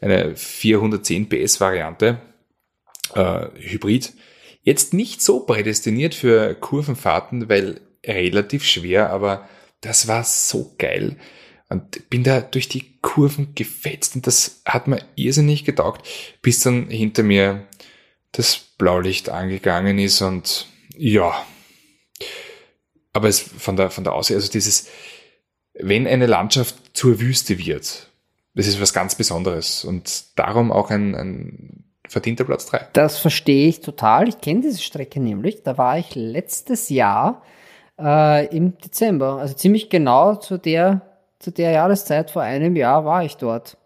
eine 0.00 0.36
410 0.36 1.28
PS 1.28 1.60
Variante, 1.60 2.20
äh, 3.14 3.46
Hybrid. 3.56 4.12
Jetzt 4.62 4.94
nicht 4.94 5.22
so 5.22 5.40
prädestiniert 5.40 6.14
für 6.14 6.54
Kurvenfahrten, 6.54 7.48
weil 7.48 7.80
relativ 8.06 8.64
schwer, 8.64 9.10
aber 9.10 9.48
das 9.80 10.08
war 10.08 10.24
so 10.24 10.74
geil. 10.78 11.16
Und 11.68 12.08
bin 12.08 12.24
da 12.24 12.40
durch 12.40 12.68
die 12.68 12.98
Kurven 13.00 13.54
gefetzt 13.54 14.16
und 14.16 14.26
das 14.26 14.62
hat 14.64 14.88
mir 14.88 15.00
irrsinnig 15.16 15.64
getaugt, 15.64 16.06
bis 16.40 16.60
dann 16.60 16.88
hinter 16.88 17.22
mir 17.22 17.66
das 18.32 18.56
Blaulicht 18.78 19.28
angegangen 19.28 19.98
ist 19.98 20.22
und 20.22 20.66
ja, 20.96 21.44
aber 23.18 23.28
es 23.28 23.40
von 23.40 23.74
der, 23.74 23.90
von 23.90 24.04
der 24.04 24.14
Aussicht, 24.14 24.36
also 24.36 24.50
dieses, 24.50 24.86
wenn 25.74 26.06
eine 26.06 26.26
Landschaft 26.26 26.76
zur 26.92 27.18
Wüste 27.20 27.58
wird, 27.58 28.06
das 28.54 28.66
ist 28.68 28.80
was 28.80 28.92
ganz 28.92 29.16
Besonderes 29.16 29.84
und 29.84 30.38
darum 30.38 30.70
auch 30.70 30.90
ein, 30.90 31.16
ein 31.16 31.84
verdienter 32.08 32.44
Platz 32.44 32.66
3. 32.66 32.88
Das 32.92 33.18
verstehe 33.18 33.68
ich 33.68 33.80
total. 33.80 34.28
Ich 34.28 34.40
kenne 34.40 34.60
diese 34.60 34.80
Strecke 34.80 35.20
nämlich. 35.20 35.64
Da 35.64 35.76
war 35.76 35.98
ich 35.98 36.14
letztes 36.14 36.88
Jahr 36.88 37.42
äh, 37.98 38.46
im 38.56 38.78
Dezember, 38.78 39.38
also 39.38 39.54
ziemlich 39.54 39.90
genau 39.90 40.36
zu 40.36 40.58
der, 40.58 41.02
zu 41.40 41.50
der 41.50 41.72
Jahreszeit 41.72 42.30
vor 42.30 42.42
einem 42.42 42.76
Jahr 42.76 43.04
war 43.04 43.24
ich 43.24 43.36
dort. 43.36 43.76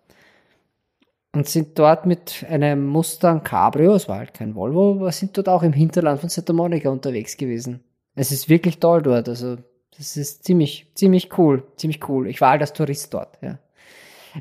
Und 1.34 1.48
sind 1.48 1.78
dort 1.78 2.04
mit 2.04 2.44
einem 2.50 2.86
Mustang 2.86 3.42
Cabrio, 3.42 3.94
es 3.94 4.06
war 4.06 4.18
halt 4.18 4.34
kein 4.34 4.54
Volvo, 4.54 4.92
aber 4.92 5.12
sind 5.12 5.34
dort 5.38 5.48
auch 5.48 5.62
im 5.62 5.72
Hinterland 5.72 6.20
von 6.20 6.28
Santa 6.28 6.52
Monica 6.52 6.90
unterwegs 6.90 7.38
gewesen. 7.38 7.82
Es 8.14 8.32
ist 8.32 8.48
wirklich 8.48 8.78
toll 8.78 9.02
dort, 9.02 9.28
also 9.28 9.56
das 9.96 10.16
ist 10.16 10.44
ziemlich, 10.44 10.86
ziemlich 10.94 11.36
cool, 11.38 11.66
ziemlich 11.76 12.08
cool. 12.08 12.28
Ich 12.28 12.40
war 12.40 12.50
halt 12.50 12.60
als 12.60 12.72
Tourist 12.72 13.12
dort, 13.14 13.38
ja. 13.40 13.58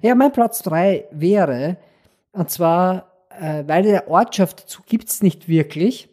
Ja, 0.01 0.15
mein 0.15 0.32
Platz 0.32 0.61
drei 0.61 1.05
wäre, 1.11 1.78
und 2.32 2.49
zwar, 2.49 3.11
äh, 3.39 3.63
weil 3.67 3.84
der 3.84 4.09
Ortschaft 4.09 4.63
dazu 4.63 4.82
gibt's 4.86 5.22
nicht 5.22 5.49
wirklich. 5.49 6.09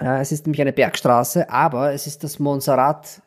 Äh, 0.00 0.20
es 0.20 0.32
ist 0.32 0.46
nämlich 0.46 0.60
eine 0.60 0.72
Bergstraße, 0.72 1.48
aber 1.48 1.92
es 1.92 2.06
ist 2.06 2.24
das 2.24 2.38
Montserrat. 2.38 3.22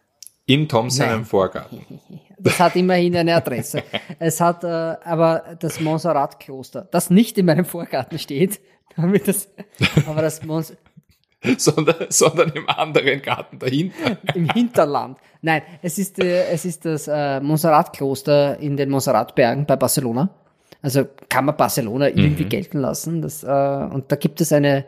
In 0.45 0.67
Thompson 0.67 1.09
im 1.09 1.25
Vorgarten. 1.25 1.85
Das 2.43 2.59
hat 2.59 2.75
immerhin 2.75 3.15
eine 3.15 3.35
Adresse. 3.35 3.83
es 4.17 4.41
hat 4.41 4.63
äh, 4.63 4.67
aber 4.67 5.57
das 5.59 5.79
Montserrat-Kloster, 5.79 6.87
das 6.89 7.11
nicht 7.11 7.37
in 7.37 7.45
meinem 7.45 7.65
Vorgarten 7.65 8.17
steht, 8.17 8.59
damit 8.95 9.27
das, 9.27 9.47
aber 10.07 10.23
das 10.23 10.43
Mons 10.43 10.73
sondern, 11.57 12.07
sondern 12.09 12.51
im 12.51 12.69
anderen 12.69 13.21
Garten 13.21 13.59
dahinter. 13.59 14.17
Im 14.35 14.49
Hinterland. 14.49 15.17
Nein, 15.41 15.63
es 15.81 15.97
ist, 15.97 16.19
äh, 16.19 16.47
es 16.49 16.65
ist 16.65 16.85
das 16.85 17.07
äh, 17.07 17.39
Montserrat-Kloster 17.39 18.59
in 18.59 18.77
den 18.77 18.89
Montserrat-Bergen 18.89 19.65
bei 19.65 19.75
Barcelona. 19.75 20.29
Also 20.81 21.05
kann 21.29 21.45
man 21.45 21.57
Barcelona 21.57 22.09
irgendwie 22.09 22.45
mhm. 22.45 22.49
gelten 22.49 22.79
lassen. 22.79 23.21
Das, 23.21 23.43
äh, 23.43 23.47
und 23.47 24.11
da 24.11 24.15
gibt 24.15 24.41
es 24.41 24.53
eine, 24.53 24.85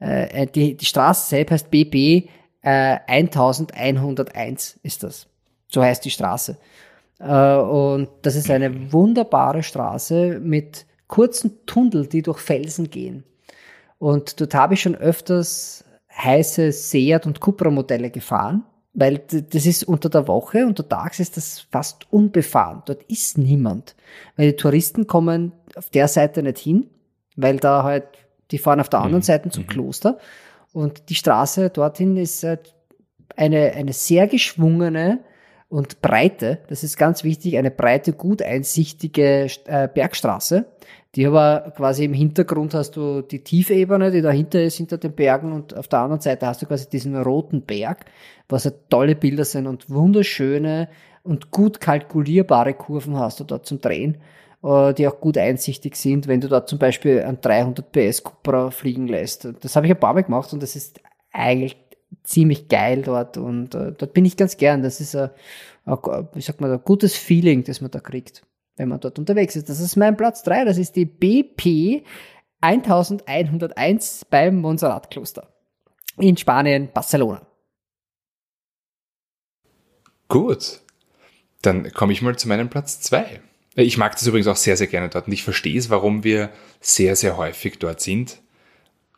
äh, 0.00 0.46
die, 0.46 0.76
die 0.76 0.84
Straße 0.84 1.28
selbst 1.28 1.52
heißt 1.52 1.70
BB 1.70 2.28
äh, 2.62 2.98
1101 3.06 4.80
ist 4.82 5.02
das. 5.02 5.26
So 5.68 5.82
heißt 5.82 6.04
die 6.04 6.10
Straße. 6.10 6.56
Äh, 7.18 7.56
und 7.56 8.08
das 8.22 8.36
ist 8.36 8.50
eine 8.50 8.92
wunderbare 8.92 9.62
Straße 9.62 10.40
mit 10.40 10.86
kurzen 11.08 11.64
Tunnel, 11.66 12.06
die 12.06 12.22
durch 12.22 12.38
Felsen 12.38 12.90
gehen. 12.90 13.24
Und 13.98 14.40
dort 14.40 14.54
habe 14.54 14.74
ich 14.74 14.82
schon 14.82 14.96
öfters 14.96 15.81
heiße 16.16 16.72
Seat 16.72 17.26
und 17.26 17.40
Cupra 17.40 17.70
Modelle 17.70 18.10
gefahren, 18.10 18.64
weil 18.94 19.18
das 19.28 19.66
ist 19.66 19.84
unter 19.84 20.10
der 20.10 20.28
Woche, 20.28 20.66
unter 20.66 20.86
Tags 20.88 21.18
ist 21.20 21.36
das 21.36 21.60
fast 21.70 22.12
unbefahren. 22.12 22.82
Dort 22.86 23.02
ist 23.04 23.38
niemand, 23.38 23.96
weil 24.36 24.50
die 24.50 24.56
Touristen 24.56 25.06
kommen 25.06 25.52
auf 25.76 25.90
der 25.90 26.08
Seite 26.08 26.42
nicht 26.42 26.58
hin, 26.58 26.90
weil 27.36 27.56
da 27.56 27.82
halt, 27.82 28.04
die 28.50 28.58
fahren 28.58 28.80
auf 28.80 28.90
der 28.90 29.00
anderen 29.00 29.20
mhm. 29.20 29.26
Seite 29.26 29.50
zum 29.50 29.64
mhm. 29.64 29.68
Kloster 29.68 30.18
und 30.72 31.08
die 31.08 31.14
Straße 31.14 31.70
dorthin 31.70 32.16
ist 32.16 32.42
halt 32.44 32.74
eine, 33.36 33.72
eine 33.72 33.92
sehr 33.92 34.26
geschwungene 34.26 35.20
und 35.68 36.02
breite, 36.02 36.58
das 36.68 36.84
ist 36.84 36.98
ganz 36.98 37.24
wichtig, 37.24 37.56
eine 37.56 37.70
breite, 37.70 38.12
gut 38.12 38.42
einsichtige 38.42 39.46
äh, 39.64 39.88
Bergstraße, 39.88 40.66
die 41.14 41.26
aber 41.26 41.72
quasi 41.76 42.04
im 42.04 42.14
Hintergrund 42.14 42.74
hast 42.74 42.96
du 42.96 43.20
die 43.20 43.44
Tiefebene, 43.44 44.10
die 44.10 44.22
dahinter 44.22 44.62
ist, 44.62 44.76
hinter 44.76 44.96
den 44.96 45.12
Bergen 45.12 45.52
und 45.52 45.76
auf 45.76 45.88
der 45.88 46.00
anderen 46.00 46.22
Seite 46.22 46.46
hast 46.46 46.62
du 46.62 46.66
quasi 46.66 46.88
diesen 46.88 47.16
roten 47.16 47.62
Berg, 47.62 48.06
was 48.48 48.64
halt 48.64 48.88
tolle 48.88 49.14
Bilder 49.14 49.44
sind 49.44 49.66
und 49.66 49.90
wunderschöne 49.90 50.88
und 51.22 51.50
gut 51.50 51.80
kalkulierbare 51.80 52.74
Kurven 52.74 53.18
hast 53.18 53.40
du 53.40 53.44
dort 53.44 53.66
zum 53.66 53.80
Drehen, 53.80 54.18
äh, 54.64 54.94
die 54.94 55.06
auch 55.06 55.20
gut 55.20 55.36
einsichtig 55.36 55.96
sind, 55.96 56.28
wenn 56.28 56.40
du 56.40 56.48
dort 56.48 56.68
zum 56.68 56.78
Beispiel 56.78 57.20
ein 57.20 57.40
300 57.40 57.92
PS 57.92 58.22
Cupra 58.22 58.70
fliegen 58.70 59.06
lässt. 59.06 59.46
Das 59.60 59.76
habe 59.76 59.86
ich 59.86 59.92
ein 59.92 60.00
paar 60.00 60.14
Mal 60.14 60.22
gemacht 60.22 60.52
und 60.54 60.62
das 60.62 60.76
ist 60.76 61.00
eigentlich 61.30 61.76
ziemlich 62.24 62.68
geil 62.68 63.02
dort 63.02 63.36
und 63.36 63.74
äh, 63.74 63.92
dort 63.92 64.14
bin 64.14 64.24
ich 64.24 64.38
ganz 64.38 64.56
gern. 64.56 64.82
Das 64.82 65.00
ist 65.00 65.14
ein, 65.14 65.30
ein, 65.84 65.98
wie 66.32 66.40
sagt 66.40 66.62
man, 66.62 66.72
ein 66.72 66.80
gutes 66.82 67.14
Feeling, 67.14 67.64
das 67.64 67.82
man 67.82 67.90
da 67.90 68.00
kriegt 68.00 68.42
wenn 68.76 68.88
man 68.88 69.00
dort 69.00 69.18
unterwegs 69.18 69.56
ist. 69.56 69.68
Das 69.68 69.80
ist 69.80 69.96
mein 69.96 70.16
Platz 70.16 70.42
3, 70.42 70.64
das 70.64 70.78
ist 70.78 70.96
die 70.96 71.04
BP 71.04 72.04
1101 72.60 74.26
beim 74.30 74.56
Montserrat-Kloster 74.60 75.48
in 76.18 76.36
Spanien, 76.36 76.90
Barcelona. 76.92 77.46
Gut, 80.28 80.80
dann 81.62 81.92
komme 81.92 82.12
ich 82.12 82.22
mal 82.22 82.36
zu 82.36 82.48
meinem 82.48 82.70
Platz 82.70 83.00
2. 83.00 83.40
Ich 83.74 83.96
mag 83.96 84.12
das 84.12 84.26
übrigens 84.26 84.46
auch 84.46 84.56
sehr, 84.56 84.76
sehr 84.76 84.86
gerne 84.86 85.08
dort 85.08 85.26
und 85.26 85.32
ich 85.32 85.42
verstehe 85.42 85.78
es, 85.78 85.90
warum 85.90 86.24
wir 86.24 86.50
sehr, 86.80 87.16
sehr 87.16 87.36
häufig 87.36 87.78
dort 87.78 88.00
sind. 88.00 88.38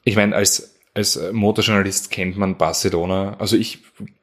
Ich 0.05 0.17
meine, 0.17 0.37
als, 0.37 0.77
als 0.95 1.21
Motorjournalist 1.33 2.11
kennt 2.11 2.37
man 2.37 2.57
Barcelona, 2.57 3.37
also 3.39 3.57
ich 3.57 3.81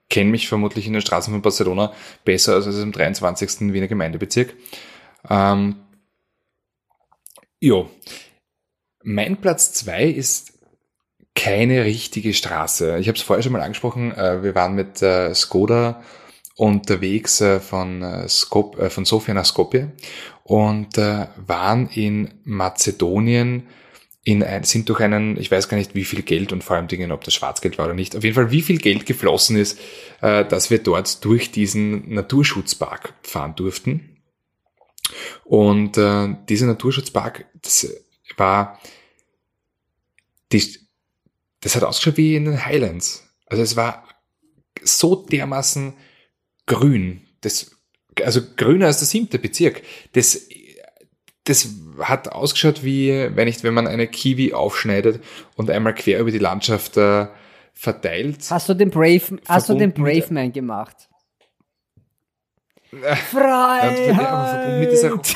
kenne 0.09 0.29
mich 0.29 0.47
vermutlich 0.47 0.88
in 0.88 0.93
den 0.93 1.01
Straßen 1.01 1.34
von 1.34 1.41
Barcelona 1.41 1.93
besser 2.23 2.55
als 2.55 2.67
im 2.67 2.91
23. 2.91 3.73
Wiener 3.73 3.88
Gemeindebezirk. 3.88 4.53
Ähm, 5.30 5.76
jo. 7.59 7.89
Mein 9.03 9.38
Platz 9.38 9.74
zwei 9.74 10.05
ist 10.05 10.59
keine 11.34 11.86
richtige 11.86 12.34
Straße. 12.34 12.99
Ich 12.99 13.07
habe 13.07 13.17
es 13.17 13.24
vorher 13.24 13.41
schon 13.41 13.53
mal 13.53 13.61
angesprochen. 13.61 14.11
Äh, 14.11 14.43
wir 14.43 14.55
waren 14.55 14.76
mit 14.76 15.01
äh, 15.01 15.34
Skoda 15.34 16.01
unterwegs 16.55 17.41
äh, 17.41 17.59
von, 17.59 18.03
äh, 18.03 18.28
Skop, 18.28 18.78
äh, 18.80 18.89
von 18.89 19.05
Sofia 19.05 19.34
nach 19.34 19.45
Skopje 19.45 19.91
und 20.43 20.97
äh, 20.97 21.28
waren 21.38 21.89
in 21.89 22.36
Mazedonien 22.43 23.63
in 24.24 24.43
ein, 24.43 24.63
sind 24.63 24.88
durch 24.88 24.99
einen, 24.99 25.39
ich 25.39 25.49
weiß 25.49 25.69
gar 25.69 25.78
nicht, 25.78 25.95
wie 25.95 26.03
viel 26.03 26.22
Geld 26.22 26.53
und 26.53 26.63
vor 26.63 26.76
allem 26.76 26.87
Dingen, 26.87 27.12
ob 27.12 27.24
das 27.24 27.33
Schwarzgeld 27.33 27.79
war 27.79 27.86
oder 27.86 27.95
nicht, 27.95 28.16
auf 28.16 28.24
jeden 28.24 28.36
Fall, 28.36 28.51
wie 28.51 28.62
viel 28.62 28.78
Geld 28.78 29.08
geflossen 29.08 29.55
ist, 29.55 29.79
dass 30.21 30.70
wir 30.70 30.78
dort 30.78 31.25
durch 31.25 31.50
diesen 31.50 32.13
Naturschutzpark 32.13 33.16
fahren 33.24 33.55
durften. 33.55 34.11
Und 35.43 35.97
äh, 35.97 36.36
dieser 36.50 36.67
Naturschutzpark, 36.67 37.46
das 37.62 37.88
war, 38.38 38.79
die, 40.51 40.78
das 41.62 41.75
hat 41.75 41.83
ausgeschaut 41.83 42.17
wie 42.17 42.36
in 42.36 42.46
den 42.46 42.66
Highlands. 42.66 43.28
Also 43.46 43.63
es 43.63 43.75
war 43.75 44.08
so 44.82 45.16
dermaßen 45.16 45.93
grün. 46.66 47.21
Das, 47.42 47.71
also 48.24 48.42
grüner 48.55 48.88
als 48.88 49.00
der 49.00 49.08
siebte 49.08 49.39
Bezirk. 49.39 49.83
Das, 50.13 50.47
das 51.43 51.67
hat 52.00 52.32
ausgeschaut 52.32 52.83
wie, 52.83 53.09
wenn 53.36 53.46
nicht, 53.47 53.63
wenn 53.63 53.74
man 53.74 53.88
eine 53.88 54.08
Kiwi 54.08 54.54
aufschneidet 54.54 55.24
und 55.55 55.70
einmal 55.70 55.93
quer 55.93 56.20
über 56.20 56.32
die 56.32 56.39
Landschaft 56.39 56.97
äh, 56.97 57.28
verteilt. 57.74 58.46
Hast 58.50 58.70
du 58.70 58.74
den 58.74 58.89
Brave, 58.89 59.39
hast 59.47 59.70
du 59.70 59.75
den 59.75 59.93
Brave 59.93 60.33
Man 60.33 60.51
gemacht? 60.51 61.09
Freiheit! 62.92 64.16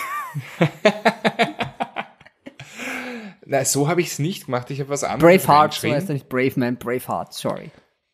Nein, 3.46 3.66
so 3.66 3.88
habe 3.88 4.02
ich 4.02 4.08
es 4.08 4.20
nicht 4.20 4.46
gemacht. 4.46 4.70
Ich 4.72 4.80
habe 4.80 4.90
was 4.90 5.04
anderes 5.04 5.46
Braveheart, 5.46 5.74
so 5.74 5.90
heißt 5.90 6.10
er 6.10 6.14
nicht 6.14 6.28
Brave 6.28 6.54
Man, 6.56 6.78
Braveheart, 6.78 7.34
sorry. 7.34 7.72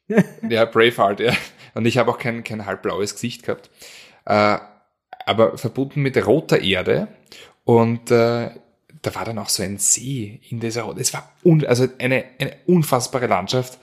ja, 0.50 0.66
Braveheart, 0.66 1.22
ja. 1.22 1.34
Und 1.74 1.86
ich 1.86 1.98
habe 1.98 2.12
auch 2.12 2.20
kein, 2.20 2.44
kein 2.44 2.66
halbblaues 2.66 3.14
Gesicht 3.14 3.44
gehabt. 3.44 3.70
Äh, 4.26 4.58
aber 5.26 5.58
verbunden 5.58 6.02
mit 6.02 6.24
roter 6.26 6.62
Erde. 6.62 7.08
Und 7.64 8.12
äh, 8.12 8.52
da 9.02 9.16
war 9.16 9.26
dann 9.26 9.40
auch 9.40 9.50
so 9.50 9.64
ein 9.64 9.78
See 9.78 10.42
in 10.50 10.60
dieser 10.60 10.84
Rote. 10.84 11.02
Es 11.02 11.14
war 11.14 11.32
un 11.44 11.66
also 11.66 11.88
eine, 11.98 12.26
eine 12.40 12.58
unfassbare 12.68 13.28
Landschaft 13.28 13.80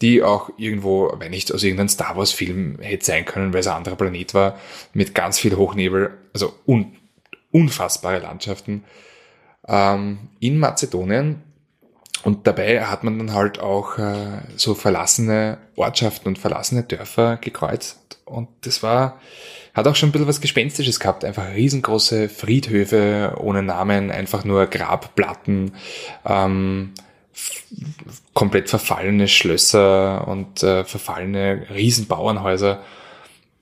die 0.00 0.22
auch 0.22 0.50
irgendwo, 0.56 1.12
wenn 1.18 1.30
nicht 1.30 1.52
aus 1.52 1.62
irgendeinem 1.62 1.88
Star 1.88 2.16
Wars 2.16 2.32
Film 2.32 2.78
hätte 2.80 3.04
sein 3.04 3.24
können, 3.24 3.52
weil 3.52 3.60
es 3.60 3.66
ein 3.66 3.76
anderer 3.76 3.96
Planet 3.96 4.34
war, 4.34 4.58
mit 4.94 5.14
ganz 5.14 5.38
viel 5.38 5.56
Hochnebel, 5.56 6.16
also 6.32 6.54
un, 6.66 6.96
unfassbare 7.50 8.20
Landschaften 8.20 8.84
ähm, 9.68 10.30
in 10.40 10.58
Mazedonien. 10.58 11.42
Und 12.22 12.46
dabei 12.46 12.84
hat 12.84 13.02
man 13.02 13.18
dann 13.18 13.32
halt 13.32 13.60
auch 13.60 13.98
äh, 13.98 14.42
so 14.56 14.74
verlassene 14.74 15.58
Ortschaften 15.76 16.28
und 16.28 16.38
verlassene 16.38 16.82
Dörfer 16.82 17.38
gekreuzt. 17.38 18.18
Und 18.26 18.48
das 18.62 18.82
war, 18.82 19.20
hat 19.72 19.88
auch 19.88 19.96
schon 19.96 20.10
ein 20.10 20.12
bisschen 20.12 20.28
was 20.28 20.42
Gespenstisches 20.42 21.00
gehabt. 21.00 21.24
Einfach 21.24 21.54
riesengroße 21.54 22.28
Friedhöfe 22.28 23.36
ohne 23.38 23.62
Namen, 23.62 24.10
einfach 24.10 24.44
nur 24.44 24.66
Grabplatten. 24.66 25.72
Ähm, 26.26 26.92
komplett 28.34 28.68
verfallene 28.68 29.28
Schlösser 29.28 30.26
und 30.26 30.62
äh, 30.62 30.84
verfallene 30.84 31.66
Riesenbauernhäuser, 31.70 32.82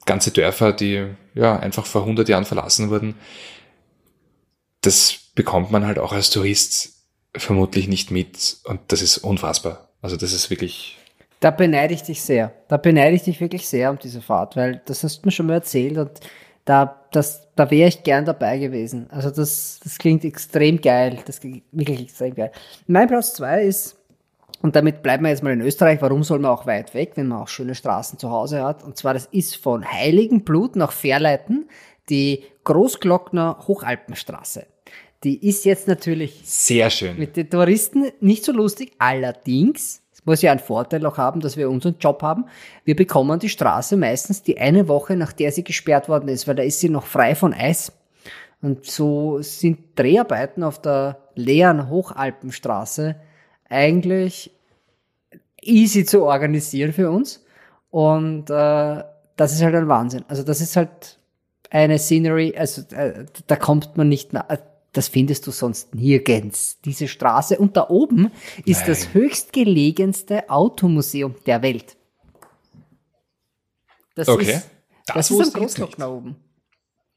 ganze 0.07 0.31
Dörfer, 0.31 0.73
die 0.73 1.07
ja 1.35 1.59
einfach 1.59 1.87
vor 1.87 2.03
100 2.03 2.29
Jahren 2.29 2.45
verlassen 2.45 2.91
wurden. 2.91 3.15
Das 4.81 5.19
bekommt 5.35 5.71
man 5.71 5.87
halt 5.87 5.99
auch 5.99 6.13
als 6.13 6.31
Tourist 6.31 6.95
vermutlich 7.37 7.89
nicht 7.89 8.11
mit 8.11 8.59
und 8.65 8.81
das 8.89 9.03
ist 9.03 9.19
unfassbar. 9.19 9.89
Also 10.03 10.17
das 10.17 10.33
ist 10.33 10.51
wirklich. 10.51 10.97
Da 11.41 11.51
beneide 11.51 11.95
ich 11.95 12.03
dich 12.03 12.23
sehr. 12.23 12.53
Da 12.69 12.77
beneide 12.77 13.15
ich 13.15 13.23
dich 13.23 13.41
wirklich 13.41 13.69
sehr 13.69 13.91
um 13.91 13.99
diese 13.99 14.21
Fahrt, 14.21 14.57
weil 14.57 14.83
das 14.87 15.05
hast 15.05 15.21
du 15.23 15.27
mir 15.27 15.33
schon 15.33 15.47
mal 15.47 15.55
erzählt 15.55 15.99
und 15.99 16.21
da, 16.69 17.01
das, 17.13 17.49
da 17.57 17.71
wäre 17.71 17.89
ich 17.89 18.03
gern 18.03 18.27
dabei 18.27 18.59
gewesen. 18.59 19.07
Also 19.11 19.31
das, 19.31 19.81
das 19.83 19.97
klingt 19.97 20.23
extrem 20.25 20.81
geil. 20.81 21.19
Das 21.25 21.41
klingt 21.41 21.63
wirklich 21.73 22.03
extrem 22.03 22.35
geil. 22.35 22.53
Mein 22.87 23.09
Platz 23.09 23.33
zwei 23.33 23.63
ist, 23.63 23.97
und 24.61 24.77
damit 24.77 25.03
bleiben 25.03 25.25
wir 25.25 25.31
jetzt 25.31 25.43
mal 25.43 25.53
in 25.53 25.63
Österreich, 25.63 26.03
warum 26.03 26.25
soll 26.25 26.41
man 26.41 26.51
auch 26.51 26.67
weit 26.67 26.93
weg, 26.93 27.13
wenn 27.15 27.29
man 27.29 27.43
auch 27.43 27.49
schöne 27.49 27.75
Straßen 27.75 28.19
zu 28.19 28.31
Hause 28.31 28.63
hat? 28.63 28.85
Und 28.85 28.99
zwar, 28.99 29.15
das 29.15 29.25
ist 29.27 29.57
von 29.57 29.91
Heiligenblut 29.91 30.77
nach 30.77 30.93
Fairleiten 30.93 31.71
die 32.11 32.45
Großglockner 32.65 33.65
Hochalpenstraße. 33.67 34.67
Die 35.25 35.49
ist 35.49 35.65
jetzt 35.65 35.89
natürlich 35.89 36.43
sehr 36.45 36.91
schön 36.91 37.19
mit 37.19 37.37
den 37.37 37.49
Touristen 37.49 38.11
nicht 38.21 38.45
so 38.45 38.53
lustig. 38.53 38.93
Allerdings, 38.99 40.03
muss 40.29 40.43
ja 40.43 40.53
einen 40.53 40.61
Vorteil 40.61 41.05
auch 41.07 41.19
haben, 41.19 41.41
dass 41.41 41.57
wir 41.57 41.69
unseren 41.69 41.97
Job 41.99 42.23
haben. 42.23 42.45
Wir 42.85 42.95
bekommen 42.95 43.41
die 43.41 43.49
Straße 43.49 43.97
meistens 43.97 44.43
die 44.43 44.59
eine 44.59 44.87
Woche, 44.87 45.17
nach 45.17 45.33
der 45.33 45.51
sie 45.51 45.65
gesperrt 45.65 46.09
worden 46.09 46.29
ist, 46.29 46.47
weil 46.47 46.55
da 46.55 46.63
ist 46.63 46.79
sie 46.79 46.89
noch 46.89 47.07
frei 47.07 47.35
von 47.35 47.53
Eis. 47.53 47.93
Und 48.61 48.87
so 48.87 49.41
sind 49.41 49.79
Dreharbeiten 49.97 50.63
auf 50.63 50.81
der 50.81 51.19
leeren 51.35 51.89
Hochalpenstraße 51.89 53.17
eigentlich 53.69 54.53
easy 55.63 56.05
zu 56.05 56.25
organisieren 56.25 56.93
für 56.93 57.11
uns. 57.11 57.45
Und 57.91 58.51
äh, 58.51 59.03
das 59.37 59.53
ist 59.53 59.63
halt 59.63 59.75
ein 59.75 59.89
Wahnsinn. 59.89 60.25
Also 60.29 60.43
das 60.43 60.61
ist 60.61 60.77
halt 60.77 61.19
eine 61.71 61.99
Scenery, 61.99 62.55
also 62.57 62.83
äh, 62.95 63.27
da 63.47 63.57
kommt 63.57 63.97
man 63.97 64.09
nicht 64.09 64.33
nach 64.33 64.49
das 64.99 65.07
findest 65.07 65.47
du 65.47 65.53
sonst 65.53 65.95
nirgends, 65.95 66.81
diese 66.85 67.07
Straße. 67.07 67.57
Und 67.57 67.77
da 67.77 67.89
oben 67.89 68.33
ist 68.65 68.81
Nein. 68.81 68.89
das 68.89 69.15
höchstgelegenste 69.15 70.51
Automuseum 70.51 71.37
der 71.47 71.63
Welt. 71.63 71.97
Das 74.17 74.29
okay. 74.29 74.55
ist, 74.55 74.71
das, 75.07 75.29
das 75.29 75.31
ist 75.31 75.55
am 75.55 75.63
Großloch 75.63 75.95
da 75.97 76.09
oben. 76.11 76.35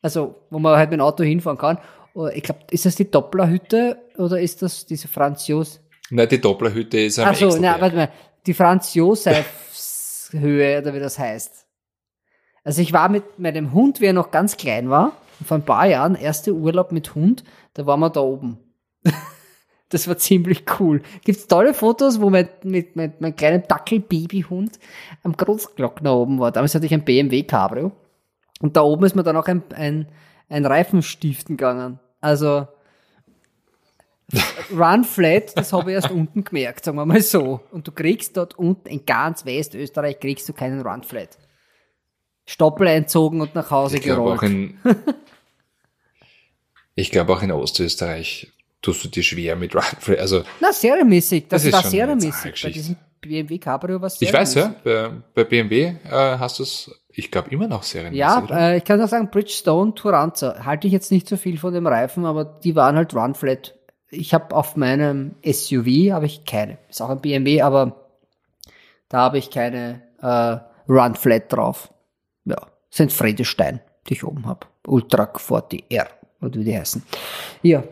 Also, 0.03 0.35
wo 0.51 0.59
man 0.59 0.77
halt 0.77 0.91
mit 0.91 0.99
dem 0.99 1.03
Auto 1.03 1.23
hinfahren 1.23 1.57
kann. 1.57 1.79
Oh, 2.13 2.27
ich 2.27 2.43
glaube, 2.43 2.61
ist 2.69 2.85
das 2.85 2.95
die 2.97 3.09
Dopplerhütte 3.09 3.97
oder 4.17 4.39
ist 4.39 4.61
das 4.61 4.85
diese 4.85 5.07
Franz 5.07 5.47
Jos? 5.47 5.79
Nein, 6.11 6.29
die 6.29 6.39
Dopplerhütte 6.39 6.99
ist 6.99 7.17
am 7.17 7.29
Ach 7.29 7.35
so, 7.35 7.57
na, 7.59 7.81
warte 7.81 7.95
mal. 7.95 8.11
Die 8.45 8.53
Franz 8.53 8.93
Josefs 8.93 10.29
Höhe 10.31 10.79
oder 10.79 10.93
wie 10.93 10.99
das 10.99 11.17
heißt. 11.17 11.65
Also 12.63 12.83
ich 12.83 12.93
war 12.93 13.09
mit 13.09 13.39
meinem 13.39 13.73
Hund, 13.73 14.01
wie 14.01 14.05
er 14.05 14.13
noch 14.13 14.29
ganz 14.29 14.57
klein 14.57 14.91
war, 14.91 15.13
vor 15.45 15.57
ein 15.57 15.65
paar 15.65 15.87
Jahren, 15.87 16.15
erste 16.15 16.53
Urlaub 16.53 16.91
mit 16.91 17.15
Hund, 17.15 17.43
da 17.73 17.85
waren 17.85 17.99
wir 17.99 18.09
da 18.09 18.21
oben. 18.21 18.57
das 19.89 20.07
war 20.07 20.17
ziemlich 20.17 20.63
cool. 20.79 21.01
Gibt's 21.23 21.47
tolle 21.47 21.73
Fotos, 21.73 22.21
wo 22.21 22.29
mein, 22.29 22.49
mit, 22.63 22.95
mit 22.95 23.21
meinem 23.21 23.35
kleinen 23.35 23.63
Dackel-Babyhund 23.67 24.79
am 25.23 25.35
Großglockner 25.35 26.15
oben 26.15 26.39
war. 26.39 26.51
Damals 26.51 26.75
hatte 26.75 26.85
ich 26.85 26.93
ein 26.93 27.05
BMW 27.05 27.43
Cabrio. 27.43 27.91
Und 28.59 28.77
da 28.77 28.81
oben 28.81 29.05
ist 29.05 29.15
mir 29.15 29.23
dann 29.23 29.37
auch 29.37 29.47
ein, 29.47 29.63
ein, 29.73 30.07
ein 30.49 30.65
Reifenstiften 30.65 31.57
gegangen. 31.57 31.99
Also, 32.19 32.67
Run 34.71 35.03
Flat, 35.03 35.57
das 35.57 35.73
habe 35.73 35.91
ich 35.91 35.95
erst 35.95 36.11
unten 36.11 36.43
gemerkt, 36.43 36.85
sagen 36.85 36.97
wir 36.97 37.05
mal 37.05 37.21
so. 37.21 37.61
Und 37.71 37.87
du 37.87 37.91
kriegst 37.91 38.37
dort 38.37 38.57
unten 38.57 38.87
in 38.87 39.05
ganz 39.05 39.45
Westösterreich 39.45 40.19
kriegst 40.19 40.47
du 40.47 40.53
keinen 40.53 40.81
Run 40.81 41.03
Flat. 41.03 41.37
Stoppel 42.45 42.87
einzogen 42.87 43.41
und 43.41 43.55
nach 43.55 43.71
Hause 43.71 43.97
ich 43.97 44.03
gerollt. 44.03 44.39
Auch 44.39 44.43
in, 44.43 44.77
ich 47.01 47.11
glaube 47.11 47.33
auch 47.33 47.41
in 47.41 47.51
Ostösterreich 47.51 48.51
tust 48.81 49.03
du 49.03 49.09
dir 49.09 49.23
schwer 49.23 49.55
mit 49.55 49.75
Run 49.75 49.83
Also, 50.19 50.43
Na, 50.59 50.71
serienmäßig. 50.71 51.47
Das, 51.47 51.63
das 51.63 51.73
war 51.73 51.83
serienmäßig. 51.83 52.61
Bei 52.63 52.69
diesem 52.69 52.95
BMW 53.19 53.57
Cabrio 53.57 54.01
was 54.01 54.21
Ich 54.21 54.31
weiß 54.31 54.55
ja, 54.55 54.75
bei, 54.83 55.11
bei 55.33 55.43
BMW 55.43 55.93
äh, 56.05 56.09
hast 56.09 56.59
du 56.59 56.63
es, 56.63 56.91
ich 57.09 57.29
glaube, 57.29 57.49
immer 57.51 57.67
noch 57.67 57.83
serienmäßig. 57.83 58.19
Ja, 58.19 58.47
äh, 58.49 58.77
ich 58.77 58.83
kann 58.83 59.01
auch 59.01 59.07
sagen, 59.07 59.29
Bridgestone 59.29 59.93
Turanza. 59.93 60.63
Halte 60.65 60.87
ich 60.87 60.93
jetzt 60.93 61.11
nicht 61.11 61.27
so 61.27 61.37
viel 61.37 61.57
von 61.57 61.73
dem 61.73 61.87
Reifen, 61.87 62.25
aber 62.25 62.45
die 62.45 62.75
waren 62.75 62.95
halt 62.95 63.13
Run 63.13 63.35
Flat. 63.35 63.75
Ich 64.09 64.33
habe 64.33 64.55
auf 64.55 64.75
meinem 64.75 65.35
SUV 65.45 66.11
habe 66.11 66.25
ich 66.25 66.45
keine. 66.45 66.77
Ist 66.89 67.01
auch 67.01 67.09
ein 67.09 67.21
BMW, 67.21 67.61
aber 67.61 68.09
da 69.09 69.19
habe 69.19 69.37
ich 69.37 69.49
keine 69.49 70.01
äh, 70.21 70.57
Run 70.91 71.15
Flat 71.15 71.51
drauf. 71.51 71.93
Ja, 72.45 72.57
sind 72.89 73.11
Friedestein, 73.11 73.81
die 74.07 74.13
ich 74.13 74.23
oben 74.23 74.47
habe. 74.47 74.67
Ultra 74.85 75.23
40R 75.23 76.07
oder 76.41 76.59
wie 76.59 76.63
die 76.63 76.77
heißen. 76.77 77.03
Ja. 77.61 77.83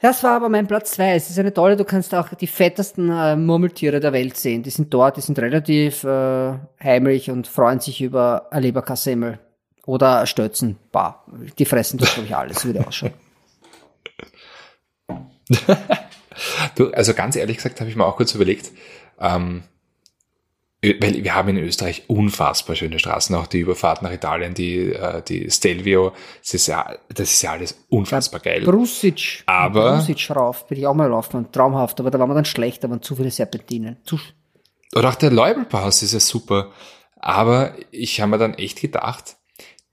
Das 0.00 0.24
war 0.24 0.32
aber 0.32 0.48
mein 0.48 0.66
Platz 0.66 0.92
zwei. 0.92 1.14
Es 1.14 1.30
ist 1.30 1.38
eine 1.38 1.54
tolle, 1.54 1.76
du 1.76 1.84
kannst 1.84 2.12
auch 2.12 2.34
die 2.34 2.48
fettesten 2.48 3.08
äh, 3.08 3.36
Murmeltiere 3.36 4.00
der 4.00 4.12
Welt 4.12 4.36
sehen. 4.36 4.64
Die 4.64 4.70
sind 4.70 4.92
dort, 4.92 5.16
die 5.16 5.20
sind 5.20 5.38
relativ 5.38 6.02
äh, 6.02 6.54
heimlich 6.82 7.30
und 7.30 7.46
freuen 7.46 7.78
sich 7.78 8.00
über 8.00 8.48
eine 8.50 8.62
Leberkassemmel 8.62 9.38
oder 9.86 10.26
Stötzen. 10.26 10.76
Bah, 10.90 11.24
die 11.56 11.64
fressen 11.64 11.98
das, 11.98 12.14
glaube 12.14 12.26
ich, 12.26 12.34
alles, 12.34 12.66
wie 12.66 12.72
der 12.72 12.88
ausschaut. 12.88 13.12
du, 16.74 16.90
also 16.90 17.14
ganz 17.14 17.36
ehrlich 17.36 17.58
gesagt, 17.58 17.80
habe 17.80 17.88
ich 17.88 17.94
mir 17.94 18.04
auch 18.04 18.16
kurz 18.16 18.34
überlegt, 18.34 18.72
ähm, 19.20 19.62
weil 20.82 21.22
wir 21.22 21.34
haben 21.34 21.50
in 21.50 21.58
Österreich 21.58 22.04
unfassbar 22.08 22.74
schöne 22.74 22.98
Straßen, 22.98 23.34
auch 23.36 23.46
die 23.46 23.60
Überfahrt 23.60 24.02
nach 24.02 24.12
Italien, 24.12 24.52
die, 24.52 24.92
äh, 24.92 25.22
die 25.22 25.48
Stelvio, 25.48 26.12
das 26.40 26.54
ist 26.54 26.66
ja, 26.66 26.96
das 27.08 27.32
ist 27.32 27.42
ja 27.42 27.52
alles 27.52 27.84
unfassbar 27.88 28.40
geil. 28.40 28.62
Brusic, 28.64 29.44
aber 29.46 29.96
Brusic 29.96 30.30
rauf, 30.30 30.66
bin 30.66 30.78
ich 30.78 30.86
auch 30.86 30.94
mal 30.94 31.08
laufen, 31.08 31.50
traumhaft, 31.52 32.00
aber 32.00 32.10
da 32.10 32.18
war 32.18 32.26
man 32.26 32.34
dann 32.34 32.44
schlecht, 32.44 32.82
da 32.82 32.90
waren 32.90 33.00
zu 33.00 33.14
viele 33.14 33.30
Serpentinen. 33.30 33.98
Zu 34.04 34.18
Oder 34.96 35.10
auch 35.10 35.14
der 35.14 35.30
Leubelpass 35.30 36.02
ist 36.02 36.14
ja 36.14 36.20
super, 36.20 36.72
aber 37.16 37.74
ich 37.92 38.20
habe 38.20 38.32
mir 38.32 38.38
dann 38.38 38.54
echt 38.54 38.80
gedacht, 38.80 39.36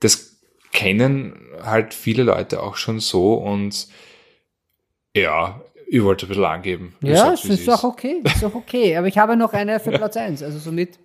das 0.00 0.40
kennen 0.72 1.50
halt 1.62 1.94
viele 1.94 2.24
Leute 2.24 2.62
auch 2.62 2.76
schon 2.76 2.98
so 2.98 3.34
und 3.34 3.86
ja, 5.14 5.60
ich 5.92 6.04
wollte 6.04 6.26
ein 6.26 6.28
bisschen 6.28 6.44
angeben. 6.44 6.94
Ja, 7.00 7.32
es 7.32 7.44
ist 7.44 7.68
auch 7.68 7.82
okay. 7.82 8.22
Ist 8.22 8.44
auch 8.44 8.54
okay. 8.54 8.96
Aber 8.96 9.08
ich 9.08 9.18
habe 9.18 9.36
noch 9.36 9.52
eine 9.52 9.80
für 9.80 9.90
Platz 9.90 10.16
eins. 10.16 10.40
Also 10.40 10.60
somit. 10.60 11.00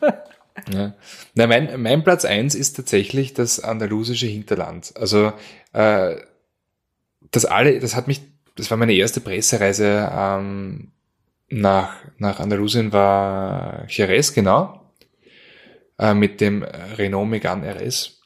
ja. 0.72 0.94
Na, 1.34 1.46
mein, 1.48 1.82
mein 1.82 2.04
Platz 2.04 2.24
eins 2.24 2.54
ist 2.54 2.74
tatsächlich 2.74 3.34
das 3.34 3.58
andalusische 3.58 4.26
Hinterland. 4.26 4.92
Also 4.94 5.32
äh, 5.72 6.14
das 7.32 7.46
alle, 7.46 7.80
das 7.80 7.96
hat 7.96 8.06
mich, 8.06 8.20
das 8.54 8.70
war 8.70 8.78
meine 8.78 8.94
erste 8.94 9.20
Pressereise 9.20 10.08
ähm, 10.14 10.92
nach, 11.48 11.96
nach 12.18 12.38
Andalusien, 12.38 12.92
war 12.92 13.86
Jerez, 13.88 14.34
genau, 14.34 14.92
äh, 15.98 16.14
mit 16.14 16.40
dem 16.40 16.62
Renault 16.62 17.28
Megane 17.28 17.74
RS. 17.74 18.20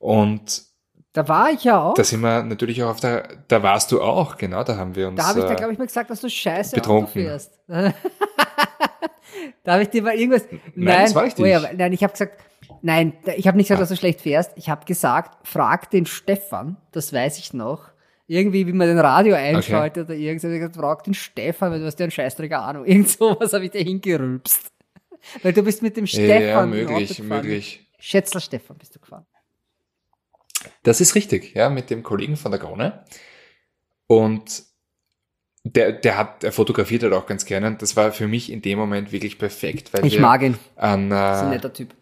Und 0.00 0.64
da 1.12 1.28
war 1.28 1.50
ich 1.50 1.64
ja 1.64 1.80
auch. 1.80 1.94
Da 1.94 2.04
sind 2.04 2.20
wir 2.20 2.42
natürlich 2.42 2.82
auch 2.82 2.90
auf 2.90 3.00
der, 3.00 3.28
da 3.48 3.62
warst 3.62 3.92
du 3.92 4.00
auch, 4.00 4.38
genau, 4.38 4.64
da 4.64 4.76
haben 4.76 4.96
wir 4.96 5.08
uns. 5.08 5.16
Da 5.16 5.28
habe 5.28 5.40
ich 5.40 5.44
da, 5.44 5.54
glaube 5.54 5.72
ich, 5.72 5.78
mal 5.78 5.86
gesagt, 5.86 6.08
dass 6.08 6.20
du 6.20 6.30
scheiße 6.30 6.74
betrunken. 6.74 7.04
Auto 7.04 7.12
fährst. 7.12 7.60
da 7.68 7.92
habe 9.72 9.82
ich 9.82 9.90
dir 9.90 10.02
mal 10.02 10.14
irgendwas. 10.14 10.44
Nein, 10.50 10.60
nein 10.74 11.04
das 11.04 11.14
war 11.14 11.26
ich 11.26 11.36
nicht. 11.36 11.44
Oh 11.44 11.46
ja, 11.46 11.60
nein, 11.76 11.92
ich 11.92 12.02
habe 12.02 12.12
gesagt, 12.12 12.42
nein, 12.80 13.12
ich 13.36 13.46
habe 13.46 13.58
nicht 13.58 13.66
gesagt, 13.66 13.78
ah. 13.78 13.82
dass 13.82 13.90
du 13.90 13.96
schlecht 13.96 14.22
fährst. 14.22 14.52
Ich 14.56 14.70
habe 14.70 14.86
gesagt, 14.86 15.46
frag 15.46 15.90
den 15.90 16.06
Stefan, 16.06 16.78
das 16.92 17.12
weiß 17.12 17.38
ich 17.38 17.52
noch. 17.52 17.90
Irgendwie, 18.26 18.66
wie 18.66 18.72
man 18.72 18.88
den 18.88 18.98
Radio 18.98 19.34
einschaltet 19.34 20.04
okay. 20.04 20.12
oder 20.12 20.18
irgendwas. 20.18 20.50
Ich 20.50 20.58
gesagt, 20.58 20.76
frag 20.76 21.04
den 21.04 21.12
Stefan, 21.12 21.72
weil 21.72 21.80
du 21.80 21.86
hast 21.86 21.98
ja 21.98 22.04
einen 22.04 22.10
Scheißträger 22.10 22.62
Ahnung. 22.62 22.84
Irgend 22.86 23.10
sowas 23.10 23.52
habe 23.52 23.66
ich 23.66 23.70
dir 23.70 23.82
hingerülpst. 23.82 24.72
Weil 25.42 25.52
du 25.52 25.62
bist 25.62 25.82
mit 25.82 25.98
dem 25.98 26.06
Stefan. 26.06 26.72
Ja 26.72 26.76
möglich, 26.86 27.22
möglich. 27.22 27.86
Schätzler 27.98 28.40
Stefan 28.40 28.78
bist 28.78 28.96
du 28.96 29.00
gefahren. 29.00 29.26
Das 30.82 31.00
ist 31.00 31.14
richtig, 31.14 31.54
ja, 31.54 31.68
mit 31.70 31.90
dem 31.90 32.02
Kollegen 32.02 32.36
von 32.36 32.50
der 32.52 32.60
Krone. 32.60 33.04
Und 34.06 34.64
der, 35.64 35.92
der 35.92 36.18
hat, 36.18 36.44
er 36.44 36.52
fotografiert 36.52 37.02
halt 37.04 37.12
auch 37.12 37.26
ganz 37.26 37.44
gerne. 37.44 37.76
Das 37.76 37.96
war 37.96 38.12
für 38.12 38.26
mich 38.26 38.50
in 38.50 38.62
dem 38.62 38.78
Moment 38.78 39.12
wirklich 39.12 39.38
perfekt, 39.38 39.92
weil 39.92 40.04
ich 40.04 40.18
mag 40.18 40.42
ihn. 40.42 40.58
An, 40.76 41.06
äh, 41.06 41.10
das 41.10 41.36
ist 41.38 41.42
ein 41.44 41.50
netter 41.50 41.72
Typ. 41.72 41.94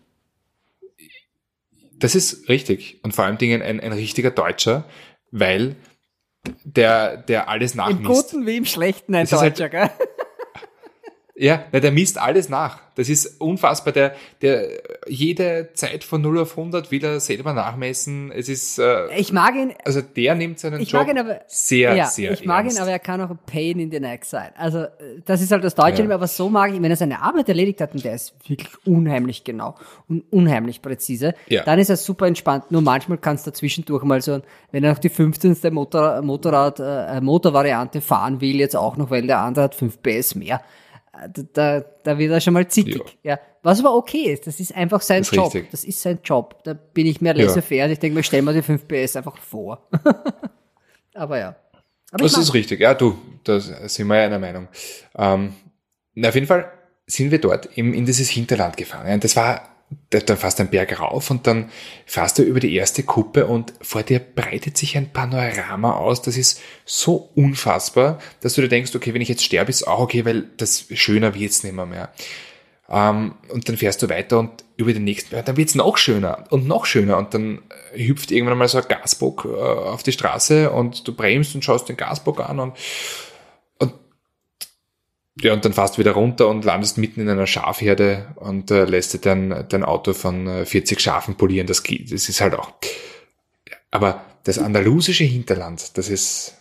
Das 1.98 2.14
ist 2.14 2.48
richtig. 2.48 3.00
Und 3.02 3.14
vor 3.14 3.26
allen 3.26 3.38
Dingen 3.38 3.60
ein, 3.60 3.78
ein 3.80 3.92
richtiger 3.92 4.30
Deutscher, 4.30 4.84
weil 5.30 5.76
der, 6.64 7.18
der 7.18 7.48
alles 7.48 7.74
nachmisst. 7.74 8.00
Im 8.00 8.06
Guten 8.06 8.46
wie 8.46 8.56
im 8.56 8.64
Schlechten 8.64 9.14
ein 9.14 9.26
das 9.26 9.38
Deutscher, 9.38 9.70
halt, 9.70 9.72
gell? 9.98 10.08
Ja, 11.42 11.64
na, 11.72 11.80
der 11.80 11.90
misst 11.90 12.18
alles 12.20 12.50
nach. 12.50 12.80
Das 12.96 13.08
ist 13.08 13.40
unfassbar. 13.40 13.94
Der, 13.94 14.14
der, 14.42 14.68
jede 15.08 15.70
Zeit 15.72 16.04
von 16.04 16.20
0 16.20 16.40
auf 16.40 16.50
100 16.58 16.90
will 16.90 17.02
er 17.02 17.18
selber 17.18 17.54
nachmessen. 17.54 18.30
Es 18.30 18.50
ist, 18.50 18.78
äh, 18.78 19.06
Ich 19.16 19.32
mag 19.32 19.54
ihn, 19.54 19.72
also 19.86 20.02
der 20.02 20.34
nimmt 20.34 20.58
seinen 20.58 20.82
ich 20.82 20.90
Job 20.90 21.06
mag 21.06 21.10
ihn 21.10 21.18
aber, 21.18 21.40
sehr, 21.46 21.94
ja, 21.96 22.04
sehr 22.04 22.32
ich 22.32 22.44
mag 22.44 22.64
ernst. 22.64 22.76
ihn, 22.76 22.82
aber 22.82 22.90
er 22.90 22.98
kann 22.98 23.22
auch 23.22 23.30
ein 23.30 23.38
Pain 23.46 23.78
in 23.80 23.90
the 23.90 24.00
neck 24.00 24.26
sein. 24.26 24.50
Also, 24.54 24.80
äh, 24.80 24.88
das 25.24 25.40
ist 25.40 25.50
halt 25.50 25.64
das 25.64 25.74
Deutsche, 25.74 26.02
Ja. 26.02 26.14
aber 26.14 26.26
so 26.26 26.50
mag 26.50 26.68
ich 26.72 26.76
ihn, 26.76 26.82
wenn 26.82 26.90
er 26.90 26.96
seine 26.98 27.22
Arbeit 27.22 27.48
erledigt 27.48 27.80
hat 27.80 27.94
und 27.94 28.04
der 28.04 28.16
ist 28.16 28.34
wirklich 28.46 28.68
unheimlich 28.84 29.42
genau 29.42 29.76
und 30.10 30.24
unheimlich 30.30 30.82
präzise, 30.82 31.32
Ja. 31.48 31.62
dann 31.64 31.78
ist 31.78 31.88
er 31.88 31.96
super 31.96 32.26
entspannt. 32.26 32.70
Nur 32.70 32.82
manchmal 32.82 33.16
kannst 33.16 33.46
du 33.46 33.50
dazwischendurch 33.50 34.02
mal 34.04 34.20
so, 34.20 34.42
wenn 34.72 34.84
er 34.84 34.90
noch 34.92 34.98
die 34.98 35.08
15. 35.08 35.56
Motor, 35.72 36.20
Motorrad, 36.20 36.80
äh, 36.80 37.18
Motorvariante 37.22 38.02
fahren 38.02 38.42
will, 38.42 38.56
jetzt 38.56 38.76
auch 38.76 38.98
noch, 38.98 39.08
weil 39.10 39.26
der 39.26 39.38
andere 39.38 39.64
hat 39.64 39.74
5 39.74 40.02
PS 40.02 40.34
mehr, 40.34 40.60
da, 41.28 41.84
da, 42.02 42.18
wird 42.18 42.32
er 42.32 42.40
schon 42.40 42.54
mal 42.54 42.66
zickig. 42.68 43.18
Ja. 43.22 43.38
Was 43.62 43.80
aber 43.80 43.94
okay 43.94 44.32
ist, 44.32 44.46
das 44.46 44.58
ist 44.60 44.74
einfach 44.74 45.02
sein 45.02 45.22
ist 45.22 45.34
Job. 45.34 45.46
richtig. 45.46 45.70
Das 45.70 45.84
ist 45.84 46.00
sein 46.00 46.20
Job. 46.24 46.62
Da 46.64 46.74
bin 46.74 47.06
ich 47.06 47.20
mehr 47.20 47.34
laissez-faire. 47.34 47.90
Ich 47.90 47.98
denke 47.98 48.16
mir, 48.16 48.22
stell 48.22 48.42
mal 48.42 48.54
die 48.54 48.62
5 48.62 48.88
PS 48.88 49.16
einfach 49.16 49.36
vor. 49.36 49.88
aber 51.14 51.38
ja. 51.38 51.56
Aber 52.12 52.24
Das 52.24 52.36
ist 52.36 52.54
richtig. 52.54 52.80
Ja, 52.80 52.94
du, 52.94 53.18
da 53.44 53.60
sind 53.60 54.06
wir 54.06 54.16
ja 54.16 54.24
einer 54.24 54.38
Meinung. 54.38 54.68
Ähm, 55.16 55.54
na, 56.14 56.28
auf 56.28 56.34
jeden 56.34 56.46
Fall 56.46 56.72
sind 57.06 57.30
wir 57.30 57.40
dort 57.40 57.76
eben 57.76 57.92
in 57.94 58.06
dieses 58.06 58.28
Hinterland 58.30 58.76
gefahren. 58.76 59.12
Und 59.12 59.22
das 59.24 59.36
war 59.36 59.69
da, 60.10 60.18
da 60.20 60.36
fährst 60.36 60.58
du 60.58 60.62
einen 60.62 60.70
Berg 60.70 60.98
rauf 61.00 61.30
und 61.30 61.46
dann 61.46 61.70
fährst 62.06 62.38
du 62.38 62.42
über 62.42 62.60
die 62.60 62.74
erste 62.74 63.02
Kuppe 63.02 63.46
und 63.46 63.72
vor 63.80 64.02
dir 64.02 64.20
breitet 64.20 64.76
sich 64.76 64.96
ein 64.96 65.12
Panorama 65.12 65.94
aus. 65.94 66.22
Das 66.22 66.36
ist 66.36 66.60
so 66.84 67.30
unfassbar, 67.34 68.18
dass 68.40 68.54
du 68.54 68.62
dir 68.62 68.68
denkst, 68.68 68.94
okay, 68.94 69.14
wenn 69.14 69.22
ich 69.22 69.28
jetzt 69.28 69.44
sterbe, 69.44 69.70
ist 69.70 69.86
auch 69.86 70.00
okay, 70.00 70.24
weil 70.24 70.48
das 70.56 70.86
schöner 70.92 71.34
wird's 71.34 71.62
nicht 71.64 71.74
mehr. 71.74 71.86
mehr. 71.86 72.10
Ähm, 72.88 73.34
und 73.48 73.68
dann 73.68 73.76
fährst 73.76 74.02
du 74.02 74.08
weiter 74.08 74.40
und 74.40 74.64
über 74.76 74.92
den 74.92 75.04
nächsten 75.04 75.30
Berg, 75.30 75.46
dann 75.46 75.56
wird's 75.56 75.76
noch 75.76 75.96
schöner 75.96 76.44
und 76.50 76.66
noch 76.66 76.86
schöner 76.86 77.16
und 77.18 77.32
dann 77.34 77.62
äh, 77.94 78.04
hüpft 78.04 78.32
irgendwann 78.32 78.58
mal 78.58 78.68
so 78.68 78.78
ein 78.78 78.88
Gasbock 78.88 79.44
äh, 79.44 79.48
auf 79.48 80.02
die 80.02 80.12
Straße 80.12 80.70
und 80.70 81.06
du 81.06 81.14
bremst 81.14 81.54
und 81.54 81.64
schaust 81.64 81.88
den 81.88 81.96
Gasbock 81.96 82.40
an 82.40 82.58
und 82.58 82.76
ja, 85.38 85.52
und 85.52 85.64
dann 85.64 85.72
fährst 85.72 85.94
du 85.94 85.98
wieder 85.98 86.12
runter 86.12 86.48
und 86.48 86.64
landest 86.64 86.98
mitten 86.98 87.20
in 87.20 87.28
einer 87.28 87.46
Schafherde 87.46 88.34
und 88.36 88.70
äh, 88.70 88.84
lässt 88.84 89.14
dir 89.14 89.18
dein, 89.18 89.64
dein 89.68 89.84
Auto 89.84 90.12
von 90.12 90.46
äh, 90.46 90.66
40 90.66 91.00
Schafen 91.00 91.36
polieren. 91.36 91.66
Das 91.66 91.82
geht, 91.82 92.12
das 92.12 92.28
ist 92.28 92.40
halt 92.40 92.54
auch. 92.54 92.72
Aber 93.90 94.24
das 94.44 94.58
andalusische 94.58 95.24
Hinterland, 95.24 95.96
das 95.96 96.08
ist. 96.08 96.56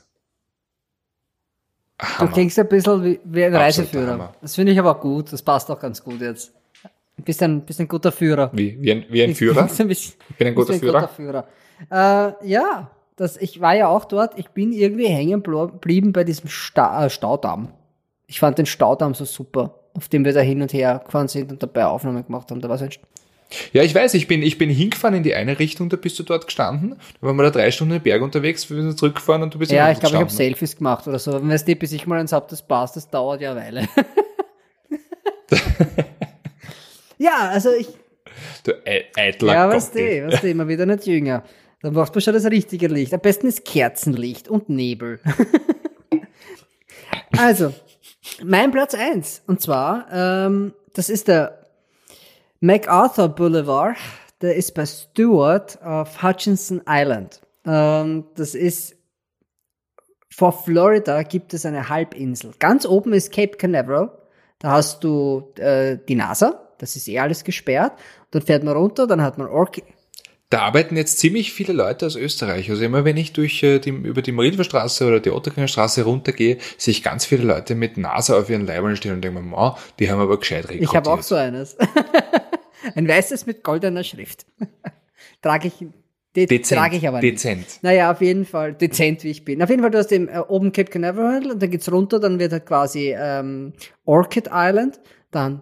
Du 1.97 2.05
Hammer. 2.05 2.31
klingst 2.31 2.57
ein 2.57 2.67
bisschen 2.67 3.03
wie, 3.03 3.19
wie 3.25 3.43
ein 3.43 3.53
Absoluter 3.55 3.65
Reisefahrer. 3.65 4.11
Hammer. 4.13 4.35
Das 4.41 4.55
finde 4.55 4.71
ich 4.71 4.79
aber 4.79 4.91
auch 4.95 5.01
gut. 5.01 5.33
Das 5.33 5.41
passt 5.41 5.69
auch 5.69 5.79
ganz 5.79 6.01
gut 6.01 6.21
jetzt. 6.21 6.53
Du 7.17 7.23
bist 7.23 7.43
ein, 7.43 7.65
bist 7.65 7.81
ein 7.81 7.87
guter 7.89 8.13
Führer. 8.13 8.49
Wie, 8.53 8.81
wie, 8.81 8.91
ein, 8.91 9.05
wie 9.09 9.21
ein 9.21 9.35
Führer? 9.35 9.63
Bist 9.67 9.81
ein 9.81 9.89
bisschen, 9.89 10.13
Ich 10.29 10.37
bin 10.37 10.47
ein 10.47 10.55
guter 10.55 10.71
bist 10.71 10.79
Führer. 10.79 11.09
Führer. 11.09 11.47
Äh, 11.91 12.47
ja, 12.47 12.91
das, 13.17 13.35
ich 13.35 13.59
war 13.59 13.75
ja 13.75 13.89
auch 13.89 14.05
dort. 14.05 14.39
Ich 14.39 14.51
bin 14.51 14.71
irgendwie 14.71 15.07
hängen 15.07 15.43
geblieben 15.43 16.13
bei 16.13 16.23
diesem 16.23 16.47
Sta 16.47 17.05
äh, 17.05 17.09
Staudamm. 17.09 17.73
Ich 18.31 18.39
fand 18.39 18.57
den 18.59 18.65
Staudamm 18.67 19.15
so 19.15 19.25
super, 19.25 19.73
auf 19.95 20.07
dem 20.07 20.23
wir 20.23 20.33
da 20.33 20.39
hin 20.41 20.61
und 20.61 20.71
her 20.71 21.01
gefahren 21.03 21.27
sind 21.27 21.51
und 21.51 21.63
dabei 21.63 21.85
Aufnahmen 21.87 22.23
gemacht 22.25 22.51
haben. 22.51 22.61
Da 22.61 22.69
war 22.69 22.77
so 22.77 22.85
ein 22.85 22.91
Ja, 23.73 23.81
ich 23.81 23.95
weiß, 23.95 24.13
ich 24.13 24.27
bin, 24.27 24.43
ich 24.43 24.59
bin 24.59 24.69
hingefahren 24.69 25.15
in 25.17 25.23
die 25.23 25.33
eine 25.33 25.57
Richtung, 25.57 25.89
da 25.89 25.97
bist 25.97 26.19
du 26.19 26.23
dort 26.23 26.45
gestanden. 26.45 26.95
Da 27.19 27.27
waren 27.27 27.35
wir 27.35 27.43
da 27.43 27.49
drei 27.49 27.71
Stunden 27.71 27.95
im 27.95 28.01
Berg 28.03 28.21
unterwegs, 28.21 28.69
wir 28.69 28.79
sind 28.81 28.97
zurückgefahren 28.99 29.41
und 29.41 29.53
du 29.55 29.57
bist 29.59 29.71
Ja, 29.71 29.91
ich 29.91 29.99
glaube, 29.99 30.15
ich 30.15 30.21
habe. 30.21 30.29
Selfies 30.31 30.77
gemacht 30.77 31.07
oder 31.07 31.17
so. 31.17 31.33
Wenn 31.33 31.49
es 31.49 31.65
die, 31.65 31.73
bis 31.73 31.91
ich 31.91 32.05
mal 32.05 32.19
eins 32.19 32.31
hab, 32.31 32.47
das 32.49 32.61
passt, 32.61 32.95
das 32.95 33.09
dauert 33.09 33.41
ja 33.41 33.51
eine 33.53 33.61
Weile. 33.61 33.87
ja, 37.17 37.49
also 37.49 37.71
ich, 37.73 37.87
Du 38.63 38.73
Ei- 38.85 39.05
eitler 39.17 39.53
Ja, 39.53 39.69
was 39.69 39.91
Gockel. 39.91 40.27
die, 40.27 40.33
was 40.33 40.41
die, 40.41 40.51
immer 40.51 40.67
wieder 40.67 40.85
nicht 40.85 41.05
jünger. 41.07 41.43
Dann 41.81 41.93
braucht 41.93 42.13
man 42.13 42.21
schon 42.21 42.33
das 42.33 42.45
richtige 42.45 42.87
Licht. 42.87 43.13
Am 43.13 43.19
besten 43.21 43.47
ist 43.47 43.65
Kerzenlicht 43.65 44.47
und 44.49 44.69
Nebel. 44.69 45.19
also, 47.37 47.73
mein 48.43 48.71
Platz 48.71 48.93
eins 48.93 49.41
Und 49.47 49.61
zwar, 49.61 50.07
ähm, 50.11 50.73
das 50.93 51.09
ist 51.09 51.27
der 51.27 51.65
MacArthur 52.59 53.29
Boulevard. 53.29 53.97
Der 54.41 54.55
ist 54.55 54.73
bei 54.73 54.85
Stewart 54.85 55.81
auf 55.83 56.23
Hutchinson 56.23 56.81
Island. 56.87 57.41
Ähm, 57.65 58.25
das 58.35 58.55
ist 58.55 58.95
vor 60.39 60.53
Florida 60.53 61.23
gibt 61.23 61.53
es 61.53 61.65
eine 61.65 61.89
Halbinsel. 61.89 62.53
Ganz 62.59 62.85
oben 62.85 63.11
ist 63.11 63.33
Cape 63.33 63.57
Canaveral. 63.57 64.09
Da 64.59 64.71
hast 64.71 65.03
du 65.03 65.51
äh, 65.57 65.97
die 66.07 66.15
NASA. 66.15 66.69
Das 66.77 66.95
ist 66.95 67.09
eh 67.09 67.19
alles 67.19 67.43
gesperrt. 67.43 67.93
Dann 68.31 68.41
fährt 68.41 68.63
man 68.63 68.75
runter, 68.77 69.05
dann 69.05 69.21
hat 69.21 69.37
man 69.37 69.47
Ork 69.47 69.81
Da 70.49 70.61
arbeiten 70.61 70.97
jetzt 70.97 71.19
ziemlich 71.19 71.53
viele 71.53 71.73
Leute 71.73 72.07
aus 72.07 72.15
Österreich. 72.15 72.71
Also 72.71 72.83
immer 72.83 73.05
wenn 73.05 73.17
ich 73.17 73.33
durch 73.33 73.61
äh, 73.61 73.77
die, 73.77 73.91
über 73.91 74.23
die 74.23 74.31
Marienstraße 74.31 75.05
oder 75.05 75.19
die 75.19 75.29
Otterkringer 75.29 75.67
Straße 75.67 76.03
runtergehe, 76.03 76.57
sehe 76.75 76.91
ich 76.91 77.03
ganz 77.03 77.25
viele 77.25 77.43
Leute 77.43 77.75
mit 77.75 77.97
Nase 77.97 78.35
auf 78.35 78.49
ihren 78.49 78.65
Leibern 78.65 78.95
stehen 78.95 79.13
und 79.13 79.21
denke 79.21 79.39
mir, 79.39 79.51
wow, 79.51 79.79
die 79.99 80.09
haben 80.09 80.19
aber 80.19 80.39
gescheit 80.39 80.63
rekrutiert. 80.63 80.89
Ich 80.89 80.95
habe 80.95 81.11
auch 81.11 81.21
so 81.21 81.35
eines. 81.35 81.77
Ein 82.95 83.07
weißes 83.07 83.45
mit 83.45 83.63
goldener 83.63 84.03
Schrift. 84.03 84.47
trage 85.43 85.67
ich, 85.67 85.85
de 86.35 86.47
Dezent, 86.47 86.79
trage 86.79 86.97
ich 86.97 87.07
aber 87.07 87.21
nicht. 87.21 87.33
dezent. 87.33 87.65
Naja, 87.83 88.11
auf 88.11 88.21
jeden 88.21 88.45
Fall, 88.45 88.73
dezent 88.73 89.23
wie 89.23 89.29
ich 89.29 89.45
bin. 89.45 89.61
Auf 89.61 89.69
jeden 89.69 89.83
Fall, 89.83 89.91
du 89.91 89.99
hast 89.99 90.11
eben 90.11 90.29
äh, 90.29 90.39
oben 90.47 90.71
Cape 90.71 90.89
Canaveral 90.89 91.51
und 91.51 91.61
dann 91.61 91.69
geht's 91.69 91.91
runter, 91.91 92.19
dann 92.19 92.39
wird 92.39 92.53
halt 92.53 92.65
quasi 92.65 93.13
ähm, 93.15 93.73
Orchid 94.03 94.49
Island, 94.51 94.99
dann, 95.29 95.61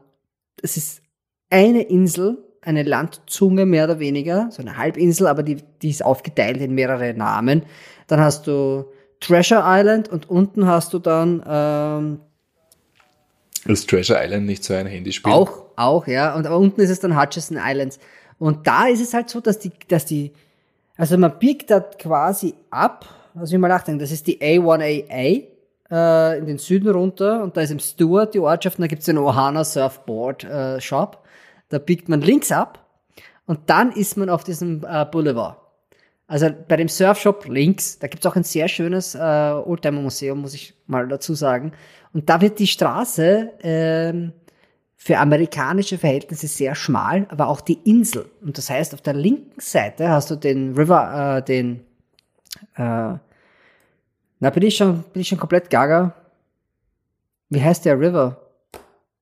es 0.61 0.77
ist 0.77 1.01
eine 1.49 1.81
Insel, 1.81 2.46
eine 2.67 2.83
Landzunge 2.83 3.65
mehr 3.65 3.85
oder 3.85 3.99
weniger, 3.99 4.49
so 4.51 4.61
eine 4.61 4.77
Halbinsel, 4.77 5.27
aber 5.27 5.41
die, 5.41 5.57
die 5.81 5.89
ist 5.89 6.03
aufgeteilt 6.03 6.57
in 6.57 6.75
mehrere 6.75 7.13
Namen. 7.13 7.63
Dann 8.07 8.19
hast 8.19 8.45
du 8.45 8.85
Treasure 9.21 9.63
Island 9.65 10.09
und 10.09 10.29
unten 10.29 10.67
hast 10.67 10.93
du 10.93 10.99
dann 10.99 11.41
ähm, 11.47 12.19
Das 13.65 13.85
Treasure 13.85 14.19
Island 14.21 14.45
nicht 14.45 14.65
so 14.65 14.73
ein 14.73 14.85
Handyspiel. 14.85 15.31
Auch, 15.31 15.63
auch, 15.77 16.07
ja. 16.07 16.35
Und 16.35 16.45
aber 16.45 16.57
unten 16.57 16.81
ist 16.81 16.89
es 16.89 16.99
dann 16.99 17.19
Hutchison 17.19 17.57
Islands. 17.57 17.99
Und 18.37 18.67
da 18.67 18.87
ist 18.87 19.01
es 19.01 19.13
halt 19.13 19.29
so, 19.29 19.39
dass 19.39 19.59
die, 19.59 19.71
dass 19.87 20.05
die, 20.05 20.33
also 20.97 21.17
man 21.17 21.39
biegt 21.39 21.71
da 21.71 21.79
quasi 21.79 22.53
ab, 22.69 23.05
also 23.33 23.55
ich 23.55 23.59
mal 23.59 23.69
nachdenken, 23.69 23.99
das 23.99 24.11
ist 24.11 24.27
die 24.27 24.39
A1AA 24.41 25.43
äh, 25.89 26.37
in 26.37 26.45
den 26.45 26.57
Süden 26.57 26.89
runter 26.89 27.41
und 27.43 27.55
da 27.55 27.61
ist 27.61 27.71
im 27.71 27.79
Stewart 27.79 28.33
die 28.33 28.39
Ortschaft 28.39 28.77
und 28.77 28.81
da 28.83 28.87
gibt's 28.87 29.05
den 29.05 29.17
Ohana 29.17 29.63
Surfboard 29.63 30.43
äh, 30.43 30.81
Shop. 30.81 31.23
Da 31.69 31.79
biegt 31.79 32.09
man 32.09 32.21
links 32.21 32.51
ab 32.51 32.85
und 33.45 33.69
dann 33.69 33.91
ist 33.91 34.17
man 34.17 34.29
auf 34.29 34.43
diesem 34.43 34.85
äh, 34.87 35.05
Boulevard. 35.05 35.57
Also 36.27 36.49
bei 36.67 36.75
dem 36.75 36.89
Surfshop 36.89 37.45
links, 37.47 37.99
da 37.99 38.07
gibt's 38.07 38.25
auch 38.25 38.35
ein 38.35 38.43
sehr 38.43 38.67
schönes 38.67 39.15
äh, 39.15 39.19
Oldtimer-Museum, 39.19 40.41
muss 40.41 40.53
ich 40.53 40.73
mal 40.85 41.07
dazu 41.07 41.33
sagen. 41.33 41.71
Und 42.11 42.29
da 42.29 42.41
wird 42.41 42.59
die 42.59 42.67
Straße 42.67 43.53
ähm, 43.61 44.33
für 44.97 45.19
amerikanische 45.19 45.97
Verhältnisse 45.97 46.47
sehr 46.47 46.75
schmal, 46.75 47.27
aber 47.29 47.47
auch 47.47 47.61
die 47.61 47.79
Insel. 47.85 48.29
Und 48.41 48.57
das 48.57 48.69
heißt, 48.69 48.93
auf 48.93 49.01
der 49.01 49.13
linken 49.13 49.61
Seite 49.61 50.09
hast 50.09 50.29
du 50.29 50.35
den 50.35 50.75
River, 50.75 51.37
äh, 51.37 51.43
den, 51.43 51.85
äh, 52.75 53.15
na, 54.39 54.49
bin 54.51 54.63
ich 54.63 54.75
schon, 54.75 55.03
bin 55.13 55.21
ich 55.21 55.29
schon 55.29 55.37
komplett 55.37 55.69
gaga. 55.69 56.13
Wie 57.49 57.63
heißt 57.63 57.85
der 57.85 57.97
River? 57.97 58.41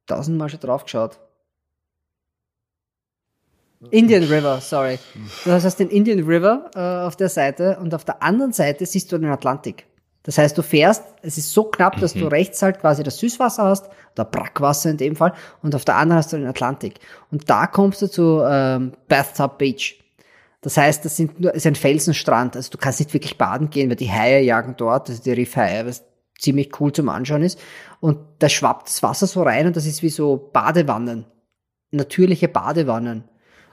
Tausendmal 0.07 0.49
schon 0.49 0.59
drauf 0.59 0.85
geschaut. 0.85 1.19
Indian 3.91 4.23
River, 4.23 4.59
sorry. 4.61 4.99
Du 5.43 5.51
hast 5.51 5.79
den 5.79 5.89
Indian 5.89 6.19
River 6.19 6.69
äh, 6.75 7.07
auf 7.07 7.15
der 7.15 7.29
Seite 7.29 7.77
und 7.81 7.93
auf 7.93 8.05
der 8.05 8.21
anderen 8.21 8.53
Seite 8.53 8.85
siehst 8.85 9.11
du 9.11 9.17
den 9.17 9.29
Atlantik. 9.29 9.85
Das 10.23 10.39
heißt, 10.39 10.57
du 10.57 10.63
fährst, 10.63 11.03
es 11.21 11.37
ist 11.37 11.51
so 11.51 11.65
knapp, 11.65 11.99
dass 11.99 12.13
du 12.13 12.25
rechts 12.25 12.61
halt 12.63 12.79
quasi 12.79 13.03
das 13.03 13.19
Süßwasser 13.19 13.63
hast, 13.63 13.89
oder 14.13 14.25
Brackwasser 14.25 14.89
in 14.89 14.97
dem 14.97 15.15
Fall, 15.15 15.33
und 15.61 15.75
auf 15.75 15.85
der 15.85 15.97
anderen 15.97 16.17
hast 16.17 16.33
du 16.33 16.37
den 16.37 16.47
Atlantik. 16.47 16.95
Und 17.29 17.47
da 17.47 17.67
kommst 17.67 18.01
du 18.01 18.07
zu 18.07 18.41
ähm, 18.43 18.93
Bathtub 19.07 19.59
Beach. 19.59 20.03
Das 20.61 20.77
heißt, 20.77 21.05
das 21.05 21.15
sind 21.15 21.39
nur, 21.39 21.53
ist 21.53 21.67
ein 21.67 21.75
Felsenstrand, 21.75 22.55
also 22.55 22.71
du 22.71 22.79
kannst 22.79 22.99
nicht 22.99 23.13
wirklich 23.13 23.37
baden 23.37 23.69
gehen, 23.69 23.87
weil 23.89 23.97
die 23.97 24.11
Haie 24.11 24.41
jagen 24.41 24.73
dort, 24.75 25.09
also 25.11 25.21
die 25.21 25.31
Riffhaie, 25.31 25.85
was 25.85 26.03
ziemlich 26.39 26.71
cool 26.79 26.91
zum 26.91 27.07
Anschauen 27.09 27.43
ist. 27.43 27.59
Und 27.99 28.17
da 28.39 28.49
schwappt 28.49 28.87
das 28.87 29.03
Wasser 29.03 29.27
so 29.27 29.43
rein 29.43 29.67
und 29.67 29.75
das 29.75 29.85
ist 29.85 30.01
wie 30.01 30.09
so 30.09 30.49
Badewannen. 30.51 31.25
Natürliche 31.91 32.47
Badewannen. 32.47 33.25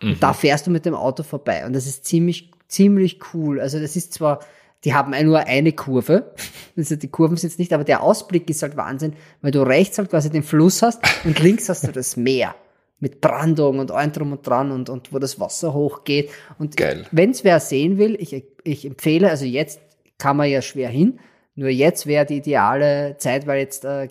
Und 0.02 0.22
da 0.22 0.32
fährst 0.32 0.66
du 0.66 0.70
mit 0.70 0.86
dem 0.86 0.94
Auto 0.94 1.22
vorbei. 1.22 1.64
Und 1.66 1.74
das 1.74 1.86
ist 1.86 2.04
ziemlich, 2.04 2.50
ziemlich 2.68 3.20
cool. 3.32 3.60
Also 3.60 3.80
das 3.80 3.96
ist 3.96 4.12
zwar, 4.14 4.40
die 4.84 4.94
haben 4.94 5.14
nur 5.24 5.40
eine 5.40 5.72
Kurve. 5.72 6.32
Also 6.74 6.96
die 6.96 7.08
Kurven 7.08 7.36
sind 7.36 7.58
nicht, 7.58 7.74
aber 7.74 7.84
der 7.84 8.02
Ausblick 8.02 8.48
ist 8.48 8.62
halt 8.62 8.78
Wahnsinn, 8.78 9.12
weil 9.42 9.50
du 9.50 9.60
rechts 9.60 9.98
halt 9.98 10.08
quasi 10.08 10.30
den 10.30 10.42
Fluss 10.42 10.80
hast 10.80 11.02
und 11.22 11.38
links 11.38 11.68
hast 11.68 11.86
du 11.86 11.92
das 11.92 12.16
Meer. 12.16 12.54
Mit 12.98 13.20
Brandung 13.20 13.78
und 13.78 13.90
allem 13.90 14.10
drum 14.12 14.32
und 14.32 14.46
dran 14.46 14.70
und, 14.70 14.88
und 14.88 15.12
wo 15.12 15.18
das 15.18 15.38
Wasser 15.38 15.74
hochgeht. 15.74 16.30
Und 16.58 16.76
wenn 17.10 17.30
es 17.30 17.44
wer 17.44 17.60
sehen 17.60 17.98
will, 17.98 18.16
ich, 18.18 18.42
ich 18.64 18.86
empfehle, 18.86 19.28
also 19.28 19.44
jetzt 19.44 19.80
kann 20.16 20.38
man 20.38 20.48
ja 20.48 20.62
schwer 20.62 20.88
hin, 20.88 21.18
nur 21.56 21.68
jetzt 21.68 22.06
wäre 22.06 22.24
die 22.24 22.38
ideale 22.38 23.16
Zeit, 23.18 23.46
weil 23.46 23.58
jetzt 23.58 23.84
äh, 23.84 24.08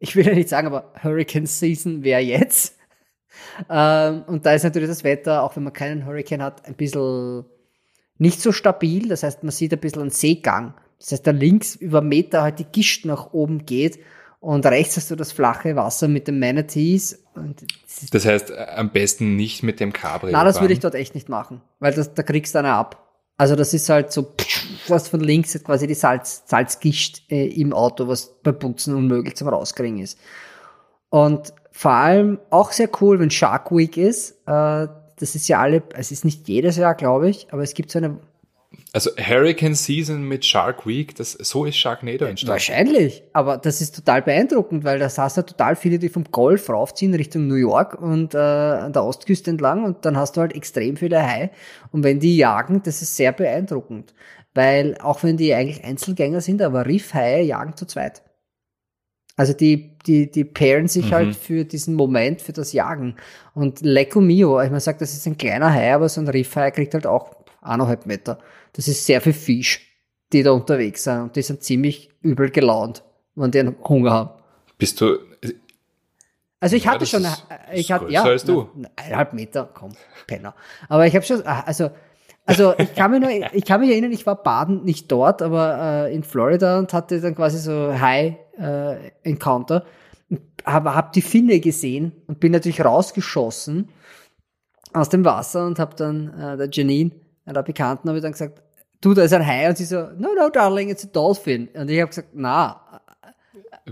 ich 0.00 0.16
will 0.16 0.26
ja 0.26 0.34
nicht 0.34 0.48
sagen, 0.48 0.66
aber 0.66 0.92
Hurricane 1.02 1.46
Season 1.46 2.02
wäre 2.02 2.20
jetzt. 2.20 2.76
Ähm, 3.68 4.24
und 4.26 4.46
da 4.46 4.54
ist 4.54 4.64
natürlich 4.64 4.88
das 4.88 5.04
Wetter, 5.04 5.42
auch 5.42 5.56
wenn 5.56 5.62
man 5.62 5.72
keinen 5.72 6.06
Hurricane 6.06 6.42
hat, 6.42 6.66
ein 6.66 6.74
bisschen 6.74 7.44
nicht 8.18 8.40
so 8.40 8.52
stabil. 8.52 9.08
Das 9.08 9.22
heißt, 9.22 9.42
man 9.42 9.52
sieht 9.52 9.72
ein 9.72 9.80
bisschen 9.80 10.02
einen 10.02 10.10
Seegang. 10.10 10.74
Das 10.98 11.12
heißt, 11.12 11.26
da 11.26 11.30
links 11.30 11.74
über 11.76 12.02
Meter 12.02 12.42
halt 12.42 12.58
die 12.58 12.64
Gischt 12.64 13.04
nach 13.06 13.32
oben 13.32 13.64
geht 13.64 13.98
und 14.40 14.64
rechts 14.66 14.96
hast 14.96 15.10
du 15.10 15.16
das 15.16 15.32
flache 15.32 15.76
Wasser 15.76 16.08
mit 16.08 16.26
den 16.26 16.38
Manatees. 16.38 17.22
Das, 17.34 18.10
das, 18.10 18.24
heißt, 18.24 18.52
am 18.52 18.90
besten 18.90 19.36
nicht 19.36 19.62
mit 19.62 19.80
dem 19.80 19.92
Cabrio. 19.92 20.32
Na, 20.32 20.44
das 20.44 20.60
würde 20.60 20.72
ich 20.72 20.80
dort 20.80 20.94
echt 20.94 21.14
nicht 21.14 21.28
machen, 21.28 21.60
weil 21.78 21.92
das, 21.94 22.14
da 22.14 22.22
kriegst 22.22 22.54
du 22.54 22.58
eine 22.58 22.72
ab. 22.72 23.06
Also 23.36 23.56
das 23.56 23.72
ist 23.72 23.88
halt 23.88 24.12
so, 24.12 24.34
was 24.88 25.08
von 25.08 25.20
links 25.20 25.54
ist 25.54 25.64
quasi 25.64 25.86
die 25.86 25.94
Salz, 25.94 26.42
Salzgischt 26.46 27.22
äh, 27.30 27.46
im 27.46 27.72
Auto, 27.72 28.06
was 28.06 28.34
beim 28.42 28.58
Putzen 28.58 28.94
unmöglich 28.94 29.36
zum 29.36 29.48
Rauskriegen 29.48 29.98
ist. 29.98 30.18
Und 31.08 31.54
vor 31.70 31.92
allem 31.92 32.38
auch 32.50 32.72
sehr 32.72 32.88
cool, 33.00 33.20
wenn 33.20 33.30
Shark 33.30 33.70
Week 33.70 33.96
ist. 33.96 34.32
Äh, 34.46 34.88
das 35.16 35.34
ist 35.34 35.48
ja 35.48 35.60
alle, 35.60 35.82
es 35.94 36.10
ist 36.10 36.24
nicht 36.24 36.48
jedes 36.48 36.76
Jahr, 36.76 36.94
glaube 36.94 37.28
ich, 37.28 37.48
aber 37.50 37.62
es 37.62 37.74
gibt 37.74 37.90
so 37.90 37.98
eine 37.98 38.18
also 38.92 39.10
Hurricane 39.16 39.74
Season 39.74 40.22
mit 40.22 40.44
Shark 40.44 40.86
Week, 40.86 41.14
das, 41.14 41.32
so 41.32 41.64
ist 41.64 41.76
Sharknado 41.76 42.24
entstanden. 42.24 42.52
Wahrscheinlich, 42.52 43.22
aber 43.32 43.56
das 43.56 43.80
ist 43.80 43.94
total 43.94 44.22
beeindruckend, 44.22 44.84
weil 44.84 44.98
da 44.98 45.06
hast 45.06 45.36
du 45.36 45.42
total 45.42 45.76
viele, 45.76 45.98
die 45.98 46.08
vom 46.08 46.24
Golf 46.24 46.68
raufziehen 46.68 47.14
Richtung 47.14 47.46
New 47.46 47.54
York 47.54 48.00
und 48.00 48.34
äh, 48.34 48.38
an 48.38 48.92
der 48.92 49.04
Ostküste 49.04 49.50
entlang 49.50 49.84
und 49.84 50.04
dann 50.04 50.16
hast 50.16 50.36
du 50.36 50.40
halt 50.40 50.54
extrem 50.54 50.96
viele 50.96 51.22
Hai 51.22 51.50
und 51.92 52.02
wenn 52.02 52.20
die 52.20 52.36
jagen, 52.36 52.82
das 52.82 53.02
ist 53.02 53.16
sehr 53.16 53.32
beeindruckend, 53.32 54.14
weil 54.54 54.96
auch 55.00 55.22
wenn 55.22 55.36
die 55.36 55.54
eigentlich 55.54 55.84
Einzelgänger 55.84 56.40
sind, 56.40 56.62
aber 56.62 56.86
Riffhaie 56.86 57.42
jagen 57.42 57.76
zu 57.76 57.86
zweit. 57.86 58.22
Also 59.36 59.52
die, 59.52 59.96
die, 60.06 60.30
die 60.30 60.44
pairen 60.44 60.88
sich 60.88 61.06
mhm. 61.06 61.10
halt 61.10 61.36
für 61.36 61.64
diesen 61.64 61.94
Moment, 61.94 62.42
für 62.42 62.52
das 62.52 62.72
Jagen. 62.72 63.16
Und 63.54 63.80
Lecco 63.80 64.20
Mio, 64.20 64.60
ich 64.60 64.68
meine, 64.68 64.80
sagt, 64.80 65.00
das 65.00 65.14
ist 65.14 65.26
ein 65.26 65.38
kleiner 65.38 65.72
Hai, 65.72 65.94
aber 65.94 66.08
so 66.08 66.20
ein 66.20 66.28
Riffhai 66.28 66.70
kriegt 66.70 66.94
halt 66.94 67.06
auch 67.06 67.34
eineinhalb 67.62 68.06
Meter. 68.06 68.38
Das 68.72 68.88
ist 68.88 69.04
sehr 69.06 69.20
viel 69.20 69.32
Fisch, 69.32 69.80
die 70.32 70.42
da 70.42 70.52
unterwegs 70.52 71.04
sind. 71.04 71.20
Und 71.20 71.36
die 71.36 71.42
sind 71.42 71.62
ziemlich 71.62 72.10
übel 72.22 72.50
gelaunt, 72.50 73.02
wenn 73.34 73.50
die 73.50 73.66
Hunger 73.88 74.10
haben. 74.10 74.30
Bist 74.78 75.00
du. 75.00 75.18
Also 76.60 76.76
ich 76.76 76.84
ja, 76.84 76.92
hatte 76.92 77.06
schon, 77.06 77.26
ich 77.72 77.90
hatte, 77.90 78.10
ja, 78.10 78.22
als 78.22 78.44
du. 78.44 78.68
eineinhalb 78.96 79.32
Meter, 79.32 79.70
komm, 79.72 79.92
Penner. 80.26 80.54
Aber 80.90 81.06
ich 81.06 81.14
habe 81.16 81.24
schon, 81.24 81.40
ah, 81.46 81.62
also, 81.64 81.90
also 82.44 82.74
ich 82.76 82.94
kann 82.94 83.10
mich 83.12 83.20
nur, 83.20 83.30
ich 83.54 83.64
kann 83.64 83.80
mich 83.80 83.90
erinnern, 83.90 84.12
ich 84.12 84.26
war 84.26 84.42
baden, 84.42 84.84
nicht 84.84 85.10
dort, 85.10 85.40
aber 85.40 86.06
äh, 86.08 86.14
in 86.14 86.22
Florida 86.22 86.78
und 86.78 86.92
hatte 86.92 87.18
dann 87.20 87.34
quasi 87.34 87.58
so 87.58 87.98
High 87.98 88.36
äh, 88.60 89.10
Encounter. 89.22 89.84
Habe 90.64 90.94
hab 90.94 91.12
die 91.12 91.22
Finne 91.22 91.60
gesehen 91.60 92.12
und 92.26 92.38
bin 92.40 92.52
natürlich 92.52 92.84
rausgeschossen 92.84 93.88
aus 94.92 95.08
dem 95.08 95.24
Wasser 95.24 95.66
und 95.66 95.78
habe 95.78 95.96
dann 95.96 96.28
äh, 96.38 96.56
der 96.56 96.68
Janine 96.70 97.12
einer 97.44 97.62
Bekannten 97.62 98.08
habe 98.08 98.18
ich 98.18 98.22
dann 98.22 98.32
gesagt, 98.32 98.62
du, 99.00 99.14
da 99.14 99.22
ist 99.22 99.32
ein 99.32 99.46
Hai. 99.46 99.68
Und 99.68 99.78
sie 99.78 99.84
so, 99.84 100.08
no, 100.16 100.34
no, 100.34 100.48
darling, 100.50 100.88
it's 100.88 101.04
a 101.04 101.08
dolphin. 101.08 101.68
Und 101.74 101.90
ich 101.90 102.00
habe 102.00 102.08
gesagt, 102.08 102.28
na, 102.32 102.80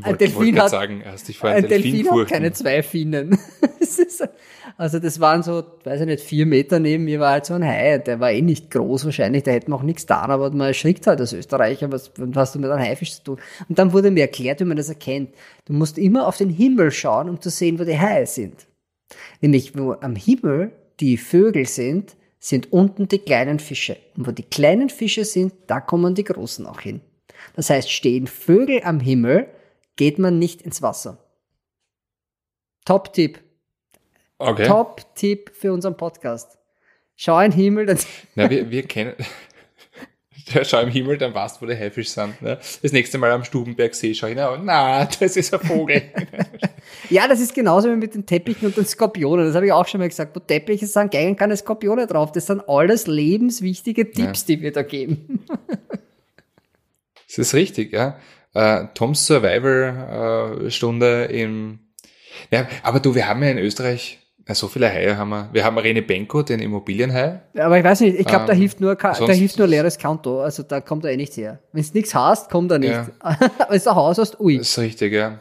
ein 0.02 0.10
wollt, 0.10 0.20
Delfin 0.20 0.60
hat, 0.60 0.70
sagen, 0.70 1.02
hast 1.04 1.28
dich 1.28 1.38
vor 1.38 1.50
ein 1.50 1.66
Delfin, 1.66 1.92
Delfin 1.92 2.10
hat 2.10 2.28
keine 2.28 2.52
zwei 2.52 2.82
Finnen. 2.82 3.38
also 4.76 4.98
das 4.98 5.20
waren 5.20 5.42
so, 5.42 5.64
weiß 5.84 6.00
ich 6.00 6.06
nicht, 6.06 6.20
vier 6.22 6.46
Meter 6.46 6.78
neben 6.78 7.04
mir 7.04 7.20
war 7.20 7.32
halt 7.32 7.46
so 7.46 7.54
ein 7.54 7.64
Hai. 7.64 7.98
Der 7.98 8.20
war 8.20 8.30
eh 8.30 8.42
nicht 8.42 8.70
groß 8.70 9.04
wahrscheinlich, 9.04 9.42
der 9.42 9.54
hätte 9.54 9.70
mir 9.70 9.76
auch 9.76 9.82
nichts 9.82 10.02
getan, 10.06 10.30
aber 10.30 10.50
man 10.50 10.68
erschrickt 10.68 11.06
halt 11.06 11.20
als 11.20 11.32
Österreicher, 11.32 11.90
was, 11.92 12.12
was 12.16 12.36
hast 12.36 12.54
du 12.54 12.58
mit 12.58 12.70
einem 12.70 12.82
Haifisch 12.82 13.16
zu 13.16 13.22
tun? 13.24 13.38
Und 13.68 13.78
dann 13.78 13.92
wurde 13.92 14.10
mir 14.10 14.22
erklärt, 14.22 14.60
wie 14.60 14.64
man 14.64 14.76
das 14.76 14.88
erkennt. 14.88 15.30
Du 15.66 15.72
musst 15.72 15.98
immer 15.98 16.26
auf 16.26 16.36
den 16.36 16.50
Himmel 16.50 16.90
schauen, 16.90 17.28
um 17.28 17.40
zu 17.40 17.50
sehen, 17.50 17.78
wo 17.78 17.84
die 17.84 17.98
Haie 17.98 18.26
sind. 18.26 18.66
Nämlich, 19.40 19.76
wo 19.76 19.92
am 20.00 20.16
Himmel 20.16 20.72
die 21.00 21.16
Vögel 21.16 21.66
sind, 21.66 22.16
sind 22.40 22.72
unten 22.72 23.08
die 23.08 23.18
kleinen 23.18 23.58
Fische. 23.58 23.96
Und 24.16 24.26
wo 24.26 24.30
die 24.30 24.42
kleinen 24.42 24.90
Fische 24.90 25.24
sind, 25.24 25.52
da 25.66 25.80
kommen 25.80 26.14
die 26.14 26.24
großen 26.24 26.66
auch 26.66 26.80
hin. 26.80 27.00
Das 27.54 27.70
heißt, 27.70 27.90
stehen 27.90 28.26
Vögel 28.26 28.82
am 28.84 29.00
Himmel, 29.00 29.48
geht 29.98 30.18
man 30.18 30.38
nicht 30.38 30.62
ins 30.62 30.80
Wasser. 30.80 31.18
Top-Tipp. 32.86 33.40
Okay. 34.38 34.66
Top-Tipp 34.66 35.50
für 35.52 35.74
unseren 35.74 35.98
Podcast. 35.98 36.56
Schau 37.16 37.38
in 37.40 37.50
den 37.50 37.60
Himmel. 37.60 37.84
Dann 37.84 37.98
Na, 38.36 38.48
wir, 38.48 38.70
wir 38.70 38.84
kennen, 38.84 39.14
schau 40.62 40.80
im 40.80 40.88
Himmel, 40.88 41.18
dann 41.18 41.34
weißt 41.34 41.56
du, 41.56 41.62
wo 41.62 41.66
die 41.66 41.76
Haifisch 41.76 42.10
sind. 42.10 42.40
Ne? 42.40 42.58
Das 42.80 42.92
nächste 42.92 43.18
Mal 43.18 43.32
am 43.32 43.42
Stubenbergsee 43.42 44.14
schau 44.14 44.28
ich 44.28 44.36
nach, 44.36 44.56
na, 44.62 45.04
das 45.04 45.36
ist 45.36 45.52
ein 45.52 45.60
Vogel. 45.60 46.00
ja, 47.10 47.26
das 47.26 47.40
ist 47.40 47.52
genauso 47.52 47.90
wie 47.90 47.96
mit 47.96 48.14
den 48.14 48.24
Teppichen 48.24 48.68
und 48.68 48.76
den 48.76 48.86
Skorpionen. 48.86 49.46
Das 49.46 49.56
habe 49.56 49.66
ich 49.66 49.72
auch 49.72 49.86
schon 49.88 49.98
mal 49.98 50.08
gesagt. 50.08 50.34
Wo 50.34 50.40
Teppiche 50.40 50.86
sind, 50.86 51.10
geigen 51.10 51.34
keine 51.34 51.56
Skorpione 51.56 52.06
drauf. 52.06 52.30
Das 52.30 52.46
sind 52.46 52.66
alles 52.68 53.08
lebenswichtige 53.08 54.10
Tipps, 54.10 54.46
ja. 54.46 54.54
die 54.54 54.62
wir 54.62 54.72
da 54.72 54.82
geben. 54.82 55.44
das 57.26 57.38
ist 57.38 57.52
richtig, 57.52 57.92
ja. 57.92 58.16
Uh, 58.54 58.86
Toms 58.94 59.26
Survival 59.26 60.62
uh, 60.64 60.70
Stunde 60.70 61.24
im, 61.24 61.80
ja, 62.50 62.66
aber 62.82 62.98
du, 62.98 63.14
wir 63.14 63.28
haben 63.28 63.42
ja 63.42 63.50
in 63.50 63.58
Österreich 63.58 64.18
na, 64.48 64.54
so 64.54 64.66
viele 64.66 64.88
Haie 64.88 65.18
haben 65.18 65.28
wir. 65.28 65.50
Wir 65.52 65.62
haben 65.62 65.76
Rene 65.76 66.00
Benko, 66.00 66.40
den 66.40 66.60
Immobilienhai. 66.60 67.42
Aber 67.58 67.76
ich 67.76 67.84
weiß 67.84 68.00
nicht, 68.00 68.18
ich 68.18 68.26
glaube, 68.26 68.46
da 68.46 68.54
ähm, 68.54 68.58
hilft 68.58 68.80
nur, 68.80 68.96
da 68.96 69.12
hilft 69.12 69.58
nur 69.58 69.66
leeres 69.66 69.98
Konto. 69.98 70.40
Also 70.40 70.62
da 70.62 70.80
kommt 70.80 71.04
er 71.04 71.12
eh 71.12 71.18
nichts 71.18 71.36
her. 71.36 71.58
Wenn 71.72 71.82
du 71.82 71.90
nichts 71.92 72.14
hast, 72.14 72.50
kommt 72.50 72.72
er 72.72 72.78
nicht. 72.78 72.92
Ja. 72.92 73.06
Wenn 73.68 73.78
du 73.78 73.90
ein 73.90 73.94
Haus 73.94 74.16
hast, 74.16 74.40
ui. 74.40 74.56
Das 74.56 74.68
ist 74.68 74.78
richtig, 74.78 75.12
ja. 75.12 75.38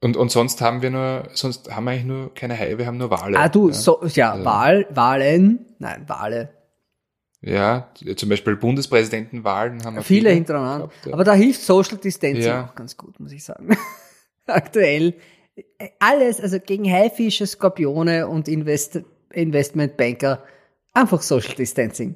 Und, 0.00 0.16
und 0.16 0.32
sonst 0.32 0.60
haben 0.60 0.82
wir 0.82 0.90
nur, 0.90 1.28
sonst 1.34 1.72
haben 1.72 1.84
wir 1.84 1.92
eigentlich 1.92 2.04
nur 2.04 2.34
keine 2.34 2.58
Haie, 2.58 2.78
wir 2.78 2.86
haben 2.86 2.98
nur 2.98 3.10
Wale. 3.10 3.38
Ah, 3.38 3.48
du, 3.48 3.68
ja, 3.68 3.74
so, 3.74 4.04
ja, 4.06 4.32
also, 4.32 4.44
Wal, 4.44 4.86
Walen, 4.90 5.66
nein, 5.78 6.02
Wale. 6.08 6.48
Ja, 7.42 7.90
zum 8.16 8.28
Beispiel 8.28 8.56
Bundespräsidentenwahlen 8.56 9.84
haben 9.84 9.96
wir 9.96 10.02
viele. 10.02 10.20
Viele 10.20 10.30
hintereinander. 10.32 10.88
Gehabt, 10.88 11.06
ja. 11.06 11.12
Aber 11.12 11.24
da 11.24 11.34
hilft 11.34 11.62
Social 11.62 11.98
Distancing 11.98 12.42
ja. 12.42 12.66
auch 12.66 12.74
ganz 12.74 12.96
gut, 12.96 13.20
muss 13.20 13.32
ich 13.32 13.44
sagen. 13.44 13.76
Aktuell 14.46 15.14
alles, 15.98 16.40
also 16.40 16.58
gegen 16.60 16.90
Haifische, 16.90 17.46
Skorpione 17.46 18.28
und 18.28 18.48
Invest 18.48 19.00
Investmentbanker, 19.32 20.42
einfach 20.92 21.20
Social 21.20 21.54
Distancing. 21.54 22.14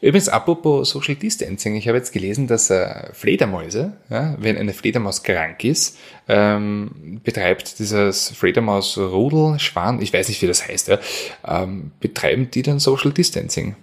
Übrigens, 0.00 0.28
apropos 0.28 0.90
Social 0.90 1.14
Distancing, 1.14 1.76
ich 1.76 1.88
habe 1.88 1.96
jetzt 1.96 2.12
gelesen, 2.12 2.46
dass 2.46 2.70
äh, 2.70 3.12
Fledermäuse, 3.12 3.96
ja, 4.10 4.36
wenn 4.38 4.58
eine 4.58 4.74
Fledermaus 4.74 5.22
krank 5.22 5.64
ist, 5.64 5.96
ähm, 6.28 7.20
betreibt 7.24 7.78
dieses 7.78 8.30
Fledermaus-Rudel, 8.30 9.58
Schwan, 9.58 10.02
ich 10.02 10.12
weiß 10.12 10.28
nicht, 10.28 10.42
wie 10.42 10.46
das 10.46 10.68
heißt, 10.68 10.88
ja, 10.88 10.98
ähm, 11.46 11.92
betreiben 12.00 12.50
die 12.50 12.62
dann 12.62 12.80
Social 12.80 13.12
Distancing. 13.12 13.76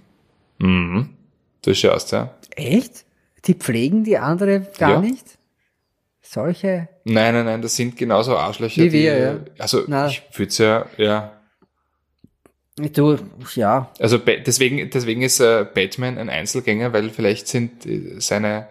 Mhm. 0.60 1.10
Du 1.64 1.74
schaust, 1.74 2.12
ja. 2.12 2.36
Echt? 2.56 3.06
Die 3.46 3.54
pflegen 3.54 4.04
die 4.04 4.18
andere 4.18 4.62
gar 4.78 4.92
ja. 4.92 5.02
nicht? 5.02 5.40
solche? 6.30 6.90
Nein, 7.06 7.34
nein, 7.34 7.46
nein, 7.46 7.62
das 7.62 7.76
sind 7.76 7.98
genauso 7.98 8.38
Arschlöcher. 8.38 8.84
Wie 8.84 8.92
wir, 8.92 9.16
die, 9.16 9.22
ja. 9.22 9.40
Also 9.58 9.84
Na. 9.88 10.08
ich 10.08 10.22
würde 10.34 10.54
ja, 10.58 10.86
ja. 10.98 11.32
Du, 12.94 13.18
ja. 13.56 13.92
Also 14.00 14.18
deswegen, 14.18 14.90
deswegen 14.90 15.22
ist 15.22 15.42
äh, 15.42 15.66
Batman 15.74 16.18
ein 16.18 16.30
Einzelgänger, 16.30 16.94
weil 16.94 17.10
vielleicht 17.10 17.50
sind 17.50 17.86
äh, 17.86 18.20
seine 18.20 18.68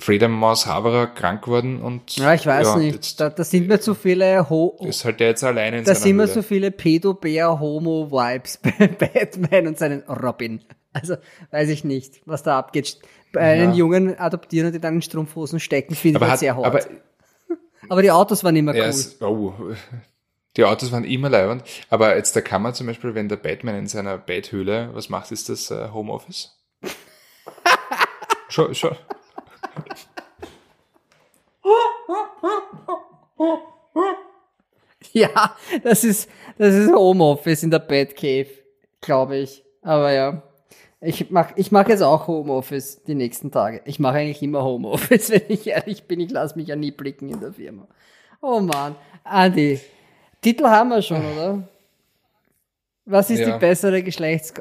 Freedom 0.00 0.32
Mouse 0.32 0.66
Haverer 0.66 1.06
krank 1.06 1.44
geworden 1.44 1.80
und. 1.80 2.14
Ja, 2.16 2.34
ich 2.34 2.44
weiß 2.44 2.66
ja, 2.66 2.76
nicht. 2.76 3.18
Da, 3.18 3.30
da 3.30 3.42
sind 3.42 3.68
mir 3.68 3.80
zu 3.80 3.94
viele 3.94 4.50
Ho 4.50 4.78
Ist 4.86 5.06
halt 5.06 5.20
der 5.20 5.28
jetzt 5.28 5.42
alleine 5.44 5.78
in 5.78 5.84
Da 5.84 5.94
sind 5.94 6.16
mir 6.16 6.28
zu 6.28 6.42
viele 6.42 6.70
Pedo-Bär-Homo-Vibes 6.70 8.58
bei 8.58 8.86
Batman 8.86 9.68
und 9.68 9.78
seinen 9.78 10.02
Robin. 10.02 10.60
Also, 10.94 11.16
weiß 11.50 11.70
ich 11.70 11.84
nicht, 11.84 12.20
was 12.26 12.42
da 12.42 12.58
abgeht 12.58 12.98
einen 13.34 13.70
ja. 13.70 13.76
Jungen 13.76 14.18
adoptieren 14.18 14.68
und 14.68 14.74
in 14.74 14.80
deinen 14.82 15.00
Strumpfhosen 15.00 15.58
stecken, 15.58 15.94
finde 15.94 16.20
ich 16.22 16.28
halt 16.28 16.40
sehr 16.40 16.54
hart. 16.54 16.66
Aber, 16.66 16.80
aber, 17.88 18.02
die 18.02 18.10
Autos 18.10 18.44
waren 18.44 18.56
immer 18.56 18.74
cool. 18.74 18.92
Oh, 19.20 19.54
die 20.56 20.64
Autos 20.64 20.92
waren 20.92 21.04
immer 21.04 21.30
leibend. 21.30 21.64
Aber 21.88 22.16
jetzt 22.16 22.36
da 22.36 22.40
kann 22.40 22.62
man 22.62 22.74
zum 22.74 22.86
Beispiel, 22.86 23.14
wenn 23.14 23.28
der 23.28 23.36
Batman 23.36 23.76
in 23.76 23.86
seiner 23.86 24.18
Betthöhle 24.18 24.90
was 24.92 25.08
macht, 25.08 25.32
ist 25.32 25.48
das 25.48 25.70
äh, 25.70 25.88
Homeoffice? 25.92 26.58
schon, 28.48 28.74
schon. 28.74 28.96
Ja, 35.12 35.56
das 35.82 36.04
ist, 36.04 36.28
das 36.58 36.74
ist 36.74 36.92
Homeoffice 36.92 37.62
in 37.62 37.70
der 37.70 37.80
Batcave, 37.80 38.48
glaube 39.00 39.36
ich. 39.36 39.64
Aber 39.82 40.12
ja. 40.12 40.42
Ich 41.04 41.30
mache 41.30 41.52
ich 41.56 41.72
mach 41.72 41.88
jetzt 41.88 42.02
auch 42.02 42.28
Homeoffice 42.28 43.02
die 43.02 43.16
nächsten 43.16 43.50
Tage. 43.50 43.82
Ich 43.84 43.98
mache 43.98 44.18
eigentlich 44.18 44.42
immer 44.42 44.62
Homeoffice, 44.62 45.30
wenn 45.32 45.42
ich 45.48 45.66
ehrlich 45.66 46.04
bin. 46.04 46.20
Ich 46.20 46.30
lasse 46.30 46.56
mich 46.56 46.68
ja 46.68 46.76
nie 46.76 46.92
blicken 46.92 47.28
in 47.28 47.40
der 47.40 47.52
Firma. 47.52 47.88
Oh 48.40 48.60
man, 48.60 48.94
Andi, 49.24 49.80
Titel 50.40 50.64
haben 50.64 50.90
wir 50.90 51.02
schon, 51.02 51.24
oder? 51.24 51.68
Was 53.04 53.30
ist 53.30 53.40
ja. 53.40 53.52
die 53.52 53.58
bessere 53.58 54.02
Geschlechts 54.02 54.54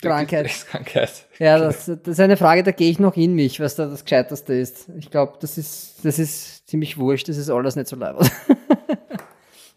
Krankheit. 0.00 0.50
Krankheit. 0.70 1.26
Ja, 1.38 1.58
das, 1.58 1.86
das 1.86 2.06
ist 2.06 2.20
eine 2.20 2.36
Frage, 2.36 2.62
da 2.62 2.70
gehe 2.70 2.90
ich 2.90 2.98
noch 2.98 3.16
in 3.16 3.34
mich, 3.34 3.60
was 3.60 3.74
da 3.74 3.86
das 3.86 4.04
Gescheiterste 4.04 4.54
ist. 4.54 4.88
Ich 4.98 5.10
glaube, 5.10 5.34
das 5.40 5.58
ist, 5.58 6.04
das 6.04 6.18
ist 6.18 6.68
ziemlich 6.68 6.98
wurscht, 6.98 7.28
das 7.28 7.36
ist 7.36 7.50
alles 7.50 7.76
nicht 7.76 7.88
so 7.88 7.96
leid. 7.96 8.16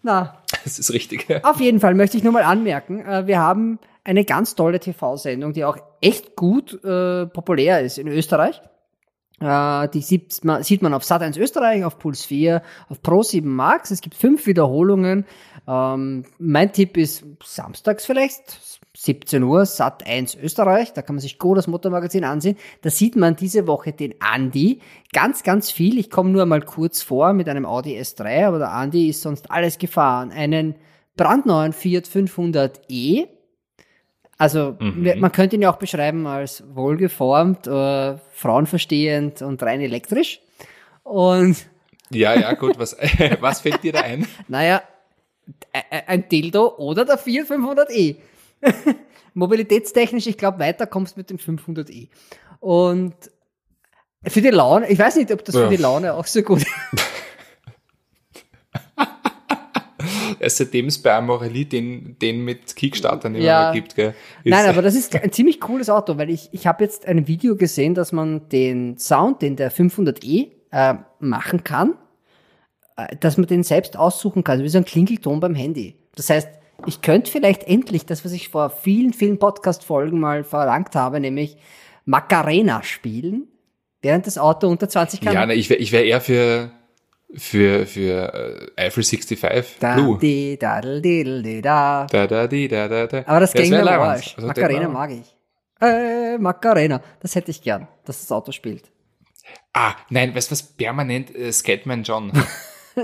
Na, 0.04 0.38
Das 0.64 0.80
ist 0.80 0.94
richtig. 0.94 1.28
Ja. 1.28 1.44
auf 1.44 1.60
jeden 1.60 1.80
Fall 1.80 1.96
möchte 1.96 2.18
ich 2.18 2.24
nur 2.24 2.34
mal 2.34 2.44
anmerken, 2.44 3.06
äh, 3.06 3.28
wir 3.28 3.40
haben 3.40 3.80
eine 4.08 4.24
ganz 4.24 4.56
tolle 4.56 4.80
TV-Sendung, 4.80 5.52
die 5.52 5.66
auch 5.66 5.78
echt 6.00 6.38
gut 6.38 6.82
äh, 6.84 7.26
populär 7.26 7.82
ist 7.82 7.98
in 7.98 8.08
Österreich. 8.08 8.62
Äh, 9.42 9.90
die 9.90 10.02
sieht 10.02 10.46
man, 10.46 10.64
sieht 10.64 10.82
man 10.82 10.94
auf 10.94 11.04
Sat1 11.04 11.38
Österreich, 11.38 11.84
auf 11.84 12.00
Puls 12.00 12.24
4, 12.24 12.64
auf 12.88 13.02
Pro7 13.02 13.44
Max. 13.44 13.92
Es 13.92 14.00
gibt 14.00 14.16
fünf 14.16 14.48
Wiederholungen. 14.48 15.26
Ähm, 15.68 16.24
mein 16.40 16.72
Tipp 16.72 16.96
ist 16.96 17.26
samstags 17.44 18.06
vielleicht, 18.06 18.62
17 18.96 19.44
Uhr, 19.44 19.64
Sat1 19.64 20.40
Österreich. 20.42 20.94
Da 20.94 21.02
kann 21.02 21.16
man 21.16 21.22
sich 21.22 21.38
gut 21.38 21.58
das 21.58 21.68
Motormagazin 21.68 22.24
ansehen. 22.24 22.56
Da 22.84 22.90
sieht 22.90 23.18
man 23.18 23.36
diese 23.36 23.68
Woche 23.68 23.92
den 23.92 24.16
Andi. 24.22 24.80
Ganz, 25.12 25.44
ganz 25.44 25.70
viel. 25.70 26.00
Ich 26.00 26.10
komme 26.10 26.30
nur 26.30 26.46
mal 26.46 26.62
kurz 26.62 27.02
vor 27.02 27.34
mit 27.34 27.50
einem 27.50 27.66
Audi 27.66 28.00
S3, 28.00 28.46
aber 28.46 28.60
der 28.60 28.72
Andi 28.72 29.10
ist 29.10 29.22
sonst 29.22 29.52
alles 29.52 29.78
gefahren. 29.78 30.32
Einen 30.32 30.76
brandneuen 31.18 31.74
Fiat 31.74 32.06
500e. 32.08 33.28
Also 34.38 34.76
wir- 34.80 35.16
man 35.16 35.32
könnte 35.32 35.56
ihn 35.56 35.62
ja 35.64 35.72
auch 35.72 35.78
beschreiben 35.80 36.28
als 36.28 36.64
wohlgeformt, 36.74 37.66
äh, 37.68 38.18
frauenverstehend 38.34 39.42
und 39.42 39.62
rein 39.64 39.82
elektrisch. 39.82 40.40
Und 41.04 41.56
ja, 42.12 42.34
ja, 42.40 42.54
gut. 42.54 42.78
Was, 42.80 42.96
was 43.42 43.62
fällt 43.62 43.84
dir 43.84 43.94
da 43.94 44.02
ein? 44.02 44.28
naja, 44.48 44.82
ein 46.08 46.28
Dildo 46.30 46.76
oder 46.78 47.04
der 47.06 47.18
Fiat 47.18 47.48
500e. 47.48 48.18
Mobilitätstechnisch, 49.34 50.28
ich 50.28 50.38
glaube, 50.38 50.60
weiter 50.60 50.88
kommst 50.88 51.16
du 51.16 51.20
mit 51.20 51.30
dem 51.30 51.38
500e. 51.38 52.10
Und 52.60 53.14
für 54.26 54.42
die 54.42 54.50
Laune, 54.50 54.90
ich 54.90 54.98
weiß 55.00 55.16
nicht, 55.18 55.32
ob 55.32 55.46
das 55.46 55.56
für 55.56 55.62
Ja. 55.64 55.70
die 55.70 55.78
Laune 55.78 56.14
auch 56.14 56.26
so 56.26 56.42
gut 56.42 56.60
ist. 56.64 56.68
Seitdem 60.46 60.88
es 60.88 61.02
bei 61.02 61.14
Amorelli 61.14 61.66
den, 61.66 62.18
den 62.22 62.44
mit 62.44 62.76
Kickstarter 62.76 63.30
nicht 63.30 63.44
Ja. 63.44 63.72
mehr 63.72 63.74
gibt, 63.74 63.96
gell? 63.96 64.14
Ist- 64.44 64.52
Nein, 64.52 64.68
aber 64.68 64.82
das 64.82 64.96
ist 64.96 65.16
ein 65.16 65.32
ziemlich 65.32 65.60
cooles 65.60 65.90
Auto, 65.90 66.18
weil 66.18 66.30
ich, 66.30 66.50
ich 66.52 66.68
habe 66.68 66.84
jetzt 66.84 67.06
ein 67.06 67.28
Video 67.28 67.56
gesehen, 67.56 67.94
dass 67.96 68.12
man 68.12 68.48
den 68.50 68.98
Sound, 68.98 69.42
den 69.42 69.56
der 69.56 69.72
500e 69.72 70.52
äh, 70.72 70.96
machen 71.20 71.64
kann, 71.64 71.94
äh, 72.98 73.16
dass 73.20 73.38
man 73.38 73.48
den 73.48 73.64
selbst 73.64 73.98
aussuchen 73.98 74.44
kann, 74.44 74.62
wie 74.64 74.70
so 74.70 74.78
ein 74.78 74.86
Klingelton 74.86 75.40
beim 75.40 75.56
Handy. 75.56 75.96
Das 76.16 76.30
heißt, 76.30 76.50
ich 76.86 77.02
könnte 77.02 77.32
vielleicht 77.32 77.64
endlich 77.64 78.06
das, 78.06 78.24
was 78.24 78.32
ich 78.34 78.50
vor 78.50 78.70
vielen, 78.70 79.14
vielen 79.14 79.40
Podcast-Folgen 79.40 80.20
mal 80.20 80.44
verlangt 80.44 80.96
habe, 80.96 81.20
nämlich 81.20 81.58
Macarena 82.06 82.84
spielen, 82.84 83.48
während 84.02 84.28
das 84.28 84.38
Auto 84.38 84.68
unter 84.68 84.88
20 84.88 85.22
kann. 85.22 85.34
Ja, 85.34 85.46
ne, 85.46 85.56
ich 85.56 85.70
wäre 85.70 85.80
ich 85.80 85.92
wär 85.92 86.06
eher 86.06 86.22
für, 86.22 86.72
für, 87.36 87.86
für 87.86 88.34
äh, 88.78 88.86
Eiffel 88.86 89.04
65 89.04 89.78
da, 89.80 89.96
Blue. 89.96 90.18
di, 90.18 90.58
da, 90.60 90.82
di, 90.82 91.02
di, 91.02 91.42
di, 91.42 91.62
da. 91.62 92.08
Da, 92.10 92.28
da, 92.28 92.48
di, 92.48 92.68
da, 92.68 92.88
da, 92.88 93.08
da. 93.08 93.24
Aber 93.26 93.40
das 93.42 93.54
ging 93.54 93.70
mir. 93.70 93.86
Arsch. 93.86 94.36
Also, 94.36 94.48
Macarena 94.48 94.88
mag 94.88 95.12
ich. 95.12 95.36
Äh, 95.82 96.38
Macarena. 96.38 97.02
Das 97.20 97.36
hätte 97.36 97.52
ich 97.52 97.62
gern, 97.62 97.88
dass 98.06 98.22
das 98.22 98.32
Auto 98.32 98.52
spielt. 98.52 98.92
Ah, 99.74 99.94
nein, 100.10 100.34
weißt 100.34 100.50
du 100.50 100.54
was? 100.54 100.64
Permanent 100.64 101.36
äh, 101.36 101.52
Skateman 101.52 102.04
John. 102.04 102.32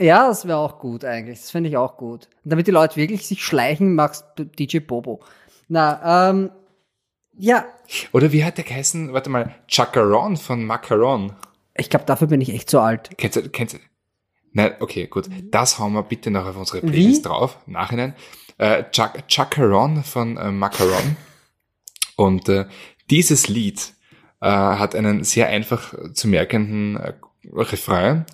Ja, 0.00 0.28
das 0.28 0.46
wäre 0.46 0.58
auch 0.58 0.78
gut 0.78 1.04
eigentlich. 1.04 1.40
Das 1.40 1.50
finde 1.50 1.68
ich 1.70 1.76
auch 1.76 1.96
gut. 1.96 2.28
Und 2.44 2.52
damit 2.52 2.68
die 2.68 2.70
Leute 2.70 2.96
wirklich 2.96 3.26
sich 3.26 3.44
schleichen, 3.44 3.96
magst 3.96 4.24
du 4.36 4.44
DJ 4.44 4.78
Bobo. 4.78 5.20
Na, 5.66 6.30
ähm, 6.30 6.50
ja, 7.38 7.64
Oder 8.12 8.32
wie 8.32 8.44
hat 8.44 8.58
der 8.58 8.64
geheißen? 8.64 9.12
Warte 9.12 9.30
mal, 9.30 9.54
Chacaron 9.66 10.36
von 10.36 10.64
Macaron. 10.64 11.34
ich 11.74 11.88
glaube, 11.90 12.04
dafür 12.06 12.26
bin 12.26 12.40
ich 12.40 12.50
echt 12.50 12.68
zu 12.68 12.80
alt. 12.80 13.10
Kennst 13.16 13.36
du, 13.36 13.48
kennst 13.48 13.74
du? 13.74 13.78
Nein, 14.52 14.72
okay, 14.80 15.06
gut. 15.06 15.28
Das 15.50 15.78
hauen 15.78 15.92
wir 15.92 16.02
bitte 16.02 16.30
noch 16.30 16.46
auf 16.46 16.56
unsere 16.56 16.82
Wie? 16.82 16.90
Playlist 16.90 17.26
drauf, 17.26 17.58
im 17.66 17.74
Nachhinein. 17.74 18.14
Äh, 18.58 18.84
Chac 18.90 19.24
Chacaron 19.28 20.02
von 20.02 20.36
äh, 20.36 20.50
Macaron. 20.50 21.16
Und 22.16 22.48
äh, 22.48 22.66
dieses 23.10 23.48
Lied 23.48 23.92
äh, 24.40 24.48
hat 24.48 24.94
einen 24.94 25.22
sehr 25.22 25.48
einfach 25.48 25.94
zu 26.12 26.28
merkenden 26.28 26.96
äh, 26.96 27.12
Refrain. 27.52 28.26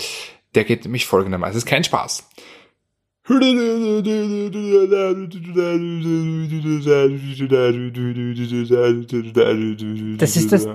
Der 0.54 0.64
geht 0.64 0.84
nämlich 0.84 1.06
folgendermaßen. 1.06 1.52
Es 1.52 1.64
ist 1.64 1.68
kein 1.68 1.84
Spaß. 1.84 2.28
Das 10.18 10.36
ist 10.36 10.52
das-. 10.52 10.68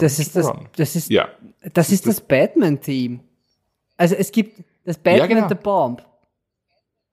Das 0.00 0.18
ist 0.18 0.34
das, 0.36 0.52
das 0.76 0.96
ist, 0.96 1.10
Ja. 1.10 1.28
das 1.72 1.92
ist 1.92 2.06
das 2.06 2.20
Batman-Team. 2.20 3.20
Also 3.96 4.16
es 4.16 4.32
gibt 4.32 4.64
das 4.84 4.98
Batman 4.98 5.28
genau. 5.28 5.48
the 5.48 5.54
Bomb. 5.54 6.02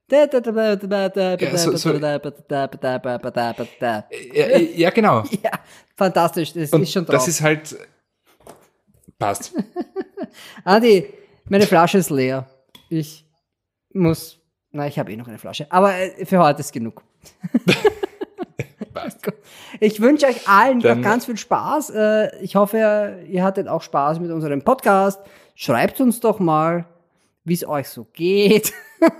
Ja, 0.09 0.27
so- 1.57 1.75
so- 1.75 1.93
Ja, 1.93 2.17
ja, 4.57 4.89
genau. 4.89 5.23
Ja, 5.43 5.51
fantastisch, 5.95 6.53
das 6.53 6.71
Und 6.71 6.83
ist 6.83 6.93
schon 6.93 7.05
drauf. 7.05 7.15
das 7.15 7.27
ist 7.27 7.41
halt. 7.41 7.75
Passt. 9.19 9.53
Andi, 10.63 11.13
meine 11.49 11.65
Flasche 11.67 11.97
ist 11.97 12.09
leer. 12.09 12.47
Ich 12.89 13.25
muss, 13.93 14.36
na, 14.71 14.87
ich 14.87 14.99
habe 14.99 15.11
eh 15.11 15.15
noch 15.17 15.27
eine 15.27 15.37
Flasche. 15.37 15.67
Aber 15.71 15.93
äh, 15.95 16.25
für 16.25 16.39
heute 16.39 16.59
ist 16.61 16.71
genug. 16.73 17.03
Ich 19.79 20.01
wünsche 20.01 20.25
euch 20.25 20.47
allen 20.47 20.79
Dann- 20.79 21.01
noch 21.01 21.07
ganz 21.07 21.25
viel 21.25 21.37
Spaß. 21.37 21.91
Äh, 21.91 22.43
Ich 22.43 22.55
hoffe, 22.55 23.19
ihr 23.27 23.43
hattet 23.43 23.67
auch 23.67 23.81
Spaß 23.83 24.19
mit 24.19 24.31
unserem 24.31 24.63
Podcast. 24.63 25.19
Schreibt 25.55 26.01
uns 26.01 26.19
doch 26.19 26.39
mal, 26.39 26.85
wie 27.43 27.53
es 27.53 27.67
euch 27.67 27.87
so 27.89 28.05
geht. 28.13 28.73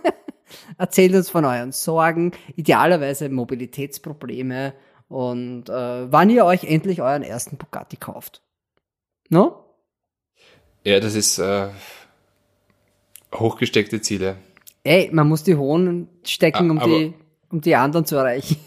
Erzählt 0.78 1.14
uns 1.14 1.30
von 1.30 1.46
euren 1.46 1.72
Sorgen, 1.72 2.32
idealerweise 2.56 3.30
Mobilitätsprobleme 3.30 4.74
und 5.10 5.70
äh, 5.70 6.12
wann 6.12 6.30
ihr 6.30 6.46
euch 6.46 6.64
endlich 6.64 7.02
euren 7.02 7.24
ersten 7.24 7.58
Bugatti 7.58 7.98
kauft. 7.98 8.42
No? 9.30 9.64
Ja, 10.84 11.00
das 11.00 11.16
ist 11.16 11.38
äh, 11.38 11.70
hochgesteckte 13.36 14.02
Ziele. 14.02 14.38
Ey, 14.88 15.10
man 15.12 15.28
muss 15.28 15.44
die 15.44 15.56
hohen 15.56 16.08
stecken, 16.24 16.72
um 16.72 16.80
aber- 16.80 16.88
die, 16.98 17.14
um 17.50 17.62
die 17.62 17.76
anderen 17.76 18.06
zu 18.06 18.16
erreichen. 18.16 18.58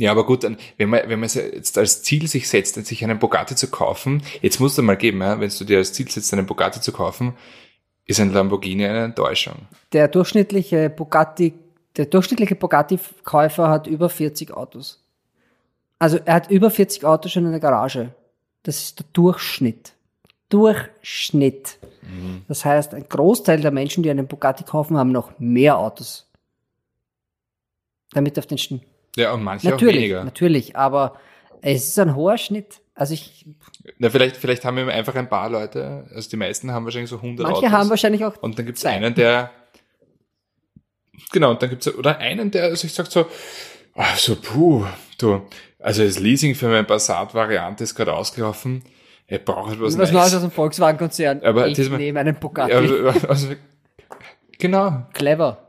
Ja, 0.00 0.12
aber 0.12 0.24
gut, 0.24 0.44
wenn 0.76 0.88
man, 0.88 1.00
wenn 1.08 1.18
man 1.18 1.28
se- 1.28 1.52
jetzt 1.54 1.76
als 1.76 2.02
Ziel 2.04 2.28
sich 2.28 2.48
setzt, 2.48 2.74
sich 2.86 3.02
einen 3.02 3.18
Bugatti 3.18 3.56
zu 3.56 3.68
kaufen, 3.68 4.22
jetzt 4.42 4.60
musst 4.60 4.78
du 4.78 4.82
mal 4.82 4.96
geben, 4.96 5.20
ja, 5.20 5.40
wenn 5.40 5.50
du 5.50 5.64
dir 5.64 5.78
als 5.78 5.92
Ziel 5.92 6.08
setzt, 6.08 6.32
einen 6.32 6.46
Bugatti 6.46 6.80
zu 6.80 6.92
kaufen, 6.92 7.32
ist 8.04 8.20
ein 8.20 8.32
Lamborghini 8.32 8.86
eine 8.86 9.02
Enttäuschung. 9.04 9.56
Der 9.92 10.06
durchschnittliche 10.06 10.88
Bugatti, 10.88 11.54
der 11.96 12.06
durchschnittliche 12.06 12.54
Bugatti-Käufer 12.54 13.68
hat 13.68 13.88
über 13.88 14.08
40 14.08 14.52
Autos. 14.52 15.04
Also 15.98 16.18
er 16.24 16.34
hat 16.34 16.48
über 16.50 16.70
40 16.70 17.04
Autos 17.04 17.32
schon 17.32 17.44
in 17.44 17.50
der 17.50 17.60
Garage. 17.60 18.14
Das 18.62 18.78
ist 18.80 19.00
der 19.00 19.06
Durchschnitt. 19.12 19.94
Durchschnitt. 20.48 21.78
Das 22.48 22.64
heißt, 22.64 22.94
ein 22.94 23.06
Großteil 23.08 23.60
der 23.60 23.70
Menschen, 23.70 24.02
die 24.02 24.10
einen 24.10 24.26
Bugatti 24.26 24.64
kaufen, 24.64 24.96
haben 24.96 25.12
noch 25.12 25.38
mehr 25.38 25.78
Autos. 25.78 26.26
Damit 28.12 28.38
auf 28.38 28.46
den 28.46 28.56
Schnitt. 28.58 28.82
Ja, 29.16 29.32
und 29.32 29.42
manche 29.42 29.68
auch 29.68 29.72
Natürlich, 29.72 29.96
weniger. 29.96 30.24
natürlich, 30.24 30.76
aber 30.76 31.16
es 31.60 31.88
ist 31.88 31.98
ein 31.98 32.14
hoher 32.14 32.38
Schnitt. 32.38 32.80
Also 32.94 33.14
ich, 33.14 33.44
Na, 33.98 34.10
vielleicht, 34.10 34.36
vielleicht 34.36 34.64
haben 34.64 34.76
wir 34.76 34.88
einfach 34.88 35.14
ein 35.16 35.28
paar 35.28 35.50
Leute, 35.50 36.08
also 36.14 36.28
die 36.30 36.36
meisten 36.36 36.72
haben 36.72 36.84
wahrscheinlich 36.84 37.10
so 37.10 37.16
100 37.16 37.44
manche 37.46 37.58
Autos. 37.66 37.70
haben 37.72 37.90
wahrscheinlich 37.90 38.24
auch 38.24 38.36
Und 38.38 38.58
dann 38.58 38.66
gibt's 38.66 38.80
Zwei. 38.80 38.90
einen, 38.90 39.14
der, 39.14 39.50
genau, 41.32 41.50
und 41.50 41.62
dann 41.62 41.70
gibt's 41.70 41.92
oder 41.94 42.18
einen, 42.18 42.50
der 42.50 42.74
sich 42.76 42.92
sagt 42.94 43.12
so, 43.12 43.26
ah, 43.94 44.16
so, 44.16 44.36
puh, 44.36 44.84
du, 45.18 45.42
also 45.78 46.02
das 46.02 46.18
Leasing 46.18 46.54
für 46.54 46.68
meine 46.68 46.84
Passat-Variante 46.84 47.84
ist 47.84 47.94
gerade 47.94 48.14
ausgelaufen, 48.14 48.82
ich 49.28 49.44
brauche 49.44 49.72
etwas 49.72 49.88
was 49.88 49.96
Neues. 49.96 50.12
Neues 50.12 50.34
aus 50.34 50.40
dem 50.40 50.50
Volkswagen-Konzern. 50.50 51.42
Aber 51.42 51.68
ich 51.68 51.74
diesmal- 51.74 51.98
nehme 51.98 52.20
einen 52.20 52.34
Bugatti. 52.34 52.72
Ja, 52.72 52.78
also, 52.78 53.28
also, 53.28 53.48
genau. 54.58 55.06
Clever. 55.12 55.68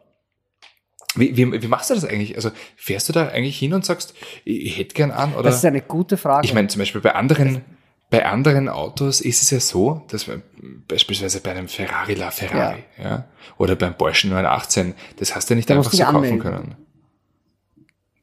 Wie, 1.16 1.36
wie, 1.36 1.62
wie 1.62 1.68
machst 1.68 1.90
du 1.90 1.96
das 1.96 2.06
eigentlich? 2.06 2.36
Also 2.36 2.52
fährst 2.76 3.10
du 3.10 3.14
da 3.14 3.28
eigentlich 3.28 3.58
hin 3.58 3.74
und 3.74 3.84
sagst, 3.84 4.14
ich, 4.46 4.78
hätte 4.78 4.94
gern 4.94 5.12
an? 5.12 5.34
Oder? 5.34 5.44
Das 5.44 5.56
ist 5.56 5.66
eine 5.66 5.82
gute 5.82 6.18
Frage. 6.18 6.46
Ich 6.46 6.54
meine, 6.54 6.68
zum 6.68 6.80
Beispiel 6.80 7.02
bei 7.02 7.16
anderen, 7.16 7.64
bei 8.10 8.26
anderen 8.26 8.70
Autos 8.70 9.20
ist 9.20 9.42
es 9.42 9.50
ja 9.50 9.60
so, 9.60 10.04
dass 10.10 10.28
man 10.28 10.44
beispielsweise 10.88 11.42
bei 11.42 11.52
einem 11.52 11.68
Ferrari 11.68 12.14
La 12.14 12.32
Ferrari, 12.32 12.84
ja, 13.02 13.26
oder 13.58 13.76
beim 13.76 13.96
Porsche 13.98 14.28
918, 14.30 14.94
das 15.18 15.36
hast 15.36 15.50
du 15.50 15.54
ja 15.54 15.56
nicht 15.58 15.70
Da 15.70 15.76
einfach 15.76 15.92
so 15.92 16.04
kaufen 16.04 16.40
können. 16.40 16.76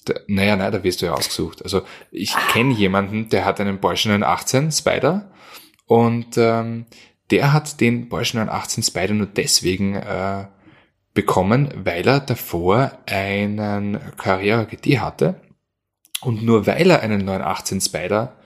Da, 0.07 0.15
naja, 0.27 0.57
nein, 0.57 0.73
da 0.73 0.83
wirst 0.83 1.03
du 1.03 1.07
ja 1.07 1.13
ausgesucht. 1.13 1.63
Also 1.63 1.83
ich 2.11 2.35
kenne 2.53 2.73
jemanden, 2.73 3.29
der 3.29 3.45
hat 3.45 3.61
einen 3.61 3.81
Porsche 3.81 4.09
918 4.09 4.73
Spider 4.73 5.31
und 5.87 6.37
ähm, 6.37 6.87
der 7.31 7.53
hat 7.53 7.81
den 7.81 8.09
Porsche 8.09 8.37
918 8.39 8.83
Spider 8.83 9.15
nur 9.15 9.27
deswegen 9.27 9.95
äh, 9.95 10.47
bekommen, 11.15 11.73
weil 11.77 12.07
er 12.07 12.21
davor 12.21 12.93
einen 13.07 13.99
Carrera 14.17 14.65
GT 14.65 15.01
hatte. 15.01 15.41
Und 16.21 16.43
nur 16.43 16.67
weil 16.67 16.91
er 16.91 17.01
einen 17.01 17.25
918 17.25 17.81
Spider 17.81 18.37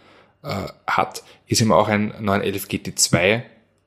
äh, 0.43 0.67
hat, 0.87 1.23
ist 1.47 1.61
ihm 1.61 1.73
auch 1.73 1.89
ein 1.89 2.15
911 2.21 2.67
GT2 2.67 3.43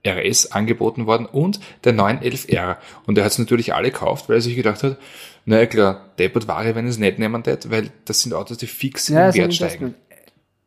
RS 0.05 0.51
angeboten 0.51 1.05
worden 1.05 1.25
und 1.25 1.59
der 1.83 1.93
911R. 1.93 2.77
Und 3.05 3.17
er 3.17 3.23
hat 3.23 3.31
es 3.31 3.39
natürlich 3.39 3.73
alle 3.73 3.91
gekauft, 3.91 4.29
weil 4.29 4.37
er 4.37 4.41
sich 4.41 4.55
gedacht 4.55 4.83
hat, 4.83 4.97
naja 5.45 5.65
klar, 5.65 6.09
deppert 6.19 6.47
Ware, 6.47 6.75
wenn 6.75 6.87
es 6.87 6.97
nicht 6.97 7.19
nehmen 7.19 7.43
tät, 7.43 7.69
weil 7.69 7.89
das 8.05 8.21
sind 8.21 8.33
Autos, 8.33 8.57
die 8.57 8.67
fix 8.67 9.07
Ja, 9.07 9.29
im 9.29 9.35
Wert 9.35 9.53
steigen. 9.53 9.95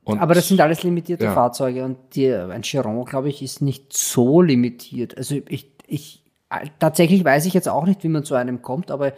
Und 0.05 0.21
Aber 0.21 0.35
das 0.35 0.49
sind 0.49 0.61
alles 0.61 0.85
limitierte 0.85 1.25
ja. 1.25 1.33
Fahrzeuge 1.33 1.85
und 1.85 1.97
die, 2.15 2.33
ein 2.33 2.63
Chiron, 2.63 3.05
glaube 3.05 3.29
ich, 3.29 3.43
ist 3.43 3.61
nicht 3.61 3.93
so 3.93 4.41
limitiert. 4.41 5.17
Also 5.17 5.41
ich, 5.49 5.73
ich 5.87 6.23
tatsächlich 6.79 7.25
weiß 7.25 7.45
ich 7.47 7.55
jetzt 7.55 7.69
auch 7.69 7.87
nicht, 7.87 8.05
wie 8.05 8.09
man 8.09 8.25
zu 8.25 8.37
einem 8.37 8.63
kommt, 8.63 8.93
aber 8.93 9.15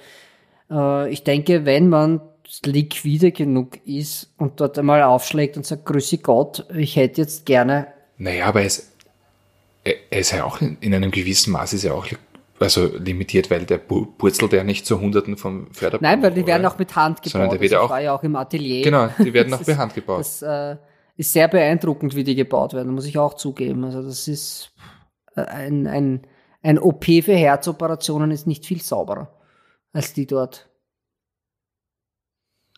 äh, 0.71 1.11
ich 1.11 1.25
denke, 1.25 1.67
wenn 1.67 1.91
man 1.91 2.23
liquide 2.65 3.33
genug 3.33 3.87
ist 3.87 4.33
und 4.39 4.61
dort 4.61 4.79
einmal 4.79 5.03
aufschlägt 5.03 5.59
und 5.59 5.67
sagt, 5.67 5.85
grüße 5.85 6.19
Gott, 6.19 6.67
ich 6.75 6.97
hätte 6.97 7.21
jetzt 7.21 7.45
gerne 7.45 7.89
Naja, 8.17 8.47
aber 8.47 8.63
es, 8.63 8.93
er 9.89 9.95
er 10.11 10.19
ist 10.21 10.33
ja 10.33 10.45
auch 10.45 10.61
in, 10.61 10.77
in 10.81 10.95
einem 10.95 11.11
gewissen 11.11 11.53
Maß 11.53 11.73
ist 11.75 11.83
ja 11.85 11.93
auch 11.93 12.07
also 12.61 12.87
limitiert, 12.97 13.51
weil 13.51 13.65
der 13.67 13.79
purzelt 13.79 14.53
ja 14.53 14.65
nicht 14.65 14.85
zu 14.85 15.01
Hunderten 15.01 15.37
vom 15.37 15.73
Förderbaum. 15.73 16.03
Nein, 16.03 16.23
weil 16.23 16.33
die 16.33 16.45
werden 16.47 16.67
auch 16.67 16.77
mit 16.79 16.95
Hand 16.97 17.19
gebaut. 17.23 17.33
Sondern 17.33 17.51
der 17.51 17.61
wird 17.61 17.73
Also 17.75 17.85
auch- 17.87 17.91
war 17.91 18.01
ja 18.01 18.15
auch 18.15 18.23
im 18.25 18.35
Atelier. 18.35 18.83
Genau, 18.83 19.09
die 19.19 19.33
werden 19.33 19.55
auch 19.55 19.63
per 19.63 19.69
ist- 19.75 19.79
Hand 19.79 19.95
gebaut. 19.95 20.21
Das 20.21 20.43
äh, 20.43 20.77
ist 21.17 21.33
sehr 21.33 21.47
beeindruckend, 21.49 22.17
wie 22.17 22.25
die 22.25 22.35
gebaut 22.35 22.75
werden, 22.75 22.93
muss 22.93 23.07
ich 23.07 23.17
auch 23.19 23.35
zugeben. 23.35 23.85
Also 23.85 24.03
das 24.03 24.27
ist 24.27 24.73
äh, 25.37 25.43
ein, 25.43 25.87
ein, 25.87 26.27
ein 26.63 26.79
OP 26.81 27.05
für 27.05 27.35
Herzoperationen 27.37 28.33
ist 28.33 28.47
nicht 28.49 28.67
viel 28.67 28.83
sauberer 28.83 29.33
als 29.93 30.13
die 30.13 30.27
dort. 30.27 30.68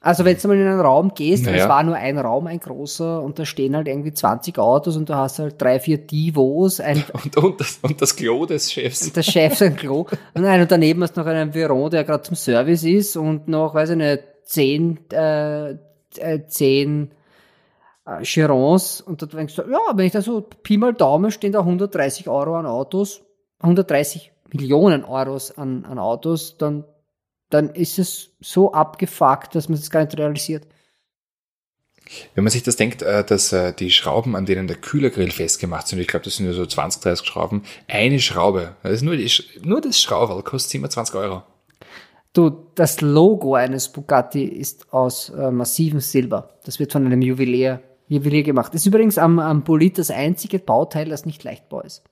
Also 0.03 0.25
wenn 0.25 0.39
du 0.39 0.49
mal 0.49 0.57
in 0.57 0.67
einen 0.67 0.81
Raum 0.81 1.13
gehst, 1.15 1.45
und 1.47 1.53
Naja. 1.53 1.65
es 1.65 1.69
war 1.69 1.83
nur 1.83 1.95
ein 1.95 2.17
Raum, 2.17 2.47
ein 2.47 2.59
großer, 2.59 3.23
und 3.23 3.39
da 3.39 3.45
stehen 3.45 3.77
halt 3.77 3.87
irgendwie 3.87 4.15
20 4.15 4.59
Autos 4.59 4.97
und 4.97 5.11
du 5.11 5.15
hast 5.15 5.39
halt 5.39 5.61
drei, 5.61 5.79
vier 5.79 5.99
Divos, 5.99 6.81
ein, 6.81 7.05
Und, 7.13 7.37
und, 7.37 7.61
das, 7.61 7.79
und 7.83 8.01
das 8.01 8.17
Klo 8.17 8.47
des 8.47 8.73
Chefs. 8.73 9.13
der 9.13 9.23
Chef 9.23 9.57
sein 9.59 9.77
Klo. 9.77 10.07
Und, 10.35 10.43
nein, 10.43 10.63
und 10.63 10.71
daneben 10.71 11.03
hast 11.03 11.17
du 11.17 11.21
noch 11.21 11.27
einen 11.27 11.53
Veron, 11.53 11.91
der 11.91 12.05
gerade 12.05 12.23
zum 12.23 12.35
Service 12.35 12.83
ist 12.85 13.17
und 13.17 13.47
noch, 13.49 13.75
weiß 13.75 13.91
ich 13.91 13.97
nicht, 13.97 14.23
zehn, 14.45 14.99
äh, 15.13 15.73
äh, 16.17 16.47
zehn 16.47 17.11
äh, 18.07 18.25
Chirons. 18.25 19.03
Und 19.03 19.21
da 19.21 19.27
denkst 19.27 19.55
du, 19.57 19.63
ja, 19.71 19.79
wenn 19.95 20.07
ich 20.07 20.13
da 20.13 20.23
so 20.23 20.41
Pi 20.41 20.79
mal 20.79 20.95
Daumen 20.95 21.31
stehen 21.31 21.53
da 21.53 21.59
130 21.61 22.27
Euro 22.27 22.57
an 22.57 22.65
Autos, 22.65 23.21
130 23.61 24.33
Millionen 24.53 25.05
Euros 25.05 25.57
an, 25.59 25.85
an 25.85 25.99
Autos, 25.99 26.57
dann, 26.57 26.85
dann 27.51 27.71
ist 27.71 27.99
es 27.99 28.31
so 28.41 28.73
abgefuckt, 28.73 29.55
dass 29.55 29.69
man 29.69 29.79
es 29.79 29.91
gar 29.91 30.05
nicht 30.05 30.17
realisiert. 30.17 30.67
Wenn 32.35 32.45
man 32.45 32.51
sich 32.51 32.63
das 32.63 32.77
denkt, 32.77 33.03
äh, 33.03 33.25
dass 33.25 33.53
äh, 33.53 33.73
die 33.73 33.91
Schrauben, 33.91 34.35
an 34.35 34.47
denen 34.47 34.67
der 34.67 34.77
Kühlergrill 34.77 35.31
festgemacht 35.31 35.87
sind, 35.87 36.01
ich 36.01 36.09
glaube, 36.09 36.25
das 36.25 36.37
sind 36.37 36.47
ja 36.47 36.53
so 36.53 36.67
20, 36.67 37.03
30 37.03 37.27
Schrauben, 37.27 37.63
eine 37.87 38.19
Schraube, 38.19 38.75
das 38.83 38.93
ist 38.93 39.03
nur, 39.03 39.17
die, 39.17 39.31
nur 39.63 39.81
das 39.81 40.01
Schrauberl, 40.01 40.43
kostet 40.43 40.73
27 40.73 41.15
Euro. 41.15 41.43
Du, 42.33 42.67
das 42.75 43.01
Logo 43.01 43.55
eines 43.55 43.89
Bugatti 43.89 44.45
ist 44.45 44.93
aus 44.93 45.31
äh, 45.31 45.51
massivem 45.51 46.01
Silber. 46.01 46.57
Das 46.65 46.79
wird 46.79 46.93
von 46.93 47.05
einem 47.05 47.23
Juwelier, 47.23 47.83
Juwelier 48.07 48.45
gemacht. 48.45 48.73
Das 48.73 48.83
ist 48.83 48.87
übrigens 48.87 49.19
am, 49.19 49.39
am 49.41 49.65
Bolid 49.65 49.99
das 49.99 50.11
einzige 50.11 50.61
Bauteil, 50.61 51.09
das 51.09 51.27
nicht 51.27 51.43
leichtbau 51.43 51.81
ist. 51.81 52.05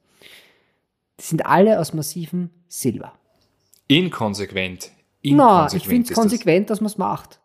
Die 1.20 1.24
sind 1.24 1.46
alle 1.46 1.78
aus 1.78 1.92
massivem 1.92 2.50
Silber. 2.68 3.12
Inkonsequent. 3.86 4.90
Na, 5.24 5.66
ich 5.72 5.86
finde 5.86 6.04
es 6.04 6.10
ist 6.10 6.10
das. 6.10 6.18
konsequent, 6.18 6.70
dass 6.70 6.80
man 6.80 6.86
es 6.86 6.98
macht. 6.98 7.40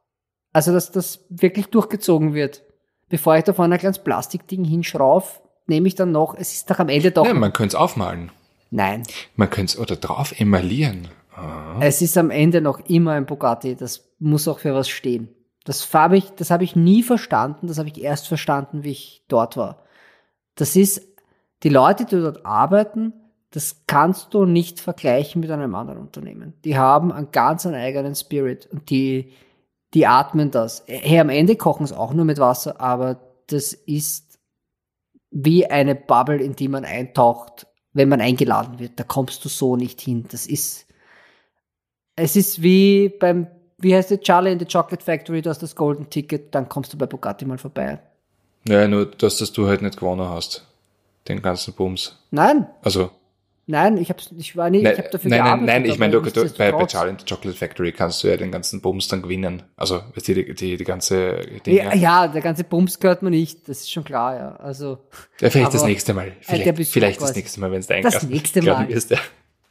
Also, 0.52 0.72
dass 0.72 0.91
das 0.91 1.26
wirklich 1.30 1.68
durchgezogen 1.68 2.34
wird. 2.34 2.64
Bevor 3.10 3.36
ich 3.36 3.44
da 3.44 3.54
vorne 3.54 3.76
ein 3.76 3.80
kleines 3.80 4.00
Plastikding 4.00 4.64
hinschrauf, 4.64 5.41
nehme 5.68 5.88
ich 5.88 5.95
dann 5.95 6.12
noch, 6.12 6.36
es 6.36 6.54
ist 6.54 6.70
doch 6.70 6.80
am 6.80 6.90
Ende 6.90 7.12
doch. 7.12 7.26
Ja, 7.26 7.34
man 7.34 7.54
könnte 7.54 7.76
es 7.76 7.82
aufmalen. 7.82 8.32
Nein, 8.70 9.04
Man 9.36 9.50
könnte 9.52 9.74
es 9.74 9.80
oder 9.80 9.95
drauf 9.95 10.40
emalieren. 10.40 11.08
Ah. 11.36 11.78
Es 11.80 12.02
ist 12.02 12.18
am 12.18 12.32
Ende 12.32 12.60
noch 12.60 12.80
immer 12.88 13.12
ein 13.12 13.26
Bugatti. 13.28 13.76
Das 13.76 14.10
muss 14.18 14.48
auch 14.48 14.60
für 14.60 14.74
was 14.74 14.90
stehen. 14.90 15.30
Das 15.64 15.94
habe 15.94 16.18
ich, 16.18 16.32
das 16.32 16.50
habe 16.50 16.64
ich 16.64 16.76
nie 16.76 17.04
verstanden. 17.04 17.68
Das 17.68 17.78
habe 17.78 17.90
ich 17.90 18.02
erst 18.02 18.28
verstanden, 18.28 18.84
wie 18.84 18.91
ich 18.91 19.24
dort 19.28 19.58
war. 19.58 19.84
Das 20.56 20.76
ist, 20.76 21.02
die 21.62 21.70
Leute, 21.70 22.06
die 22.06 22.20
dort 22.20 22.45
arbeiten, 22.45 23.14
das 23.54 23.84
kannst 23.86 24.34
du 24.34 24.46
nicht 24.46 24.80
vergleichen 24.80 25.40
mit 25.40 25.52
einem 25.52 25.76
anderen 25.76 26.00
Unternehmen. 26.00 26.54
Die 26.66 26.76
haben 26.76 27.12
einen 27.12 27.30
ganz 27.32 27.68
einen 27.68 27.76
eigenen 27.76 28.16
Spirit 28.16 28.68
und 28.72 28.90
die, 28.90 29.32
die 29.94 30.08
atmen 30.08 30.50
das. 30.50 30.84
Hey, 30.88 31.20
am 31.20 31.30
Ende 31.30 31.56
kochen 31.56 31.84
es 31.84 31.94
auch 31.94 32.14
nur 32.14 32.26
mit 32.26 32.40
Wasser, 32.40 32.82
aber 32.82 33.20
das 33.46 33.74
ist 33.74 34.40
wie 35.30 35.68
eine 35.68 35.94
Bubble, 35.94 36.42
in 36.42 36.56
die 36.56 36.68
man 36.68 36.84
eintaucht, 36.84 37.68
wenn 37.94 38.10
man 38.10 38.22
eingeladen 38.22 38.80
wird. 38.80 39.00
Da 39.00 39.04
kommst 39.04 39.46
du 39.46 39.50
so 39.50 39.76
nicht 39.76 40.02
hin. 40.02 40.26
Das 40.32 40.48
ist, 40.48 40.88
es 42.16 42.36
ist 42.36 42.64
wie 42.64 43.10
beim, 43.10 43.46
wie 43.78 43.94
heißt 43.94 44.10
der 44.10 44.22
Charlie 44.22 44.52
in 44.52 44.58
the 44.58 44.66
Chocolate 44.66 45.06
Factory, 45.06 45.44
du 45.44 45.52
hast 45.52 45.62
das 45.62 45.76
Golden 45.76 46.10
Ticket, 46.10 46.56
dann 46.56 46.68
kommst 46.70 46.92
du 46.92 46.98
bei 46.98 47.06
Bugatti 47.06 47.46
mal 47.46 47.60
vorbei. 47.60 48.00
Ja, 48.68 48.88
nur, 48.88 49.06
dass 49.06 49.38
das 49.38 49.52
du 49.52 49.68
halt 49.68 49.84
nicht 49.84 50.00
gewonnen 50.00 50.28
hast. 50.28 50.66
Den 51.28 51.44
ganzen 51.44 51.76
Bums. 51.76 52.18
Nein, 52.32 52.68
Also, 52.82 53.12
nein, 53.68 53.98
ich 53.98 54.10
hab's, 54.10 54.30
ich 54.38 54.56
war 54.57 54.69
nicht, 54.69 54.84
nein, 54.84 54.94
ich 54.94 54.99
habe 54.99 55.10
dafür 55.10 55.30
nein, 55.30 55.40
nein, 55.40 55.45
gearbeitet. 55.45 55.68
nein, 55.68 55.85
ich 55.85 55.91
aber 55.91 55.99
meine, 55.99 56.11
du, 56.22 56.22
du, 56.22 56.49
bei, 56.57 56.72
bei. 56.72 56.85
Charlie 56.85 57.15
Chocolate 57.27 57.57
Factory 57.57 57.91
kannst 57.91 58.23
du 58.23 58.27
ja 58.27 58.38
den 58.38 58.52
ganzen 58.52 58.81
Bums 58.81 59.07
dann 59.07 59.22
gewinnen. 59.22 59.64
Also, 59.76 60.02
weißt 60.15 60.27
du, 60.27 60.34
die, 60.35 60.53
die, 60.53 60.77
die 60.77 60.84
ganze 60.84 61.38
Dinge. 61.65 61.77
Ja, 61.77 61.94
ja, 61.95 62.27
der 62.27 62.41
ganze 62.41 62.64
Bums 62.64 62.99
gehört 62.99 63.22
mir 63.23 63.30
nicht, 63.30 63.68
das 63.69 63.81
ist 63.81 63.91
schon 63.91 64.03
klar, 64.03 64.35
ja. 64.35 64.56
Also, 64.57 64.99
Ja, 65.40 65.49
vielleicht 65.49 65.73
das 65.73 65.81
aber- 65.81 65.90
nächste 65.90 66.14
Mal. 66.14 66.26
der 66.26 66.34
Vielleicht, 66.41 66.76
Besuch 66.76 66.94
vielleicht 66.94 67.22
das 67.22 67.35
nächste 67.35 67.60
Mal, 67.61 67.72
wenn 67.72 67.80
es 67.80 67.88
dein 67.88 68.03
Das 68.03 68.23
nächste 68.23 68.61
Mal. 68.61 68.88
wirst, 68.90 69.11
ja. 69.11 69.18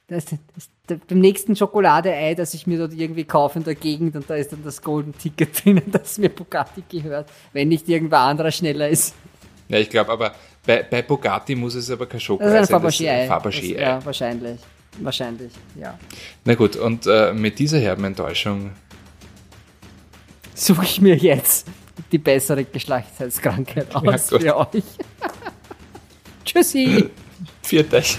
das, 0.09 0.25
das, 0.27 0.39
das, 0.87 0.99
beim 1.09 1.21
nächsten 1.21 1.57
Schokoladeei, 1.57 2.35
das 2.35 2.55
ich 2.55 2.67
mir 2.67 2.79
dort 2.79 2.93
irgendwie 2.93 3.25
kaufe 3.25 3.59
in 3.59 3.65
der 3.65 3.75
Gegend 3.75 4.15
und 4.17 4.29
da 4.29 4.35
ist 4.37 4.53
dann 4.53 4.63
das 4.65 4.83
Golden 4.83 5.17
Ticket 5.17 5.51
drinnen, 5.65 5.85
das 5.93 6.19
mir 6.19 6.29
Bugatti 6.29 6.83
gehört, 6.89 7.31
wenn 7.53 7.69
nicht 7.69 7.89
irgendwer 7.89 8.21
anderer 8.21 8.51
schneller 8.51 8.89
ist. 8.89 9.15
Ja, 9.69 9.79
ich 9.79 9.89
glaube, 9.89 10.11
aber 10.13 10.35
bei, 10.65 10.83
bei 10.83 11.03
Bugatti 11.03 11.55
muss 11.55 11.75
es 11.75 11.91
aber 11.91 12.07
kein 12.07 12.21
Schokolade 12.21 12.65
sein. 12.65 12.83
das 12.83 12.95
ist 12.95 13.07
ein 13.07 13.29
Fabergé-Ei. 13.29 13.81
Ja, 13.81 14.05
wahrscheinlich. 14.05 14.61
Wahrscheinlich, 14.99 15.53
ja. 15.75 15.99
Na 16.45 16.55
gut, 16.55 16.77
und 16.77 17.07
äh, 17.07 17.33
mit 17.33 17.59
dieser 17.59 17.79
herben 17.79 18.05
Enttäuschung 18.05 18.73
suche 20.55 20.85
ich 20.85 21.01
mir 21.01 21.17
jetzt 21.17 21.67
die 22.11 22.19
bessere 22.19 22.65
Geschlechtskrankheit 22.65 23.95
aus 23.95 24.29
gut. 24.29 24.43
für 24.43 24.57
euch. 24.57 24.85
Tschüssi. 26.45 27.09
Viert 27.63 27.95
euch. 27.95 28.19